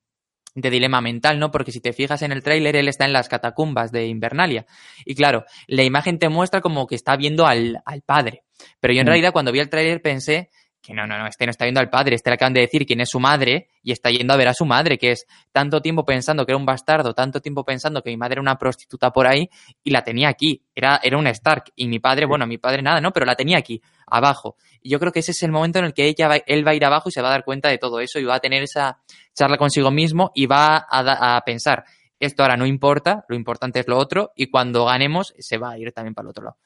de 0.54 0.70
dilema 0.70 1.02
mental, 1.02 1.40
¿no? 1.40 1.52
Porque 1.52 1.72
si 1.72 1.80
te 1.80 1.94
fijas 1.94 2.22
en 2.22 2.32
el 2.32 2.44
tráiler, 2.44 2.76
él 2.76 2.88
está 2.88 3.06
en 3.06 3.14
las 3.14 3.30
catacumbas 3.30 3.92
de 3.92 4.08
Invernalia. 4.08 4.66
Y 5.06 5.16
claro, 5.16 5.46
la 5.68 5.84
imagen 5.84 6.20
te 6.20 6.30
muestra 6.30 6.62
como 6.62 6.88
que 6.88 6.96
está 6.96 7.16
viendo 7.16 7.46
al, 7.46 7.82
al 7.86 8.02
padre. 8.02 8.44
Pero 8.80 8.94
yo 8.94 9.02
en 9.02 9.06
mm. 9.06 9.10
realidad 9.10 9.32
cuando 9.34 9.52
vi 9.52 9.60
el 9.60 9.70
tráiler 9.70 10.02
pensé 10.02 10.50
que 10.82 10.94
no, 10.94 11.06
no, 11.06 11.18
no, 11.18 11.28
este 11.28 11.46
no 11.46 11.52
está 11.52 11.66
viendo 11.66 11.80
al 11.80 11.90
padre, 11.90 12.16
este 12.16 12.30
le 12.30 12.36
acaban 12.36 12.54
de 12.54 12.62
decir 12.62 12.86
quién 12.86 13.02
es 13.02 13.10
su 13.10 13.20
madre 13.20 13.70
y 13.84 13.92
está 13.92 14.10
yendo 14.10 14.34
a 14.34 14.38
ver 14.38 14.48
a 14.48 14.54
su 14.54 14.66
madre, 14.66 14.98
que 14.98 15.12
es 15.12 15.26
tanto 15.52 15.82
tiempo 15.82 16.06
pensando 16.06 16.46
que 16.46 16.52
era 16.52 16.58
un 16.58 16.66
bastardo, 16.66 17.14
tanto 17.14 17.42
tiempo 17.42 17.64
pensando 17.64 18.02
que 18.02 18.10
mi 18.10 18.18
madre 18.18 18.34
era 18.34 18.42
una 18.42 18.58
prostituta 18.58 19.12
por 19.12 19.28
ahí 19.28 19.50
y 19.84 19.92
la 19.92 20.04
tenía 20.04 20.30
aquí, 20.30 20.64
era, 20.76 21.00
era 21.04 21.18
un 21.18 21.28
Stark 21.28 21.72
y 21.76 21.88
mi 21.88 22.00
padre, 22.00 22.26
bueno, 22.26 22.46
mi 22.48 22.58
padre 22.58 22.82
nada, 22.82 23.02
¿no? 23.02 23.12
Pero 23.12 23.26
la 23.26 23.36
tenía 23.36 23.58
aquí, 23.58 23.82
abajo. 24.08 24.56
Y 24.82 24.90
yo 24.90 25.00
creo 25.00 25.12
que 25.12 25.20
ese 25.20 25.32
es 25.32 25.44
el 25.44 25.52
momento 25.52 25.80
en 25.80 25.86
el 25.86 25.94
que 25.94 26.06
ella 26.06 26.30
él 26.46 26.66
va 26.66 26.72
a 26.72 26.76
ir 26.76 26.86
abajo 26.86 27.10
y 27.10 27.12
se 27.12 27.22
va 27.22 27.30
a 27.30 27.32
dar 27.32 27.44
cuenta 27.44 27.70
de 27.70 27.78
todo 27.78 28.00
eso 28.00 28.20
y 28.20 28.24
va 28.24 28.36
a 28.36 28.40
tener 28.40 28.64
esa 28.64 29.00
charla 29.34 29.58
consigo 29.58 29.92
mismo 29.92 30.32
y 30.34 30.46
va 30.46 30.78
a, 30.78 31.38
a 31.38 31.42
pensar, 31.42 31.86
esto 32.20 32.44
ahora 32.44 32.58
no 32.58 32.66
importa, 32.66 33.26
lo 33.28 33.36
importante 33.36 33.80
es 33.80 33.88
lo 33.88 33.98
otro 33.98 34.32
y 34.36 34.50
cuando 34.50 34.86
ganemos 34.86 35.34
se 35.40 35.58
va 35.58 35.72
a 35.72 35.78
ir 35.78 35.92
también 35.92 36.14
para 36.14 36.26
el 36.28 36.30
otro 36.30 36.44
lado. 36.46 36.58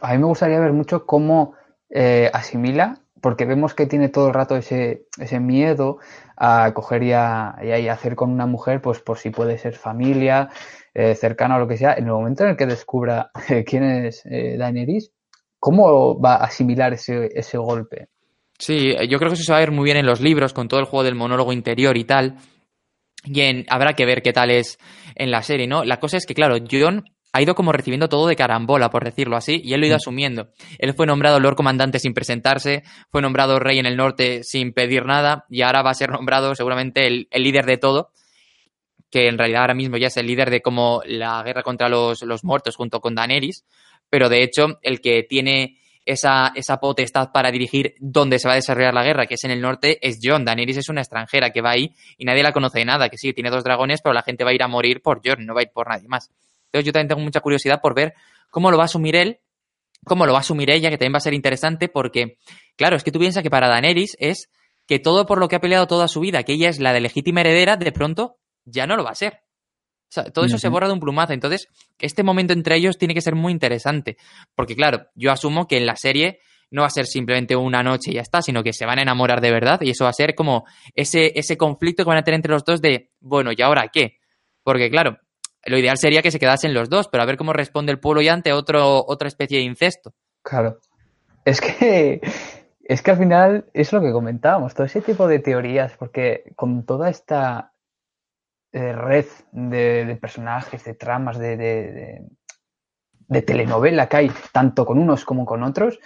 A 0.00 0.12
mí 0.12 0.18
me 0.18 0.26
gustaría 0.26 0.58
ver 0.60 0.72
mucho 0.72 1.04
cómo 1.04 1.54
eh, 1.90 2.30
asimila 2.32 3.03
porque 3.24 3.46
vemos 3.46 3.72
que 3.72 3.86
tiene 3.86 4.10
todo 4.10 4.28
el 4.28 4.34
rato 4.34 4.54
ese, 4.54 5.06
ese 5.18 5.40
miedo 5.40 5.96
a 6.36 6.70
coger 6.74 7.02
y 7.04 7.12
a, 7.12 7.56
hacer 7.90 8.16
con 8.16 8.30
una 8.30 8.44
mujer, 8.44 8.82
pues 8.82 9.00
por 9.00 9.16
si 9.16 9.30
puede 9.30 9.56
ser 9.56 9.76
familia, 9.76 10.50
eh, 10.92 11.14
cercana 11.14 11.56
o 11.56 11.58
lo 11.58 11.66
que 11.66 11.78
sea. 11.78 11.94
En 11.94 12.04
el 12.04 12.12
momento 12.12 12.44
en 12.44 12.50
el 12.50 12.56
que 12.58 12.66
descubra 12.66 13.30
eh, 13.48 13.64
quién 13.64 13.82
es 13.82 14.26
eh, 14.26 14.56
Daenerys, 14.58 15.10
¿cómo 15.58 16.20
va 16.20 16.34
a 16.34 16.44
asimilar 16.44 16.92
ese, 16.92 17.30
ese 17.34 17.56
golpe? 17.56 18.08
Sí, 18.58 18.94
yo 19.08 19.16
creo 19.16 19.30
que 19.30 19.36
eso 19.36 19.44
se 19.44 19.52
va 19.52 19.56
a 19.56 19.60
ver 19.62 19.72
muy 19.72 19.84
bien 19.84 19.96
en 19.96 20.04
los 20.04 20.20
libros, 20.20 20.52
con 20.52 20.68
todo 20.68 20.80
el 20.80 20.86
juego 20.86 21.04
del 21.04 21.14
monólogo 21.14 21.54
interior 21.54 21.96
y 21.96 22.04
tal. 22.04 22.36
Y 23.24 23.64
habrá 23.70 23.94
que 23.94 24.04
ver 24.04 24.20
qué 24.20 24.34
tal 24.34 24.50
es 24.50 24.78
en 25.14 25.30
la 25.30 25.42
serie, 25.42 25.66
¿no? 25.66 25.82
La 25.82 25.98
cosa 25.98 26.18
es 26.18 26.26
que, 26.26 26.34
claro, 26.34 26.56
John 26.70 27.04
ha 27.34 27.42
ido 27.42 27.56
como 27.56 27.72
recibiendo 27.72 28.08
todo 28.08 28.28
de 28.28 28.36
carambola, 28.36 28.90
por 28.90 29.04
decirlo 29.04 29.36
así, 29.36 29.60
y 29.62 29.74
él 29.74 29.80
lo 29.80 29.86
ha 29.86 29.88
ido 29.88 29.96
mm. 29.96 30.02
asumiendo. 30.02 30.48
Él 30.78 30.94
fue 30.94 31.04
nombrado 31.04 31.40
Lord 31.40 31.56
Comandante 31.56 31.98
sin 31.98 32.14
presentarse, 32.14 32.84
fue 33.10 33.22
nombrado 33.22 33.58
Rey 33.58 33.80
en 33.80 33.86
el 33.86 33.96
Norte 33.96 34.44
sin 34.44 34.72
pedir 34.72 35.04
nada, 35.04 35.44
y 35.50 35.62
ahora 35.62 35.82
va 35.82 35.90
a 35.90 35.94
ser 35.94 36.10
nombrado 36.10 36.54
seguramente 36.54 37.08
el, 37.08 37.26
líder 37.32 37.66
de 37.66 37.76
todo, 37.76 38.12
que 39.10 39.26
en 39.26 39.36
realidad 39.36 39.62
ahora 39.62 39.74
mismo 39.74 39.96
ya 39.96 40.06
es 40.06 40.16
el 40.16 40.28
líder 40.28 40.48
de 40.48 40.62
como 40.62 41.02
la 41.06 41.42
guerra 41.42 41.64
contra 41.64 41.88
los, 41.88 42.22
muertos 42.44 42.76
junto 42.76 43.00
con 43.00 43.16
Daenerys, 43.16 43.64
pero 44.08 44.28
de 44.28 44.44
hecho 44.44 44.78
el 44.82 45.00
que 45.00 45.24
tiene 45.24 45.78
esa, 46.06 46.52
esa 46.54 46.76
potestad 46.76 47.32
para 47.32 47.50
dirigir 47.50 47.96
dónde 47.98 48.38
se 48.38 48.46
va 48.46 48.52
a 48.52 48.56
desarrollar 48.56 48.94
la 48.94 49.02
guerra, 49.02 49.26
que 49.26 49.34
es 49.34 49.42
en 49.42 49.50
el 49.50 49.60
norte, 49.60 49.98
es 50.06 50.20
Jon. 50.22 50.44
Daenerys 50.44 50.76
es 50.76 50.88
una 50.88 51.00
extranjera 51.00 51.50
que 51.50 51.62
va 51.62 51.70
ahí 51.70 51.92
y 52.16 52.26
nadie 52.26 52.44
la 52.44 52.52
conoce 52.52 52.78
de 52.78 52.84
nada, 52.84 53.08
que 53.08 53.18
sí, 53.18 53.32
tiene 53.32 53.50
dos 53.50 53.64
dragones, 53.64 54.02
pero 54.02 54.12
la 54.12 54.22
gente 54.22 54.44
va 54.44 54.50
a 54.50 54.54
ir 54.54 54.62
a 54.62 54.68
morir 54.68 55.02
por 55.02 55.20
Jon, 55.24 55.44
no 55.44 55.52
va 55.52 55.62
a 55.62 55.64
ir 55.64 55.70
por 55.74 55.88
nadie 55.88 56.06
más. 56.06 56.30
Entonces 56.74 56.86
yo 56.86 56.92
también 56.92 57.06
tengo 57.06 57.20
mucha 57.20 57.40
curiosidad 57.40 57.80
por 57.80 57.94
ver 57.94 58.14
cómo 58.50 58.72
lo 58.72 58.76
va 58.76 58.82
a 58.82 58.86
asumir 58.86 59.14
él, 59.14 59.38
cómo 60.04 60.26
lo 60.26 60.32
va 60.32 60.38
a 60.38 60.40
asumir 60.40 60.70
ella, 60.70 60.90
que 60.90 60.98
también 60.98 61.14
va 61.14 61.18
a 61.18 61.20
ser 61.20 61.32
interesante 61.32 61.88
porque, 61.88 62.38
claro, 62.76 62.96
es 62.96 63.04
que 63.04 63.12
tú 63.12 63.20
piensas 63.20 63.44
que 63.44 63.50
para 63.50 63.68
Daenerys 63.68 64.16
es 64.18 64.50
que 64.88 64.98
todo 64.98 65.24
por 65.24 65.38
lo 65.38 65.46
que 65.46 65.54
ha 65.54 65.60
peleado 65.60 65.86
toda 65.86 66.08
su 66.08 66.18
vida, 66.18 66.42
que 66.42 66.54
ella 66.54 66.68
es 66.68 66.80
la 66.80 66.92
de 66.92 67.00
legítima 67.00 67.42
heredera, 67.42 67.76
de 67.76 67.92
pronto 67.92 68.38
ya 68.64 68.88
no 68.88 68.96
lo 68.96 69.04
va 69.04 69.10
a 69.10 69.14
ser. 69.14 69.34
O 69.34 70.14
sea, 70.14 70.24
todo 70.24 70.44
eso 70.44 70.58
se 70.58 70.68
borra 70.68 70.88
de 70.88 70.92
un 70.92 71.00
plumazo. 71.00 71.32
Entonces, 71.32 71.68
este 71.98 72.24
momento 72.24 72.52
entre 72.52 72.76
ellos 72.76 72.98
tiene 72.98 73.14
que 73.14 73.20
ser 73.20 73.36
muy 73.36 73.52
interesante. 73.52 74.16
Porque, 74.54 74.74
claro, 74.76 75.06
yo 75.14 75.32
asumo 75.32 75.66
que 75.66 75.76
en 75.76 75.86
la 75.86 75.96
serie 75.96 76.40
no 76.70 76.82
va 76.82 76.88
a 76.88 76.90
ser 76.90 77.06
simplemente 77.06 77.56
una 77.56 77.82
noche 77.82 78.10
y 78.10 78.14
ya 78.14 78.20
está, 78.20 78.42
sino 78.42 78.62
que 78.62 78.72
se 78.72 78.86
van 78.86 78.98
a 78.98 79.02
enamorar 79.02 79.40
de 79.40 79.50
verdad. 79.50 79.80
Y 79.80 79.90
eso 79.90 80.04
va 80.04 80.10
a 80.10 80.12
ser 80.14 80.34
como 80.34 80.64
ese, 80.94 81.32
ese 81.34 81.56
conflicto 81.56 82.04
que 82.04 82.08
van 82.08 82.18
a 82.18 82.22
tener 82.22 82.36
entre 82.36 82.52
los 82.52 82.64
dos 82.64 82.80
de, 82.80 83.10
bueno, 83.20 83.50
¿y 83.56 83.62
ahora 83.62 83.88
qué? 83.92 84.18
Porque, 84.62 84.90
claro, 84.90 85.18
lo 85.66 85.78
ideal 85.78 85.96
sería 85.98 86.22
que 86.22 86.30
se 86.30 86.38
quedasen 86.38 86.74
los 86.74 86.88
dos, 86.88 87.08
pero 87.08 87.22
a 87.22 87.26
ver 87.26 87.36
cómo 87.36 87.52
responde 87.52 87.92
el 87.92 88.00
pueblo 88.00 88.22
ya 88.22 88.32
ante 88.32 88.52
otro, 88.52 89.04
otra 89.06 89.28
especie 89.28 89.58
de 89.58 89.64
incesto. 89.64 90.14
Claro. 90.42 90.78
Es 91.44 91.60
que, 91.60 92.20
es 92.84 93.02
que 93.02 93.10
al 93.10 93.18
final 93.18 93.64
es 93.72 93.92
lo 93.92 94.00
que 94.00 94.12
comentábamos, 94.12 94.74
todo 94.74 94.86
ese 94.86 95.00
tipo 95.00 95.26
de 95.28 95.38
teorías, 95.38 95.96
porque 95.96 96.52
con 96.56 96.84
toda 96.84 97.10
esta 97.10 97.72
eh, 98.72 98.92
red 98.92 99.26
de, 99.52 100.18
personajes, 100.20 100.84
de 100.84 100.94
tramas, 100.94 101.38
de, 101.38 101.56
de, 103.28 103.42
telenovela 103.42 104.08
que 104.08 104.16
hay, 104.16 104.32
tanto 104.52 104.84
con 104.84 104.98
unos 104.98 105.24
como 105.24 105.44
con 105.44 105.62
otros, 105.62 105.98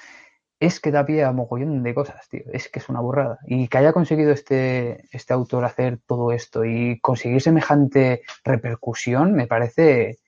es 0.61 0.81
que 0.81 0.91
da 0.91 1.07
pie 1.07 1.25
a 1.25 1.33
mogollón 1.33 1.83
de 1.83 1.95
cosas, 1.95 2.29
tío. 2.29 2.43
Es 2.53 2.69
que 2.69 2.81
es 2.81 2.89
una 2.89 3.01
burrada. 3.01 3.39
Y 3.47 3.69
que 3.69 3.79
haya 3.79 3.93
conseguido 3.93 4.33
este, 4.33 5.05
este 5.13 5.33
autor 5.33 5.65
hacer 5.65 5.99
todo 6.07 6.33
esto 6.33 6.65
y 6.65 6.99
conseguir 7.01 7.41
semejante 7.41 8.23
repercusión, 8.45 9.35
me 9.35 9.47
parece. 9.47 10.19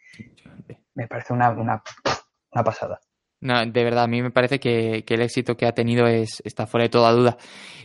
Me 0.94 1.06
parece 1.06 1.32
una, 1.32 1.50
una, 1.50 1.82
pasada. 2.64 3.00
No, 3.40 3.64
de 3.64 3.84
verdad, 3.84 4.04
a 4.04 4.08
mí 4.08 4.20
me 4.20 4.30
parece 4.30 4.60
que, 4.60 5.04
el 5.06 5.22
éxito 5.22 5.56
que 5.56 5.66
ha 5.66 5.72
tenido 5.72 6.06
es, 6.06 6.42
está 6.44 6.66
fuera 6.66 6.84
de 6.84 6.90
toda 6.90 7.12
duda. 7.12 7.38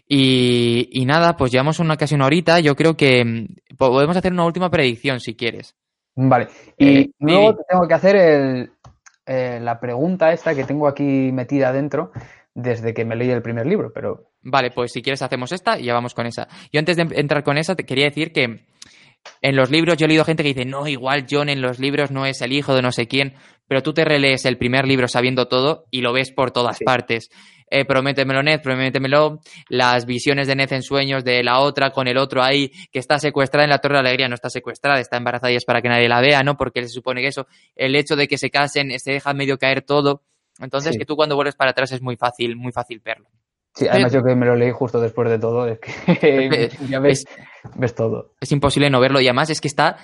Y, 0.07 0.89
y, 0.91 1.05
nada, 1.05 1.37
pues 1.37 1.51
llevamos 1.51 1.79
una, 1.79 1.97
casi 1.97 2.13
una 2.15 2.25
horita. 2.25 2.59
Yo 2.59 2.75
creo 2.75 2.97
que 2.97 3.23
mm, 3.23 3.75
podemos 3.77 4.17
hacer 4.17 4.33
una 4.33 4.45
última 4.45 4.69
predicción 4.69 5.19
si 5.19 5.35
quieres. 5.35 5.75
Vale. 6.15 6.47
Y 6.77 6.97
eh, 6.97 7.11
luego 7.19 7.57
tengo 7.67 7.87
que 7.87 7.93
hacer 7.93 8.15
el, 8.15 8.71
eh, 9.25 9.59
la 9.61 9.79
pregunta 9.79 10.31
esta 10.31 10.53
que 10.53 10.63
tengo 10.63 10.87
aquí 10.87 11.31
metida 11.31 11.71
dentro 11.71 12.11
desde 12.53 12.93
que 12.93 13.03
me 13.03 13.15
leí 13.15 13.29
el 13.29 13.41
primer 13.41 13.65
libro, 13.65 13.91
pero... 13.93 14.31
Vale, 14.41 14.71
pues 14.71 14.91
si 14.91 15.01
quieres 15.01 15.21
hacemos 15.21 15.51
esta 15.51 15.77
y 15.77 15.85
ya 15.85 15.93
vamos 15.93 16.13
con 16.13 16.25
esa. 16.25 16.47
Yo 16.71 16.79
antes 16.79 16.95
de 16.95 17.07
entrar 17.19 17.43
con 17.43 17.57
esa 17.57 17.75
te 17.75 17.83
quería 17.83 18.05
decir 18.05 18.31
que 18.31 18.65
en 19.41 19.55
los 19.55 19.69
libros 19.69 19.97
yo 19.97 20.05
he 20.05 20.07
leído 20.07 20.25
gente 20.25 20.43
que 20.43 20.53
dice, 20.53 20.65
no, 20.65 20.87
igual 20.87 21.25
John 21.29 21.49
en 21.49 21.61
los 21.61 21.79
libros 21.79 22.11
no 22.11 22.25
es 22.25 22.41
el 22.41 22.53
hijo 22.53 22.75
de 22.75 22.81
no 22.81 22.91
sé 22.91 23.07
quién, 23.07 23.35
pero 23.67 23.81
tú 23.81 23.93
te 23.93 24.05
relees 24.05 24.45
el 24.45 24.57
primer 24.57 24.85
libro 24.87 25.07
sabiendo 25.07 25.47
todo 25.47 25.85
y 25.91 26.01
lo 26.01 26.13
ves 26.13 26.31
por 26.31 26.51
todas 26.51 26.79
partes. 26.85 27.29
Eh, 27.69 27.83
prométemelo 27.83 28.43
Ned, 28.43 28.61
prométemelo, 28.61 29.39
las 29.69 30.05
visiones 30.05 30.47
de 30.47 30.55
Ned 30.55 30.71
en 30.71 30.83
sueños 30.83 31.23
de 31.23 31.43
la 31.43 31.59
otra 31.59 31.89
con 31.89 32.07
el 32.07 32.17
otro 32.17 32.43
ahí, 32.43 32.71
que 32.91 32.99
está 32.99 33.17
secuestrada 33.17 33.63
en 33.63 33.71
la 33.71 33.79
Torre 33.79 33.95
de 33.95 34.01
Alegría, 34.01 34.27
no 34.27 34.35
está 34.35 34.49
secuestrada, 34.49 34.99
está 34.99 35.17
embarazada 35.17 35.51
y 35.51 35.55
es 35.55 35.65
para 35.65 35.81
que 35.81 35.89
nadie 35.89 36.07
la 36.07 36.21
vea, 36.21 36.43
¿no? 36.43 36.57
Porque 36.57 36.83
se 36.83 36.89
supone 36.89 37.21
que 37.21 37.27
eso, 37.27 37.47
el 37.75 37.95
hecho 37.95 38.15
de 38.15 38.27
que 38.27 38.37
se 38.37 38.51
casen, 38.51 38.97
se 38.99 39.13
deja 39.13 39.33
medio 39.33 39.57
caer 39.57 39.81
todo, 39.81 40.21
entonces 40.59 40.95
que 40.97 41.05
tú 41.05 41.15
cuando 41.15 41.35
vuelves 41.35 41.55
para 41.55 41.71
atrás 41.71 41.91
es 41.91 42.01
muy 42.01 42.17
fácil, 42.17 42.55
muy 42.55 42.71
fácil 42.71 43.01
verlo. 43.03 43.29
Sí, 43.75 43.87
además 43.89 44.13
yo 44.13 44.23
que 44.23 44.35
me 44.35 44.45
lo 44.45 44.55
leí 44.55 44.71
justo 44.71 45.01
después 45.01 45.29
de 45.29 45.37
todo, 45.37 45.67
es 45.67 45.79
que 45.79 46.69
ya 46.89 46.99
ves, 47.01 47.25
ves 47.75 47.93
todo. 47.93 48.33
Es 48.39 48.51
imposible 48.51 48.89
no 48.89 49.01
verlo 49.01 49.19
y 49.19 49.27
además 49.27 49.49
es 49.49 49.59
que 49.59 49.67
está 49.67 49.97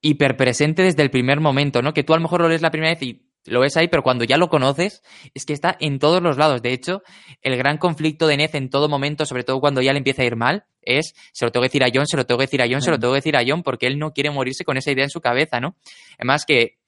hiper 0.00 0.36
presente 0.36 0.82
desde 0.82 1.02
el 1.02 1.10
primer 1.10 1.40
momento, 1.40 1.82
¿no? 1.82 1.92
Que 1.92 2.04
tú 2.04 2.12
a 2.12 2.16
lo 2.16 2.22
mejor 2.22 2.42
lo 2.42 2.48
lees 2.48 2.62
la 2.62 2.70
primera 2.70 2.92
vez 2.92 3.02
y 3.02 3.28
lo 3.46 3.60
ves 3.60 3.76
ahí, 3.76 3.88
pero 3.88 4.02
cuando 4.02 4.24
ya 4.24 4.36
lo 4.36 4.48
conoces, 4.48 5.02
es 5.34 5.44
que 5.44 5.52
está 5.52 5.76
en 5.80 5.98
todos 5.98 6.22
los 6.22 6.36
lados. 6.36 6.62
De 6.62 6.72
hecho, 6.72 7.02
el 7.42 7.56
gran 7.56 7.78
conflicto 7.78 8.26
de 8.26 8.36
Ned 8.36 8.54
en 8.54 8.70
todo 8.70 8.88
momento, 8.88 9.26
sobre 9.26 9.42
todo 9.42 9.58
cuando 9.60 9.80
ya 9.80 9.92
le 9.92 9.98
empieza 9.98 10.22
a 10.22 10.26
ir 10.26 10.36
mal, 10.36 10.66
es 10.82 11.14
se 11.32 11.44
lo 11.44 11.50
tengo 11.50 11.62
que 11.62 11.68
decir 11.68 11.84
a 11.84 11.88
John, 11.92 12.06
se 12.06 12.16
lo 12.16 12.24
tengo 12.24 12.38
que 12.38 12.44
decir 12.44 12.62
a 12.62 12.66
John, 12.70 12.82
se 12.82 12.90
lo 12.90 12.98
tengo 12.98 13.14
que 13.14 13.18
decir 13.18 13.36
a 13.36 13.42
John, 13.46 13.62
porque 13.62 13.86
él 13.86 13.98
no 13.98 14.12
quiere 14.12 14.30
morirse 14.30 14.64
con 14.64 14.76
esa 14.76 14.92
idea 14.92 15.04
en 15.04 15.10
su 15.10 15.20
cabeza, 15.20 15.60
¿no? 15.60 15.76
Además 16.18 16.44
que 16.46 16.78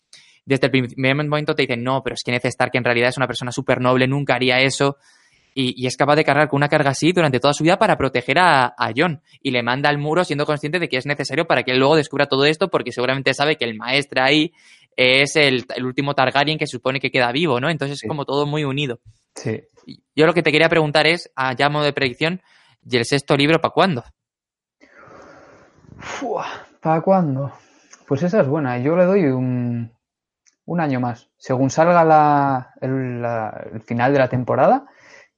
desde 0.45 0.67
el 0.67 0.71
primer 0.71 1.17
momento 1.17 1.55
te 1.55 1.63
dicen, 1.63 1.83
no, 1.83 2.03
pero 2.03 2.15
es 2.15 2.23
que 2.25 2.33
Ned 2.33 2.45
Stark 2.45 2.73
en 2.75 2.85
realidad 2.85 3.09
es 3.09 3.17
una 3.17 3.27
persona 3.27 3.53
súper 3.53 3.81
noble, 3.81 4.07
nunca 4.07 4.35
haría 4.35 4.61
eso. 4.61 4.97
Y, 5.55 5.87
es 5.87 5.97
capaz 5.97 6.17
de 6.17 6.25
cargar 6.25 6.49
con 6.49 6.59
una 6.59 6.69
carga 6.69 6.91
así 6.91 7.13
durante 7.13 7.41
toda 7.41 7.53
su 7.53 7.65
vida 7.65 7.79
para 7.79 7.97
proteger 7.97 8.39
a, 8.39 8.75
John. 8.97 9.23
Y 9.43 9.51
le 9.51 9.63
manda 9.63 9.89
al 9.89 9.99
muro 9.99 10.25
siendo 10.25 10.47
consciente 10.47 10.79
de 10.79 10.89
que 10.89 10.97
es 10.97 11.07
necesario 11.07 11.47
para 11.47 11.63
que 11.63 11.73
él 11.73 11.79
luego 11.79 11.97
descubra 11.97 12.27
todo 12.27 12.45
esto, 12.45 12.69
porque 12.69 12.93
seguramente 12.93 13.35
sabe 13.35 13.57
que 13.57 13.65
el 13.65 13.77
maestro 13.77 14.23
ahí 14.23 14.53
es 14.97 15.37
el, 15.37 15.65
último 15.85 16.15
Targaryen 16.15 16.59
que 16.59 16.67
supone 16.67 17.01
que 17.01 17.11
queda 17.11 17.33
vivo, 17.33 17.61
¿no? 17.61 17.71
Entonces 17.71 18.01
es 18.03 18.09
como 18.09 18.25
todo 18.25 18.47
muy 18.47 18.65
unido. 18.65 19.01
Sí. 19.35 19.63
Yo 20.15 20.27
lo 20.27 20.35
que 20.35 20.43
te 20.43 20.53
quería 20.53 20.69
preguntar 20.69 21.07
es, 21.07 21.31
a 21.35 21.55
ya 21.55 21.69
modo 21.69 21.85
de 21.85 21.93
predicción, 21.93 22.43
¿y 22.89 22.97
el 22.97 23.05
sexto 23.05 23.37
libro 23.37 23.61
para 23.61 23.73
cuándo? 23.73 24.05
¿Para 26.81 27.01
cuándo? 27.01 27.53
Pues 28.07 28.23
esa 28.23 28.41
es 28.41 28.49
buena. 28.49 28.79
Yo 28.79 28.97
le 28.97 29.05
doy 29.05 29.25
un, 29.25 29.93
un 30.65 30.81
año 30.81 31.01
más. 31.01 31.29
Según 31.37 31.71
salga 31.71 32.05
la, 32.05 32.75
el, 32.81 33.81
final 33.83 34.13
de 34.13 34.19
la 34.19 34.29
temporada, 34.29 34.87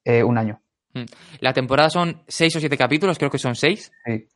eh, 0.04 0.22
un 0.22 0.38
año. 0.38 0.60
Mm. 0.94 1.04
La 1.40 1.52
temporada 1.52 1.90
son 1.90 2.22
seis 2.26 2.54
o 2.56 2.60
siete 2.60 2.76
capítulos, 2.76 3.18
creo 3.18 3.30
que 3.30 3.38
son 3.38 3.54
seis. 3.54 3.92
Sí. 4.04 4.26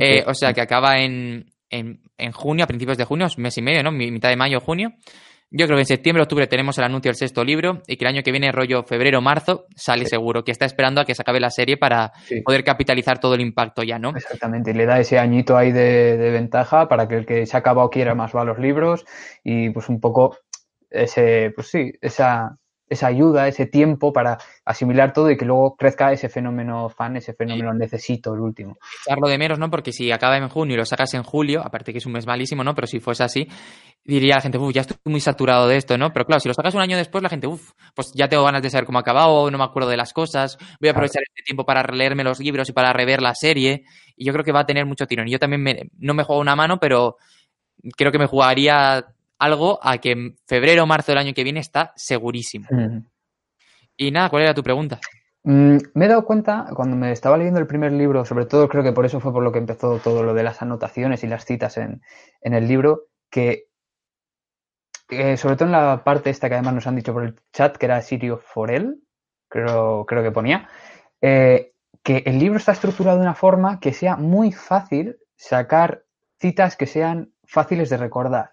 Eh, 0.00 0.22
o 0.26 0.34
sea, 0.34 0.52
que 0.52 0.60
acaba 0.60 0.98
en, 0.98 1.46
en, 1.70 2.00
en, 2.18 2.32
junio, 2.32 2.64
a 2.64 2.66
principios 2.66 2.98
de 2.98 3.04
junio, 3.04 3.26
mes 3.38 3.56
y 3.56 3.62
medio, 3.62 3.82
¿no? 3.82 3.90
Mitad 3.90 4.28
de 4.28 4.36
mayo, 4.36 4.60
junio. 4.60 4.92
Yo 5.54 5.66
creo 5.66 5.76
que 5.76 5.82
en 5.82 5.86
septiembre, 5.86 6.22
octubre 6.22 6.46
tenemos 6.46 6.78
el 6.78 6.84
anuncio 6.84 7.10
del 7.10 7.16
sexto 7.16 7.44
libro 7.44 7.82
y 7.86 7.96
que 7.96 8.06
el 8.06 8.14
año 8.14 8.22
que 8.22 8.30
viene, 8.30 8.50
rollo 8.52 8.84
febrero, 8.84 9.20
marzo, 9.20 9.66
sale 9.76 10.06
seguro, 10.06 10.44
que 10.44 10.50
está 10.50 10.64
esperando 10.64 11.02
a 11.02 11.04
que 11.04 11.14
se 11.14 11.20
acabe 11.20 11.40
la 11.40 11.50
serie 11.50 11.76
para 11.76 12.10
poder 12.42 12.64
capitalizar 12.64 13.18
todo 13.18 13.34
el 13.34 13.42
impacto 13.42 13.82
ya, 13.82 13.98
¿no? 13.98 14.16
Exactamente, 14.16 14.72
le 14.72 14.86
da 14.86 14.98
ese 14.98 15.18
añito 15.18 15.58
ahí 15.58 15.70
de, 15.70 16.16
de, 16.16 16.30
ventaja 16.30 16.88
para 16.88 17.06
que 17.06 17.16
el 17.16 17.26
que 17.26 17.44
se 17.44 17.54
ha 17.54 17.60
acabado 17.60 17.90
quiera 17.90 18.14
más 18.14 18.34
va 18.34 18.40
a 18.40 18.44
los 18.46 18.58
libros 18.58 19.04
y 19.44 19.68
pues 19.68 19.90
un 19.90 20.00
poco 20.00 20.38
ese, 20.88 21.52
pues 21.54 21.66
sí, 21.68 21.92
esa, 22.00 22.56
esa 22.92 23.06
ayuda, 23.06 23.48
ese 23.48 23.66
tiempo 23.66 24.12
para 24.12 24.38
asimilar 24.64 25.12
todo 25.12 25.30
y 25.30 25.36
que 25.36 25.44
luego 25.44 25.76
crezca 25.76 26.12
ese 26.12 26.28
fenómeno 26.28 26.88
fan, 26.88 27.16
ese 27.16 27.32
fenómeno 27.32 27.72
necesito, 27.74 28.34
el 28.34 28.40
último. 28.40 28.76
Echarlo 29.06 29.28
de 29.28 29.38
menos, 29.38 29.58
¿no? 29.58 29.70
Porque 29.70 29.92
si 29.92 30.12
acaba 30.12 30.36
en 30.36 30.48
junio 30.48 30.74
y 30.74 30.76
lo 30.78 30.84
sacas 30.84 31.14
en 31.14 31.22
julio, 31.22 31.62
aparte 31.64 31.92
que 31.92 31.98
es 31.98 32.06
un 32.06 32.12
mes 32.12 32.26
malísimo, 32.26 32.62
¿no? 32.62 32.74
Pero 32.74 32.86
si 32.86 33.00
fuese 33.00 33.24
así, 33.24 33.48
diría 34.04 34.36
la 34.36 34.40
gente, 34.40 34.58
uff, 34.58 34.72
ya 34.72 34.82
estoy 34.82 34.96
muy 35.04 35.20
saturado 35.20 35.68
de 35.68 35.76
esto, 35.76 35.96
¿no? 35.96 36.12
Pero 36.12 36.26
claro, 36.26 36.40
si 36.40 36.48
lo 36.48 36.54
sacas 36.54 36.74
un 36.74 36.80
año 36.80 36.96
después, 36.96 37.22
la 37.22 37.28
gente, 37.28 37.46
uff, 37.46 37.72
pues 37.94 38.12
ya 38.14 38.28
tengo 38.28 38.44
ganas 38.44 38.62
de 38.62 38.70
saber 38.70 38.84
cómo 38.84 38.98
ha 38.98 39.02
acabado, 39.02 39.50
no 39.50 39.58
me 39.58 39.64
acuerdo 39.64 39.88
de 39.88 39.96
las 39.96 40.12
cosas, 40.12 40.58
voy 40.80 40.88
a 40.88 40.92
aprovechar 40.92 41.22
este 41.22 41.42
tiempo 41.44 41.64
para 41.64 41.82
releerme 41.82 42.24
los 42.24 42.40
libros 42.40 42.68
y 42.68 42.72
para 42.72 42.92
rever 42.92 43.22
la 43.22 43.34
serie, 43.34 43.84
y 44.16 44.24
yo 44.24 44.32
creo 44.32 44.44
que 44.44 44.52
va 44.52 44.60
a 44.60 44.66
tener 44.66 44.86
mucho 44.86 45.06
tirón. 45.06 45.28
Y 45.28 45.32
yo 45.32 45.38
también 45.38 45.90
no 45.98 46.14
me 46.14 46.24
juego 46.24 46.40
una 46.40 46.56
mano, 46.56 46.78
pero 46.78 47.16
creo 47.96 48.12
que 48.12 48.18
me 48.18 48.26
jugaría 48.26 49.06
algo 49.42 49.80
a 49.82 49.98
que 49.98 50.12
en 50.12 50.36
febrero 50.46 50.84
o 50.84 50.86
marzo 50.86 51.10
del 51.10 51.18
año 51.18 51.34
que 51.34 51.42
viene 51.42 51.58
está 51.58 51.92
segurísimo. 51.96 52.68
Y 53.96 54.10
nada, 54.12 54.30
¿cuál 54.30 54.44
era 54.44 54.54
tu 54.54 54.62
pregunta? 54.62 55.00
Mm, 55.42 55.78
me 55.94 56.04
he 56.04 56.08
dado 56.08 56.24
cuenta 56.24 56.68
cuando 56.74 56.94
me 56.94 57.10
estaba 57.10 57.36
leyendo 57.36 57.58
el 57.58 57.66
primer 57.66 57.90
libro, 57.90 58.24
sobre 58.24 58.46
todo 58.46 58.68
creo 58.68 58.84
que 58.84 58.92
por 58.92 59.04
eso 59.04 59.18
fue 59.18 59.32
por 59.32 59.42
lo 59.42 59.50
que 59.50 59.58
empezó 59.58 59.98
todo 59.98 60.22
lo 60.22 60.32
de 60.34 60.44
las 60.44 60.62
anotaciones 60.62 61.24
y 61.24 61.26
las 61.26 61.44
citas 61.44 61.76
en, 61.76 62.00
el 62.42 62.68
libro, 62.68 63.08
que 63.28 63.66
sobre 65.08 65.56
todo 65.56 65.66
en 65.66 65.72
la 65.72 66.04
parte 66.04 66.30
esta 66.30 66.48
que 66.48 66.54
además 66.54 66.74
nos 66.74 66.86
han 66.86 66.96
dicho 66.96 67.12
por 67.12 67.24
el 67.24 67.34
chat, 67.52 67.76
que 67.76 67.86
era 67.86 68.00
Sirio 68.00 68.38
Forel, 68.38 69.02
creo, 69.48 70.06
creo 70.06 70.22
que 70.22 70.30
ponía, 70.30 70.68
eh, 71.20 71.72
que 72.04 72.22
el 72.26 72.38
libro 72.38 72.58
está 72.58 72.72
estructurado 72.72 73.18
de 73.18 73.24
una 73.24 73.34
forma 73.34 73.80
que 73.80 73.92
sea 73.92 74.16
muy 74.16 74.52
fácil 74.52 75.18
sacar 75.34 76.04
citas 76.38 76.76
que 76.76 76.86
sean 76.86 77.32
fáciles 77.44 77.90
de 77.90 77.96
recordar. 77.96 78.51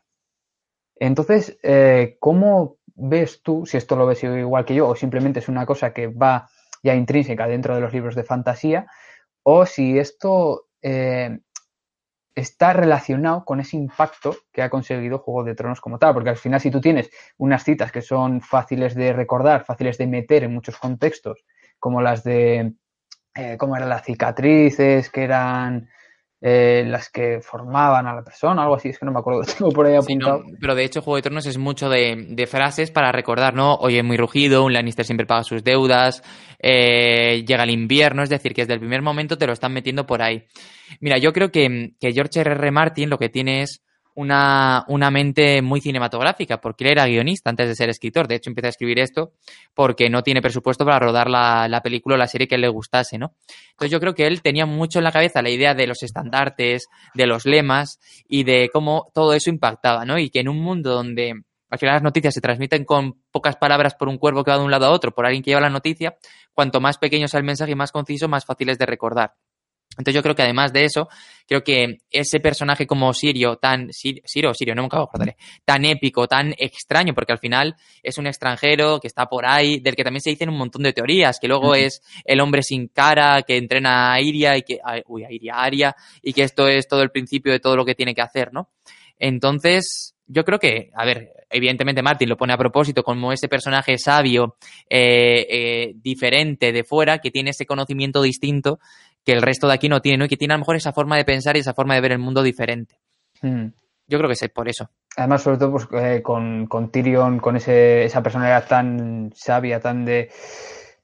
Entonces, 1.00 1.58
eh, 1.64 2.18
¿cómo 2.20 2.78
ves 2.96 3.42
tú, 3.42 3.66
si 3.66 3.78
esto 3.78 3.96
lo 3.96 4.06
ves 4.06 4.24
igual 4.24 4.66
que 4.66 4.76
yo, 4.76 4.90
o 4.90 4.96
simplemente 4.96 5.40
es 5.40 5.48
una 5.48 5.66
cosa 5.66 5.94
que 5.94 6.08
va 6.08 6.50
ya 6.84 6.94
intrínseca 6.94 7.48
dentro 7.48 7.74
de 7.74 7.82
los 7.82 7.94
libros 7.94 8.16
de 8.16 8.24
fantasía, 8.24 8.86
o 9.44 9.66
si 9.66 9.98
esto 9.98 10.68
eh, 10.82 11.40
está 12.36 12.74
relacionado 12.74 13.46
con 13.46 13.60
ese 13.62 13.78
impacto 13.78 14.36
que 14.52 14.62
ha 14.62 14.70
conseguido 14.70 15.20
Juego 15.20 15.46
de 15.46 15.56
Tronos 15.56 15.82
como 15.82 15.98
tal, 15.98 16.14
porque 16.14 16.30
al 16.30 16.38
final 16.38 16.60
si 16.60 16.72
tú 16.72 16.82
tienes 16.82 17.10
unas 17.38 17.64
citas 17.64 17.92
que 17.92 18.02
son 18.02 18.42
fáciles 18.42 18.94
de 18.96 19.14
recordar, 19.14 19.66
fáciles 19.66 19.98
de 19.98 20.08
meter 20.08 20.44
en 20.44 20.54
muchos 20.54 20.78
contextos, 20.78 21.46
como 21.80 22.02
las 22.02 22.24
de, 22.24 22.74
eh, 23.36 23.58
cómo 23.58 23.78
eran 23.78 23.90
las 23.90 24.04
cicatrices, 24.04 25.10
que 25.10 25.24
eran 25.24 25.90
eh, 26.42 26.86
las 26.88 27.10
que 27.10 27.42
formaban 27.42 28.08
a 28.08 28.16
la 28.16 28.24
persona, 28.24 28.62
algo 28.62 28.76
así, 28.76 28.90
es 28.90 28.98
que 28.98 29.06
no 29.06 29.12
me 29.12 29.20
acuerdo, 29.20 29.42
tengo 29.58 29.72
por 29.72 29.86
ahí 29.86 29.96
apuntado. 29.96 30.44
pero 30.60 30.74
de 30.74 30.86
hecho 30.86 31.02
Juego 31.02 31.18
de 31.18 31.22
Tronos 31.24 31.46
es 31.46 31.58
mucho 31.58 31.90
de, 31.90 32.48
frases 32.50 32.92
para 32.92 33.12
recordar, 33.12 33.54
¿no? 33.54 33.76
Oye, 33.76 34.04
muy 34.04 34.18
rugido, 34.18 34.64
un 34.64 34.74
Lannister 34.74 35.06
siempre 35.06 35.26
paga 35.26 35.44
sus 35.44 35.64
deudas, 35.64 36.24
eh, 36.60 37.44
llega 37.46 37.64
el 37.64 37.72
invierno, 37.72 38.24
es 38.24 38.30
decir, 38.30 38.54
que 38.54 38.62
desde 38.62 38.76
el 38.76 38.80
primer 38.80 39.02
momento 39.02 39.38
te 39.38 39.48
lo 39.48 39.54
están 39.54 39.74
metiendo 39.74 40.06
por 40.06 40.22
ahí. 40.22 40.46
Mira, 41.02 41.18
yo 41.18 41.34
creo 41.34 41.52
que, 41.52 41.92
que 42.00 42.14
George 42.14 42.40
R. 42.40 42.52
R. 42.52 42.72
Martin 42.72 43.10
lo 43.10 43.18
que 43.18 43.30
tiene 43.30 43.62
es 43.64 43.84
una, 44.20 44.84
una, 44.90 45.10
mente 45.10 45.62
muy 45.62 45.80
cinematográfica, 45.80 46.60
porque 46.60 46.84
él 46.84 46.92
era 46.92 47.06
guionista 47.06 47.50
antes 47.50 47.70
de 47.70 47.76
ser 47.76 47.90
escritor. 47.90 48.28
De 48.28 48.36
hecho, 48.36 48.50
empieza 48.50 48.68
a 48.68 48.70
escribir 48.72 49.00
esto 49.00 49.32
porque 49.74 50.10
no 50.10 50.24
tiene 50.24 50.42
presupuesto 50.42 50.84
para 50.84 51.00
rodar 51.00 51.30
la, 51.30 51.70
la 51.70 51.82
película 51.82 52.16
o 52.16 52.18
la 52.18 52.28
serie 52.28 52.48
que 52.48 52.58
le 52.58 52.68
gustase, 52.68 53.18
¿no? 53.18 53.36
Entonces 53.72 53.92
yo 53.92 54.02
creo 54.02 54.14
que 54.14 54.28
él 54.28 54.42
tenía 54.42 54.66
mucho 54.66 55.00
en 55.00 55.06
la 55.06 55.14
cabeza 55.14 55.42
la 55.42 55.50
idea 55.50 55.74
de 55.74 55.88
los 55.88 56.04
estandartes, 56.04 56.88
de 57.14 57.28
los 57.28 57.46
lemas 57.46 58.00
y 58.28 58.44
de 58.44 58.70
cómo 58.74 59.10
todo 59.14 59.34
eso 59.34 59.50
impactaba, 59.50 60.04
¿no? 60.04 60.20
Y 60.20 60.30
que 60.30 60.42
en 60.42 60.50
un 60.50 60.60
mundo 60.60 60.94
donde 60.94 61.34
al 61.70 61.80
final 61.80 61.96
las 61.96 62.04
noticias 62.04 62.34
se 62.34 62.42
transmiten 62.42 62.84
con 62.84 63.22
pocas 63.32 63.56
palabras 63.56 63.96
por 63.96 64.10
un 64.10 64.18
cuervo 64.18 64.44
que 64.44 64.52
va 64.52 64.58
de 64.58 64.66
un 64.66 64.72
lado 64.72 64.88
a 64.88 64.92
otro, 64.92 65.12
por 65.12 65.26
alguien 65.26 65.44
que 65.44 65.52
lleva 65.52 65.62
la 65.62 65.70
noticia, 65.70 66.18
cuanto 66.54 66.82
más 66.82 66.98
pequeño 66.98 67.28
sea 67.28 67.40
el 67.40 67.46
mensaje 67.46 67.72
y 67.72 67.76
más 67.76 67.92
conciso, 67.92 68.28
más 68.28 68.44
fácil 68.44 68.70
es 68.70 68.78
de 68.78 68.86
recordar. 68.86 69.36
Entonces 70.00 70.16
yo 70.16 70.24
creo 70.24 70.34
que 70.34 70.44
además 70.44 70.72
de 70.72 70.86
eso, 70.86 71.10
creo 71.46 71.62
que 71.62 71.98
ese 72.10 72.40
personaje 72.40 72.88
como 72.88 73.14
Sirio, 73.14 73.58
tan, 73.58 73.92
Sirio, 73.92 74.54
Sirio, 74.54 74.74
no 74.74 74.84
me 74.84 74.88
acabo 74.88 75.10
de 75.20 75.36
tan 75.66 75.84
épico, 75.84 76.26
tan 76.26 76.54
extraño, 76.58 77.14
porque 77.14 77.34
al 77.34 77.40
final 77.40 77.76
es 78.02 78.18
un 78.18 78.26
extranjero 78.26 79.00
que 79.02 79.08
está 79.08 79.26
por 79.26 79.46
ahí, 79.46 79.80
del 79.80 79.96
que 79.96 80.06
también 80.06 80.22
se 80.22 80.30
dicen 80.30 80.50
un 80.50 80.58
montón 80.58 80.84
de 80.84 80.94
teorías, 80.94 81.38
que 81.40 81.50
luego 81.50 81.76
es 81.76 82.02
el 82.24 82.40
hombre 82.40 82.64
sin 82.64 82.88
cara, 82.88 83.42
que 83.44 83.58
entrena 83.58 84.14
a 84.14 84.22
Iria 84.22 84.56
y 84.56 84.62
que, 84.62 84.80
uy, 85.08 85.26
a 85.26 85.32
Iria, 85.32 85.56
Aria, 85.56 85.96
y 86.22 86.32
que 86.32 86.44
esto 86.44 86.68
es 86.70 86.88
todo 86.88 87.02
el 87.02 87.12
principio 87.12 87.52
de 87.52 87.60
todo 87.60 87.76
lo 87.76 87.84
que 87.84 87.94
tiene 87.94 88.16
que 88.16 88.22
hacer, 88.22 88.54
¿no? 88.54 88.70
Entonces, 89.18 90.16
yo 90.32 90.46
creo 90.46 90.60
que, 90.60 90.92
a 90.94 91.06
ver, 91.06 91.34
evidentemente 91.50 92.04
Martin 92.04 92.30
lo 92.30 92.38
pone 92.38 92.54
a 92.54 92.58
propósito 92.58 93.04
como 93.04 93.34
ese 93.34 93.48
personaje 93.48 93.98
sabio, 93.98 94.58
eh, 94.88 95.48
eh, 95.50 95.94
diferente 95.96 96.72
de 96.72 96.84
fuera, 96.84 97.18
que 97.18 97.32
tiene 97.32 97.50
ese 97.50 97.66
conocimiento 97.66 98.22
distinto 98.22 98.80
que 99.26 99.34
el 99.34 99.42
resto 99.42 99.68
de 99.68 99.74
aquí 99.74 99.90
no 99.90 100.02
tiene, 100.02 100.20
¿no? 100.20 100.26
Y 100.26 100.30
que 100.30 100.38
tiene 100.38 100.54
a 100.54 100.58
lo 100.58 100.62
mejor 100.62 100.76
esa 100.76 100.94
forma 100.94 101.18
de 101.18 101.26
pensar 101.26 101.58
y 101.58 101.62
esa 101.62 101.74
forma 101.74 101.96
de 101.96 102.02
ver 102.02 102.12
el 102.12 102.20
mundo 102.20 102.44
diferente. 102.44 103.00
Hmm. 103.42 103.70
Yo 104.08 104.18
creo 104.18 104.30
que 104.30 104.34
es 104.34 104.52
por 104.52 104.70
eso. 104.70 104.90
Además, 105.18 105.42
sobre 105.42 105.58
todo 105.58 105.72
pues, 105.72 105.88
eh, 105.94 106.22
con, 106.22 106.68
con, 106.68 106.92
Tyrion, 106.92 107.40
con 107.40 107.56
ese, 107.58 108.06
esa 108.06 108.22
personalidad 108.22 108.68
tan 108.68 109.32
sabia, 109.36 109.80
tan 109.80 110.06
de 110.06 110.30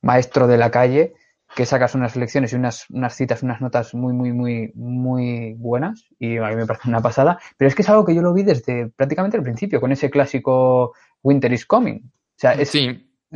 maestro 0.01 0.47
de 0.47 0.57
la 0.57 0.69
calle, 0.69 1.13
que 1.56 1.66
sacas 1.66 1.95
unas 1.95 2.16
lecciones 2.18 2.51
y 2.51 2.58
unas, 2.58 2.89
unas 2.89 3.16
citas, 3.16 3.41
unas 3.41 3.62
notas 3.62 3.93
muy, 3.93 4.14
muy, 4.14 4.34
muy, 4.34 4.72
muy 4.76 5.53
buenas 5.58 6.06
y 6.20 6.38
a 6.38 6.49
mí 6.49 6.56
me 6.56 6.66
parece 6.66 6.89
una 6.89 7.01
pasada. 7.01 7.39
Pero 7.58 7.70
es 7.70 7.76
que 7.76 7.82
es 7.82 7.89
algo 7.89 8.03
que 8.03 8.14
yo 8.14 8.22
lo 8.22 8.34
vi 8.34 8.43
desde 8.43 8.89
prácticamente 8.89 9.38
el 9.38 9.43
principio, 9.43 9.80
con 9.80 9.91
ese 9.91 10.10
clásico 10.10 10.93
Winter 11.24 11.51
is 11.53 11.66
Coming. 11.66 12.01
O 12.03 12.38
sea, 12.38 12.53
es, 12.53 12.74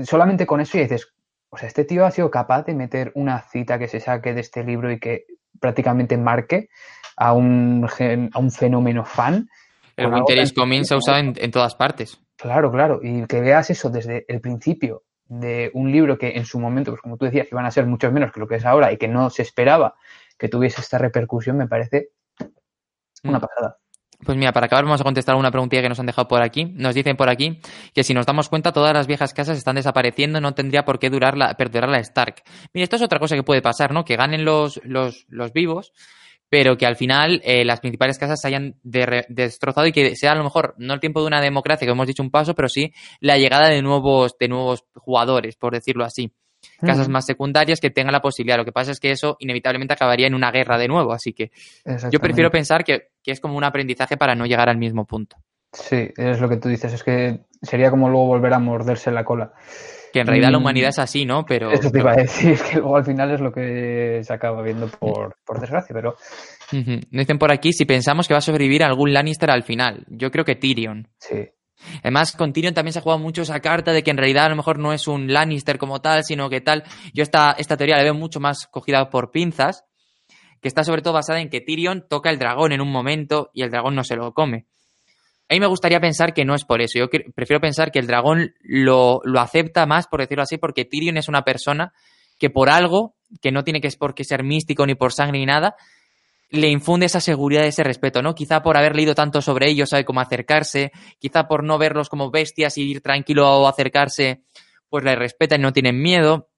solamente 0.04 0.46
con 0.46 0.60
eso 0.60 0.78
y 0.78 0.82
dices, 0.82 1.08
o 1.50 1.58
sea, 1.58 1.68
este 1.68 1.86
tío 1.86 2.06
ha 2.06 2.12
sido 2.12 2.30
capaz 2.30 2.64
de 2.64 2.76
meter 2.76 3.12
una 3.16 3.42
cita 3.42 3.80
que 3.80 3.88
se 3.88 4.02
saque 4.02 4.34
de 4.34 4.42
este 4.42 4.66
libro 4.66 4.92
y 4.92 5.00
que 5.00 5.26
prácticamente 5.60 6.18
marque 6.18 6.70
a 7.16 7.32
un, 7.32 7.88
a 8.34 8.40
un 8.40 8.52
fenómeno 8.52 9.06
fan. 9.06 9.50
El 9.96 10.08
Winter 10.14 10.38
is 10.40 10.54
Coming 10.54 10.84
se 10.84 10.94
ha 10.94 10.98
usado 10.98 11.20
en, 11.20 11.52
todas 11.52 11.76
partes. 11.76 12.20
Claro, 12.36 12.70
claro. 12.70 13.00
Y 13.02 13.26
que 13.28 13.40
veas 13.40 13.70
eso 13.70 13.90
desde 13.90 14.26
el 14.28 14.42
principio 14.42 15.04
de 15.30 15.72
un 15.74 15.92
libro 15.92 16.18
que 16.18 16.32
en 16.36 16.46
su 16.46 16.60
momento, 16.60 16.92
pues 16.92 17.02
como 17.02 17.16
tú 17.16 17.26
decías, 17.26 17.48
iban 17.52 17.66
a 17.66 17.72
ser 17.72 17.86
muchos 17.86 18.12
menos 18.12 18.32
que 18.32 18.40
lo 18.40 18.48
que 18.48 18.56
es 18.56 18.66
ahora 18.66 18.92
y 18.92 18.98
que 18.98 19.08
no 19.08 19.30
se 19.30 19.44
esperaba 19.44 19.96
que 20.38 20.50
tuviese 20.50 20.82
esta 20.82 20.98
repercusión, 20.98 21.58
me 21.58 21.68
parece 21.68 22.10
una 23.24 23.38
mm. 23.38 23.42
pasada. 23.42 23.78
Pues 24.26 24.38
mira, 24.38 24.52
para 24.52 24.66
acabar 24.66 24.84
vamos 24.84 25.00
a 25.00 25.06
contestar 25.06 25.36
una 25.36 25.50
preguntilla 25.50 25.82
que 25.82 25.88
nos 25.88 26.00
han 26.00 26.06
dejado 26.06 26.28
por 26.28 26.42
aquí. 26.42 26.66
Nos 26.66 26.94
dicen 26.94 27.16
por 27.16 27.30
aquí 27.30 27.62
que 27.94 28.04
si 28.04 28.14
nos 28.14 28.26
damos 28.26 28.50
cuenta 28.50 28.74
todas 28.74 28.94
las 28.94 29.08
viejas 29.08 29.34
casas 29.34 29.58
están 29.58 29.76
desapareciendo, 29.76 30.42
no 30.42 30.54
tendría 30.54 30.84
por 30.84 31.00
qué 31.00 31.10
durar 31.10 31.38
la, 31.38 31.54
perdurar 31.54 31.90
la 31.90 32.00
Stark. 32.00 32.44
Mira, 32.74 32.84
esto 32.84 32.98
es 32.98 33.02
otra 33.02 33.20
cosa 33.20 33.36
que 33.38 33.44
puede 33.44 33.62
pasar, 33.62 33.94
¿no? 33.94 34.04
Que 34.04 34.18
ganen 34.18 34.44
los, 34.44 34.82
los, 34.84 35.26
los 35.30 35.54
vivos, 35.54 35.94
pero 36.50 36.78
que 36.78 36.86
al 36.86 36.96
final 36.96 37.42
eh, 37.44 37.64
las 37.64 37.80
principales 37.80 38.18
casas 38.18 38.42
se 38.42 38.48
hayan 38.48 38.76
destrozado 38.84 39.88
y 39.88 39.92
que 39.92 40.16
sea 40.16 40.32
a 40.32 40.36
lo 40.36 40.44
mejor 40.44 40.76
no 40.78 40.94
el 40.94 41.00
tiempo 41.00 41.22
de 41.22 41.28
una 41.28 41.42
democracia, 41.42 41.86
que 41.86 41.92
hemos 41.92 42.08
dicho 42.08 42.24
un 42.24 42.32
paso, 42.32 42.56
pero 42.56 42.68
sí 42.68 42.94
la 43.20 43.38
llegada 43.38 43.70
de 43.70 43.82
nuevos, 43.82 44.36
de 44.40 44.48
nuevos 44.48 44.86
jugadores, 44.96 45.56
por 45.56 45.74
decirlo 45.74 46.04
así. 46.04 46.34
Casas 46.82 47.08
más 47.08 47.26
secundarias 47.26 47.80
que 47.80 47.90
tengan 47.90 48.12
la 48.12 48.22
posibilidad. 48.22 48.58
Lo 48.58 48.66
que 48.66 48.74
pasa 48.74 48.92
es 48.92 49.00
que 49.00 49.12
eso 49.12 49.38
inevitablemente 49.40 49.94
acabaría 49.94 50.28
en 50.28 50.36
una 50.36 50.52
guerra 50.52 50.78
de 50.78 50.90
nuevo. 50.90 51.14
Así 51.14 51.32
que 51.32 51.52
yo 52.12 52.20
prefiero 52.20 52.52
pensar 52.52 52.84
que, 52.84 53.12
que 53.24 53.32
es 53.32 53.40
como 53.40 53.58
un 53.58 53.64
aprendizaje 53.64 54.18
para 54.18 54.36
no 54.36 54.46
llegar 54.46 54.68
al 54.68 54.78
mismo 54.78 55.06
punto. 55.06 55.38
Sí, 55.72 56.10
es 56.18 56.42
lo 56.42 56.50
que 56.50 56.58
tú 56.58 56.68
dices. 56.68 56.92
Es 56.92 57.04
que 57.04 57.46
sería 57.62 57.90
como 57.90 58.10
luego 58.10 58.28
volver 58.28 58.54
a 58.54 58.60
morderse 58.60 59.12
la 59.12 59.24
cola. 59.24 59.54
Que 60.12 60.22
en 60.22 60.28
realidad 60.28 60.52
la 60.52 60.58
humanidad 60.58 60.90
es 60.90 61.00
así, 61.00 61.26
¿no? 61.26 61.46
Pero. 61.46 61.72
Eso 61.72 61.92
te 61.92 62.00
iba 62.00 62.12
a 62.12 62.16
decir, 62.16 62.58
que 62.72 62.78
luego 62.78 62.98
al 62.98 63.06
final 63.06 63.32
es 63.32 63.42
lo 63.42 63.52
que 63.52 64.22
se 64.24 64.34
acaba 64.34 64.62
viendo 64.62 64.88
por, 64.88 65.36
desgracia, 65.60 65.94
pero. 65.94 66.16
Dicen 66.72 67.38
por 67.38 67.52
aquí 67.52 67.74
si 67.74 67.86
pensamos 67.86 68.28
que 68.28 68.34
va 68.34 68.40
a 68.40 68.42
sobrevivir 68.42 68.84
algún 68.84 69.14
Lannister 69.14 69.50
al 69.50 69.64
final. 69.64 70.06
Yo 70.08 70.32
creo 70.32 70.46
que 70.46 70.56
Tyrion. 70.56 71.08
Sí. 71.18 71.50
Además, 72.02 72.34
con 72.36 72.54
Tyrion 72.54 72.74
también 72.74 72.94
se 72.94 73.00
ha 73.00 73.02
jugado 73.02 73.20
mucho 73.20 73.42
esa 73.42 73.60
carta 73.60 73.94
de 73.94 74.04
que 74.04 74.12
en 74.12 74.18
realidad 74.18 74.46
a 74.46 74.50
lo 74.50 74.56
mejor 74.56 74.80
no 74.80 74.94
es 74.94 75.08
un 75.08 75.32
Lannister 75.32 75.78
como 75.78 76.02
tal, 76.02 76.24
sino 76.24 76.50
que 76.50 76.62
tal. 76.62 76.84
Yo 77.14 77.24
esta, 77.24 77.56
esta 77.58 77.78
teoría 77.78 77.98
la 77.98 78.04
veo 78.04 78.14
mucho 78.14 78.40
más 78.40 78.68
cogida 78.68 79.10
por 79.10 79.32
pinzas, 79.32 79.86
que 80.62 80.68
está 80.68 80.84
sobre 80.84 81.02
todo 81.02 81.14
basada 81.14 81.40
en 81.40 81.50
que 81.50 81.62
Tyrion 81.62 82.06
toca 82.08 82.30
el 82.30 82.40
dragón 82.40 82.72
en 82.72 82.82
un 82.82 82.92
momento 82.92 83.50
y 83.54 83.64
el 83.64 83.72
dragón 83.72 83.96
no 83.96 84.04
se 84.04 84.16
lo 84.16 84.34
come. 84.34 84.68
A 85.50 85.56
mí 85.56 85.60
me 85.60 85.66
gustaría 85.66 86.00
pensar 86.00 86.34
que 86.34 86.46
no 86.46 86.54
es 86.54 86.64
por 86.64 86.80
eso. 86.80 87.00
Yo 87.00 87.10
prefiero 87.34 87.60
pensar 87.60 87.92
que 87.92 87.98
el 87.98 88.06
dragón 88.06 88.54
lo, 88.62 89.22
acepta 89.40 89.88
más, 89.88 90.08
por 90.08 90.20
decirlo 90.20 90.44
así, 90.44 90.58
porque 90.58 90.86
Tyrion 90.86 91.18
es 91.18 91.28
una 91.28 91.44
persona 91.44 91.92
que 92.38 92.52
por 92.52 92.70
algo, 92.70 93.16
que 93.42 93.52
no 93.52 93.64
tiene 93.64 93.82
que 93.82 93.90
por 93.98 94.14
qué 94.14 94.24
ser 94.24 94.44
místico 94.44 94.86
ni 94.86 94.94
por 94.94 95.12
sangre 95.12 95.40
ni 95.40 95.48
nada, 95.48 95.76
le 96.52 96.70
infunde 96.70 97.08
esa 97.08 97.20
seguridad 97.20 97.66
ese 97.66 97.84
respeto, 97.84 98.22
¿no? 98.22 98.36
Quizá 98.36 98.62
por 98.62 98.78
haber 98.78 98.96
leído 98.96 99.16
tanto 99.16 99.42
sobre 99.42 99.70
ellos, 99.70 99.90
sabe 99.90 100.06
cómo 100.06 100.22
acercarse, 100.22 100.92
quizá 101.18 101.48
por 101.48 101.64
no 101.64 101.80
verlos 101.80 102.10
como 102.10 102.30
bestias 102.30 102.78
y 102.78 102.84
ir 102.84 103.02
tranquilo 103.02 103.50
o 103.50 103.68
acercarse, 103.68 104.44
pues 104.88 105.04
le 105.04 105.16
respeta 105.16 105.56
y 105.56 105.60
no 105.60 105.74
tienen 105.74 106.00
miedo. 106.00 106.50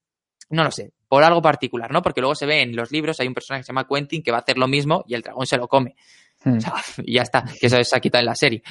No 0.49 0.65
lo 0.65 0.71
sé, 0.71 0.91
por 1.07 1.23
algo 1.23 1.41
particular, 1.41 1.91
¿no? 1.91 2.01
Porque 2.01 2.19
luego 2.19 2.35
se 2.35 2.45
ve 2.45 2.61
en 2.61 2.75
los 2.75 2.91
libros, 2.91 3.21
hay 3.21 3.27
un 3.27 3.33
personaje 3.33 3.61
que 3.61 3.65
se 3.67 3.71
llama 3.71 3.87
Quentin 3.87 4.21
que 4.21 4.31
va 4.31 4.37
a 4.37 4.41
hacer 4.41 4.57
lo 4.57 4.67
mismo 4.67 5.05
y 5.07 5.13
el 5.13 5.21
dragón 5.21 5.47
se 5.47 5.55
lo 5.55 5.69
come. 5.69 5.95
Hmm. 6.43 6.57
y 7.05 7.15
ya 7.15 7.21
está, 7.21 7.43
que 7.43 7.67
eso 7.67 7.83
se 7.83 7.95
ha 7.95 7.99
quitado 7.99 8.21
en 8.21 8.25
la 8.25 8.35
serie. 8.35 8.63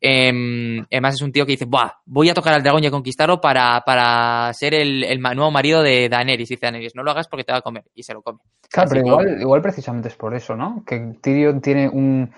Em, 0.00 0.84
además 0.90 1.14
es 1.14 1.22
un 1.22 1.32
tío 1.32 1.44
que 1.44 1.52
dice, 1.52 1.64
Buah, 1.64 1.90
voy 2.04 2.28
a 2.28 2.34
tocar 2.34 2.54
al 2.54 2.62
dragón 2.62 2.84
y 2.84 2.86
a 2.86 2.90
conquistarlo 2.90 3.40
para, 3.40 3.82
para 3.84 4.52
ser 4.54 4.74
el, 4.74 5.04
el, 5.04 5.20
nuevo 5.20 5.50
marido 5.50 5.82
de 5.82 6.08
Daenerys. 6.08 6.50
Y 6.50 6.54
dice 6.54 6.66
Daenerys, 6.66 6.94
no 6.94 7.02
lo 7.02 7.10
hagas 7.10 7.28
porque 7.28 7.44
te 7.44 7.52
va 7.52 7.58
a 7.58 7.62
comer. 7.62 7.84
Y 7.94 8.02
se 8.02 8.14
lo 8.14 8.22
come. 8.22 8.38
Claro, 8.70 8.88
pero 8.90 9.06
igual, 9.06 9.40
igual 9.40 9.62
precisamente 9.62 10.08
es 10.08 10.16
por 10.16 10.34
eso, 10.34 10.54
¿no? 10.54 10.84
Que 10.86 11.14
Tyrion 11.20 11.60
tiene 11.60 11.88
un, 11.88 12.32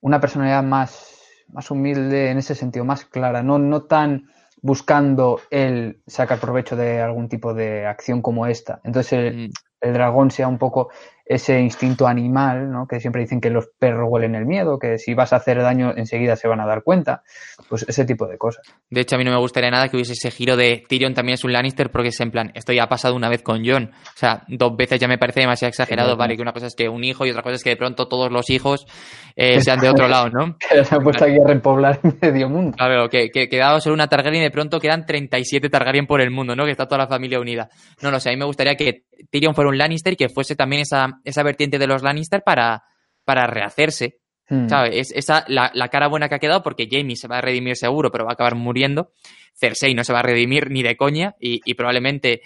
una 0.00 0.20
personalidad 0.20 0.62
más, 0.62 1.20
más 1.48 1.70
humilde 1.70 2.30
en 2.30 2.38
ese 2.38 2.54
sentido, 2.54 2.84
más 2.84 3.04
clara, 3.04 3.42
no, 3.42 3.58
no 3.58 3.82
tan 3.82 4.30
buscando 4.62 5.40
él 5.50 6.00
sacar 6.06 6.40
provecho 6.40 6.76
de 6.76 7.00
algún 7.00 7.28
tipo 7.28 7.54
de 7.54 7.86
acción 7.86 8.22
como 8.22 8.46
esta. 8.46 8.80
Entonces 8.84 9.34
mm 9.34 9.50
el 9.80 9.92
dragón 9.92 10.30
sea 10.30 10.48
un 10.48 10.58
poco 10.58 10.90
ese 11.26 11.60
instinto 11.60 12.06
animal, 12.06 12.70
¿no? 12.70 12.86
Que 12.86 13.00
siempre 13.00 13.20
dicen 13.20 13.40
que 13.40 13.50
los 13.50 13.66
perros 13.78 14.06
huelen 14.08 14.36
el 14.36 14.46
miedo, 14.46 14.78
que 14.78 14.98
si 14.98 15.12
vas 15.14 15.32
a 15.32 15.36
hacer 15.36 15.60
daño 15.60 15.92
enseguida 15.96 16.36
se 16.36 16.46
van 16.46 16.60
a 16.60 16.66
dar 16.66 16.84
cuenta, 16.84 17.22
pues 17.68 17.84
ese 17.88 18.04
tipo 18.04 18.28
de 18.28 18.38
cosas. 18.38 18.64
De 18.90 19.00
hecho, 19.00 19.16
a 19.16 19.18
mí 19.18 19.24
no 19.24 19.32
me 19.32 19.38
gustaría 19.38 19.70
nada 19.70 19.88
que 19.88 19.96
hubiese 19.96 20.12
ese 20.12 20.30
giro 20.30 20.56
de 20.56 20.84
Tyrion 20.88 21.14
también 21.14 21.34
es 21.34 21.44
un 21.44 21.52
Lannister 21.52 21.90
porque 21.90 22.08
es 22.08 22.20
en 22.20 22.30
plan, 22.30 22.52
esto 22.54 22.72
ya 22.72 22.84
ha 22.84 22.88
pasado 22.88 23.16
una 23.16 23.28
vez 23.28 23.42
con 23.42 23.66
Jon, 23.66 23.90
o 23.92 24.18
sea, 24.18 24.44
dos 24.46 24.76
veces 24.76 25.00
ya 25.00 25.08
me 25.08 25.18
parece 25.18 25.40
demasiado 25.40 25.70
exagerado, 25.70 26.16
vale, 26.16 26.36
que 26.36 26.42
una 26.42 26.52
cosa 26.52 26.66
es 26.66 26.76
que 26.76 26.88
un 26.88 27.02
hijo 27.02 27.26
y 27.26 27.30
otra 27.30 27.42
cosa 27.42 27.56
es 27.56 27.64
que 27.64 27.70
de 27.70 27.76
pronto 27.76 28.06
todos 28.06 28.30
los 28.30 28.48
hijos 28.50 28.86
eh, 29.34 29.60
sean 29.60 29.80
de 29.80 29.88
otro 29.88 30.06
lado, 30.06 30.30
¿no? 30.30 30.56
se 30.84 30.94
han 30.94 31.02
puesto 31.02 31.24
aquí 31.24 31.38
a 31.44 31.46
repoblar 31.46 31.98
medio 32.22 32.48
mundo. 32.48 32.76
Claro, 32.76 33.08
que, 33.08 33.30
que 33.30 33.48
quedaba 33.48 33.80
solo 33.80 33.94
una 33.94 34.06
Targaryen 34.06 34.42
y 34.42 34.44
de 34.44 34.50
pronto 34.52 34.78
quedan 34.78 35.04
37 35.04 35.68
Targaryen 35.70 36.06
por 36.06 36.20
el 36.20 36.30
mundo, 36.30 36.54
¿no? 36.54 36.64
Que 36.64 36.70
está 36.70 36.86
toda 36.86 36.98
la 36.98 37.08
familia 37.08 37.40
unida. 37.40 37.68
No, 38.00 38.12
no 38.12 38.20
sé, 38.20 38.30
a 38.30 38.32
mí 38.32 38.38
me 38.38 38.44
gustaría 38.44 38.76
que 38.76 39.06
Tyrion 39.30 39.54
fuera 39.54 39.70
un 39.70 39.78
Lannister 39.78 40.12
y 40.12 40.16
que 40.16 40.28
fuese 40.28 40.54
también 40.56 40.82
esa, 40.82 41.15
esa 41.24 41.42
vertiente 41.42 41.78
de 41.78 41.86
los 41.86 42.02
Lannister 42.02 42.42
para, 42.42 42.84
para 43.24 43.46
rehacerse. 43.46 44.18
Hmm. 44.48 44.68
¿Sabes? 44.68 44.94
Es 44.94 45.12
esa 45.12 45.44
la, 45.48 45.70
la, 45.74 45.88
cara 45.88 46.06
buena 46.06 46.28
que 46.28 46.36
ha 46.36 46.38
quedado 46.38 46.62
porque 46.62 46.88
Jamie 46.90 47.16
se 47.16 47.26
va 47.26 47.38
a 47.38 47.40
redimir 47.40 47.76
seguro, 47.76 48.12
pero 48.12 48.24
va 48.24 48.30
a 48.30 48.34
acabar 48.34 48.54
muriendo. 48.54 49.12
Cersei 49.54 49.94
no 49.94 50.04
se 50.04 50.12
va 50.12 50.20
a 50.20 50.22
redimir 50.22 50.70
ni 50.70 50.82
de 50.82 50.96
coña 50.96 51.34
y, 51.40 51.60
y 51.64 51.74
probablemente 51.74 52.42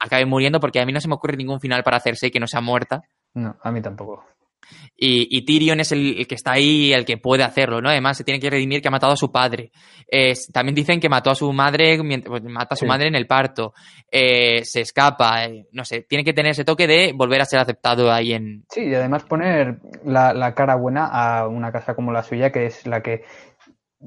acabe 0.00 0.26
muriendo 0.26 0.60
porque 0.60 0.80
a 0.80 0.86
mí 0.86 0.92
no 0.92 1.00
se 1.00 1.08
me 1.08 1.14
ocurre 1.14 1.36
ningún 1.36 1.60
final 1.60 1.82
para 1.82 2.00
Cersei 2.00 2.30
que 2.30 2.40
no 2.40 2.46
sea 2.46 2.60
muerta. 2.60 3.02
No, 3.34 3.56
a 3.62 3.70
mí 3.70 3.80
tampoco. 3.80 4.24
Y, 4.96 5.44
Tyrion 5.44 5.80
es 5.80 5.92
el, 5.92 6.26
que 6.26 6.34
está 6.34 6.52
ahí, 6.52 6.92
el 6.92 7.04
que 7.04 7.18
puede 7.18 7.42
hacerlo, 7.42 7.80
¿no? 7.80 7.90
Además, 7.90 8.16
se 8.16 8.24
tiene 8.24 8.40
que 8.40 8.48
redimir 8.48 8.80
que 8.80 8.88
ha 8.88 8.92
matado 8.92 9.12
a 9.12 9.16
su 9.16 9.30
padre. 9.30 9.70
también 10.52 10.74
dicen 10.74 11.00
que 11.00 11.08
mató 11.08 11.30
a 11.30 11.34
su 11.34 11.52
madre, 11.52 11.98
pues, 12.24 12.42
mata 12.44 12.74
a 12.74 12.76
su 12.76 12.86
madre 12.86 13.08
en 13.08 13.16
el 13.16 13.26
parto. 13.26 13.74
Eh, 14.10 14.64
se 14.64 14.82
escapa, 14.82 15.44
eh, 15.44 15.66
no 15.72 15.84
sé, 15.84 16.02
tiene 16.08 16.24
que 16.24 16.32
tener 16.32 16.52
ese 16.52 16.64
toque 16.64 16.86
de 16.86 17.12
volver 17.14 17.40
a 17.40 17.44
ser 17.44 17.58
aceptado 17.58 18.12
ahí 18.12 18.32
en. 18.32 18.64
Sí, 18.70 18.84
y 18.84 18.94
además 18.94 19.24
poner 19.24 19.80
la, 20.04 20.32
la 20.32 20.54
cara 20.54 20.76
buena 20.76 21.06
a 21.06 21.48
una 21.48 21.72
casa 21.72 21.94
como 21.94 22.12
la 22.12 22.22
suya, 22.22 22.50
que 22.50 22.66
es 22.66 22.86
la 22.86 23.02
que 23.02 23.24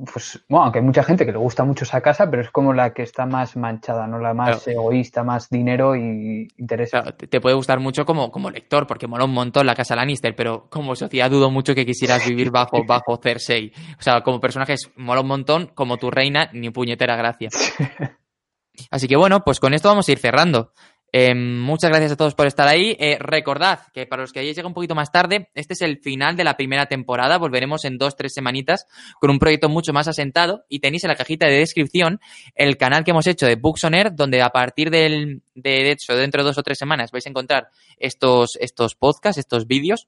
pues, 0.05 0.43
bueno, 0.47 0.65
aunque 0.65 0.79
hay 0.79 0.85
mucha 0.85 1.03
gente 1.03 1.25
que 1.25 1.31
le 1.31 1.37
gusta 1.37 1.63
mucho 1.63 1.83
esa 1.83 2.01
casa, 2.01 2.29
pero 2.29 2.43
es 2.43 2.51
como 2.51 2.73
la 2.73 2.93
que 2.93 3.03
está 3.03 3.25
más 3.25 3.55
manchada, 3.55 4.05
¿no? 4.07 4.19
La 4.19 4.33
más 4.33 4.67
egoísta, 4.67 5.23
más 5.23 5.49
dinero 5.49 5.95
y 5.95 6.47
interés. 6.57 6.91
te 7.17 7.41
puede 7.41 7.55
gustar 7.55 7.79
mucho 7.79 8.05
como, 8.05 8.31
como 8.31 8.49
lector, 8.51 8.85
porque 8.85 9.07
mola 9.07 9.25
un 9.25 9.33
montón 9.33 9.65
la 9.65 9.75
casa 9.75 9.95
Lannister, 9.95 10.35
pero 10.35 10.67
como 10.69 10.95
sociedad 10.95 11.31
dudo 11.31 11.49
mucho 11.49 11.73
que 11.73 11.85
quisieras 11.85 12.27
vivir 12.27 12.51
bajo, 12.51 12.83
bajo 12.87 13.17
Cersei. 13.21 13.71
O 13.97 14.01
sea, 14.01 14.21
como 14.21 14.39
personajes 14.39 14.91
mola 14.95 15.21
un 15.21 15.27
montón, 15.27 15.71
como 15.73 15.97
tu 15.97 16.11
reina, 16.11 16.49
ni 16.53 16.69
puñetera 16.69 17.15
gracia. 17.15 17.49
Así 18.91 19.07
que 19.07 19.15
bueno, 19.15 19.39
pues 19.43 19.59
con 19.59 19.73
esto 19.73 19.89
vamos 19.89 20.07
a 20.07 20.11
ir 20.11 20.19
cerrando. 20.19 20.71
Eh, 21.13 21.33
muchas 21.33 21.89
gracias 21.89 22.11
a 22.11 22.17
todos 22.17 22.35
por 22.35 22.47
estar 22.47 22.67
ahí. 22.67 22.95
Eh, 22.99 23.17
recordad 23.19 23.79
que 23.93 24.05
para 24.05 24.23
los 24.23 24.33
que 24.33 24.39
hayáis 24.39 24.55
llegado 24.55 24.69
un 24.69 24.73
poquito 24.73 24.93
más 24.93 25.11
tarde, 25.11 25.49
este 25.53 25.73
es 25.73 25.81
el 25.81 25.99
final 25.99 26.35
de 26.35 26.43
la 26.43 26.57
primera 26.57 26.87
temporada. 26.87 27.37
Volveremos 27.37 27.85
en 27.85 27.97
dos, 27.97 28.15
tres 28.15 28.33
semanitas 28.33 28.85
con 29.19 29.29
un 29.29 29.39
proyecto 29.39 29.69
mucho 29.69 29.93
más 29.93 30.07
asentado. 30.07 30.65
Y 30.67 30.79
tenéis 30.79 31.05
en 31.05 31.09
la 31.09 31.15
cajita 31.15 31.47
de 31.47 31.59
descripción 31.59 32.19
el 32.55 32.77
canal 32.77 33.03
que 33.03 33.11
hemos 33.11 33.27
hecho 33.27 33.45
de 33.45 33.55
Books 33.55 33.85
on 33.85 33.93
donde 34.13 34.41
a 34.41 34.49
partir 34.49 34.89
del, 34.89 35.41
de, 35.55 35.91
hecho, 35.91 36.15
dentro 36.15 36.43
de 36.43 36.47
dos 36.47 36.57
o 36.57 36.63
tres 36.63 36.77
semanas 36.77 37.11
vais 37.11 37.25
a 37.25 37.29
encontrar 37.29 37.69
estos, 37.97 38.57
estos 38.59 38.95
podcasts, 38.95 39.39
estos 39.39 39.65
vídeos. 39.65 40.07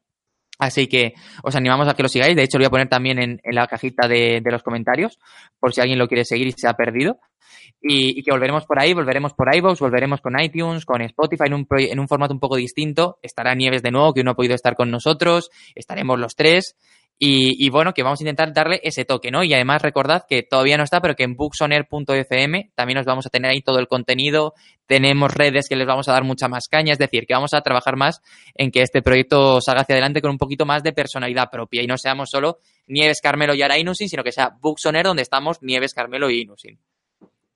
Así 0.59 0.87
que 0.87 1.13
os 1.41 1.55
animamos 1.55 1.87
a 1.87 1.93
que 1.93 2.03
lo 2.03 2.09
sigáis. 2.09 2.35
De 2.35 2.43
hecho, 2.43 2.57
lo 2.57 2.63
voy 2.63 2.67
a 2.67 2.71
poner 2.71 2.89
también 2.89 3.19
en, 3.19 3.39
la 3.45 3.65
cajita 3.67 4.09
de, 4.09 4.41
de, 4.43 4.51
los 4.51 4.61
comentarios, 4.61 5.17
por 5.57 5.73
si 5.73 5.79
alguien 5.79 5.97
lo 5.97 6.09
quiere 6.09 6.25
seguir 6.25 6.47
y 6.47 6.51
se 6.51 6.67
ha 6.67 6.73
perdido 6.73 7.19
y, 7.81 8.21
que 8.23 8.31
volveremos 8.31 8.65
por 8.65 8.79
ahí, 8.79 8.93
volveremos 8.93 9.33
por 9.33 9.53
iVoox, 9.55 9.79
volveremos 9.79 10.21
con 10.21 10.39
iTunes, 10.39 10.85
con 10.85 11.01
Spotify 11.01 11.45
en 11.45 11.53
un, 11.53 11.67
en 11.69 11.99
un 11.99 12.07
formato 12.07 12.33
un 12.33 12.39
poco 12.39 12.57
distinto. 12.57 13.19
Estará 13.21 13.55
Nieves 13.55 13.81
de 13.81 13.91
nuevo, 13.91 14.13
que 14.13 14.23
no 14.23 14.31
ha 14.31 14.35
podido 14.35 14.55
estar 14.55 14.75
con 14.75 14.91
nosotros, 14.91 15.49
estaremos 15.75 16.19
los 16.19 16.35
tres. 16.35 16.75
Y, 17.21 17.69
bueno, 17.69 17.93
que 17.93 18.01
vamos 18.01 18.21
a 18.21 18.23
intentar 18.23 18.53
darle 18.53 18.79
ese 18.81 19.03
toque, 19.03 19.29
¿no? 19.29 19.43
Y 19.43 19.53
además 19.53 19.81
recordad 19.81 20.23
que 20.25 20.41
todavía 20.41 20.77
no 20.77 20.85
está, 20.85 21.01
pero 21.01 21.15
que 21.15 21.23
en 21.23 21.35
booksoner.fm 21.35 22.71
también 22.75 22.95
nos 22.95 23.05
vamos 23.05 23.25
a 23.25 23.29
tener 23.29 23.51
ahí 23.51 23.61
todo 23.61 23.79
el 23.79 23.89
contenido, 23.89 24.53
tenemos 24.85 25.33
redes 25.33 25.67
que 25.67 25.75
les 25.75 25.85
vamos 25.85 26.07
a 26.07 26.13
dar 26.13 26.23
mucha 26.23 26.47
más 26.47 26.69
caña, 26.69 26.93
es 26.93 26.97
decir, 26.97 27.25
que 27.27 27.33
vamos 27.33 27.53
a 27.53 27.59
trabajar 27.59 27.97
más 27.97 28.21
en 28.55 28.71
que 28.71 28.81
este 28.81 29.01
proyecto 29.01 29.59
salga 29.59 29.81
hacia 29.81 29.95
adelante 29.95 30.21
con 30.21 30.31
un 30.31 30.37
poquito 30.37 30.65
más 30.65 30.81
de 30.81 30.93
personalidad 30.93 31.49
propia 31.51 31.83
y 31.83 31.87
no 31.87 31.97
seamos 31.97 32.29
solo 32.29 32.59
Nieves, 32.87 33.19
Carmelo 33.19 33.53
y 33.53 33.63
Ara 33.63 33.77
Inusin, 33.77 34.07
sino 34.07 34.23
que 34.23 34.31
sea 34.31 34.55
Booksoner 34.61 35.05
donde 35.05 35.23
estamos 35.23 35.61
Nieves, 35.61 35.93
Carmelo 35.93 36.29
y 36.29 36.39
Inusin. 36.39 36.79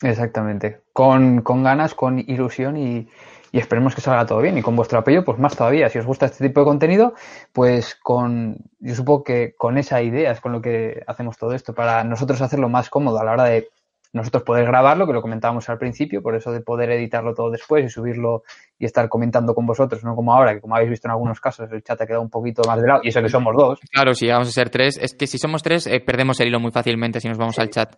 Exactamente. 0.04 0.82
Con, 0.92 1.42
con 1.42 1.64
ganas, 1.64 1.96
con 1.96 2.20
ilusión 2.20 2.78
y, 2.78 3.08
y, 3.52 3.58
esperemos 3.58 3.96
que 3.96 4.02
salga 4.02 4.26
todo 4.26 4.42
bien. 4.42 4.58
Y 4.58 4.62
con 4.62 4.76
vuestro 4.76 5.00
apoyo, 5.00 5.24
pues 5.24 5.40
más 5.40 5.56
todavía. 5.56 5.90
Si 5.90 5.98
os 5.98 6.06
gusta 6.06 6.26
este 6.26 6.48
tipo 6.48 6.60
de 6.60 6.66
contenido, 6.66 7.14
pues 7.54 7.96
con, 7.96 8.58
yo 8.80 8.96
supongo 8.96 9.24
que 9.24 9.56
con 9.58 9.78
esa 9.78 10.02
idea 10.02 10.32
es 10.32 10.42
con 10.42 10.52
lo 10.52 10.62
que 10.62 11.02
hacemos 11.08 11.38
todo 11.38 11.54
esto, 11.54 11.74
para 11.74 12.04
nosotros 12.04 12.42
hacerlo 12.42 12.70
más 12.70 12.90
cómodo 12.90 13.20
a 13.20 13.24
la 13.24 13.32
hora 13.32 13.46
de 13.46 13.70
nosotros 14.14 14.44
poder 14.44 14.66
grabarlo, 14.66 15.08
que 15.08 15.14
lo 15.14 15.22
comentábamos 15.22 15.68
al 15.70 15.80
principio, 15.80 16.22
por 16.22 16.36
eso 16.36 16.52
de 16.52 16.62
poder 16.62 16.92
editarlo 16.92 17.34
todo 17.34 17.50
después 17.50 17.84
y 17.84 17.90
subirlo 17.90 18.44
y 18.78 18.86
estar 18.86 19.10
comentando 19.10 19.56
con 19.56 19.66
vosotros, 19.66 20.04
no 20.04 20.16
como 20.16 20.34
ahora, 20.36 20.54
que 20.54 20.62
como 20.62 20.76
habéis 20.76 20.92
visto 20.92 21.08
en 21.08 21.14
algunos 21.14 21.40
casos 21.42 21.68
el 21.72 21.84
chat 21.84 22.00
ha 22.00 22.06
quedado 22.06 22.22
un 22.22 22.30
poquito 22.30 22.62
más 22.68 22.80
de 22.80 22.88
lado, 22.88 23.02
y 23.04 23.10
eso 23.10 23.22
que 23.22 23.30
somos 23.30 23.56
dos. 23.58 23.80
Claro, 23.92 24.14
si 24.14 24.28
vamos 24.28 24.50
a 24.50 24.52
ser 24.52 24.70
tres, 24.70 25.00
es 25.02 25.16
que 25.16 25.26
si 25.26 25.40
somos 25.40 25.64
tres 25.64 25.88
eh, 25.88 26.00
perdemos 26.00 26.40
el 26.40 26.50
hilo 26.50 26.60
muy 26.60 26.72
fácilmente 26.72 27.20
si 27.20 27.28
nos 27.28 27.40
vamos 27.40 27.58
al 27.58 27.72
chat. 27.72 27.96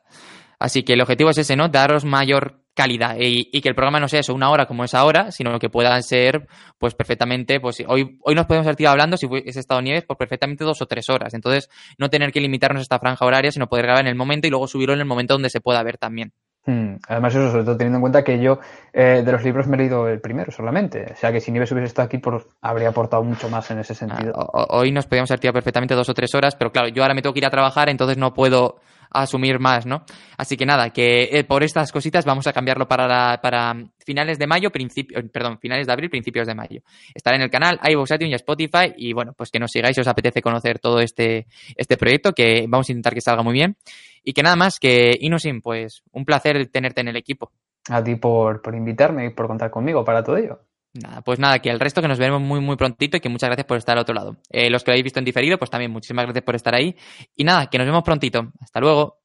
Así 0.59 0.83
que 0.83 0.93
el 0.93 1.01
objetivo 1.01 1.29
es 1.29 1.37
ese, 1.37 1.55
¿no? 1.55 1.69
Daros 1.69 2.05
mayor 2.05 2.65
calidad 2.75 3.15
y, 3.17 3.61
que 3.61 3.69
el 3.69 3.75
programa 3.75 3.99
no 3.99 4.07
sea 4.07 4.19
eso, 4.19 4.33
una 4.33 4.51
hora 4.51 4.65
como 4.65 4.83
es 4.83 4.93
ahora, 4.93 5.31
sino 5.31 5.57
que 5.59 5.69
puedan 5.69 6.03
ser, 6.03 6.45
pues 6.77 6.93
perfectamente, 6.93 7.59
pues 7.59 7.81
hoy, 7.87 8.19
hoy 8.21 8.35
nos 8.35 8.45
podemos 8.45 8.67
estar 8.67 8.87
hablando, 8.87 9.17
si 9.17 9.27
es 9.45 9.55
Estado 9.55 9.81
Nieves, 9.81 10.03
pues 10.05 10.17
perfectamente 10.17 10.65
dos 10.65 10.81
o 10.81 10.85
tres 10.85 11.09
horas. 11.09 11.33
Entonces, 11.33 11.69
no 11.97 12.09
tener 12.09 12.31
que 12.31 12.41
limitarnos 12.41 12.81
a 12.81 12.83
esta 12.83 12.99
franja 12.99 13.25
horaria, 13.25 13.51
sino 13.51 13.67
poder 13.67 13.85
grabar 13.85 14.01
en 14.01 14.07
el 14.07 14.15
momento 14.15 14.47
y 14.47 14.49
luego 14.49 14.67
subirlo 14.67 14.93
en 14.93 14.99
el 14.99 15.05
momento 15.05 15.33
donde 15.33 15.49
se 15.49 15.61
pueda 15.61 15.81
ver 15.83 15.97
también. 15.97 16.33
Hmm. 16.65 16.95
Además, 17.07 17.35
eso, 17.35 17.51
sobre 17.51 17.63
todo 17.63 17.77
teniendo 17.77 17.97
en 17.97 18.01
cuenta 18.01 18.23
que 18.23 18.39
yo 18.41 18.59
eh, 18.91 19.21
de 19.23 19.31
los 19.31 19.43
libros 19.43 19.67
me 19.67 19.75
he 19.75 19.79
leído 19.79 20.09
el 20.09 20.19
primero 20.19 20.51
solamente. 20.51 21.05
O 21.13 21.15
sea 21.15 21.31
que 21.31 21.39
si 21.39 21.51
Nieves 21.51 21.71
hubiese 21.71 21.87
estado 21.87 22.07
aquí, 22.07 22.17
pues 22.17 22.43
habría 22.61 22.89
aportado 22.89 23.23
mucho 23.23 23.49
más 23.49 23.69
en 23.71 23.79
ese 23.79 23.93
ah, 23.93 23.95
sentido. 23.95 24.33
hoy 24.51 24.91
nos 24.91 25.05
podíamos 25.05 25.29
haber 25.29 25.39
tirado 25.39 25.53
perfectamente 25.53 25.93
dos 25.93 26.09
o 26.09 26.13
tres 26.13 26.33
horas, 26.33 26.55
pero 26.55 26.71
claro, 26.71 26.89
yo 26.89 27.03
ahora 27.03 27.13
me 27.13 27.21
tengo 27.21 27.33
que 27.33 27.39
ir 27.39 27.45
a 27.45 27.51
trabajar, 27.51 27.89
entonces 27.89 28.17
no 28.17 28.33
puedo 28.33 28.79
asumir 29.21 29.59
más, 29.59 29.85
¿no? 29.85 30.03
Así 30.37 30.57
que 30.57 30.65
nada, 30.65 30.89
que 30.91 31.29
eh, 31.31 31.43
por 31.43 31.63
estas 31.63 31.91
cositas 31.91 32.25
vamos 32.25 32.47
a 32.47 32.53
cambiarlo 32.53 32.87
para, 32.87 33.39
para 33.41 33.75
finales 34.05 34.37
de 34.37 34.47
mayo, 34.47 34.71
principio, 34.71 35.19
perdón, 35.31 35.59
finales 35.59 35.87
de 35.87 35.93
abril, 35.93 36.09
principios 36.09 36.47
de 36.47 36.55
mayo. 36.55 36.81
Estará 37.13 37.35
en 37.35 37.43
el 37.43 37.49
canal, 37.49 37.79
iVoox, 37.83 38.11
y 38.19 38.33
Spotify 38.33 38.93
y 38.95 39.13
bueno, 39.13 39.33
pues 39.33 39.51
que 39.51 39.59
nos 39.59 39.71
sigáis 39.71 39.95
si 39.95 40.01
os 40.01 40.07
apetece 40.07 40.41
conocer 40.41 40.79
todo 40.79 40.99
este, 40.99 41.47
este 41.75 41.97
proyecto, 41.97 42.33
que 42.33 42.65
vamos 42.67 42.89
a 42.89 42.91
intentar 42.91 43.13
que 43.13 43.21
salga 43.21 43.43
muy 43.43 43.53
bien. 43.53 43.77
Y 44.23 44.33
que 44.33 44.41
nada 44.41 44.55
más, 44.55 44.79
que 44.79 45.15
Inosim, 45.19 45.61
pues 45.61 46.01
un 46.11 46.25
placer 46.25 46.67
tenerte 46.67 47.01
en 47.01 47.09
el 47.09 47.15
equipo. 47.15 47.51
A 47.89 48.03
ti 48.03 48.15
por, 48.15 48.61
por 48.61 48.75
invitarme 48.75 49.27
y 49.27 49.29
por 49.29 49.47
contar 49.47 49.69
conmigo 49.69 50.03
para 50.03 50.23
todo 50.23 50.37
ello. 50.37 50.59
Nada, 51.01 51.21
pues 51.21 51.39
nada, 51.39 51.59
que 51.59 51.69
el 51.69 51.79
resto 51.79 52.01
que 52.01 52.07
nos 52.07 52.17
veremos 52.17 52.41
muy, 52.41 52.61
muy 52.61 52.77
prontito 52.77 53.17
y 53.17 53.19
que 53.19 53.27
muchas 53.27 53.49
gracias 53.49 53.67
por 53.67 53.77
estar 53.77 53.97
al 53.97 54.03
otro 54.03 54.15
lado. 54.15 54.37
Eh, 54.49 54.69
los 54.69 54.83
que 54.83 54.91
lo 54.91 54.93
habéis 54.93 55.03
visto 55.03 55.19
en 55.19 55.25
diferido, 55.25 55.57
pues 55.57 55.69
también 55.69 55.91
muchísimas 55.91 56.23
gracias 56.23 56.45
por 56.45 56.55
estar 56.55 56.73
ahí. 56.73 56.95
Y 57.35 57.43
nada, 57.43 57.67
que 57.67 57.77
nos 57.77 57.85
vemos 57.85 58.03
prontito. 58.03 58.51
Hasta 58.61 58.79
luego. 58.79 59.19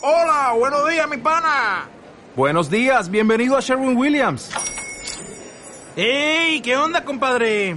Hola, 0.00 0.54
buenos 0.58 0.88
días, 0.88 1.08
mi 1.08 1.18
pana. 1.18 1.88
Buenos 2.34 2.70
días, 2.70 3.10
bienvenido 3.10 3.58
a 3.58 3.60
Sherwin 3.60 3.96
Williams. 3.96 4.50
¡Ey! 5.94 6.62
¿Qué 6.62 6.74
onda, 6.74 7.04
compadre? 7.04 7.76